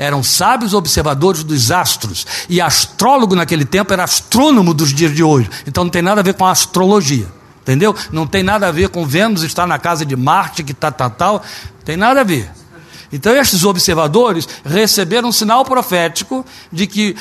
Eram 0.01 0.23
sábios 0.23 0.73
observadores 0.73 1.45
dos 1.45 1.71
astros. 1.71 2.27
E 2.49 2.59
astrólogo 2.59 3.37
naquele 3.37 3.67
tempo 3.67 3.93
era 3.93 4.03
astrônomo 4.03 4.73
dos 4.73 4.95
dias 4.95 5.15
de 5.15 5.23
hoje. 5.23 5.51
Então 5.67 5.85
não 5.85 5.91
tem 5.91 6.01
nada 6.01 6.23
a 6.23 6.25
ver 6.25 6.33
com 6.33 6.47
astrologia. 6.47 7.27
Entendeu? 7.61 7.95
Não 8.11 8.27
tem 8.27 8.43
nada 8.43 8.67
a 8.67 8.73
ver 8.73 8.89
com 8.89 9.05
Vênus 9.05 9.43
estar 9.43 9.67
na 9.67 9.79
casa 9.79 10.07
de 10.07 10.17
Marte, 10.17 10.65
que 10.65 10.73
tal, 10.73 10.91
tal, 10.91 11.11
tal. 11.11 11.43
Tem 11.85 11.99
nada 11.99 12.23
a 12.23 12.25
ver. 12.25 12.51
Então, 13.13 13.37
estes 13.37 13.63
observadores 13.63 14.49
receberam 14.65 15.29
um 15.29 15.33
sinal 15.33 15.67
profético 15.67 16.47
de 16.73 16.87
que 16.87 17.15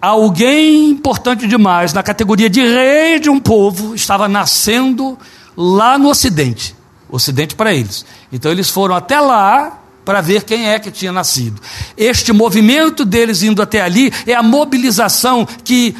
alguém 0.00 0.90
importante 0.90 1.48
demais, 1.48 1.92
na 1.92 2.04
categoria 2.04 2.48
de 2.48 2.60
rei 2.60 3.18
de 3.18 3.28
um 3.28 3.40
povo, 3.40 3.96
estava 3.96 4.28
nascendo 4.28 5.18
lá 5.56 5.98
no 5.98 6.08
Ocidente. 6.08 6.76
Ocidente 7.10 7.56
para 7.56 7.74
eles. 7.74 8.06
Então 8.30 8.52
eles 8.52 8.70
foram 8.70 8.94
até 8.94 9.18
lá 9.18 9.82
para 10.06 10.20
ver 10.20 10.44
quem 10.44 10.68
é 10.68 10.78
que 10.78 10.90
tinha 10.90 11.12
nascido. 11.12 11.60
Este 11.96 12.32
movimento 12.32 13.04
deles 13.04 13.42
indo 13.42 13.60
até 13.60 13.80
ali 13.80 14.12
é 14.24 14.34
a 14.34 14.42
mobilização 14.42 15.44
que 15.64 15.96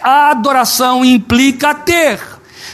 a 0.00 0.30
adoração 0.30 1.04
implica 1.04 1.74
ter. 1.74 2.18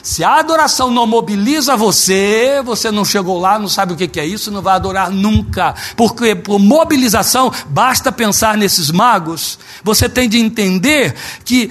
Se 0.04 0.22
a 0.22 0.36
adoração 0.36 0.88
não 0.90 1.04
mobiliza 1.04 1.76
você, 1.76 2.62
você 2.64 2.92
não 2.92 3.04
chegou 3.04 3.40
lá, 3.40 3.58
não 3.58 3.68
sabe 3.68 3.92
o 3.92 3.96
que 3.96 4.20
é 4.20 4.24
isso, 4.24 4.52
não 4.52 4.62
vai 4.62 4.76
adorar 4.76 5.10
nunca. 5.10 5.74
Porque 5.96 6.36
por 6.36 6.60
mobilização, 6.60 7.52
basta 7.66 8.12
pensar 8.12 8.56
nesses 8.56 8.90
magos, 8.92 9.58
você 9.82 10.08
tem 10.08 10.28
de 10.28 10.38
entender 10.38 11.14
que 11.44 11.70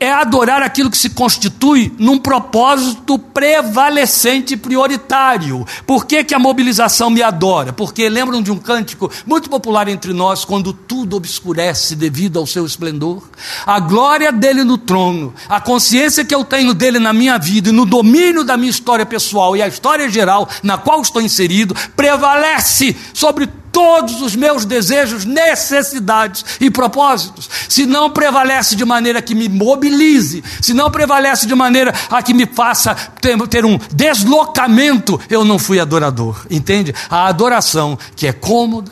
é 0.00 0.12
adorar 0.12 0.62
aquilo 0.62 0.90
que 0.90 0.98
se 0.98 1.10
constitui 1.10 1.92
num 1.98 2.18
propósito 2.18 3.18
prevalecente 3.18 4.54
e 4.54 4.56
prioritário. 4.56 5.66
Por 5.86 6.06
que, 6.06 6.22
que 6.22 6.34
a 6.34 6.38
mobilização 6.38 7.10
me 7.10 7.22
adora? 7.22 7.72
Porque 7.72 8.08
lembram 8.08 8.40
de 8.40 8.52
um 8.52 8.58
cântico 8.58 9.10
muito 9.26 9.50
popular 9.50 9.88
entre 9.88 10.12
nós, 10.12 10.44
quando 10.44 10.72
tudo 10.72 11.16
obscurece 11.16 11.96
devido 11.96 12.38
ao 12.38 12.46
seu 12.46 12.64
esplendor? 12.64 13.22
A 13.66 13.80
glória 13.80 14.30
dele 14.30 14.62
no 14.62 14.78
trono, 14.78 15.34
a 15.48 15.60
consciência 15.60 16.24
que 16.24 16.34
eu 16.34 16.44
tenho 16.44 16.74
dele 16.74 16.98
na 16.98 17.12
minha 17.12 17.38
vida 17.38 17.70
e 17.70 17.72
no 17.72 17.84
domínio 17.84 18.44
da 18.44 18.56
minha 18.56 18.70
história 18.70 19.04
pessoal 19.04 19.56
e 19.56 19.62
a 19.62 19.68
história 19.68 20.08
geral 20.08 20.48
na 20.62 20.78
qual 20.78 21.02
estou 21.02 21.20
inserido, 21.20 21.74
prevalece 21.96 22.96
sobre 23.12 23.48
todos 23.72 24.20
os 24.20 24.34
meus 24.34 24.64
desejos, 24.64 25.24
necessidades 25.24 26.44
e 26.60 26.70
propósitos. 26.70 27.48
Se 27.68 27.86
não 27.86 28.10
prevalece 28.10 28.76
de 28.76 28.84
maneira 28.84 29.22
que 29.22 29.34
me 29.34 29.48
mobilize, 29.48 30.42
se 30.60 30.74
não 30.74 30.90
prevalece 30.90 31.46
de 31.46 31.54
maneira 31.54 31.94
a 32.10 32.22
que 32.22 32.34
me 32.34 32.46
faça 32.46 32.94
ter, 33.20 33.64
um 33.64 33.78
deslocamento, 33.92 35.20
eu 35.28 35.44
não 35.44 35.58
fui 35.58 35.80
adorador. 35.80 36.46
Entende? 36.50 36.94
A 37.10 37.26
adoração 37.26 37.98
que 38.16 38.26
é 38.26 38.32
cômoda. 38.32 38.90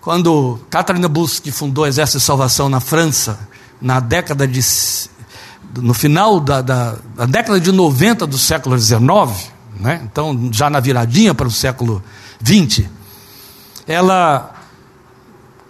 Quando 0.00 0.60
Catarina 0.70 1.08
Busque 1.08 1.50
fundou 1.50 1.84
o 1.84 1.86
Exército 1.86 2.18
de 2.18 2.24
Salvação 2.24 2.68
na 2.68 2.80
França, 2.80 3.38
na 3.80 4.00
década 4.00 4.46
de. 4.46 4.60
no 5.76 5.92
final 5.92 6.38
da, 6.38 6.62
da, 6.62 6.96
da 7.16 7.26
década 7.26 7.60
de 7.60 7.72
90 7.72 8.26
do 8.26 8.38
século 8.38 8.78
XIX, 8.78 9.00
né? 9.80 10.00
então 10.04 10.48
já 10.52 10.70
na 10.70 10.80
viradinha 10.80 11.34
para 11.34 11.48
o 11.48 11.50
século 11.50 12.02
XX, 12.44 12.86
ela 13.86 14.52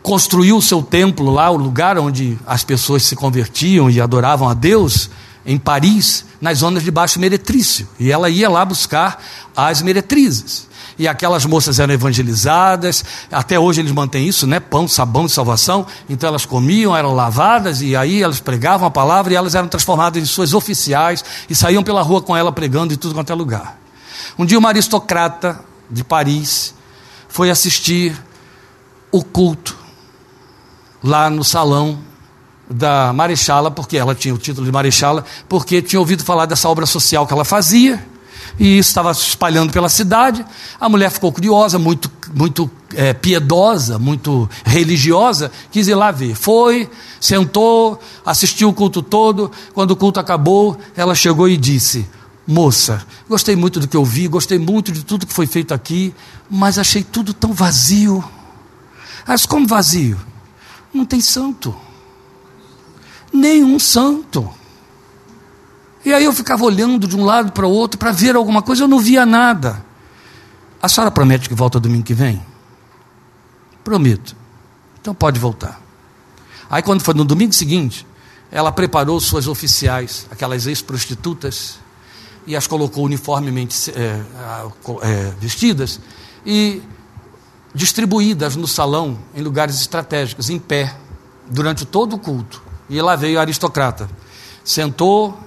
construiu 0.03 0.57
o 0.57 0.63
seu 0.63 0.83
templo 0.83 1.33
lá, 1.33 1.51
o 1.51 1.57
lugar 1.57 1.99
onde 1.99 2.39
as 2.47 2.63
pessoas 2.63 3.03
se 3.03 3.17
convertiam 3.17 3.91
e 3.91 4.01
adoravam 4.01 4.49
a 4.49 4.55
Deus, 4.55 5.11
em 5.45 5.59
Paris, 5.59 6.25
nas 6.41 6.59
zonas 6.59 6.83
de 6.83 6.91
baixo 6.91 7.19
meretrício. 7.19 7.89
E 7.99 8.11
ela 8.11 8.31
ia 8.31 8.49
lá 8.49 8.65
buscar 8.65 9.23
as 9.57 9.83
meretrizes. 9.83 10.69
E 10.99 11.07
aquelas 11.07 11.45
moças 11.45 11.79
eram 11.79 11.93
evangelizadas, 11.93 13.05
até 13.31 13.59
hoje 13.59 13.81
eles 13.81 13.93
mantêm 13.93 14.27
isso, 14.27 14.47
né? 14.47 14.59
Pão, 14.59 14.89
sabão 14.89 15.27
e 15.27 15.29
salvação. 15.29 15.87
Então 16.09 16.29
elas 16.29 16.47
comiam, 16.47 16.97
eram 16.97 17.13
lavadas, 17.13 17.83
e 17.83 17.95
aí 17.95 18.23
elas 18.23 18.41
pregavam 18.41 18.87
a 18.87 18.91
palavra 18.91 19.33
e 19.33 19.37
elas 19.37 19.55
eram 19.55 19.69
transformadas 19.69 20.23
em 20.23 20.27
suas 20.27 20.55
oficiais 20.55 21.25
e 21.51 21.55
saíam 21.55 21.83
pela 21.83 22.01
rua 22.01 22.23
com 22.23 22.37
ela 22.37 22.51
pregando 22.51 22.95
em 22.95 22.97
tudo 22.97 23.15
quanto 23.15 23.31
é 23.31 23.35
lugar. 23.35 23.79
Um 24.39 24.47
dia 24.47 24.59
uma 24.59 24.69
aristocrata 24.69 25.61
de 25.91 26.03
Paris 26.03 26.76
foi 27.37 27.51
assistir 27.51 28.17
o 29.13 29.23
culto 29.23 29.77
lá 31.05 31.29
no 31.29 31.45
salão 31.45 31.99
da 32.67 33.13
Marechala, 33.13 33.71
porque 33.71 33.99
ela 33.99 34.15
tinha 34.15 34.35
o 34.35 34.39
título 34.39 34.65
de 34.65 34.73
Marechala, 34.73 35.23
porque 35.47 35.83
tinha 35.83 36.01
ouvido 36.01 36.25
falar 36.25 36.47
dessa 36.47 36.67
obra 36.67 36.87
social 36.87 37.27
que 37.27 37.35
ela 37.35 37.45
fazia, 37.45 38.03
e 38.59 38.79
isso 38.79 38.89
estava 38.89 39.13
se 39.13 39.21
espalhando 39.21 39.71
pela 39.71 39.91
cidade. 39.91 40.47
A 40.81 40.89
mulher 40.89 41.11
ficou 41.11 41.31
curiosa, 41.31 41.79
muito, 41.79 42.11
muito 42.35 42.71
é, 42.95 43.13
piedosa, 43.13 43.99
muito 43.99 44.49
religiosa, 44.65 45.53
quis 45.71 45.89
ir 45.89 45.95
lá 45.95 46.11
ver. 46.11 46.35
Foi, 46.35 46.89
sentou, 47.21 48.01
assistiu 48.25 48.71
o 48.71 48.73
culto 48.73 49.03
todo. 49.03 49.53
Quando 49.75 49.91
o 49.91 49.97
culto 49.97 50.19
acabou, 50.19 50.79
ela 50.97 51.15
chegou 51.15 51.51
e 51.51 51.59
disse: 51.59 52.09
Moça, 52.47 53.05
gostei 53.28 53.56
muito 53.56 53.81
do 53.81 53.89
que 53.89 53.97
eu 53.97 54.05
vi, 54.05 54.28
gostei 54.28 54.59
muito 54.59 54.93
de 54.93 55.05
tudo 55.05 55.27
que 55.27 55.32
foi 55.32 55.48
feito 55.48 55.74
aqui, 55.74 56.14
mas 56.48 56.78
achei 56.78 57.02
tudo 57.02 57.35
tão 57.35 57.52
vazio. 57.52 58.24
Mas 59.27 59.44
como 59.44 59.66
vazio? 59.66 60.16
Não 60.94 61.05
tem 61.05 61.20
santo. 61.20 61.74
Nenhum 63.32 63.78
santo. 63.81 64.48
E 66.05 66.12
aí 66.14 66.24
eu 66.24 66.32
ficava 66.32 66.64
olhando 66.64 67.09
de 67.09 67.16
um 67.16 67.24
lado 67.24 67.51
para 67.51 67.66
o 67.66 67.70
outro 67.70 67.98
para 67.98 68.12
ver 68.12 68.36
alguma 68.36 68.62
coisa, 68.62 68.85
eu 68.85 68.89
não 68.89 69.01
via 69.01 69.27
nada. 69.27 69.85
A 70.81 70.89
senhora 70.89 71.10
promete 71.10 71.48
que 71.48 71.55
volta 71.55 71.81
domingo 71.81 72.05
que 72.05 72.14
vem? 72.14 72.40
Prometo. 73.82 74.36
Então 75.01 75.12
pode 75.12 75.40
voltar. 75.40 75.81
Aí 76.70 76.81
quando 76.81 77.01
foi 77.01 77.14
no 77.14 77.24
domingo 77.24 77.52
seguinte, 77.52 78.06
ela 78.52 78.70
preparou 78.70 79.20
suas 79.20 79.48
oficiais, 79.48 80.28
aquelas 80.31 80.66
ex-prostitutas, 80.68 81.78
e 82.47 82.55
as 82.55 82.66
colocou 82.66 83.05
uniformemente 83.05 83.90
é, 83.90 84.23
é, 85.02 85.32
vestidas 85.40 86.01
e 86.44 86.82
distribuídas 87.74 88.56
no 88.56 88.66
salão, 88.66 89.18
em 89.35 89.43
lugares 89.43 89.81
estratégicos, 89.81 90.48
em 90.48 90.59
pé, 90.59 90.97
durante 91.48 91.85
todo 91.85 92.14
o 92.14 92.18
culto. 92.18 92.62
E 92.89 93.01
lá 93.02 93.16
veio 93.16 93.39
a 93.39 93.43
aristocrata. 93.43 94.09
Sentou, 94.64 95.39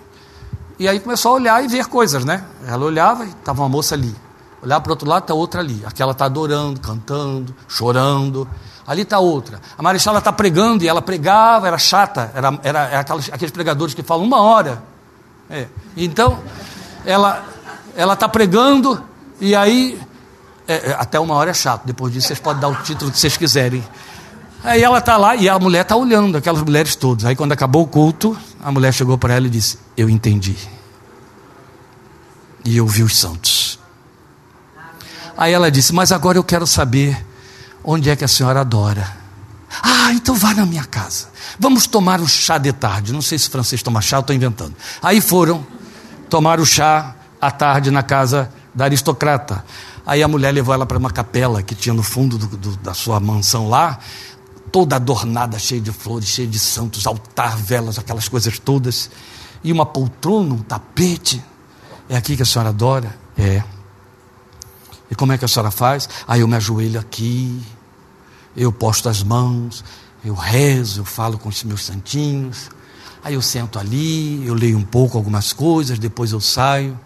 e 0.77 0.87
aí 0.87 0.99
começou 0.99 1.31
a 1.31 1.35
olhar 1.35 1.63
e 1.63 1.67
ver 1.67 1.87
coisas, 1.87 2.23
né? 2.23 2.45
Ela 2.67 2.85
olhava 2.85 3.25
e 3.25 3.29
estava 3.29 3.61
uma 3.61 3.69
moça 3.69 3.95
ali. 3.95 4.13
Olhar 4.61 4.79
para 4.81 4.89
o 4.89 4.93
outro 4.93 5.07
lado, 5.07 5.23
está 5.23 5.33
outra 5.33 5.61
ali. 5.61 5.81
Aquela 5.85 6.11
está 6.11 6.25
adorando, 6.25 6.79
cantando, 6.81 7.55
chorando. 7.67 8.47
Ali 8.85 9.03
está 9.03 9.19
outra. 9.19 9.61
A 9.77 9.81
Marichala 9.81 10.19
está 10.19 10.31
pregando 10.31 10.83
e 10.83 10.87
ela 10.87 11.01
pregava, 11.01 11.67
era 11.67 11.77
chata. 11.77 12.31
Era, 12.35 12.59
era, 12.63 12.79
era 12.87 12.99
aqueles, 12.99 13.29
aqueles 13.31 13.51
pregadores 13.51 13.93
que 13.93 14.03
falam 14.03 14.25
uma 14.25 14.41
hora. 14.41 14.83
É. 15.49 15.67
Então, 15.97 16.39
ela 17.09 17.43
ela 17.95 18.13
está 18.13 18.29
pregando 18.29 19.03
e 19.41 19.55
aí 19.55 19.99
é, 20.67 20.91
é, 20.91 20.93
até 20.93 21.19
uma 21.19 21.33
hora 21.33 21.49
é 21.49 21.53
chato. 21.53 21.85
Depois 21.85 22.13
disso 22.13 22.27
vocês 22.27 22.39
podem 22.39 22.61
dar 22.61 22.69
o 22.69 22.75
título 22.83 23.11
que 23.11 23.17
vocês 23.17 23.35
quiserem. 23.35 23.83
Aí 24.63 24.83
ela 24.83 24.99
está 24.99 25.17
lá 25.17 25.35
e 25.35 25.49
a 25.49 25.57
mulher 25.57 25.81
está 25.81 25.95
olhando, 25.95 26.37
aquelas 26.37 26.61
mulheres 26.61 26.95
todas. 26.95 27.25
Aí 27.25 27.35
quando 27.35 27.51
acabou 27.51 27.83
o 27.83 27.87
culto, 27.87 28.37
a 28.61 28.71
mulher 28.71 28.93
chegou 28.93 29.17
para 29.17 29.33
ela 29.33 29.47
e 29.47 29.49
disse: 29.49 29.79
Eu 29.97 30.09
entendi. 30.09 30.55
E 32.63 32.77
eu 32.77 32.85
vi 32.85 33.01
os 33.01 33.17
santos. 33.17 33.79
Aí 35.35 35.51
ela 35.51 35.71
disse: 35.71 35.93
Mas 35.93 36.11
agora 36.11 36.37
eu 36.37 36.43
quero 36.43 36.67
saber 36.67 37.25
onde 37.83 38.09
é 38.09 38.15
que 38.15 38.23
a 38.23 38.27
senhora 38.27 38.61
adora. 38.61 39.17
Ah, 39.81 40.13
então 40.13 40.35
vá 40.35 40.53
na 40.53 40.65
minha 40.65 40.85
casa. 40.85 41.27
Vamos 41.57 41.87
tomar 41.87 42.21
um 42.21 42.27
chá 42.27 42.57
de 42.57 42.71
tarde. 42.71 43.11
Não 43.11 43.21
sei 43.21 43.39
se 43.39 43.49
francês 43.49 43.81
toma 43.81 44.01
chá, 44.01 44.19
estou 44.19 44.35
inventando. 44.35 44.75
Aí 45.01 45.21
foram 45.21 45.65
tomar 46.29 46.59
o 46.59 46.65
chá 46.65 47.15
à 47.41 47.51
tarde 47.51 47.91
na 47.91 48.03
casa 48.03 48.51
da 48.73 48.85
aristocrata. 48.85 49.63
Aí 50.05 50.23
a 50.23 50.27
mulher 50.27 50.53
levou 50.53 50.73
ela 50.73 50.85
para 50.85 50.97
uma 50.97 51.11
capela 51.11 51.61
que 51.61 51.75
tinha 51.75 51.93
no 51.93 52.03
fundo 52.03 52.37
do, 52.37 52.57
do, 52.57 52.77
da 52.77 52.93
sua 52.93 53.19
mansão 53.19 53.69
lá 53.69 53.99
toda 54.71 54.95
adornada, 54.95 55.57
cheia 55.57 55.81
de 55.81 55.91
flores, 55.91 56.29
cheia 56.29 56.47
de 56.47 56.59
santos, 56.59 57.05
altar, 57.05 57.57
velas, 57.57 57.97
aquelas 57.97 58.27
coisas 58.27 58.59
todas, 58.59 59.09
e 59.63 59.71
uma 59.71 59.85
poltrona, 59.85 60.53
um 60.53 60.59
tapete. 60.59 61.43
É 62.07 62.15
aqui 62.15 62.35
que 62.35 62.43
a 62.43 62.45
senhora 62.45 62.69
adora? 62.69 63.15
É. 63.37 63.63
E 65.11 65.15
como 65.15 65.33
é 65.33 65.37
que 65.37 65.45
a 65.45 65.47
senhora 65.47 65.71
faz? 65.71 66.07
Aí 66.27 66.41
eu 66.41 66.47
me 66.47 66.55
ajoelho 66.55 66.99
aqui, 66.99 67.61
eu 68.55 68.71
posto 68.71 69.09
as 69.09 69.23
mãos, 69.23 69.83
eu 70.23 70.33
rezo, 70.33 71.01
eu 71.01 71.05
falo 71.05 71.37
com 71.37 71.49
os 71.49 71.63
meus 71.63 71.83
santinhos. 71.83 72.69
Aí 73.23 73.33
eu 73.33 73.41
sento 73.41 73.77
ali, 73.77 74.45
eu 74.45 74.53
leio 74.53 74.77
um 74.77 74.83
pouco 74.83 75.17
algumas 75.17 75.51
coisas, 75.51 75.99
depois 75.99 76.31
eu 76.31 76.39
saio. 76.39 76.97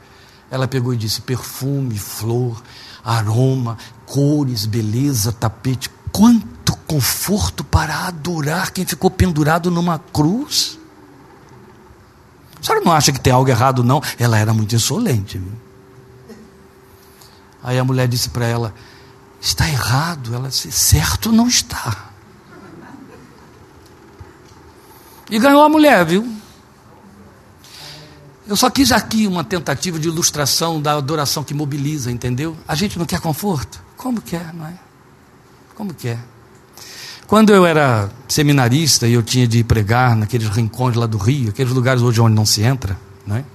Ela 0.52 0.68
pegou 0.68 0.94
e 0.94 0.98
disse: 0.98 1.22
perfume, 1.22 1.98
flor, 1.98 2.62
aroma, 3.04 3.78
cores, 4.06 4.66
beleza, 4.66 5.32
tapete. 5.32 5.90
Quanto 6.12 6.76
conforto 6.86 7.64
para 7.64 8.08
adorar 8.08 8.72
quem 8.72 8.86
ficou 8.86 9.10
pendurado 9.10 9.72
numa 9.72 9.98
cruz? 9.98 10.78
A 12.60 12.64
senhora 12.64 12.86
não 12.86 12.92
acha 12.92 13.12
que 13.12 13.20
tem 13.20 13.34
algo 13.34 13.50
errado, 13.50 13.84
não? 13.84 14.02
Ela 14.20 14.38
era 14.38 14.54
muito 14.54 14.76
insolente. 14.76 15.40
Viu? 15.40 15.52
Aí 17.64 17.80
a 17.80 17.84
mulher 17.84 18.08
disse 18.08 18.30
para 18.30 18.46
ela: 18.46 18.74
Está 19.42 19.68
errado. 19.68 20.36
Ela 20.36 20.50
disse: 20.50 20.72
Certo 20.72 21.32
não 21.32 21.48
está. 21.48 22.13
E 25.30 25.40
ganhou 25.40 25.62
a 25.64 25.70
mulher, 25.70 26.06
viu? 26.06 26.28
Eu 28.46 28.56
só 28.56 28.70
quis 28.70 28.92
aqui 28.92 29.26
uma 29.26 29.44
tentativa 29.44 29.98
de 29.98 30.08
ilustração 30.08 30.82
da 30.82 30.94
adoração 30.94 31.44
que 31.44 31.54
mobiliza, 31.54 32.12
entendeu? 32.12 32.58
A 32.68 32.76
gente 32.76 33.00
não 33.00 33.06
quer 33.06 33.22
conforto? 33.22 33.82
Como 33.96 34.22
quer, 34.22 34.54
não 34.54 34.68
é? 34.68 34.74
Como 35.76 35.94
quer? 35.94 36.20
Quando 37.26 37.54
eu 37.54 37.66
era 37.66 38.12
seminarista 38.28 39.08
e 39.08 39.14
eu 39.14 39.24
tinha 39.24 39.48
de 39.48 39.64
pregar 39.64 40.16
naqueles 40.16 40.50
rincões 40.50 40.96
lá 40.96 41.06
do 41.06 41.18
Rio, 41.18 41.50
aqueles 41.50 41.72
lugares 41.72 42.02
hoje 42.02 42.20
onde 42.20 42.36
não 42.36 42.46
se 42.46 42.62
entra, 42.62 43.00
né? 43.26 43.46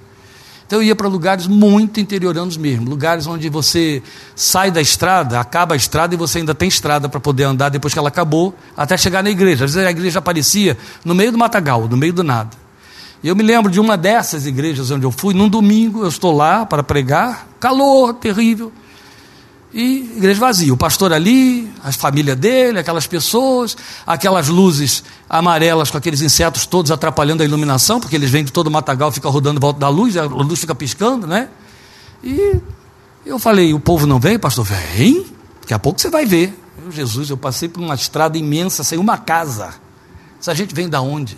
Então 0.68 0.80
eu 0.80 0.82
ia 0.82 0.94
para 0.94 1.08
lugares 1.08 1.46
muito 1.46 1.98
interioranos 1.98 2.58
mesmo, 2.58 2.90
lugares 2.90 3.26
onde 3.26 3.48
você 3.48 4.02
sai 4.36 4.70
da 4.70 4.82
estrada, 4.82 5.40
acaba 5.40 5.72
a 5.72 5.76
estrada 5.78 6.14
e 6.14 6.18
você 6.18 6.40
ainda 6.40 6.54
tem 6.54 6.68
estrada 6.68 7.08
para 7.08 7.18
poder 7.18 7.44
andar 7.44 7.70
depois 7.70 7.94
que 7.94 7.98
ela 7.98 8.08
acabou, 8.08 8.54
até 8.76 8.94
chegar 8.94 9.22
na 9.22 9.30
igreja. 9.30 9.64
Às 9.64 9.72
vezes 9.72 9.88
a 9.88 9.90
igreja 9.90 10.18
aparecia 10.18 10.76
no 11.02 11.14
meio 11.14 11.32
do 11.32 11.38
matagal, 11.38 11.88
no 11.88 11.96
meio 11.96 12.12
do 12.12 12.22
nada. 12.22 12.50
E 13.22 13.28
eu 13.28 13.34
me 13.34 13.42
lembro 13.42 13.72
de 13.72 13.80
uma 13.80 13.96
dessas 13.96 14.44
igrejas 14.44 14.90
onde 14.90 15.06
eu 15.06 15.10
fui, 15.10 15.32
num 15.32 15.48
domingo, 15.48 16.02
eu 16.02 16.08
estou 16.08 16.36
lá 16.36 16.66
para 16.66 16.82
pregar, 16.82 17.48
calor 17.58 18.12
terrível 18.12 18.70
e 19.72 20.14
igreja 20.16 20.40
vazia. 20.40 20.72
O 20.72 20.76
pastor 20.76 21.12
ali, 21.12 21.70
a 21.82 21.92
família 21.92 22.34
dele, 22.34 22.78
aquelas 22.78 23.06
pessoas, 23.06 23.76
aquelas 24.06 24.48
luzes 24.48 25.04
amarelas 25.28 25.90
com 25.90 25.98
aqueles 25.98 26.22
insetos 26.22 26.66
todos 26.66 26.90
atrapalhando 26.90 27.42
a 27.42 27.46
iluminação, 27.46 28.00
porque 28.00 28.16
eles 28.16 28.30
vêm 28.30 28.44
de 28.44 28.52
todo 28.52 28.68
o 28.68 28.70
matagal, 28.70 29.12
fica 29.12 29.28
rodando 29.28 29.60
volta 29.60 29.78
da 29.78 29.88
luz, 29.88 30.16
a 30.16 30.24
luz 30.24 30.60
fica 30.60 30.74
piscando, 30.74 31.26
né? 31.26 31.48
E 32.24 32.56
eu 33.26 33.38
falei: 33.38 33.74
o 33.74 33.80
povo 33.80 34.06
não 34.06 34.18
vem, 34.18 34.38
pastor? 34.38 34.64
Vem, 34.64 35.26
daqui 35.60 35.74
a 35.74 35.78
pouco 35.78 36.00
você 36.00 36.10
vai 36.10 36.24
ver. 36.24 36.58
Eu, 36.84 36.90
Jesus, 36.90 37.28
eu 37.28 37.36
passei 37.36 37.68
por 37.68 37.82
uma 37.82 37.94
estrada 37.94 38.38
imensa, 38.38 38.82
sem 38.82 38.98
uma 38.98 39.18
casa. 39.18 39.74
Essa 40.40 40.54
gente 40.54 40.74
vem 40.74 40.88
da 40.88 41.00
onde? 41.00 41.36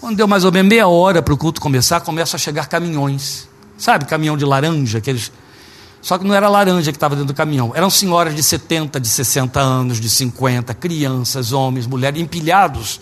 Quando 0.00 0.16
deu 0.16 0.26
mais 0.26 0.44
ou 0.44 0.50
menos 0.50 0.68
meia 0.68 0.88
hora 0.88 1.22
para 1.22 1.32
o 1.32 1.36
culto 1.36 1.60
começar, 1.60 2.00
começam 2.00 2.36
a 2.36 2.38
chegar 2.38 2.68
caminhões. 2.68 3.48
Sabe, 3.78 4.04
caminhão 4.04 4.36
de 4.36 4.44
laranja, 4.44 4.98
aqueles 4.98 5.32
só 6.02 6.18
que 6.18 6.26
não 6.26 6.34
era 6.34 6.48
laranja 6.48 6.90
que 6.90 6.96
estava 6.96 7.14
dentro 7.14 7.32
do 7.32 7.36
caminhão. 7.36 7.72
Eram 7.76 7.88
senhoras 7.88 8.34
de 8.34 8.42
70, 8.42 8.98
de 8.98 9.08
60 9.08 9.60
anos, 9.60 10.00
de 10.00 10.10
50, 10.10 10.74
crianças, 10.74 11.52
homens, 11.52 11.86
mulheres, 11.86 12.20
empilhados 12.20 13.00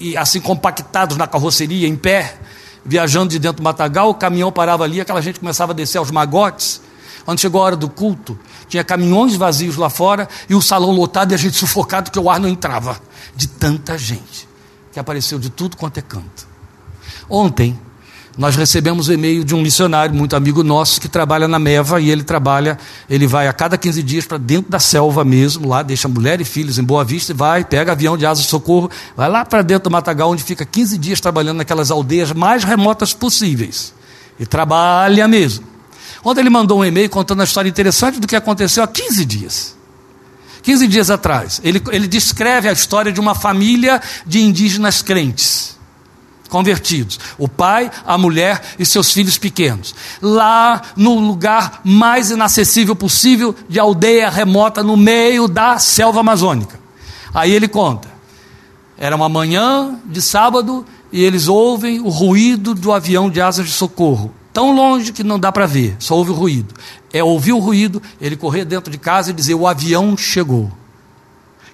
e 0.00 0.16
assim 0.16 0.40
compactados 0.40 1.18
na 1.18 1.26
carroceria, 1.26 1.86
em 1.86 1.94
pé, 1.94 2.38
viajando 2.82 3.28
de 3.28 3.38
dentro 3.38 3.58
do 3.58 3.62
matagal. 3.62 4.08
O 4.08 4.14
caminhão 4.14 4.50
parava 4.50 4.84
ali, 4.84 5.02
aquela 5.02 5.20
gente 5.20 5.38
começava 5.38 5.72
a 5.72 5.74
descer 5.74 5.98
aos 5.98 6.10
magotes. 6.10 6.80
Quando 7.26 7.38
chegou 7.38 7.60
a 7.60 7.64
hora 7.66 7.76
do 7.76 7.90
culto, 7.90 8.38
tinha 8.66 8.82
caminhões 8.82 9.36
vazios 9.36 9.76
lá 9.76 9.90
fora 9.90 10.26
e 10.48 10.54
o 10.54 10.62
salão 10.62 10.90
lotado 10.90 11.32
e 11.32 11.34
a 11.34 11.38
gente 11.38 11.58
sufocado, 11.58 12.04
porque 12.04 12.18
o 12.18 12.30
ar 12.30 12.40
não 12.40 12.48
entrava. 12.48 12.98
De 13.36 13.46
tanta 13.46 13.98
gente 13.98 14.48
que 14.90 14.98
apareceu 14.98 15.38
de 15.38 15.50
tudo 15.50 15.76
quanto 15.76 15.98
é 15.98 16.02
canto. 16.02 16.48
Ontem, 17.28 17.78
nós 18.38 18.54
recebemos 18.54 19.08
o 19.08 19.12
e-mail 19.12 19.44
de 19.44 19.54
um 19.54 19.60
missionário, 19.60 20.14
muito 20.14 20.36
amigo 20.36 20.62
nosso, 20.62 21.00
que 21.00 21.08
trabalha 21.08 21.48
na 21.48 21.58
Meva, 21.58 22.00
e 22.00 22.10
ele 22.10 22.22
trabalha, 22.22 22.78
ele 23.08 23.26
vai 23.26 23.48
a 23.48 23.52
cada 23.52 23.76
15 23.76 24.02
dias 24.02 24.24
para 24.24 24.38
dentro 24.38 24.70
da 24.70 24.78
selva 24.78 25.24
mesmo, 25.24 25.68
lá, 25.68 25.82
deixa 25.82 26.08
mulher 26.08 26.40
e 26.40 26.44
filhos 26.44 26.78
em 26.78 26.84
Boa 26.84 27.04
Vista, 27.04 27.32
e 27.32 27.34
vai, 27.34 27.64
pega 27.64 27.92
avião 27.92 28.16
de 28.16 28.24
asa 28.24 28.40
de 28.40 28.46
socorro, 28.46 28.88
vai 29.16 29.28
lá 29.28 29.44
para 29.44 29.62
dentro 29.62 29.84
do 29.84 29.90
Matagal, 29.90 30.30
onde 30.30 30.44
fica 30.44 30.64
15 30.64 30.96
dias 30.96 31.20
trabalhando 31.20 31.58
naquelas 31.58 31.90
aldeias 31.90 32.32
mais 32.32 32.62
remotas 32.62 33.12
possíveis. 33.12 33.92
E 34.38 34.46
trabalha 34.46 35.26
mesmo. 35.26 35.66
Ontem 36.24 36.40
ele 36.40 36.50
mandou 36.50 36.80
um 36.80 36.84
e-mail 36.84 37.10
contando 37.10 37.40
a 37.40 37.44
história 37.44 37.68
interessante 37.68 38.20
do 38.20 38.26
que 38.26 38.36
aconteceu 38.36 38.82
há 38.82 38.88
15 38.88 39.24
dias. 39.24 39.76
15 40.62 40.86
dias 40.86 41.10
atrás. 41.10 41.60
Ele, 41.64 41.82
ele 41.90 42.06
descreve 42.06 42.68
a 42.68 42.72
história 42.72 43.12
de 43.12 43.20
uma 43.20 43.34
família 43.34 44.00
de 44.24 44.40
indígenas 44.40 45.02
crentes 45.02 45.79
convertidos. 46.50 47.18
O 47.38 47.48
pai, 47.48 47.90
a 48.04 48.18
mulher 48.18 48.60
e 48.78 48.84
seus 48.84 49.10
filhos 49.10 49.38
pequenos. 49.38 49.94
Lá 50.20 50.82
no 50.94 51.18
lugar 51.18 51.80
mais 51.82 52.30
inacessível 52.30 52.94
possível 52.94 53.54
de 53.68 53.78
aldeia 53.78 54.28
remota 54.28 54.82
no 54.82 54.96
meio 54.96 55.48
da 55.48 55.78
selva 55.78 56.20
amazônica. 56.20 56.78
Aí 57.32 57.52
ele 57.52 57.68
conta. 57.68 58.08
Era 58.98 59.16
uma 59.16 59.28
manhã 59.28 59.98
de 60.04 60.20
sábado 60.20 60.84
e 61.10 61.24
eles 61.24 61.48
ouvem 61.48 62.00
o 62.00 62.08
ruído 62.08 62.74
do 62.74 62.92
avião 62.92 63.30
de 63.30 63.40
asas 63.40 63.66
de 63.66 63.72
socorro. 63.72 64.34
Tão 64.52 64.74
longe 64.74 65.12
que 65.12 65.22
não 65.22 65.38
dá 65.38 65.52
para 65.52 65.64
ver, 65.64 65.96
só 65.98 66.16
ouve 66.16 66.32
o 66.32 66.34
ruído. 66.34 66.74
É 67.12 67.22
ouvir 67.22 67.52
o 67.52 67.58
ruído, 67.58 68.02
ele 68.20 68.36
correr 68.36 68.64
dentro 68.64 68.90
de 68.90 68.98
casa 68.98 69.30
e 69.30 69.32
dizer: 69.32 69.54
O 69.54 69.66
avião 69.66 70.16
chegou. 70.16 70.70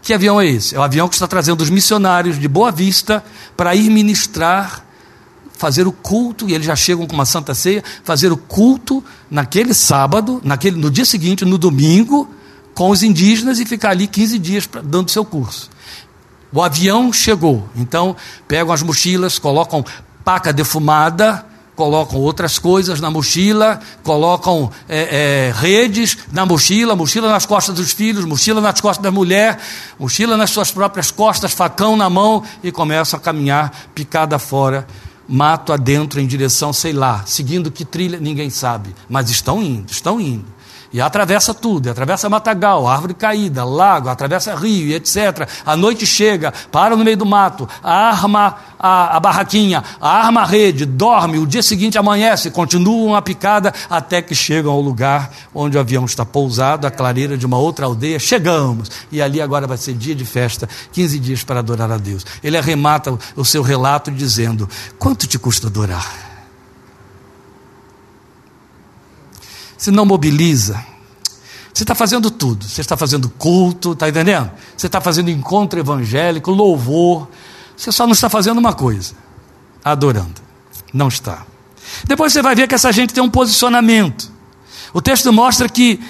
Que 0.07 0.15
avião 0.15 0.41
é 0.41 0.47
esse? 0.47 0.73
É 0.73 0.78
o 0.78 0.83
avião 0.83 1.09
que 1.09 1.16
está 1.16 1.27
trazendo 1.27 1.62
os 1.62 1.69
missionários 1.69 2.39
de 2.39 2.47
Boa 2.47 2.70
Vista 2.70 3.24
para 3.57 3.74
ir 3.74 3.91
ministrar, 3.91 4.87
fazer 5.59 5.85
o 5.89 5.91
culto, 5.91 6.49
e 6.49 6.55
eles 6.55 6.65
já 6.65 6.77
chegam 6.77 7.09
com 7.09 7.12
uma 7.12 7.24
santa 7.27 7.57
ceia, 7.57 7.83
fazer 8.05 8.31
o 8.31 8.37
culto 8.37 9.03
naquele 9.28 9.74
sábado, 9.74 10.41
naquele, 10.45 10.78
no 10.78 10.93
dia 10.93 11.05
seguinte, 11.05 11.45
no 11.45 11.59
domingo, 11.59 12.31
com 12.73 12.91
os 12.91 13.03
indígenas 13.03 13.59
e 13.59 13.66
ficar 13.66 13.91
ali 13.91 14.07
15 14.07 14.39
dias 14.39 14.69
dando 14.85 15.11
seu 15.11 15.24
curso. 15.24 15.69
O 16.53 16.62
avião 16.62 17.12
chegou, 17.12 17.69
então 17.74 18.15
pegam 18.47 18.73
as 18.73 18.83
mochilas, 18.83 19.41
colocam 19.41 19.85
paca 20.24 20.53
defumada, 20.53 21.45
colocam 21.77 22.19
outras 22.19 22.59
coisas 22.59 23.01
na 23.01 23.11
mochila, 23.11 23.78
colocam 24.03 24.70
é, 24.89 25.51
é, 25.51 25.55
redes 25.55 26.16
na 26.32 26.47
mochila, 26.47 26.97
mochila 26.97 27.31
nas 27.31 27.44
costas 27.44 27.74
dos 27.74 27.93
filhos, 27.93 28.24
mochila 28.24 28.61
nas 28.61 28.81
costas 28.81 29.03
da 29.05 29.11
mulher, 29.11 29.61
mochila 29.98 30.36
nas 30.36 30.51
suas 30.51 30.73
próprias 30.73 31.11
costas, 31.11 31.53
facão 31.53 31.94
na 31.97 32.09
mão 32.09 32.43
e 32.65 32.73
começam 32.73 33.19
a 33.19 33.20
caminhar 33.20 33.70
picada 33.94 34.39
fora, 34.39 34.86
mato 35.28 35.73
adentro 35.73 36.19
em 36.19 36.27
direção, 36.27 36.73
sei 36.73 36.94
lá, 36.94 37.23
seguindo 37.27 37.70
que 37.70 37.85
trilha, 37.85 38.19
ninguém 38.19 38.48
sabe, 38.48 38.94
mas 39.09 39.28
estão 39.28 39.62
indo, 39.62 39.93
estão 39.93 40.19
indo. 40.19 40.56
E 40.93 41.01
atravessa 41.01 41.53
tudo, 41.53 41.91
atravessa 41.91 42.29
matagal, 42.29 42.87
árvore 42.87 43.15
caída, 43.15 43.65
lago, 43.65 44.09
atravessa 44.09 44.55
rio, 44.55 44.95
etc. 44.95 45.49
A 45.65 45.77
noite 45.77 46.07
chega, 46.07 46.53
para 46.71 46.97
no 46.97 47.05
meio 47.05 47.17
do 47.17 47.27
mato, 47.27 47.69
arma 47.83 48.57
a, 48.79 49.17
a 49.17 49.21
barraquinha, 49.21 49.83
arma 50.01 50.43
a 50.43 50.45
rede, 50.45 50.85
dorme, 50.85 51.39
o 51.39 51.47
dia 51.47 51.63
seguinte 51.63 51.99
amanhece, 51.99 52.51
continuam 52.51 53.15
a 53.15 53.23
picada 53.23 53.73
até 53.91 54.23
que 54.23 54.35
chegam 54.35 54.73
ao 54.73 54.81
lugar 54.81 55.31
onde 55.55 55.77
o 55.77 55.81
avião 55.81 56.05
está 56.05 56.25
pousado, 56.25 56.87
a 56.87 56.91
clareira 56.91 57.37
de 57.37 57.47
uma 57.47 57.59
outra 57.59 57.87
aldeia. 57.87 58.19
Chegamos, 58.19 58.91
e 59.11 59.21
ali 59.21 59.41
agora 59.41 59.67
vai 59.67 59.77
ser 59.77 59.95
dia 59.95 60.15
de 60.15 60.25
festa, 60.25 60.69
15 60.93 61.19
dias 61.19 61.45
para 61.45 61.61
adorar 61.61 61.91
a 61.91 61.97
Deus. 61.97 62.25
Ele 62.43 62.57
arremata 62.57 63.17
o 63.35 63.45
seu 63.45 63.63
relato 63.63 64.11
dizendo: 64.11 64.69
Quanto 64.99 65.27
te 65.27 65.39
custa 65.39 65.67
adorar? 65.67 66.26
Você 69.77 69.90
não 69.90 70.07
mobiliza. 70.07 70.85
Você 71.73 71.82
está 71.82 71.94
fazendo 71.94 72.31
tudo. 72.31 72.65
Você 72.65 72.81
está 72.81 72.97
fazendo 72.97 73.28
culto, 73.28 73.93
está 73.93 74.09
entendendo? 74.09 74.51
Você 74.77 74.86
está 74.86 75.01
fazendo 75.01 75.31
encontro 75.31 75.78
evangélico, 75.78 76.51
louvor. 76.51 77.28
Você 77.77 77.93
só 77.93 78.07
não 78.07 78.12
está 78.12 78.31
fazendo 78.31 78.59
uma 78.59 78.73
coisa: 78.73 79.15
adorando. 79.85 80.40
Não 80.93 81.09
está. 81.09 81.44
Depois 82.05 82.32
você 82.32 82.43
vai 82.43 82.55
ver 82.55 82.66
que 82.66 82.74
essa 82.74 82.90
gente 82.93 83.12
tem 83.12 83.23
um 83.23 83.31
posicionamento. 83.31 84.32
O 84.93 85.03
texto 85.03 85.32
mostra 85.32 85.69
que, 85.69 86.01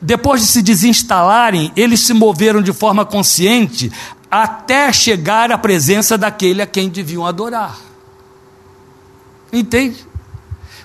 depois 0.00 0.42
de 0.42 0.46
se 0.46 0.62
desinstalarem, 0.62 1.72
eles 1.76 2.00
se 2.00 2.14
moveram 2.14 2.62
de 2.62 2.72
forma 2.72 3.04
consciente 3.04 3.90
até 4.30 4.92
chegar 4.92 5.50
à 5.50 5.58
presença 5.58 6.16
daquele 6.16 6.62
a 6.62 6.66
quem 6.66 6.88
deviam 6.88 7.26
adorar. 7.26 7.76
Entende? 9.52 10.06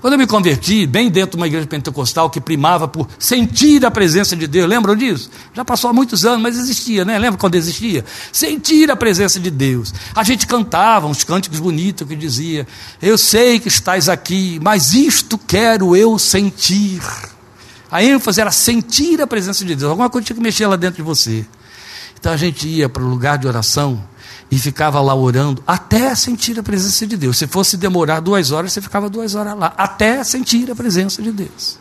Quando 0.02 0.14
eu 0.14 0.20
me 0.20 0.26
converti, 0.26 0.88
bem 0.88 1.12
dentro 1.12 1.32
de 1.32 1.38
uma 1.38 1.46
igreja 1.46 1.68
pentecostal 1.68 2.28
que 2.28 2.42
primava 2.42 2.88
por 2.88 3.08
sentir 3.20 3.86
a 3.86 3.92
presença 3.92 4.36
de 4.36 4.48
Deus, 4.48 4.68
lembram 4.68 4.96
disso? 4.96 5.30
Já 5.54 5.64
passou 5.64 5.92
há 5.92 5.94
muitos 5.94 6.26
anos, 6.26 6.42
mas 6.42 6.58
existia, 6.58 7.06
né? 7.06 7.20
Lembra 7.20 7.40
quando 7.40 7.54
existia? 7.54 8.04
Sentir 8.32 8.90
a 8.90 8.96
presença 8.96 9.40
de 9.40 9.52
Deus. 9.52 9.94
A 10.16 10.24
gente 10.24 10.48
cantava 10.48 11.06
uns 11.06 11.24
cânticos 11.24 11.60
bonitos 11.60 12.08
que 12.08 12.16
dizia: 12.16 12.68
Eu 13.00 13.16
sei 13.16 13.60
que 13.60 13.68
estás 13.68 14.10
aqui, 14.10 14.60
mas 14.64 14.96
isto 14.96 15.38
quero 15.38 15.96
eu 15.96 16.18
sentir. 16.18 17.00
A 17.92 18.04
ênfase 18.04 18.42
era 18.42 18.50
sentir 18.50 19.22
a 19.22 19.28
presença 19.28 19.64
de 19.64 19.76
Deus. 19.76 19.92
Alguma 19.92 20.10
coisa 20.10 20.26
tinha 20.26 20.36
que 20.36 20.42
mexer 20.42 20.66
lá 20.66 20.78
dentro 20.78 20.96
de 20.96 21.04
você. 21.04 21.46
Então 22.20 22.34
a 22.34 22.38
gente 22.38 22.68
ia 22.68 22.90
para 22.90 23.04
o 23.04 23.08
lugar 23.08 23.38
de 23.38 23.48
oração 23.48 24.02
e 24.52 24.60
ficava 24.60 25.00
lá 25.00 25.16
orando 25.16 25.64
até 25.66 26.14
sentir 26.14 26.60
a 26.60 26.64
presença 26.64 27.08
de 27.08 27.16
Deus. 27.16 27.38
Se 27.38 27.48
fosse 27.48 27.78
demorar 27.78 28.20
duas 28.20 28.52
horas, 28.52 28.74
você 28.74 28.82
ficava 28.82 29.10
duas 29.10 29.34
horas 29.34 29.58
lá, 29.58 29.74
até 29.78 30.22
sentir 30.26 30.70
a 30.70 30.76
presença 30.76 31.22
de 31.22 31.32
Deus. 31.32 31.80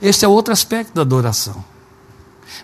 Este 0.00 0.24
é 0.24 0.28
outro 0.28 0.52
aspecto 0.52 0.94
da 0.94 1.02
adoração. 1.02 1.62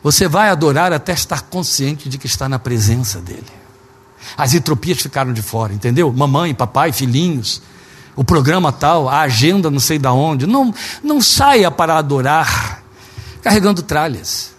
Você 0.02 0.26
vai 0.26 0.48
adorar 0.48 0.92
até 0.92 1.12
estar 1.12 1.42
consciente 1.42 2.08
de 2.08 2.16
que 2.16 2.26
está 2.26 2.48
na 2.48 2.58
presença 2.58 3.20
dele. 3.20 3.44
As 4.36 4.54
entropias 4.54 4.98
ficaram 5.00 5.32
de 5.32 5.42
fora, 5.42 5.74
entendeu? 5.74 6.10
Mamãe, 6.10 6.54
papai, 6.54 6.90
filhinhos, 6.90 7.60
o 8.16 8.24
programa 8.24 8.72
tal, 8.72 9.08
a 9.08 9.20
agenda 9.20 9.70
não 9.70 9.80
sei 9.80 9.98
da 9.98 10.12
onde. 10.12 10.46
Não, 10.46 10.74
não 11.02 11.20
saia 11.20 11.70
para 11.70 11.98
adorar 11.98 12.82
carregando 13.42 13.82
tralhas. 13.82 14.51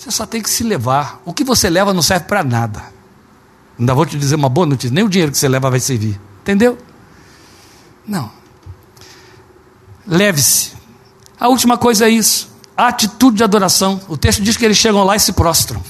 Você 0.00 0.10
só 0.10 0.24
tem 0.24 0.40
que 0.40 0.48
se 0.48 0.64
levar. 0.64 1.20
O 1.26 1.34
que 1.34 1.44
você 1.44 1.68
leva 1.68 1.92
não 1.92 2.00
serve 2.00 2.24
para 2.24 2.42
nada. 2.42 2.82
Ainda 3.78 3.92
vou 3.92 4.06
te 4.06 4.16
dizer 4.16 4.34
uma 4.34 4.48
boa 4.48 4.66
notícia: 4.66 4.94
nem 4.94 5.04
o 5.04 5.10
dinheiro 5.10 5.30
que 5.30 5.36
você 5.36 5.46
leva 5.46 5.68
vai 5.68 5.78
servir. 5.78 6.18
Entendeu? 6.40 6.78
Não. 8.06 8.30
Leve-se. 10.06 10.72
A 11.38 11.48
última 11.48 11.76
coisa 11.76 12.06
é 12.06 12.08
isso. 12.08 12.48
A 12.74 12.88
atitude 12.88 13.36
de 13.36 13.44
adoração. 13.44 14.00
O 14.08 14.16
texto 14.16 14.42
diz 14.42 14.56
que 14.56 14.64
eles 14.64 14.78
chegam 14.78 15.04
lá 15.04 15.16
e 15.16 15.20
se 15.20 15.34
prostram. 15.34 15.82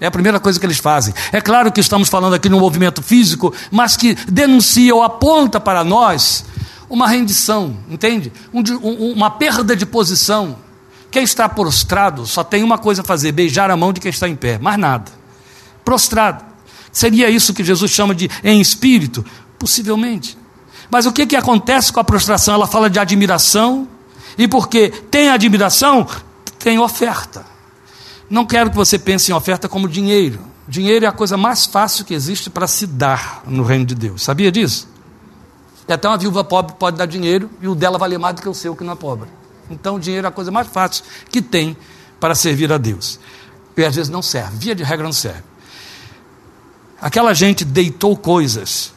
É 0.00 0.06
a 0.06 0.10
primeira 0.10 0.40
coisa 0.40 0.58
que 0.58 0.64
eles 0.64 0.78
fazem. 0.78 1.12
É 1.30 1.38
claro 1.38 1.70
que 1.70 1.80
estamos 1.80 2.08
falando 2.08 2.32
aqui 2.32 2.48
de 2.48 2.54
um 2.54 2.60
movimento 2.60 3.02
físico, 3.02 3.52
mas 3.70 3.98
que 3.98 4.14
denuncia 4.14 4.94
ou 4.94 5.02
aponta 5.02 5.60
para 5.60 5.84
nós 5.84 6.46
uma 6.88 7.06
rendição, 7.06 7.76
entende? 7.90 8.32
Um, 8.50 8.62
um, 8.82 9.12
uma 9.12 9.30
perda 9.30 9.76
de 9.76 9.84
posição 9.84 10.56
quem 11.12 11.22
está 11.22 11.46
prostrado 11.46 12.26
só 12.26 12.42
tem 12.42 12.64
uma 12.64 12.78
coisa 12.78 13.02
a 13.02 13.04
fazer: 13.04 13.30
beijar 13.32 13.70
a 13.70 13.76
mão 13.76 13.92
de 13.92 14.00
quem 14.00 14.08
está 14.08 14.26
em 14.26 14.34
pé, 14.34 14.58
mais 14.58 14.78
nada. 14.78 15.12
Prostrado. 15.84 16.42
Seria 16.90 17.28
isso 17.28 17.52
que 17.52 17.62
Jesus 17.62 17.90
chama 17.90 18.14
de 18.14 18.30
em 18.42 18.60
espírito? 18.60 19.24
Possivelmente. 19.58 20.38
Mas 20.90 21.04
o 21.04 21.12
que, 21.12 21.26
que 21.26 21.36
acontece 21.36 21.92
com 21.92 22.00
a 22.00 22.04
prostração? 22.04 22.54
Ela 22.54 22.66
fala 22.66 22.88
de 22.88 22.98
admiração, 22.98 23.86
e 24.38 24.48
porque 24.48 24.88
tem 24.88 25.28
admiração, 25.28 26.06
tem 26.58 26.78
oferta. 26.78 27.44
Não 28.28 28.46
quero 28.46 28.70
que 28.70 28.76
você 28.76 28.98
pense 28.98 29.30
em 29.30 29.34
oferta 29.34 29.68
como 29.68 29.86
dinheiro. 29.86 30.40
Dinheiro 30.66 31.04
é 31.04 31.08
a 31.08 31.12
coisa 31.12 31.36
mais 31.36 31.66
fácil 31.66 32.06
que 32.06 32.14
existe 32.14 32.48
para 32.48 32.66
se 32.66 32.86
dar 32.86 33.42
no 33.46 33.62
reino 33.62 33.84
de 33.84 33.94
Deus. 33.94 34.22
Sabia 34.22 34.50
disso? 34.50 34.88
E 35.86 35.92
até 35.92 36.08
uma 36.08 36.16
viúva 36.16 36.42
pobre 36.42 36.74
pode 36.78 36.96
dar 36.96 37.04
dinheiro 37.04 37.50
e 37.60 37.68
o 37.68 37.74
dela 37.74 37.98
vale 37.98 38.16
mais 38.16 38.36
do 38.36 38.42
que 38.42 38.48
o 38.48 38.54
seu, 38.54 38.74
que 38.74 38.84
não 38.84 38.94
é 38.94 38.96
pobre. 38.96 39.28
Então, 39.70 39.96
o 39.96 40.00
dinheiro 40.00 40.26
é 40.26 40.28
a 40.28 40.32
coisa 40.32 40.50
mais 40.50 40.68
fácil 40.68 41.04
que 41.30 41.40
tem 41.40 41.76
para 42.20 42.34
servir 42.34 42.72
a 42.72 42.78
Deus. 42.78 43.18
E 43.76 43.84
às 43.84 43.94
vezes 43.94 44.10
não 44.10 44.22
serve, 44.22 44.56
via 44.58 44.74
de 44.74 44.82
regra 44.82 45.04
não 45.04 45.12
serve. 45.12 45.42
Aquela 47.00 47.34
gente 47.34 47.64
deitou 47.64 48.16
coisas 48.16 48.92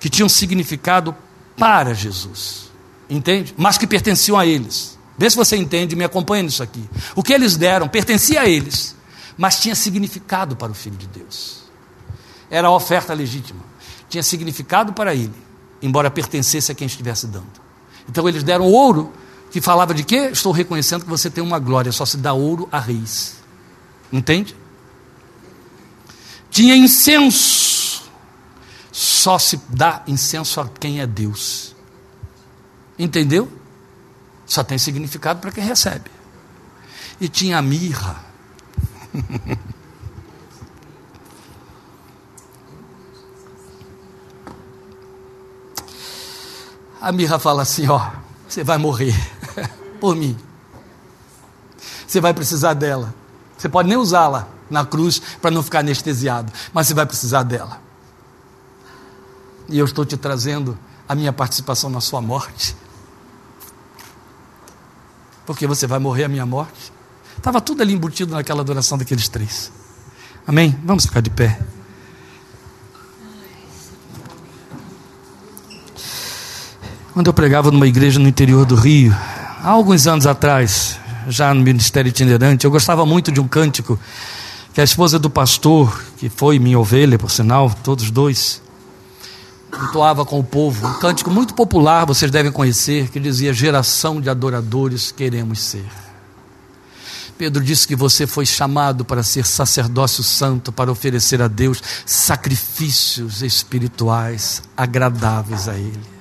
que 0.00 0.08
tinham 0.08 0.28
significado 0.28 1.14
para 1.56 1.94
Jesus, 1.94 2.70
entende? 3.08 3.54
Mas 3.56 3.78
que 3.78 3.86
pertenciam 3.86 4.36
a 4.36 4.44
eles. 4.44 4.98
Vê 5.16 5.30
se 5.30 5.36
você 5.36 5.56
entende 5.56 5.94
me 5.94 6.02
acompanha 6.02 6.42
nisso 6.42 6.62
aqui. 6.62 6.84
O 7.14 7.22
que 7.22 7.32
eles 7.32 7.56
deram 7.56 7.86
pertencia 7.86 8.40
a 8.40 8.48
eles, 8.48 8.96
mas 9.38 9.60
tinha 9.60 9.74
significado 9.74 10.56
para 10.56 10.72
o 10.72 10.74
Filho 10.74 10.96
de 10.96 11.06
Deus. 11.06 11.62
Era 12.50 12.68
a 12.68 12.70
oferta 12.72 13.14
legítima. 13.14 13.60
Tinha 14.08 14.22
significado 14.22 14.92
para 14.92 15.14
ele, 15.14 15.34
embora 15.80 16.10
pertencesse 16.10 16.72
a 16.72 16.74
quem 16.74 16.86
estivesse 16.86 17.26
dando. 17.26 17.46
Então 18.08 18.28
eles 18.28 18.42
deram 18.42 18.64
ouro 18.64 19.12
que 19.54 19.60
falava 19.60 19.94
de 19.94 20.02
quê? 20.02 20.30
Estou 20.32 20.50
reconhecendo 20.50 21.04
que 21.04 21.08
você 21.08 21.30
tem 21.30 21.44
uma 21.44 21.60
glória, 21.60 21.92
só 21.92 22.04
se 22.04 22.16
dá 22.16 22.32
ouro 22.32 22.68
a 22.72 22.80
reis. 22.80 23.36
Entende? 24.12 24.56
Tinha 26.50 26.74
incenso, 26.74 28.10
só 28.90 29.38
se 29.38 29.60
dá 29.68 30.02
incenso 30.08 30.60
a 30.60 30.68
quem 30.68 31.00
é 31.00 31.06
Deus. 31.06 31.72
Entendeu? 32.98 33.48
Só 34.44 34.64
tem 34.64 34.76
significado 34.76 35.38
para 35.38 35.52
quem 35.52 35.62
recebe. 35.62 36.10
E 37.20 37.28
tinha 37.28 37.62
mirra. 37.62 38.24
a 47.00 47.12
mirra 47.12 47.38
fala 47.38 47.62
assim: 47.62 47.86
ó, 47.86 48.10
você 48.48 48.64
vai 48.64 48.78
morrer 48.78 49.33
por 50.04 50.14
mim. 50.14 50.36
Você 52.06 52.20
vai 52.20 52.34
precisar 52.34 52.74
dela. 52.74 53.14
Você 53.56 53.70
pode 53.70 53.88
nem 53.88 53.96
usá-la 53.96 54.46
na 54.68 54.84
cruz 54.84 55.18
para 55.40 55.50
não 55.50 55.62
ficar 55.62 55.78
anestesiado, 55.78 56.52
mas 56.74 56.86
você 56.86 56.92
vai 56.92 57.06
precisar 57.06 57.42
dela. 57.42 57.80
E 59.66 59.78
eu 59.78 59.84
estou 59.86 60.04
te 60.04 60.18
trazendo 60.18 60.78
a 61.08 61.14
minha 61.14 61.32
participação 61.32 61.88
na 61.88 62.02
sua 62.02 62.20
morte. 62.20 62.76
Porque 65.46 65.66
você 65.66 65.86
vai 65.86 65.98
morrer 65.98 66.24
a 66.24 66.28
minha 66.28 66.44
morte. 66.44 66.92
Estava 67.38 67.58
tudo 67.58 67.80
ali 67.80 67.94
embutido 67.94 68.34
naquela 68.34 68.60
adoração 68.60 68.98
daqueles 68.98 69.26
três. 69.30 69.72
Amém? 70.46 70.78
Vamos 70.84 71.06
ficar 71.06 71.22
de 71.22 71.30
pé. 71.30 71.58
Quando 77.14 77.28
eu 77.28 77.32
pregava 77.32 77.70
numa 77.70 77.86
igreja 77.86 78.20
no 78.20 78.28
interior 78.28 78.66
do 78.66 78.74
Rio, 78.74 79.16
há 79.64 79.70
alguns 79.70 80.06
anos 80.06 80.26
atrás, 80.26 81.00
já 81.26 81.54
no 81.54 81.62
ministério 81.62 82.10
itinerante, 82.10 82.66
eu 82.66 82.70
gostava 82.70 83.06
muito 83.06 83.32
de 83.32 83.40
um 83.40 83.48
cântico 83.48 83.98
que 84.74 84.80
a 84.80 84.84
esposa 84.84 85.18
do 85.18 85.30
pastor, 85.30 86.04
que 86.18 86.28
foi 86.28 86.58
minha 86.58 86.78
ovelha, 86.78 87.18
por 87.18 87.30
sinal, 87.30 87.74
todos 87.82 88.10
dois, 88.10 88.60
entoava 89.72 90.24
com 90.24 90.38
o 90.38 90.44
povo. 90.44 90.86
Um 90.86 90.94
cântico 90.94 91.30
muito 91.30 91.54
popular, 91.54 92.04
vocês 92.04 92.30
devem 92.30 92.52
conhecer, 92.52 93.08
que 93.08 93.18
dizia: 93.18 93.52
Geração 93.54 94.20
de 94.20 94.28
adoradores 94.28 95.10
queremos 95.10 95.60
ser. 95.60 95.86
Pedro 97.38 97.64
disse 97.64 97.88
que 97.88 97.96
você 97.96 98.26
foi 98.26 98.46
chamado 98.46 99.04
para 99.04 99.22
ser 99.22 99.44
sacerdócio 99.44 100.22
santo, 100.22 100.70
para 100.70 100.92
oferecer 100.92 101.40
a 101.40 101.48
Deus 101.48 101.82
sacrifícios 102.04 103.42
espirituais 103.42 104.62
agradáveis 104.76 105.68
a 105.68 105.74
Ele. 105.74 106.13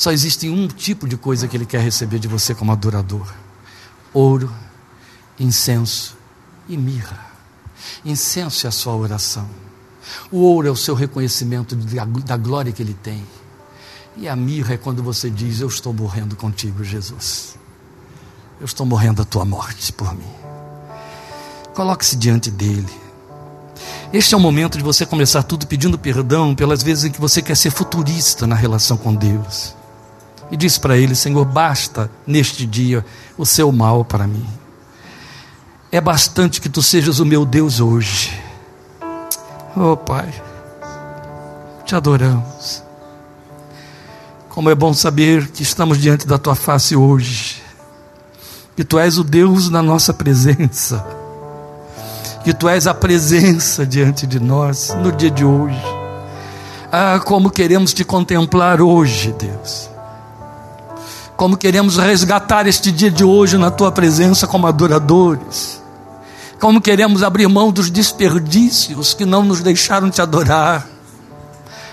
Só 0.00 0.10
existe 0.10 0.48
um 0.48 0.66
tipo 0.66 1.06
de 1.06 1.14
coisa 1.14 1.46
que 1.46 1.54
Ele 1.54 1.66
quer 1.66 1.82
receber 1.82 2.18
de 2.18 2.26
você 2.26 2.54
como 2.54 2.72
adorador: 2.72 3.30
ouro, 4.14 4.50
incenso 5.38 6.16
e 6.66 6.74
mirra. 6.74 7.26
Incenso 8.02 8.66
é 8.66 8.68
a 8.68 8.72
sua 8.72 8.94
oração. 8.94 9.46
O 10.32 10.38
ouro 10.38 10.66
é 10.66 10.70
o 10.70 10.76
seu 10.76 10.94
reconhecimento 10.94 11.76
da 11.76 12.38
glória 12.38 12.72
que 12.72 12.82
Ele 12.82 12.94
tem. 12.94 13.22
E 14.16 14.26
a 14.26 14.34
mirra 14.34 14.72
é 14.72 14.78
quando 14.78 15.02
você 15.02 15.28
diz: 15.28 15.60
Eu 15.60 15.68
estou 15.68 15.92
morrendo 15.92 16.34
contigo, 16.34 16.82
Jesus. 16.82 17.56
Eu 18.58 18.64
estou 18.64 18.86
morrendo 18.86 19.20
a 19.20 19.26
tua 19.26 19.44
morte 19.44 19.92
por 19.92 20.14
mim. 20.14 20.32
Coloque-se 21.74 22.16
diante 22.16 22.50
dele. 22.50 22.88
Este 24.14 24.32
é 24.32 24.36
o 24.38 24.40
momento 24.40 24.78
de 24.78 24.82
você 24.82 25.04
começar 25.04 25.42
tudo 25.42 25.66
pedindo 25.66 25.98
perdão 25.98 26.54
pelas 26.54 26.82
vezes 26.82 27.04
em 27.04 27.10
que 27.10 27.20
você 27.20 27.42
quer 27.42 27.54
ser 27.54 27.70
futurista 27.70 28.46
na 28.46 28.54
relação 28.54 28.96
com 28.96 29.14
Deus. 29.14 29.78
E 30.50 30.56
diz 30.56 30.78
para 30.78 30.96
ele: 30.96 31.14
Senhor, 31.14 31.44
basta 31.44 32.10
neste 32.26 32.66
dia 32.66 33.04
o 33.36 33.46
seu 33.46 33.70
mal 33.70 34.04
para 34.04 34.26
mim. 34.26 34.46
É 35.92 36.00
bastante 36.00 36.60
que 36.60 36.68
tu 36.68 36.82
sejas 36.82 37.18
o 37.18 37.26
meu 37.26 37.44
Deus 37.44 37.80
hoje. 37.80 38.38
Oh 39.76 39.96
Pai, 39.96 40.32
te 41.84 41.94
adoramos. 41.94 42.82
Como 44.48 44.68
é 44.68 44.74
bom 44.74 44.92
saber 44.92 45.48
que 45.48 45.62
estamos 45.62 45.98
diante 45.98 46.26
da 46.26 46.38
tua 46.38 46.54
face 46.54 46.96
hoje 46.96 47.60
que 48.80 48.84
tu 48.84 48.98
és 48.98 49.18
o 49.18 49.22
Deus 49.22 49.68
na 49.68 49.82
nossa 49.82 50.10
presença, 50.14 51.06
que 52.42 52.54
tu 52.54 52.66
és 52.66 52.86
a 52.86 52.94
presença 52.94 53.84
diante 53.84 54.26
de 54.26 54.40
nós 54.40 54.96
no 55.02 55.12
dia 55.12 55.30
de 55.30 55.44
hoje. 55.44 55.84
Ah, 56.90 57.20
como 57.22 57.50
queremos 57.50 57.92
te 57.92 58.06
contemplar 58.06 58.80
hoje, 58.80 59.34
Deus. 59.38 59.89
Como 61.40 61.56
queremos 61.56 61.96
resgatar 61.96 62.66
este 62.66 62.92
dia 62.92 63.10
de 63.10 63.24
hoje 63.24 63.56
na 63.56 63.70
tua 63.70 63.90
presença 63.90 64.46
como 64.46 64.66
adoradores. 64.66 65.80
Como 66.60 66.82
queremos 66.82 67.22
abrir 67.22 67.48
mão 67.48 67.72
dos 67.72 67.88
desperdícios 67.88 69.14
que 69.14 69.24
não 69.24 69.42
nos 69.42 69.62
deixaram 69.62 70.10
te 70.10 70.20
adorar. 70.20 70.86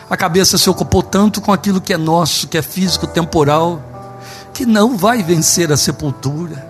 A 0.09 0.17
cabeça 0.17 0.57
se 0.57 0.69
ocupou 0.69 1.01
tanto 1.01 1.39
com 1.39 1.53
aquilo 1.53 1.79
que 1.79 1.93
é 1.93 1.97
nosso, 1.97 2.49
que 2.49 2.57
é 2.57 2.61
físico, 2.61 3.07
temporal, 3.07 3.81
que 4.53 4.65
não 4.65 4.97
vai 4.97 5.23
vencer 5.23 5.71
a 5.71 5.77
sepultura. 5.77 6.69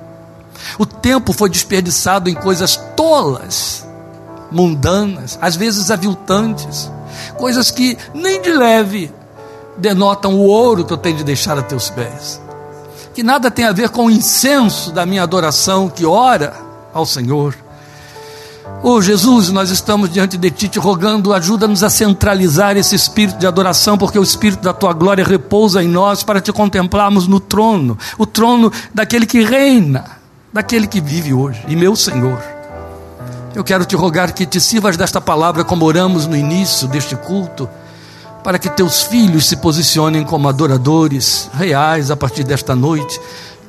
O 0.77 0.85
tempo 0.85 1.33
foi 1.33 1.49
desperdiçado 1.49 2.29
em 2.29 2.35
coisas 2.35 2.75
tolas, 2.95 3.87
mundanas, 4.51 5.35
às 5.41 5.55
vezes 5.55 5.89
aviltantes, 5.89 6.91
coisas 7.39 7.71
que 7.71 7.97
nem 8.13 8.39
de 8.39 8.53
leve 8.53 9.11
denotam 9.79 10.35
o 10.35 10.45
ouro 10.45 10.85
que 10.85 10.93
eu 10.93 10.97
tenho 10.97 11.17
de 11.17 11.23
deixar 11.23 11.57
a 11.57 11.63
teus 11.63 11.89
pés, 11.89 12.39
que 13.17 13.23
nada 13.23 13.49
tem 13.49 13.65
a 13.65 13.71
ver 13.71 13.89
com 13.89 14.05
o 14.05 14.11
incenso 14.11 14.91
da 14.91 15.03
minha 15.03 15.23
adoração 15.23 15.89
que 15.89 16.05
ora 16.05 16.53
ao 16.93 17.03
Senhor. 17.03 17.55
Oh 18.83 19.01
Jesus, 19.01 19.49
nós 19.49 19.71
estamos 19.71 20.11
diante 20.11 20.37
de 20.37 20.51
Ti 20.51 20.67
te 20.67 20.77
rogando, 20.77 21.33
ajuda-nos 21.33 21.83
a 21.83 21.89
centralizar 21.89 22.77
esse 22.77 22.93
espírito 22.93 23.39
de 23.39 23.47
adoração, 23.47 23.97
porque 23.97 24.19
o 24.19 24.23
espírito 24.23 24.61
da 24.61 24.71
Tua 24.71 24.93
glória 24.93 25.25
repousa 25.25 25.81
em 25.81 25.87
nós 25.87 26.21
para 26.21 26.39
te 26.39 26.53
contemplarmos 26.53 27.25
no 27.25 27.39
trono, 27.39 27.97
o 28.19 28.25
trono 28.27 28.71
daquele 28.93 29.25
que 29.25 29.43
reina 29.43 30.05
daquele 30.53 30.85
que 30.85 31.01
vive 31.01 31.33
hoje, 31.33 31.59
e 31.67 31.75
meu 31.75 31.95
Senhor. 31.95 32.39
Eu 33.55 33.63
quero 33.63 33.83
te 33.83 33.95
rogar 33.95 34.31
que 34.31 34.45
te 34.45 34.61
sirvas 34.61 34.95
desta 34.95 35.19
palavra 35.19 35.63
como 35.63 35.85
oramos 35.85 36.27
no 36.27 36.37
início 36.37 36.87
deste 36.87 37.15
culto, 37.15 37.67
para 38.47 38.57
que 38.57 38.69
teus 38.69 39.03
filhos 39.03 39.45
se 39.45 39.57
posicionem 39.57 40.23
como 40.23 40.47
adoradores 40.47 41.49
reais 41.55 42.09
a 42.09 42.15
partir 42.15 42.45
desta 42.45 42.73
noite 42.73 43.19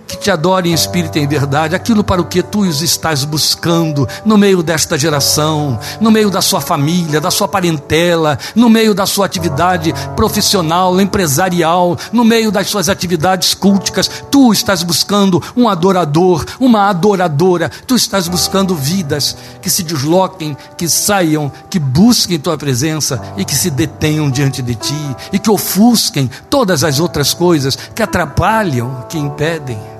que 0.08 0.16
te 0.16 0.30
adorem 0.30 0.72
em 0.72 0.74
espírito 0.74 1.18
e 1.18 1.20
em 1.20 1.28
verdade, 1.28 1.76
aquilo 1.76 2.02
para 2.02 2.20
o 2.20 2.24
que 2.24 2.42
tu 2.42 2.60
os 2.60 2.80
estás 2.80 3.24
buscando 3.24 4.08
no 4.24 4.38
meio 4.38 4.62
desta 4.62 4.96
geração, 4.96 5.78
no 6.00 6.10
meio 6.10 6.30
da 6.30 6.40
sua 6.40 6.62
família, 6.62 7.20
da 7.20 7.30
sua 7.30 7.46
parentela, 7.46 8.38
no 8.54 8.70
meio 8.70 8.94
da 8.94 9.04
sua 9.04 9.26
atividade 9.26 9.92
profissional, 10.16 10.98
empresarial, 10.98 11.96
no 12.10 12.24
meio 12.24 12.50
das 12.50 12.68
suas 12.68 12.88
atividades 12.88 13.52
culticas. 13.52 14.10
Tu 14.30 14.52
estás 14.52 14.82
buscando 14.82 15.42
um 15.54 15.68
adorador, 15.68 16.44
uma 16.58 16.88
adoradora, 16.88 17.70
tu 17.86 17.94
estás 17.94 18.28
buscando 18.28 18.74
vidas 18.74 19.36
que 19.60 19.68
se 19.68 19.82
desloquem, 19.82 20.56
que 20.76 20.88
saiam, 20.88 21.52
que 21.68 21.78
busquem 21.78 22.38
tua 22.38 22.56
presença 22.56 23.20
e 23.36 23.44
que 23.44 23.54
se 23.54 23.68
detenham 23.68 24.30
diante 24.30 24.62
de 24.62 24.74
ti 24.74 25.16
e 25.32 25.38
que 25.38 25.50
ofusquem 25.50 26.30
todas 26.48 26.82
as 26.82 26.98
outras 26.98 27.34
coisas 27.34 27.76
que 27.94 28.02
atrapalham, 28.02 29.04
que 29.08 29.18
impedem. 29.18 29.97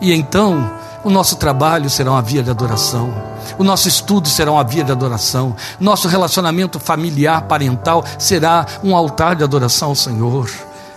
E 0.00 0.12
então, 0.12 0.70
o 1.04 1.10
nosso 1.10 1.36
trabalho 1.36 1.88
será 1.88 2.12
uma 2.12 2.22
via 2.22 2.42
de 2.42 2.50
adoração, 2.50 3.12
o 3.56 3.64
nosso 3.64 3.88
estudo 3.88 4.28
será 4.28 4.52
uma 4.52 4.64
via 4.64 4.84
de 4.84 4.92
adoração, 4.92 5.56
nosso 5.80 6.08
relacionamento 6.08 6.78
familiar, 6.78 7.42
parental 7.42 8.04
será 8.18 8.66
um 8.82 8.94
altar 8.94 9.36
de 9.36 9.44
adoração 9.44 9.88
ao 9.88 9.94
Senhor. 9.94 10.50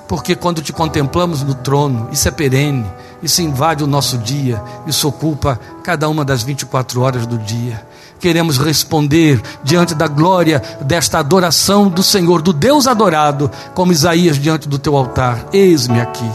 Porque 0.08 0.36
quando 0.36 0.62
te 0.62 0.74
contemplamos 0.74 1.42
no 1.42 1.54
trono, 1.54 2.10
isso 2.12 2.28
é 2.28 2.32
perene, 2.32 2.86
isso 3.24 3.42
invade 3.42 3.84
o 3.84 3.88
nosso 3.88 4.18
dia, 4.18 4.62
isso 4.86 5.08
ocupa 5.08 5.58
cada 5.84 6.10
uma 6.10 6.26
das 6.26 6.44
24 6.44 7.02
horas 7.02 7.26
do 7.26 7.38
dia. 7.38 7.82
Queremos 8.20 8.58
responder 8.58 9.42
diante 9.64 9.96
da 9.96 10.08
glória 10.08 10.62
desta 10.82 11.18
adoração 11.18 11.88
do 11.88 12.04
Senhor, 12.04 12.42
do 12.42 12.52
Deus 12.52 12.88
adorado, 12.88 13.50
como 13.74 13.94
Isaías 13.94 14.38
diante 14.38 14.68
do 14.68 14.78
teu 14.78 14.98
altar. 14.98 15.46
Eis-me 15.54 16.02
aqui. 16.02 16.30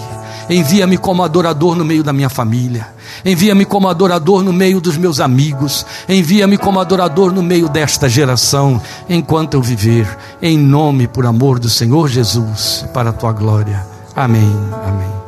Envia-me 0.48 0.96
como 0.96 1.22
adorador 1.22 1.74
no 1.76 1.84
meio 1.84 2.02
da 2.02 2.12
minha 2.12 2.28
família. 2.28 2.88
Envia-me 3.24 3.64
como 3.64 3.88
adorador 3.88 4.42
no 4.42 4.52
meio 4.52 4.80
dos 4.80 4.96
meus 4.96 5.20
amigos. 5.20 5.84
Envia-me 6.08 6.56
como 6.56 6.80
adorador 6.80 7.32
no 7.32 7.42
meio 7.42 7.68
desta 7.68 8.08
geração, 8.08 8.80
enquanto 9.08 9.54
eu 9.54 9.62
viver. 9.62 10.06
Em 10.40 10.56
nome, 10.58 11.08
por 11.08 11.26
amor 11.26 11.58
do 11.58 11.68
Senhor 11.68 12.08
Jesus, 12.08 12.84
para 12.92 13.10
a 13.10 13.12
tua 13.12 13.32
glória. 13.32 13.84
Amém. 14.14 14.56
Amém. 14.86 15.25